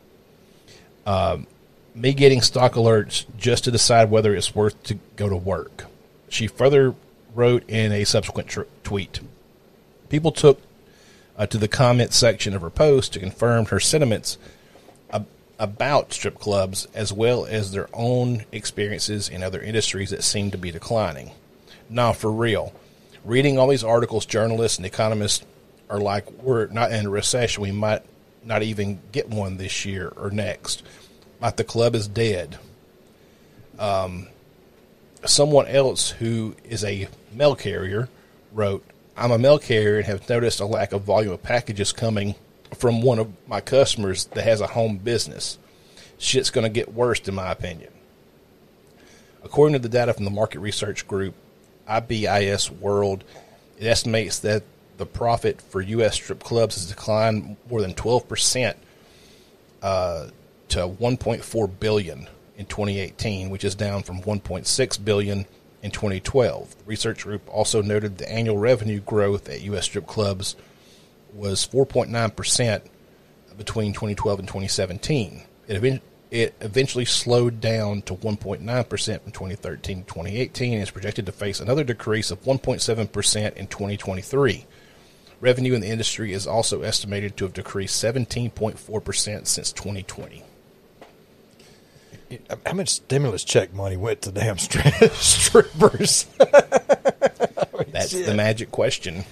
Um, 1.06 1.48
me 1.94 2.14
getting 2.14 2.42
stock 2.42 2.74
alerts 2.74 3.26
just 3.38 3.66
to 3.66 3.72
decide 3.72 4.10
whether 4.10 4.34
it's 4.34 4.56
worth 4.56 4.82
to 4.84 4.96
go 5.16 5.30
to 5.30 5.36
work. 5.36 5.86
She 6.34 6.48
further 6.48 6.96
wrote 7.36 7.70
in 7.70 7.92
a 7.92 8.06
subsequent 8.06 8.50
tr- 8.50 8.62
tweet. 8.84 9.20
People 10.10 10.32
took 10.32 10.60
uh, 11.38 11.46
to 11.46 11.60
the 11.60 11.68
comment 11.68 12.12
section 12.12 12.56
of 12.56 12.62
her 12.62 12.72
post 12.72 13.14
to 13.14 13.20
confirm 13.20 13.66
her 13.66 13.80
sentiments 13.80 14.40
ab- 15.12 15.28
about 15.60 16.12
strip 16.12 16.40
clubs 16.40 16.88
as 16.96 17.14
well 17.14 17.46
as 17.46 17.72
their 17.72 17.88
own 17.94 18.46
experiences 18.52 19.30
in 19.30 19.44
other 19.44 19.62
industries 19.62 20.10
that 20.10 20.24
seem 20.24 20.50
to 20.50 20.58
be 20.58 20.72
declining. 20.72 21.32
Now, 21.88 22.14
for 22.14 22.32
real, 22.32 22.74
reading 23.24 23.60
all 23.60 23.68
these 23.68 23.84
articles, 23.84 24.26
journalists 24.26 24.80
and 24.80 24.88
economists 24.88 25.46
are 25.88 26.00
like, 26.00 26.30
we're 26.32 26.66
not 26.68 26.92
in 26.92 27.06
a 27.06 27.10
recession. 27.12 27.62
We 27.62 27.72
might 27.72 28.02
not 28.44 28.64
even 28.64 29.00
get 29.12 29.30
one 29.30 29.58
this 29.58 29.86
year 29.86 30.12
or 30.18 30.32
next. 30.32 30.82
Like 31.40 31.58
the 31.58 31.64
club 31.64 31.94
is 31.94 32.08
dead. 32.08 32.58
Um, 33.78 34.30
someone 35.26 35.68
else 35.68 36.12
who 36.12 36.56
is 36.64 36.84
a 36.84 37.08
mail 37.32 37.56
carrier 37.56 38.10
wrote, 38.54 38.84
I'm 39.16 39.32
a 39.32 39.38
mail 39.38 39.60
carrier 39.60 39.98
and 39.98 40.06
have 40.06 40.28
noticed 40.30 40.60
a 40.60 40.66
lack 40.66 40.92
of 40.92 41.04
volume 41.04 41.34
of 41.34 41.44
packages 41.44 41.92
coming 41.92 42.36
from 42.76 43.02
one 43.02 43.20
of 43.20 43.32
my 43.48 43.62
customers 43.62 44.26
that 44.26 44.44
has 44.44 44.62
a 44.62 44.68
home 44.68 44.98
business. 44.98 45.58
Shit's 46.18 46.50
going 46.50 46.64
to 46.64 46.70
get 46.70 46.94
worse, 46.94 47.20
in 47.28 47.36
my 47.36 47.52
opinion. 47.52 47.92
According 49.44 49.74
to 49.74 49.80
the 49.80 49.90
data 49.90 50.14
from 50.14 50.26
the 50.26 50.32
market 50.32 50.60
research 50.60 51.08
group 51.08 51.36
IBIS 51.88 52.72
World, 52.72 53.24
it 53.78 53.86
estimates 53.86 54.40
that 54.40 54.64
the 54.98 55.06
profit 55.06 55.62
for 55.62 55.82
U.S. 55.82 56.16
strip 56.16 56.44
clubs 56.44 56.76
has 56.76 56.88
declined 56.88 57.58
more 57.70 57.82
than 57.82 57.94
12% 57.94 58.76
uh, 59.82 60.28
to 60.70 60.80
1.4 60.80 61.80
billion 61.80 62.28
in 62.58 62.66
2018, 62.66 63.50
which 63.50 63.64
is 63.64 63.76
down 63.76 64.04
from 64.04 64.22
1.6 64.22 65.06
billion 65.06 65.46
in 65.82 65.92
2012. 65.92 66.78
The 66.78 66.84
research 66.86 67.24
group 67.24 67.48
also 67.48 67.82
noted 67.82 68.18
the 68.18 68.32
annual 68.32 68.58
revenue 68.58 69.00
growth 69.00 69.50
at 69.50 69.62
U.S. 69.62 69.86
strip 69.86 70.08
clubs 70.08 70.56
was 71.34 71.68
4.9 71.68 72.36
percent 72.36 72.84
between 73.58 73.94
2012 73.94 74.40
and 74.40 74.48
2017. 74.48 75.44
It, 76.32 76.56
eventually 76.62 77.06
slowed 77.06 77.62
down 77.62 78.02
to 78.04 78.16
1.9 78.16 78.90
percent 78.90 79.22
from 79.22 79.32
2013 79.32 80.00
to 80.00 80.04
2018, 80.04 80.74
and 80.74 80.82
is 80.82 80.90
projected 80.90 81.28
to 81.28 81.32
face 81.32 81.60
another 81.60 81.84
decrease 81.84 82.32
of 82.32 82.42
1.7 82.42 83.12
percent 83.12 83.56
in 83.56 83.68
2023. 83.68 84.66
Revenue 85.40 85.74
in 85.74 85.82
the 85.82 85.90
industry 85.90 86.34
is 86.34 86.48
also 86.48 86.82
estimated 86.82 87.38
to 87.38 87.44
have 87.44 87.54
decreased 87.54 88.02
17.4 88.04 89.04
percent 89.04 89.48
since 89.48 89.72
2020. 89.74 90.44
How 92.66 92.74
much 92.74 92.90
stimulus 92.90 93.44
check 93.44 93.74
money 93.74 93.98
went 93.98 94.22
to 94.24 94.32
damn 94.32 94.58
stri- 94.58 95.12
strippers? 95.12 96.26
That's 97.92 98.12
the 98.12 98.34
magic 98.36 98.72
question. 98.72 99.24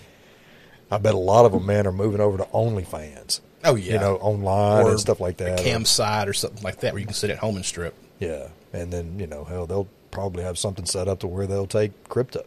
I 0.90 0.98
bet 0.98 1.14
a 1.14 1.18
lot 1.18 1.46
of 1.46 1.52
them, 1.54 1.66
man, 1.66 1.88
are 1.88 1.92
moving 1.92 2.22
over 2.22 2.38
to 2.38 2.44
OnlyFans. 2.46 3.40
Oh 3.64 3.76
yeah, 3.76 3.94
You 3.94 4.00
know, 4.00 4.16
online 4.18 4.86
Or 4.86 4.90
and 4.92 5.00
stuff 5.00 5.20
like 5.20 5.40
a 5.42 5.46
that. 5.46 5.60
campsite 5.60 6.28
or 6.28 6.34
something 6.34 6.64
like 6.64 6.80
that, 6.82 6.94
where 6.94 7.00
you 7.00 7.06
can 7.06 7.14
sit 7.14 7.30
at 7.30 7.38
home 7.38 7.56
and 7.56 7.66
strip. 7.66 7.94
Yeah, 8.20 8.48
and 8.74 8.92
then 8.92 9.20
you 9.20 9.28
know, 9.28 9.44
hell, 9.46 9.66
they'll 9.68 9.88
probably 10.12 10.44
have 10.44 10.58
something 10.58 10.86
set 10.86 11.08
up 11.08 11.20
to 11.20 11.28
where 11.28 11.48
they'll 11.48 11.68
take 11.68 12.08
crypto. 12.10 12.44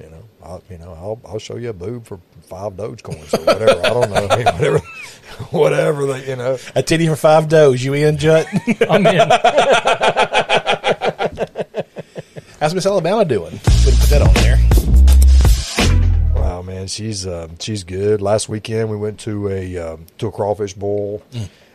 Yeah, 0.00 0.06
You 0.06 0.10
know, 0.12 0.22
I'll, 0.42 0.62
you 0.70 0.78
know, 0.78 0.92
I'll 0.92 1.20
I'll 1.26 1.38
show 1.38 1.56
you 1.56 1.70
a 1.70 1.72
boob 1.72 2.06
for 2.06 2.18
five 2.42 2.72
Dogecoins 2.74 3.34
or 3.38 3.44
whatever. 3.44 3.80
I 3.84 3.88
don't 3.90 4.10
know, 4.10 4.26
whatever, 4.52 4.78
whatever 5.50 6.06
they, 6.06 6.28
you 6.30 6.36
know. 6.36 6.58
a 6.74 6.82
titty 6.82 7.06
for 7.08 7.16
five 7.16 7.48
does. 7.48 7.82
You 7.84 7.94
in, 7.94 8.16
Jut? 8.18 8.46
I'm 8.90 9.06
in. 9.06 9.18
How's 12.60 12.74
Miss 12.74 12.86
Alabama 12.86 13.24
doing? 13.24 13.58
Couldn't 13.84 14.00
put 14.00 14.10
that 14.10 14.22
on 14.22 14.34
there. 14.34 14.58
Wow, 16.34 16.62
man, 16.62 16.88
she's 16.88 17.24
um, 17.26 17.56
she's 17.60 17.84
good. 17.84 18.20
Last 18.20 18.48
weekend 18.48 18.90
we 18.90 18.96
went 18.96 19.20
to 19.20 19.48
a 19.48 19.78
um, 19.78 20.06
to 20.18 20.26
a 20.26 20.32
crawfish 20.32 20.74
boil, 20.74 21.22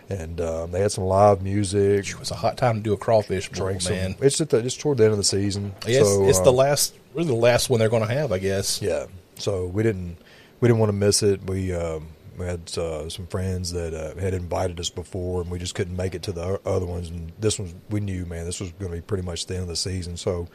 and 0.10 0.42
um, 0.42 0.72
they 0.72 0.82
had 0.82 0.92
some 0.92 1.06
live 1.06 1.42
music. 1.42 2.08
It 2.10 2.20
was 2.20 2.32
a 2.32 2.36
hot 2.36 2.58
time 2.58 2.76
to 2.78 2.82
do 2.82 2.92
a 2.94 2.98
crawfish 2.98 3.48
boil, 3.50 3.68
Drank 3.68 3.82
some. 3.82 3.96
man. 3.96 4.16
It's 4.20 4.42
at 4.42 4.50
the 4.50 4.58
it's 4.58 4.76
toward 4.76 4.98
the 4.98 5.06
end 5.06 5.12
of 5.14 5.18
the 5.18 5.24
season. 5.24 5.74
Yes, 5.88 6.06
so, 6.06 6.28
it's 6.28 6.40
the 6.40 6.50
um, 6.50 6.56
last, 6.58 6.96
really 7.14 7.28
the 7.28 7.34
last 7.36 7.70
one 7.70 7.80
they're 7.80 7.90
going 7.90 8.08
to 8.08 8.14
have, 8.14 8.32
I 8.32 8.40
guess. 8.40 8.82
Yeah, 8.82 9.06
so 9.36 9.66
we 9.68 9.84
didn't 9.84 10.18
we 10.60 10.68
didn't 10.68 10.80
want 10.80 10.90
to 10.90 10.98
miss 10.98 11.24
it. 11.24 11.44
We 11.48 11.74
um, 11.74 12.08
we 12.38 12.46
had 12.46 12.62
uh, 12.78 13.10
some 13.10 13.28
friends 13.28 13.72
that 13.74 13.94
uh, 13.94 14.20
had 14.20 14.34
invited 14.34 14.80
us 14.80 14.90
before, 14.90 15.42
and 15.42 15.52
we 15.52 15.60
just 15.60 15.76
couldn't 15.76 15.96
make 15.96 16.16
it 16.16 16.24
to 16.24 16.32
the 16.32 16.60
other 16.66 16.86
ones. 16.86 17.10
And 17.10 17.32
this 17.40 17.60
one 17.60 17.74
we 17.90 18.00
knew, 18.00 18.26
man, 18.26 18.46
this 18.46 18.60
was 18.60 18.72
going 18.74 18.92
to 18.92 18.98
be 18.98 19.02
pretty 19.02 19.24
much 19.24 19.46
the 19.46 19.56
end 19.56 19.64
of 19.64 19.70
the 19.70 19.76
season. 19.76 20.18
So, 20.18 20.48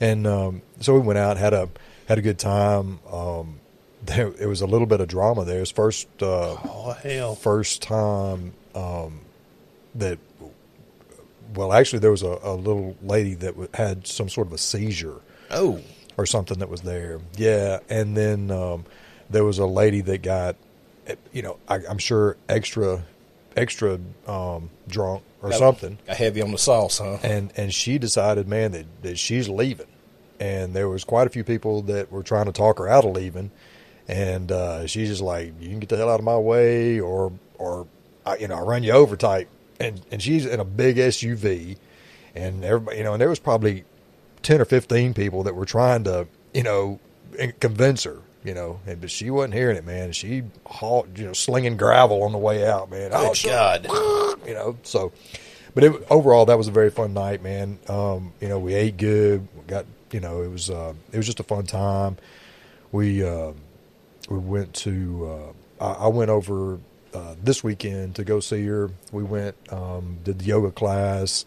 and 0.00 0.26
um, 0.26 0.62
so 0.80 0.94
we 0.94 1.00
went 1.00 1.18
out 1.18 1.36
had 1.36 1.52
a 1.54 1.68
had 2.08 2.18
a 2.18 2.22
good 2.22 2.38
time. 2.38 3.00
Um, 3.10 3.60
there 4.02 4.32
it 4.40 4.46
was 4.46 4.62
a 4.62 4.66
little 4.66 4.86
bit 4.86 5.00
of 5.00 5.08
drama 5.08 5.44
there. 5.44 5.60
It's 5.60 5.70
first 5.70 6.08
uh, 6.22 6.56
Oh 6.64 6.96
hell! 7.02 7.34
first 7.34 7.82
time 7.82 8.54
um, 8.74 9.20
that 9.94 10.18
well 11.54 11.72
actually 11.72 11.98
there 11.98 12.10
was 12.10 12.22
a, 12.22 12.38
a 12.42 12.54
little 12.54 12.96
lady 13.02 13.34
that 13.34 13.54
had 13.74 14.06
some 14.06 14.28
sort 14.28 14.46
of 14.46 14.52
a 14.52 14.58
seizure 14.58 15.20
Oh, 15.50 15.80
or 16.16 16.26
something 16.26 16.58
that 16.58 16.68
was 16.68 16.82
there. 16.82 17.20
Yeah, 17.36 17.78
and 17.88 18.16
then 18.16 18.50
um, 18.50 18.84
there 19.30 19.44
was 19.44 19.58
a 19.58 19.66
lady 19.66 20.00
that 20.02 20.22
got, 20.22 20.56
you 21.32 21.42
know, 21.42 21.58
I, 21.68 21.76
I'm 21.88 21.98
sure 21.98 22.36
extra, 22.48 23.02
extra 23.56 23.98
um, 24.26 24.70
drunk 24.88 25.22
or 25.42 25.50
got- 25.50 25.58
something, 25.58 25.98
Got 26.06 26.16
heavy 26.16 26.42
on 26.42 26.52
the 26.52 26.58
sauce, 26.58 26.98
huh? 26.98 27.18
and 27.22 27.52
and 27.56 27.72
she 27.72 27.98
decided, 27.98 28.46
man, 28.48 28.72
that, 28.72 28.86
that 29.02 29.18
she's 29.18 29.48
leaving, 29.48 29.86
and 30.38 30.74
there 30.74 30.88
was 30.88 31.04
quite 31.04 31.26
a 31.26 31.30
few 31.30 31.44
people 31.44 31.82
that 31.82 32.10
were 32.12 32.22
trying 32.22 32.46
to 32.46 32.52
talk 32.52 32.78
her 32.78 32.88
out 32.88 33.04
of 33.04 33.12
leaving, 33.14 33.50
and 34.08 34.50
uh, 34.52 34.86
she's 34.86 35.08
just 35.08 35.22
like, 35.22 35.52
you 35.60 35.68
can 35.68 35.80
get 35.80 35.88
the 35.88 35.96
hell 35.96 36.10
out 36.10 36.20
of 36.20 36.24
my 36.24 36.36
way, 36.36 37.00
or 37.00 37.32
or 37.58 37.86
I, 38.26 38.36
you 38.36 38.48
know, 38.48 38.56
I 38.56 38.60
run 38.60 38.82
you 38.82 38.92
over 38.92 39.16
type, 39.16 39.48
and 39.78 40.00
and 40.10 40.20
she's 40.22 40.44
in 40.44 40.60
a 40.60 40.64
big 40.64 40.96
SUV, 40.96 41.76
and 42.34 42.64
everybody, 42.64 42.98
you 42.98 43.04
know, 43.04 43.12
and 43.14 43.20
there 43.20 43.28
was 43.30 43.38
probably 43.38 43.84
ten 44.42 44.60
or 44.60 44.64
fifteen 44.64 45.14
people 45.14 45.42
that 45.44 45.54
were 45.54 45.66
trying 45.66 46.04
to, 46.04 46.26
you 46.54 46.62
know, 46.62 47.00
convince 47.60 48.04
her, 48.04 48.18
you 48.44 48.54
know, 48.54 48.80
and 48.86 49.00
but 49.00 49.10
she 49.10 49.30
wasn't 49.30 49.54
hearing 49.54 49.76
it, 49.76 49.84
man. 49.84 50.12
She 50.12 50.42
hauled, 50.66 51.18
you 51.18 51.26
know, 51.26 51.32
slinging 51.32 51.76
gravel 51.76 52.22
on 52.22 52.32
the 52.32 52.38
way 52.38 52.66
out, 52.66 52.90
man. 52.90 53.10
Oh, 53.12 53.34
Good 53.34 53.44
God! 53.44 53.84
you 54.46 54.54
know. 54.54 54.76
So, 54.82 55.12
but 55.74 55.84
it, 55.84 56.06
overall, 56.10 56.46
that 56.46 56.58
was 56.58 56.68
a 56.68 56.72
very 56.72 56.90
fun 56.90 57.14
night, 57.14 57.42
man. 57.42 57.78
Um, 57.88 58.32
you 58.40 58.48
know, 58.48 58.58
we 58.58 58.74
ate 58.74 58.96
good. 58.96 59.46
We 59.56 59.62
got, 59.66 59.86
you 60.10 60.20
know, 60.20 60.42
it 60.42 60.48
was 60.48 60.70
uh, 60.70 60.94
it 61.12 61.16
was 61.16 61.26
just 61.26 61.40
a 61.40 61.44
fun 61.44 61.64
time. 61.64 62.16
We 62.92 63.24
uh, 63.24 63.52
we 64.28 64.38
went 64.38 64.74
to. 64.74 65.52
Uh, 65.80 65.84
I, 65.84 66.04
I 66.04 66.08
went 66.08 66.30
over 66.30 66.78
uh, 67.14 67.34
this 67.42 67.64
weekend 67.64 68.16
to 68.16 68.24
go 68.24 68.40
see 68.40 68.64
her. 68.66 68.90
We 69.12 69.22
went 69.22 69.56
um, 69.72 70.18
did 70.24 70.40
the 70.40 70.44
yoga 70.46 70.70
class. 70.70 71.44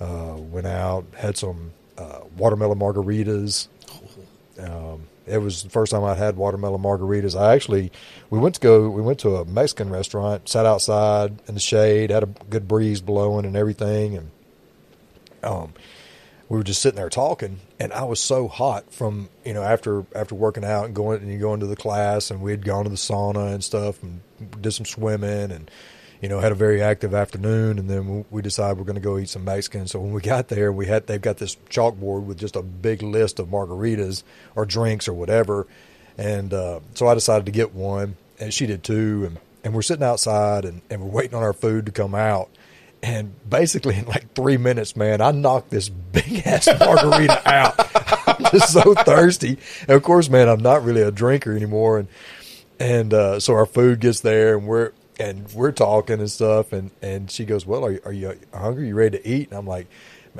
Uh, 0.00 0.36
went 0.38 0.66
out, 0.66 1.06
had 1.16 1.36
some 1.36 1.72
uh, 1.98 2.20
watermelon 2.36 2.78
margaritas. 2.78 3.68
Um, 4.58 5.08
it 5.26 5.38
was 5.38 5.62
the 5.62 5.70
first 5.70 5.92
time 5.92 6.04
I'd 6.04 6.16
had 6.16 6.36
watermelon 6.36 6.80
margaritas. 6.80 7.38
I 7.38 7.54
actually, 7.54 7.92
we 8.30 8.38
went 8.38 8.54
to 8.54 8.60
go, 8.60 8.88
we 8.88 9.02
went 9.02 9.18
to 9.20 9.36
a 9.36 9.44
Mexican 9.44 9.90
restaurant, 9.90 10.48
sat 10.48 10.64
outside 10.64 11.38
in 11.46 11.54
the 11.54 11.60
shade, 11.60 12.10
had 12.10 12.22
a 12.22 12.28
good 12.48 12.66
breeze 12.66 13.00
blowing 13.00 13.44
and 13.44 13.56
everything, 13.56 14.16
and 14.16 14.30
um, 15.42 15.74
we 16.48 16.56
were 16.56 16.64
just 16.64 16.80
sitting 16.80 16.96
there 16.96 17.10
talking, 17.10 17.60
and 17.78 17.92
I 17.92 18.04
was 18.04 18.20
so 18.20 18.48
hot 18.48 18.90
from 18.92 19.28
you 19.44 19.52
know 19.52 19.62
after 19.62 20.06
after 20.14 20.34
working 20.34 20.64
out 20.64 20.86
and 20.86 20.94
going 20.94 21.22
and 21.22 21.40
going 21.40 21.60
to 21.60 21.66
the 21.66 21.76
class, 21.76 22.30
and 22.30 22.40
we 22.40 22.50
had 22.50 22.64
gone 22.64 22.84
to 22.84 22.90
the 22.90 22.96
sauna 22.96 23.52
and 23.52 23.62
stuff, 23.62 24.02
and 24.02 24.20
did 24.62 24.72
some 24.72 24.86
swimming, 24.86 25.52
and 25.52 25.70
you 26.20 26.28
know 26.28 26.40
had 26.40 26.52
a 26.52 26.56
very 26.56 26.82
active 26.82 27.14
afternoon, 27.14 27.78
and 27.78 27.88
then 27.88 28.24
we 28.30 28.42
decided 28.42 28.78
we're 28.78 28.84
going 28.84 28.94
to 28.96 29.00
go 29.00 29.18
eat 29.18 29.28
some 29.28 29.44
Mexican. 29.44 29.86
So 29.86 30.00
when 30.00 30.12
we 30.12 30.20
got 30.20 30.48
there, 30.48 30.72
we 30.72 30.86
had 30.86 31.06
they've 31.06 31.20
got 31.20 31.38
this 31.38 31.56
chalkboard 31.70 32.24
with 32.24 32.38
just 32.38 32.56
a 32.56 32.62
big 32.62 33.02
list 33.02 33.38
of 33.38 33.48
margaritas 33.48 34.22
or 34.56 34.64
drinks 34.66 35.06
or 35.08 35.14
whatever, 35.14 35.66
And 36.16 36.52
uh, 36.52 36.80
so 36.94 37.06
I 37.06 37.14
decided 37.14 37.46
to 37.46 37.52
get 37.52 37.74
one, 37.74 38.16
and 38.40 38.52
she 38.52 38.66
did 38.66 38.82
too. 38.82 39.24
And, 39.26 39.38
and 39.64 39.74
we're 39.74 39.82
sitting 39.82 40.04
outside, 40.04 40.64
and, 40.64 40.82
and 40.90 41.00
we're 41.00 41.10
waiting 41.10 41.34
on 41.34 41.42
our 41.42 41.52
food 41.52 41.86
to 41.86 41.92
come 41.92 42.14
out. 42.14 42.48
And 43.00 43.32
basically, 43.48 43.96
in 43.96 44.06
like 44.06 44.34
three 44.34 44.56
minutes, 44.56 44.96
man, 44.96 45.20
I 45.20 45.30
knocked 45.30 45.70
this 45.70 45.88
big 45.88 46.42
ass 46.46 46.66
margarita 46.66 47.48
out. 47.48 47.74
I'm 48.28 48.44
just 48.50 48.72
so 48.72 48.94
thirsty. 48.94 49.58
And 49.82 49.90
of 49.90 50.02
course, 50.02 50.28
man, 50.28 50.48
I'm 50.48 50.62
not 50.62 50.84
really 50.84 51.02
a 51.02 51.12
drinker 51.12 51.54
anymore. 51.54 51.98
And 51.98 52.08
and 52.80 53.12
uh, 53.12 53.40
so 53.40 53.54
our 53.54 53.66
food 53.66 54.00
gets 54.00 54.20
there, 54.20 54.56
and 54.56 54.66
we're 54.66 54.92
and 55.18 55.50
we're 55.52 55.72
talking 55.72 56.20
and 56.20 56.30
stuff. 56.30 56.72
And, 56.72 56.90
and 57.02 57.30
she 57.30 57.44
goes, 57.44 57.66
"Well, 57.66 57.84
are 57.84 57.92
you, 57.92 58.00
are 58.04 58.12
you 58.12 58.38
hungry? 58.54 58.88
You 58.88 58.94
ready 58.94 59.18
to 59.18 59.28
eat?" 59.28 59.48
And 59.50 59.58
I'm 59.58 59.66
like, 59.66 59.86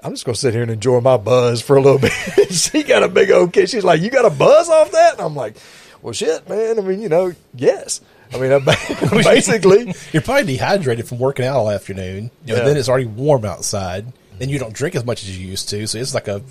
"I'm 0.03 0.13
just 0.13 0.25
gonna 0.25 0.37
sit 0.37 0.55
here 0.55 0.63
and 0.63 0.71
enjoy 0.71 1.01
my 1.01 1.17
buzz 1.17 1.61
for 1.63 1.77
a 1.77 1.81
little 1.83 1.99
bit." 2.01 2.13
she 2.53 2.83
got 2.83 3.03
a 3.03 3.09
big 3.09 3.31
old 3.31 3.53
kiss. 3.53 3.71
She's 3.71 3.85
like, 3.85 4.01
"You 4.01 4.11
got 4.11 4.25
a 4.25 4.31
buzz 4.31 4.69
off 4.69 4.91
that?" 4.93 5.15
And 5.15 5.23
I'm 5.23 5.35
like, 5.37 5.57
"Well, 6.03 6.13
shit, 6.13 6.49
man. 6.49 6.79
I 6.79 6.83
mean, 6.83 7.01
you 7.01 7.09
know, 7.09 7.33
yes." 7.55 8.01
I 8.33 8.39
mean, 8.39 8.51
basically, 9.25 9.95
You're 10.13 10.23
probably 10.23 10.45
dehydrated 10.45 11.09
from 11.09 11.19
working 11.19 11.47
out 11.47 11.57
all 11.57 11.71
afternoon. 11.71 12.31
You 12.45 12.53
know, 12.55 12.61
Yeah. 12.61 12.65
Then 12.69 12.77
it's 12.77 12.89
already 12.89 13.07
warm 13.07 13.45
outside. 13.47 14.13
Then 14.39 14.51
you 14.51 14.59
don't 14.59 14.75
drink 14.75 14.95
as 14.95 15.05
much 15.05 15.23
as 15.23 15.37
you 15.39 15.49
used 15.49 15.71
to. 15.71 15.87
So 15.87 15.99
it's 15.99 16.13
like 16.15 16.29
a 16.29 16.43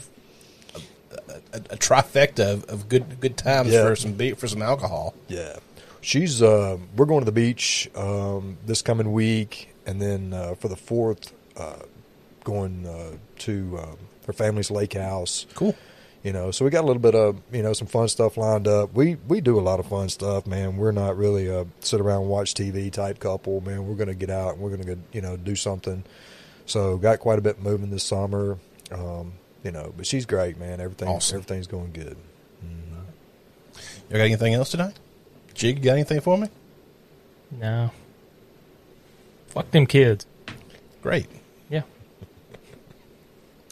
a, 1.54 1.58
a 1.58 1.78
trifecta 1.78 2.54
of, 2.54 2.64
of 2.66 2.90
good 2.90 3.20
good 3.20 3.38
times 3.38 3.70
Yeah. 3.72 3.84
for 3.84 3.96
some 3.96 4.14
be- 4.14 4.34
for 4.34 4.48
some 4.48 4.62
alcohol. 4.62 5.14
Yeah, 5.28 5.58
she's. 6.08 6.42
Uh, 6.42 6.78
we're 6.96 7.06
going 7.06 7.22
to 7.22 7.26
the 7.26 7.32
beach 7.32 7.90
um, 7.96 8.58
this 8.66 8.82
coming 8.82 9.12
week, 9.12 9.74
and 9.86 10.02
then 10.02 10.34
uh, 10.34 10.56
for 10.56 10.70
the 10.70 10.76
fourth, 10.76 11.34
uh, 11.58 11.80
going 12.44 12.88
uh, 12.88 13.18
to 13.40 13.80
um, 13.82 13.98
her 14.26 14.34
family's 14.34 14.72
lake 14.72 14.94
house. 14.94 15.46
Cool. 15.54 15.76
You 16.24 16.34
know, 16.34 16.52
so 16.52 16.66
we 16.66 16.72
got 16.72 16.84
a 16.84 16.88
little 16.88 17.02
bit 17.02 17.16
of 17.16 17.40
you 17.52 17.62
know 17.62 17.74
some 17.74 17.88
fun 17.88 18.08
stuff 18.08 18.38
lined 18.38 18.68
up. 18.68 18.94
We 18.94 19.16
we 19.28 19.40
do 19.42 19.60
a 19.60 19.62
lot 19.62 19.80
of 19.80 19.86
fun 19.86 20.10
stuff, 20.10 20.48
man. 20.48 20.78
We're 20.78 20.92
not 20.92 21.16
really 21.18 21.48
a 21.48 21.68
sit 21.82 22.02
around 22.02 22.22
and 22.22 22.30
watch 22.30 22.54
TV 22.54 22.92
type 22.92 23.20
couple, 23.20 23.62
man. 23.62 23.86
We're 23.88 23.96
going 23.96 24.08
to 24.08 24.16
get 24.16 24.30
out 24.30 24.54
and 24.54 24.62
we're 24.62 24.72
going 24.72 24.84
to 24.84 24.96
go, 24.96 25.02
you 25.12 25.22
know 25.22 25.38
do 25.38 25.56
something. 25.56 26.04
So 26.66 26.98
got 26.98 27.20
quite 27.20 27.40
a 27.40 27.42
bit 27.42 27.62
moving 27.62 27.92
this 27.92 28.04
summer. 28.04 28.58
Um, 28.92 29.34
you 29.64 29.72
know, 29.72 29.94
but 29.96 30.06
she's 30.06 30.26
great, 30.26 30.58
man. 30.58 30.82
Everything 30.82 31.08
Awesome. 31.08 31.38
everything's 31.38 31.68
going 31.68 31.92
good. 31.92 32.18
You 34.10 34.16
got 34.18 34.24
anything 34.24 34.54
else 34.54 34.72
tonight? 34.72 34.98
Jig, 35.58 35.80
you 35.80 35.84
got 35.86 35.94
anything 35.94 36.22
for 36.22 36.38
me? 36.38 36.48
No. 37.50 37.90
Fuck 39.48 39.72
them 39.72 39.88
kids. 39.88 40.28
Great. 41.02 41.26
Yeah. 41.68 41.82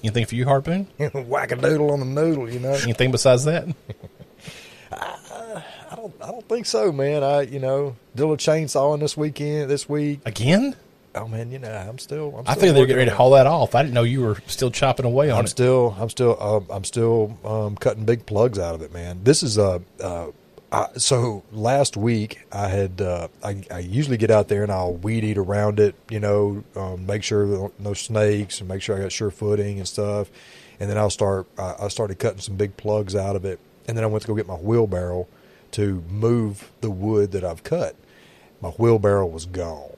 Anything 0.04 0.26
for 0.26 0.34
you, 0.34 0.46
Harpoon? 0.46 0.86
Whack 1.14 1.52
a 1.52 1.56
doodle 1.56 1.92
on 1.92 2.00
the 2.00 2.06
noodle, 2.08 2.52
you 2.52 2.60
know. 2.60 2.74
Anything 2.74 3.12
besides 3.12 3.46
that? 3.46 3.68
I 4.92 5.96
don't. 5.96 6.14
I 6.22 6.32
don't 6.32 6.48
think 6.50 6.66
so, 6.66 6.92
man. 6.92 7.24
I, 7.24 7.42
you 7.42 7.60
know, 7.60 7.96
did 8.16 8.24
a 8.24 8.28
little 8.28 8.38
chainsawing 8.38 9.00
this 9.00 9.16
weekend. 9.16 9.70
This 9.70 9.88
week. 9.88 10.22
Again? 10.26 10.76
Oh 11.14 11.28
man, 11.28 11.52
you 11.52 11.60
know, 11.60 11.72
I'm 11.72 12.00
still. 12.00 12.36
I'm 12.36 12.48
I 12.48 12.54
still 12.54 12.62
figured 12.62 12.76
they're 12.76 12.86
getting 12.88 12.98
ready 12.98 13.10
to 13.10 13.12
on 13.12 13.16
it. 13.16 13.18
haul 13.18 13.32
that 13.32 13.46
off. 13.48 13.76
I 13.76 13.84
didn't 13.84 13.94
know 13.94 14.04
you 14.04 14.22
were 14.22 14.38
still 14.48 14.72
chopping 14.72 15.06
away 15.06 15.30
on 15.30 15.36
it. 15.36 15.40
I'm 15.40 15.46
it. 15.46 15.50
still. 15.50 15.96
I'm 16.00 16.10
still. 16.10 16.36
Uh, 16.40 16.74
I'm 16.74 16.84
still 16.84 17.38
um, 17.46 17.76
cutting 17.76 18.06
big 18.06 18.26
plugs 18.26 18.58
out 18.58 18.74
of 18.74 18.82
it, 18.82 18.92
man. 18.92 19.24
This 19.24 19.44
is 19.44 19.58
a. 19.60 19.82
Uh, 20.02 20.28
I, 20.76 20.98
so 20.98 21.44
last 21.52 21.96
week 21.96 22.46
I 22.52 22.68
had. 22.68 23.02
Uh, 23.02 23.30
I, 23.44 23.64
I 23.72 23.80
usually 23.80 24.18
get 24.18 24.30
out 24.30 24.50
there 24.50 24.64
and 24.64 24.72
I'll 24.72 24.94
weed 24.94 25.24
eat 25.24 25.38
around 25.38 25.80
it. 25.80 25.96
You 26.10 26.20
know, 26.20 26.64
um, 26.76 27.06
make 27.06 27.24
sure 27.24 27.48
there 27.48 27.72
no 27.80 27.94
snakes 27.94 28.60
and 28.60 28.68
make 28.68 28.82
sure 28.82 28.98
I 28.98 29.02
got 29.02 29.12
sure 29.12 29.32
footing 29.32 29.80
and 29.80 29.88
stuff. 29.88 30.30
And 30.80 30.90
then 30.90 30.98
I'll 30.98 31.10
start. 31.10 31.48
Uh, 31.58 31.76
I 31.80 31.88
started 31.88 32.20
cutting 32.20 32.42
some 32.42 32.58
big 32.58 32.76
plugs 32.76 33.16
out 33.16 33.38
of 33.38 33.46
it, 33.46 33.60
and 33.88 33.98
then 33.98 34.04
I 34.04 34.08
went 34.08 34.24
to 34.24 34.28
go 34.28 34.36
get 34.36 34.48
my 34.48 34.56
wheelbarrow 34.56 35.28
to 35.72 36.04
move 36.10 36.72
the 36.82 36.90
wood 36.92 37.32
that 37.32 37.44
I've 37.46 37.64
cut. 37.64 37.96
My 38.62 38.70
wheelbarrow 38.72 39.26
was 39.26 39.46
gone. 39.46 39.92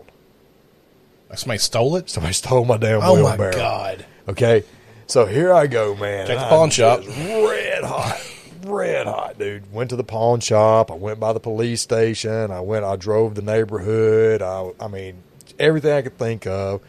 Somebody 1.36 1.60
stole 1.60 1.96
it? 1.98 2.10
Somebody 2.10 2.34
stole 2.34 2.66
my 2.66 2.78
damn 2.78 3.02
Oh, 3.02 3.16
my 3.16 3.32
wheelbarrow. 3.32 3.52
God. 3.54 4.06
Okay, 4.30 4.64
so 5.08 5.26
here 5.26 5.52
I 5.54 5.68
go, 5.68 5.96
man. 5.96 6.28
Check 6.28 6.38
the 6.40 6.46
pawn 6.46 6.70
shop. 6.70 7.02
Red 7.08 7.84
hot, 7.84 8.22
red 8.68 9.08
hot, 9.08 9.40
dude. 9.40 9.72
Went 9.72 9.90
to 9.92 9.96
the 9.96 10.04
pawn 10.04 10.40
shop. 10.40 10.92
I 10.92 10.96
went 10.96 11.20
by 11.20 11.34
the 11.34 11.40
police 11.40 11.82
station. 11.82 12.52
I 12.52 12.60
went. 12.60 12.86
I 12.86 12.96
drove 12.96 13.36
the 13.36 13.42
neighborhood. 13.42 14.42
I, 14.42 14.72
I 14.80 14.88
mean, 14.88 15.24
everything 15.60 15.94
I 15.94 16.02
could 16.02 16.18
think 16.18 16.46
of. 16.46 16.82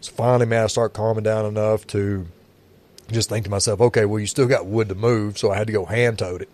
So 0.00 0.12
finally, 0.12 0.46
man, 0.46 0.64
I 0.64 0.66
start 0.66 0.92
calming 0.92 1.24
down 1.24 1.46
enough 1.46 1.86
to 1.88 2.26
just 3.10 3.28
think 3.28 3.44
to 3.44 3.50
myself, 3.50 3.80
okay, 3.80 4.04
well, 4.04 4.20
you 4.20 4.26
still 4.26 4.46
got 4.46 4.66
wood 4.66 4.88
to 4.88 4.94
move, 4.94 5.38
so 5.38 5.50
I 5.50 5.56
had 5.56 5.66
to 5.68 5.72
go 5.72 5.84
hand 5.84 6.18
tote 6.18 6.42
it, 6.42 6.48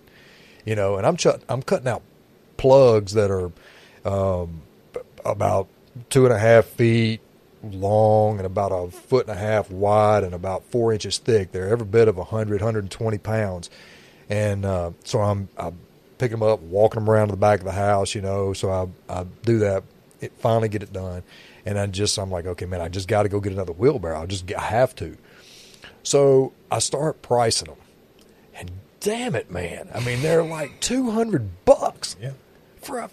you 0.65 0.75
know. 0.75 0.97
And 0.97 1.07
I'm 1.07 1.17
ch- 1.17 1.27
I'm 1.49 1.63
cutting 1.63 1.89
out 1.89 2.03
plugs 2.57 3.15
that 3.15 3.31
are 3.31 3.51
um, 4.05 4.63
about 5.25 5.69
two 6.11 6.25
and 6.25 6.35
a 6.35 6.39
half 6.39 6.67
feet 6.67 7.21
long 7.63 8.39
and 8.39 8.47
about 8.47 8.73
a 8.73 8.91
foot 8.91 9.29
and 9.29 9.37
a 9.37 9.41
half 9.41 9.71
wide 9.71 10.25
and 10.25 10.35
about 10.35 10.65
four 10.65 10.93
inches 10.93 11.19
thick. 11.19 11.53
They're 11.53 11.69
every 11.69 11.87
bit 11.87 12.09
of 12.09 12.17
100, 12.17 12.61
120 12.61 13.19
pounds. 13.19 13.71
And 14.33 14.65
uh, 14.65 14.93
so 15.05 15.21
I'm, 15.21 15.47
I'm 15.59 15.77
picking 16.17 16.39
them 16.39 16.49
up, 16.49 16.61
walking 16.61 17.01
them 17.03 17.11
around 17.11 17.29
to 17.29 17.33
the 17.33 17.37
back 17.37 17.59
of 17.59 17.67
the 17.67 17.73
house, 17.73 18.15
you 18.15 18.23
know. 18.23 18.55
So 18.55 18.71
I, 18.71 18.87
I 19.21 19.27
do 19.45 19.59
that, 19.59 19.85
it, 20.23 20.33
finally 20.39 20.71
get 20.71 20.83
it 20.83 20.91
done. 20.91 21.23
And 21.67 21.79
I 21.79 21.87
just, 21.87 22.19
I'm 22.19 22.31
like, 22.31 22.47
okay, 22.47 22.65
man, 22.65 22.81
I 22.81 22.89
just 22.89 23.09
got 23.09 23.25
to 23.25 23.29
go 23.29 23.41
get 23.41 23.53
another 23.53 23.75
wheelbarrow. 23.75 24.23
I 24.23 24.27
just, 24.27 24.51
I 24.55 24.63
have 24.63 24.95
to. 24.97 25.19
So 26.03 26.53
I 26.71 26.79
start 26.79 27.21
pricing 27.21 27.69
them. 27.69 27.77
And 28.55 28.71
damn 29.01 29.35
it, 29.35 29.51
man. 29.51 29.91
I 29.95 30.01
mean, 30.01 30.23
they're 30.23 30.43
like 30.43 30.81
200 30.81 31.65
bucks 31.67 32.17
Yeah. 32.21 32.33
for 32.81 33.01
a. 33.01 33.11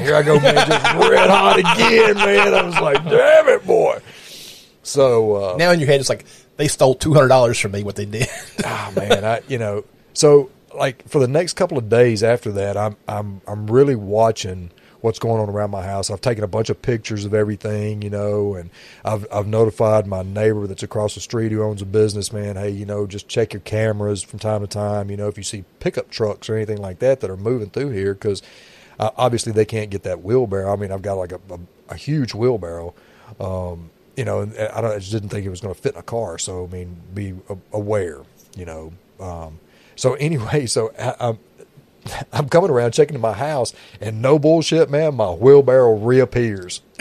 Here 0.00 0.14
I 0.14 0.22
go, 0.22 0.40
man, 0.40 0.54
just 0.54 0.94
red 1.10 1.28
hot 1.28 1.58
again, 1.58 2.14
man. 2.16 2.54
I 2.54 2.62
was 2.62 2.80
like, 2.80 3.04
damn 3.04 3.48
it, 3.48 3.66
boy. 3.66 3.98
So, 4.82 5.34
uh, 5.52 5.56
Now 5.58 5.72
in 5.72 5.78
your 5.80 5.88
head, 5.88 6.00
it's 6.00 6.08
like 6.08 6.24
they 6.58 6.68
stole 6.68 6.94
two 6.94 7.14
hundred 7.14 7.28
dollars 7.28 7.58
from 7.58 7.72
me. 7.72 7.82
What 7.82 7.96
they 7.96 8.04
did? 8.04 8.28
ah, 8.64 8.92
man, 8.94 9.24
I, 9.24 9.40
you 9.48 9.56
know, 9.56 9.84
so 10.12 10.50
like 10.74 11.08
for 11.08 11.18
the 11.18 11.28
next 11.28 11.54
couple 11.54 11.78
of 11.78 11.88
days 11.88 12.22
after 12.22 12.52
that, 12.52 12.76
I'm, 12.76 12.96
I'm, 13.06 13.40
I'm 13.46 13.66
really 13.68 13.96
watching 13.96 14.70
what's 15.00 15.18
going 15.18 15.40
on 15.40 15.48
around 15.48 15.70
my 15.70 15.84
house. 15.84 16.10
I've 16.10 16.20
taken 16.20 16.42
a 16.42 16.48
bunch 16.48 16.70
of 16.70 16.82
pictures 16.82 17.24
of 17.24 17.32
everything, 17.32 18.02
you 18.02 18.10
know, 18.10 18.54
and 18.54 18.70
I've, 19.04 19.26
I've 19.32 19.46
notified 19.46 20.06
my 20.06 20.22
neighbor 20.22 20.66
that's 20.66 20.82
across 20.82 21.14
the 21.14 21.20
street 21.20 21.52
who 21.52 21.62
owns 21.62 21.82
a 21.82 21.86
business, 21.86 22.32
man. 22.32 22.56
Hey, 22.56 22.70
you 22.70 22.84
know, 22.84 23.06
just 23.06 23.28
check 23.28 23.52
your 23.52 23.60
cameras 23.60 24.22
from 24.22 24.40
time 24.40 24.60
to 24.60 24.66
time. 24.66 25.10
You 25.10 25.16
know, 25.16 25.28
if 25.28 25.38
you 25.38 25.44
see 25.44 25.64
pickup 25.78 26.10
trucks 26.10 26.50
or 26.50 26.56
anything 26.56 26.78
like 26.78 26.98
that 26.98 27.20
that 27.20 27.30
are 27.30 27.36
moving 27.36 27.70
through 27.70 27.90
here, 27.90 28.14
because 28.14 28.42
uh, 28.98 29.10
obviously 29.16 29.52
they 29.52 29.64
can't 29.64 29.90
get 29.90 30.02
that 30.02 30.22
wheelbarrow. 30.22 30.72
I 30.72 30.76
mean, 30.76 30.90
I've 30.90 31.02
got 31.02 31.14
like 31.14 31.32
a, 31.32 31.40
a, 31.50 31.58
a 31.90 31.94
huge 31.94 32.34
wheelbarrow. 32.34 32.94
Um, 33.38 33.90
you 34.18 34.24
know, 34.24 34.42
I, 34.42 34.80
don't, 34.80 34.90
I 34.90 34.98
just 34.98 35.12
didn't 35.12 35.28
think 35.28 35.46
it 35.46 35.48
was 35.48 35.60
going 35.60 35.72
to 35.72 35.80
fit 35.80 35.94
in 35.94 36.00
a 36.00 36.02
car. 36.02 36.38
So, 36.38 36.64
I 36.64 36.72
mean, 36.72 36.96
be 37.14 37.34
aware, 37.72 38.22
you 38.56 38.64
know. 38.64 38.92
Um, 39.20 39.60
so, 39.94 40.14
anyway, 40.14 40.66
so 40.66 40.90
I, 40.98 41.14
I'm, 41.20 41.38
I'm 42.32 42.48
coming 42.48 42.70
around 42.70 42.94
checking 42.94 43.14
in 43.14 43.20
my 43.20 43.32
house, 43.32 43.72
and 44.00 44.20
no 44.20 44.36
bullshit, 44.40 44.90
man, 44.90 45.14
my 45.14 45.30
wheelbarrow 45.30 45.94
reappears. 45.98 46.80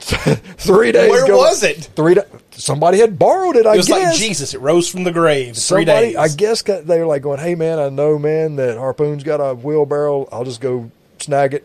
Three 0.00 0.90
days 0.90 1.08
Where 1.10 1.26
go- 1.26 1.36
was 1.38 1.62
it? 1.62 1.84
Three. 1.94 2.16
Somebody 2.50 2.98
had 2.98 3.16
borrowed 3.18 3.54
it. 3.56 3.64
I 3.66 3.74
It 3.74 3.76
was 3.76 3.86
guess. 3.86 4.04
like 4.06 4.16
Jesus. 4.16 4.54
It 4.54 4.58
rose 4.60 4.88
from 4.88 5.04
the 5.04 5.12
grave. 5.12 5.54
Three 5.54 5.84
Somebody, 5.84 6.06
days. 6.08 6.16
I 6.16 6.28
guess, 6.28 6.62
got, 6.62 6.86
they 6.86 6.98
were 6.98 7.06
like 7.06 7.22
going, 7.22 7.38
"Hey, 7.38 7.54
man, 7.54 7.78
I 7.78 7.88
know, 7.90 8.18
man, 8.18 8.56
that 8.56 8.76
Harpoon's 8.76 9.22
got 9.22 9.36
a 9.36 9.54
wheelbarrow. 9.54 10.26
I'll 10.32 10.44
just 10.44 10.60
go 10.60 10.90
snag 11.20 11.54
it." 11.54 11.64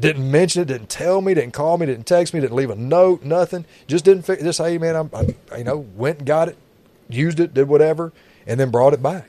Didn't 0.00 0.30
mention 0.30 0.62
it. 0.62 0.68
Didn't 0.68 0.88
tell 0.88 1.20
me. 1.20 1.34
Didn't 1.34 1.52
call 1.52 1.78
me. 1.78 1.86
Didn't 1.86 2.06
text 2.06 2.34
me. 2.34 2.40
Didn't 2.40 2.56
leave 2.56 2.70
a 2.70 2.76
note. 2.76 3.22
Nothing. 3.22 3.64
Just 3.86 4.04
didn't. 4.04 4.22
Fi- 4.22 4.36
just 4.36 4.58
hey, 4.58 4.78
man, 4.78 4.96
I'm, 4.96 5.10
I, 5.14 5.56
you 5.58 5.64
know, 5.64 5.78
went 5.96 6.18
and 6.18 6.26
got 6.26 6.48
it, 6.48 6.56
used 7.08 7.40
it, 7.40 7.54
did 7.54 7.68
whatever, 7.68 8.12
and 8.46 8.58
then 8.58 8.70
brought 8.70 8.92
it 8.92 9.02
back. 9.02 9.28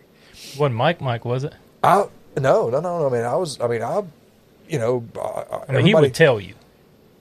Wasn't 0.57 0.75
Mike 0.75 1.01
Mike, 1.01 1.25
was 1.25 1.43
it? 1.43 1.53
I 1.83 2.05
no, 2.37 2.69
no, 2.69 2.79
no, 2.79 2.99
no. 2.99 3.07
I 3.07 3.11
mean, 3.11 3.23
I 3.23 3.35
was. 3.35 3.59
I 3.59 3.67
mean, 3.67 3.81
I, 3.81 4.03
you 4.67 4.79
know, 4.79 5.05
I, 5.15 5.19
I, 5.19 5.63
I 5.69 5.71
mean, 5.73 5.85
he 5.85 5.95
would 5.95 6.13
tell 6.13 6.39
you. 6.39 6.55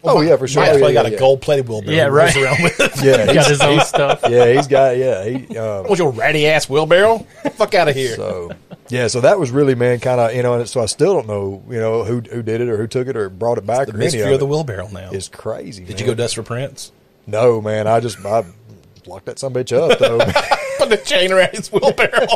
Oh 0.04 0.20
yeah, 0.20 0.36
for 0.36 0.48
sure. 0.48 0.62
Mike's 0.62 0.72
Yeah, 0.74 0.78
probably 0.80 0.94
yeah, 0.94 1.02
got 1.02 1.10
yeah. 1.12 1.16
a 1.16 1.20
gold 1.20 1.40
plated 1.42 1.68
wheelbarrow. 1.68 1.92
Yeah, 1.94 2.04
he 2.04 2.10
rolls 2.10 2.34
right. 2.34 2.44
Around 2.44 2.62
with 2.64 2.80
it. 2.80 2.92
Yeah, 3.04 3.26
He 3.26 3.34
got 3.34 3.46
his 3.48 3.60
own 3.60 3.80
stuff. 3.80 4.20
yeah, 4.28 4.52
he's 4.52 4.66
got 4.66 4.96
yeah. 4.96 5.24
He, 5.24 5.56
um, 5.58 5.86
What's 5.86 5.98
your 6.00 6.10
ratty 6.10 6.46
ass 6.48 6.68
wheelbarrow? 6.68 7.18
Fuck 7.52 7.74
out 7.74 7.88
of 7.88 7.94
here. 7.94 8.16
So 8.16 8.50
yeah, 8.88 9.06
so 9.06 9.20
that 9.20 9.38
was 9.38 9.50
really 9.52 9.74
man, 9.76 10.00
kind 10.00 10.20
of 10.20 10.34
you 10.34 10.42
know, 10.42 10.54
and 10.54 10.68
so 10.68 10.80
I 10.82 10.86
still 10.86 11.14
don't 11.14 11.28
know 11.28 11.62
you 11.68 11.78
know 11.78 12.02
who 12.04 12.20
who 12.20 12.42
did 12.42 12.60
it 12.60 12.68
or 12.68 12.76
who 12.76 12.86
took 12.88 13.06
it 13.06 13.16
or 13.16 13.28
brought 13.28 13.58
it 13.58 13.66
back 13.66 13.86
the 13.86 13.92
or 13.92 13.96
any 13.96 14.06
mystery 14.06 14.22
of 14.22 14.32
of 14.32 14.40
the 14.40 14.46
it. 14.46 14.50
wheelbarrow 14.50 14.88
now. 14.88 15.10
Is 15.12 15.28
crazy. 15.28 15.84
Did 15.84 15.90
man. 15.96 15.98
you 16.00 16.06
go 16.06 16.14
dust 16.14 16.34
for 16.34 16.42
prints? 16.42 16.90
No, 17.26 17.60
man. 17.60 17.86
I 17.86 18.00
just 18.00 18.18
I 18.26 18.44
locked 19.06 19.26
that 19.26 19.38
some 19.38 19.54
bitch 19.54 19.72
up 19.72 19.98
though. 20.00 20.18
Put 20.78 20.88
the 20.90 20.96
chain 20.96 21.30
around 21.30 21.50
his 21.52 21.70
wheelbarrow. 21.72 22.26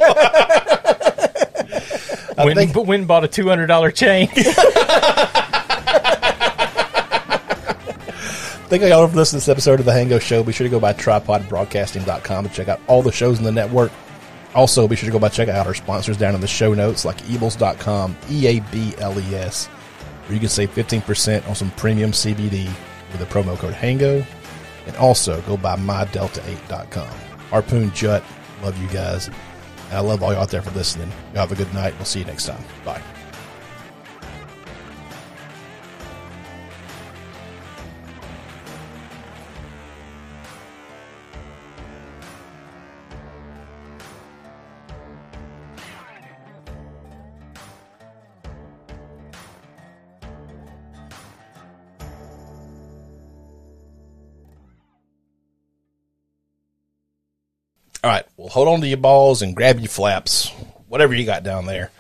Went, 2.38 2.56
think- 2.58 2.76
went 2.76 3.00
and 3.00 3.08
bought 3.08 3.24
a 3.24 3.28
two 3.28 3.48
hundred 3.48 3.66
dollar 3.66 3.90
chain. 3.90 4.28
Thank 8.68 8.82
you 8.82 8.92
all 8.92 9.06
for 9.06 9.14
listening 9.14 9.40
to 9.40 9.46
this 9.46 9.48
episode 9.48 9.78
of 9.78 9.86
The 9.86 9.92
Hango 9.92 10.20
Show. 10.20 10.42
Be 10.42 10.52
sure 10.52 10.64
to 10.64 10.70
go 10.70 10.80
by 10.80 10.92
tripodbroadcasting.com 10.92 12.46
and 12.46 12.52
check 12.52 12.66
out 12.66 12.80
all 12.88 13.00
the 13.00 13.12
shows 13.12 13.38
in 13.38 13.44
the 13.44 13.52
network. 13.52 13.92
Also, 14.56 14.88
be 14.88 14.96
sure 14.96 15.06
to 15.06 15.12
go 15.12 15.20
by 15.20 15.28
check 15.28 15.48
out 15.48 15.68
our 15.68 15.74
sponsors 15.74 16.16
down 16.16 16.34
in 16.34 16.40
the 16.40 16.48
show 16.48 16.74
notes 16.74 17.04
like 17.04 17.30
eables.com, 17.30 18.16
E 18.28 18.46
A 18.48 18.60
B 18.72 18.92
L 18.98 19.16
E 19.20 19.34
S, 19.36 19.66
where 19.66 20.34
you 20.34 20.40
can 20.40 20.48
save 20.48 20.74
15% 20.74 21.48
on 21.48 21.54
some 21.54 21.70
premium 21.72 22.10
CBD 22.10 22.66
with 23.12 23.20
the 23.20 23.26
promo 23.26 23.56
code 23.56 23.74
HANGO. 23.74 24.26
And 24.88 24.96
also 24.96 25.40
go 25.42 25.56
by 25.56 25.76
mydelta8.com. 25.76 27.08
Harpoon 27.50 27.92
Jut, 27.92 28.24
love 28.62 28.76
you 28.82 28.88
guys. 28.88 29.28
And 29.28 29.94
I 29.94 30.00
love 30.00 30.24
all 30.24 30.32
you 30.32 30.38
out 30.38 30.50
there 30.50 30.62
for 30.62 30.72
listening. 30.72 31.12
You 31.32 31.38
have 31.38 31.52
a 31.52 31.56
good 31.56 31.72
night. 31.72 31.94
We'll 31.98 32.04
see 32.04 32.18
you 32.18 32.24
next 32.24 32.46
time. 32.46 32.64
Bye. 32.84 33.02
All 58.06 58.12
right. 58.12 58.24
Well, 58.36 58.46
hold 58.46 58.68
on 58.68 58.80
to 58.82 58.86
your 58.86 58.98
balls 58.98 59.42
and 59.42 59.56
grab 59.56 59.80
your 59.80 59.88
flaps, 59.88 60.50
whatever 60.86 61.12
you 61.12 61.26
got 61.26 61.42
down 61.42 61.66
there. 61.66 61.90